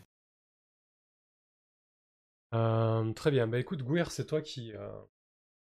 Euh, 2.55 3.13
très 3.13 3.31
bien. 3.31 3.47
Bah 3.47 3.59
écoute, 3.59 3.83
Gouir, 3.83 4.11
c'est 4.11 4.27
toi 4.27 4.43
qui, 4.43 4.73
euh, 4.75 4.89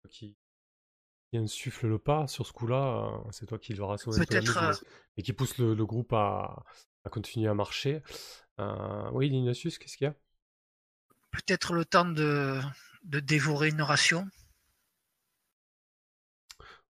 qui, 0.09 0.37
qui 1.31 1.37
insuffle 1.37 1.87
le 1.87 1.99
pas 1.99 2.27
sur 2.27 2.45
ce 2.45 2.53
coup-là. 2.53 3.11
euh, 3.25 3.31
c'est 3.31 3.45
toi 3.45 3.59
qui 3.59 3.73
un 3.73 3.97
Peut-être, 3.97 4.61
mise, 4.65 4.81
mais- 4.81 4.87
et 5.17 5.23
qui 5.23 5.33
pousse 5.33 5.57
le, 5.57 5.73
le 5.73 5.85
groupe 5.85 6.13
à, 6.13 6.63
à 7.05 7.09
continuer 7.09 7.47
à 7.49 7.53
marcher. 7.53 8.01
Euh, 8.59 9.09
oui, 9.13 9.27
Ignatius, 9.29 9.77
qu'est-ce 9.77 9.97
qu'il 9.97 10.05
y 10.05 10.09
a? 10.09 10.15
Peut-être 11.31 11.71
le 11.73 11.85
temps 11.85 12.03
de, 12.03 12.59
de 13.05 13.19
dévorer 13.21 13.69
une 13.69 13.81
ration. 13.81 14.27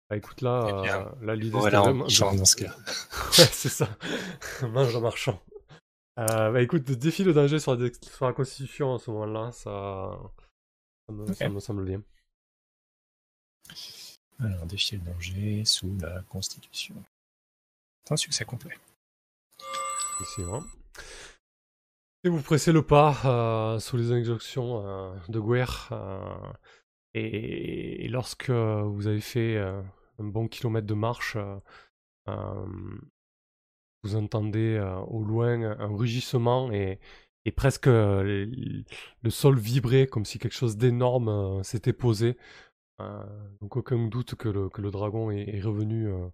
Bah 0.09 0.15
écoute, 0.15 0.41
là, 0.41 0.63
Eh 0.69 0.73
bien, 0.83 1.09
euh, 1.21 1.25
là 1.25 1.35
l'idée 1.35 1.59
Voilà, 1.59 1.81
en 1.81 1.83
vraiment... 1.83 1.99
marchant 1.99 2.33
dans 2.33 2.45
ce 2.45 2.55
cas. 2.55 2.75
Ouais, 3.37 3.45
c'est 3.51 3.69
ça. 3.69 3.89
Mange 4.63 4.95
en 4.95 5.01
marchant. 5.01 5.41
Euh, 6.19 6.51
bah 6.51 6.61
écoute, 6.61 6.83
défie 6.91 7.23
le 7.23 7.33
danger 7.33 7.59
sur 7.59 7.71
la, 7.73 7.77
dex- 7.77 7.99
sur 8.15 8.25
la 8.27 8.33
constitution 8.33 8.95
à 8.95 8.99
ce 8.99 9.11
moment-là, 9.11 9.51
ça, 9.51 10.19
ça, 11.07 11.13
me, 11.13 11.33
ça 11.33 11.49
Ok. 11.49 11.49
me 11.49 11.59
semble 11.59 11.85
bien. 11.85 12.01
Alors, 14.39 14.65
défier 14.65 14.99
le 14.99 15.11
danger 15.11 15.65
sous 15.65 15.97
la 15.99 16.21
Constitution. 16.29 16.95
C'est 18.03 18.13
un 18.13 18.17
succès 18.17 18.45
complet. 18.45 18.77
Excellent. 20.21 20.63
Et 22.23 22.29
vous 22.29 22.41
pressez 22.41 22.71
le 22.71 22.81
pas 22.81 23.21
euh, 23.25 23.79
sous 23.79 23.97
les 23.97 24.11
injonctions 24.11 24.85
euh, 24.85 25.15
de 25.29 25.39
Guerre. 25.39 25.89
euh, 25.91 26.53
et, 27.13 28.07
lorsque 28.09 28.49
vous 28.49 29.07
avez 29.07 29.21
fait 29.21 29.57
un 29.57 30.23
bon 30.23 30.47
kilomètre 30.47 30.87
de 30.87 30.93
marche, 30.93 31.37
vous 32.27 34.15
entendez 34.15 34.79
au 35.07 35.23
loin 35.23 35.63
un 35.79 35.95
rugissement 35.95 36.71
et, 36.71 36.99
et 37.45 37.51
presque 37.51 37.87
le, 37.87 38.93
sol 39.29 39.57
vibrer 39.57 40.05
comme 40.07 40.25
si 40.25 40.37
quelque 40.37 40.53
chose 40.53 40.77
d'énorme 40.77 41.63
s'était 41.63 41.93
posé. 41.93 42.37
Euh, 42.99 43.49
donc 43.61 43.77
aucun 43.77 44.07
doute 44.07 44.35
que 44.35 44.49
le, 44.49 44.91
dragon 44.91 45.31
est, 45.31 45.61
revenu, 45.61 46.07
euh, 46.07 46.27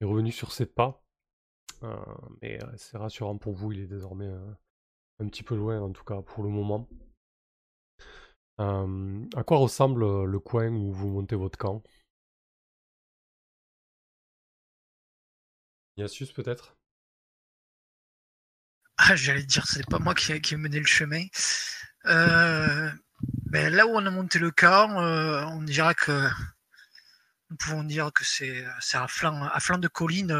est 0.00 0.04
revenu 0.04 0.32
sur 0.32 0.52
ses 0.52 0.66
pas. 0.66 1.02
Euh, 1.82 1.96
mais 2.42 2.58
c'est 2.76 2.96
rassurant 2.96 3.36
pour 3.36 3.54
vous, 3.54 3.72
il 3.72 3.80
est 3.80 3.86
désormais 3.86 4.30
un 5.20 5.28
petit 5.28 5.42
peu 5.42 5.56
loin, 5.56 5.80
en 5.80 5.92
tout 5.92 6.04
cas 6.04 6.22
pour 6.22 6.42
le 6.42 6.50
moment. 6.50 6.88
À 8.58 9.44
quoi 9.44 9.58
ressemble 9.58 10.24
le 10.24 10.40
coin 10.40 10.68
où 10.70 10.92
vous 10.92 11.08
montez 11.08 11.36
votre 11.36 11.58
camp? 11.58 11.82
Ignatius 15.96 16.32
peut-être? 16.32 16.76
Ah, 18.98 19.14
j'allais 19.14 19.44
dire, 19.44 19.66
c'est 19.66 19.86
pas 19.88 19.98
moi 19.98 20.14
qui 20.14 20.32
ai 20.32 20.56
mené 20.56 20.78
le 20.78 20.86
chemin. 20.86 21.24
Euh, 22.06 22.90
ben, 23.56 23.74
là 23.74 23.86
où 23.86 23.96
on 23.96 24.04
a 24.04 24.10
monté 24.10 24.38
le 24.38 24.50
camp, 24.50 25.00
euh, 25.00 25.42
on 25.46 25.62
dira 25.62 25.94
que 25.94 26.28
nous 27.48 27.56
pouvons 27.56 27.84
dire 27.84 28.12
que 28.12 28.22
c'est 28.22 28.66
à 28.92 29.08
flanc, 29.08 29.78
de 29.78 29.88
colline, 29.88 30.30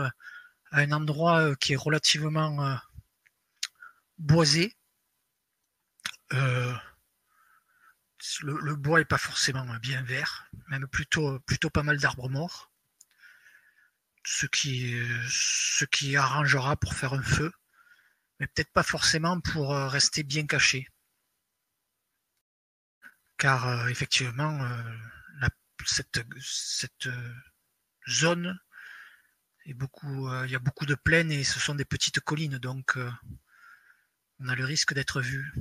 à 0.70 0.80
un 0.80 0.92
endroit 0.92 1.40
euh, 1.40 1.54
qui 1.54 1.72
est 1.72 1.76
relativement 1.76 2.62
euh, 2.62 2.74
boisé. 4.18 4.76
Le, 6.30 6.74
bois 8.74 9.00
est 9.00 9.06
pas 9.06 9.16
forcément 9.16 9.64
bien 9.76 10.02
vert, 10.02 10.50
même 10.68 10.86
plutôt 10.86 11.40
pas 11.72 11.82
mal 11.82 11.96
d'arbres 11.96 12.28
morts, 12.28 12.70
ce 14.24 14.44
qui 14.44 16.16
arrangera 16.18 16.76
pour 16.76 16.92
faire 16.92 17.14
un 17.14 17.22
feu 17.22 17.50
mais 18.38 18.46
peut-être 18.48 18.74
pas 18.74 18.82
forcément 18.82 19.40
pour 19.40 19.70
rester 19.74 20.22
bien 20.22 20.46
caché. 20.46 20.86
Car 23.38 23.66
euh, 23.68 23.88
effectivement, 23.88 24.62
euh, 24.62 24.82
la- 25.40 25.50
cette, 25.86 26.20
cette 26.40 27.06
euh, 27.06 27.34
zone 28.08 28.58
est 29.66 29.74
beaucoup, 29.74 30.28
euh, 30.28 30.46
il 30.46 30.52
y 30.52 30.56
a 30.56 30.60
beaucoup 30.60 30.86
de 30.86 30.94
plaines 30.94 31.30
et 31.30 31.44
ce 31.44 31.60
sont 31.60 31.74
des 31.74 31.84
petites 31.84 32.20
collines, 32.20 32.58
donc 32.58 32.96
euh, 32.96 33.10
on 34.40 34.48
a 34.48 34.54
le 34.54 34.64
risque 34.64 34.94
d'être 34.94 35.20
vu. 35.20 35.52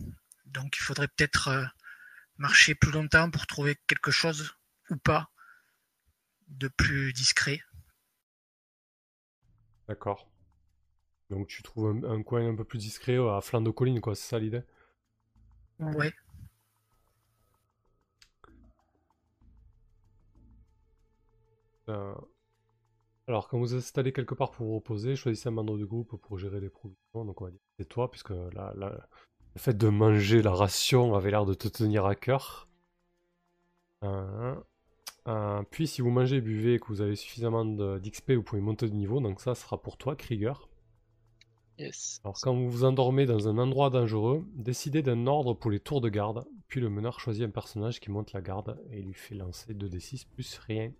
Donc 0.45 0.77
il 0.77 0.81
faudrait 0.81 1.09
peut-être 1.09 1.49
euh, 1.49 1.65
marcher 2.37 2.75
plus 2.75 2.91
longtemps 2.91 3.31
pour 3.31 3.47
trouver 3.47 3.77
quelque 3.87 4.11
chose 4.11 4.53
ou 4.89 4.97
pas 4.97 5.29
de 6.47 6.67
plus 6.69 7.13
discret. 7.13 7.61
D'accord. 9.87 10.27
Donc 11.29 11.47
tu 11.47 11.61
trouves 11.63 12.03
un, 12.03 12.03
un 12.11 12.23
coin 12.23 12.47
un 12.49 12.55
peu 12.55 12.63
plus 12.63 12.79
discret 12.79 13.17
à 13.17 13.41
flanc 13.41 13.61
de 13.61 13.69
colline, 13.69 14.01
quoi, 14.01 14.15
c'est 14.15 14.27
ça 14.27 14.39
l'idée? 14.39 14.63
Ouais. 15.79 16.13
Euh, 21.89 22.13
Alors, 23.27 23.47
quand 23.47 23.57
vous 23.59 23.65
vous 23.67 23.75
installez 23.75 24.11
quelque 24.13 24.33
part 24.35 24.51
pour 24.51 24.65
vous 24.67 24.75
reposer, 24.75 25.15
choisissez 25.15 25.49
un 25.49 25.51
membre 25.51 25.77
du 25.77 25.85
groupe 25.85 26.15
pour 26.21 26.37
gérer 26.39 26.59
les 26.59 26.69
provisions. 26.69 27.25
Donc, 27.25 27.41
on 27.41 27.45
va 27.45 27.51
dire 27.51 27.59
que 27.59 27.65
c'est 27.83 27.89
toi, 27.89 28.09
puisque 28.11 28.29
la- 28.31 28.73
la- 28.75 29.07
le 29.55 29.59
fait 29.59 29.75
de 29.77 29.87
manger 29.89 30.41
la 30.41 30.51
ration 30.51 31.15
avait 31.15 31.31
l'air 31.31 31.45
de 31.45 31.53
te 31.53 31.67
tenir 31.67 32.05
à 32.05 32.15
cœur. 32.15 32.67
Euh, 34.03 34.55
euh, 35.27 35.63
puis, 35.71 35.87
si 35.87 36.01
vous 36.01 36.11
mangez 36.11 36.37
et 36.37 36.41
buvez 36.41 36.75
et 36.75 36.79
que 36.79 36.87
vous 36.87 37.01
avez 37.01 37.15
suffisamment 37.15 37.65
de- 37.65 37.99
d'XP, 37.99 38.35
vous 38.35 38.43
pouvez 38.43 38.61
monter 38.61 38.89
de 38.89 38.95
niveau. 38.95 39.19
Donc, 39.21 39.41
ça 39.41 39.55
sera 39.55 39.81
pour 39.81 39.97
toi, 39.97 40.15
Krieger. 40.15 40.69
Yes. 41.77 42.21
Alors, 42.23 42.39
quand 42.41 42.53
vous 42.55 42.69
vous 42.69 42.83
endormez 42.85 43.25
dans 43.25 43.47
un 43.47 43.57
endroit 43.57 43.89
dangereux, 43.89 44.45
décidez 44.55 45.01
d'un 45.01 45.27
ordre 45.27 45.53
pour 45.53 45.71
les 45.71 45.79
tours 45.79 46.01
de 46.01 46.09
garde. 46.09 46.45
Puis, 46.67 46.79
le 46.81 46.89
meneur 46.89 47.19
choisit 47.19 47.43
un 47.43 47.49
personnage 47.49 47.99
qui 47.99 48.11
monte 48.11 48.33
la 48.33 48.41
garde 48.41 48.79
et 48.91 49.01
lui 49.01 49.13
fait 49.13 49.35
lancer 49.35 49.73
2d6 49.73 50.25
plus 50.25 50.57
rien. 50.59 50.91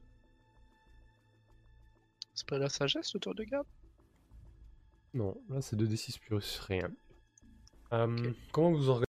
C'est 2.36 2.48
pas 2.48 2.58
la 2.58 2.70
sagesse 2.70 3.14
le 3.14 3.20
tour 3.20 3.34
de 3.34 3.44
garde? 3.44 3.66
Non, 5.14 5.36
là 5.50 5.62
c'est 5.62 5.76
2d6 5.78 6.20
plus 6.20 6.60
rien. 6.60 6.92
Euh, 7.94 8.06
Ok. 8.30 8.36
Comment 8.52 8.72
vous 8.72 8.90
organisez 8.90 9.04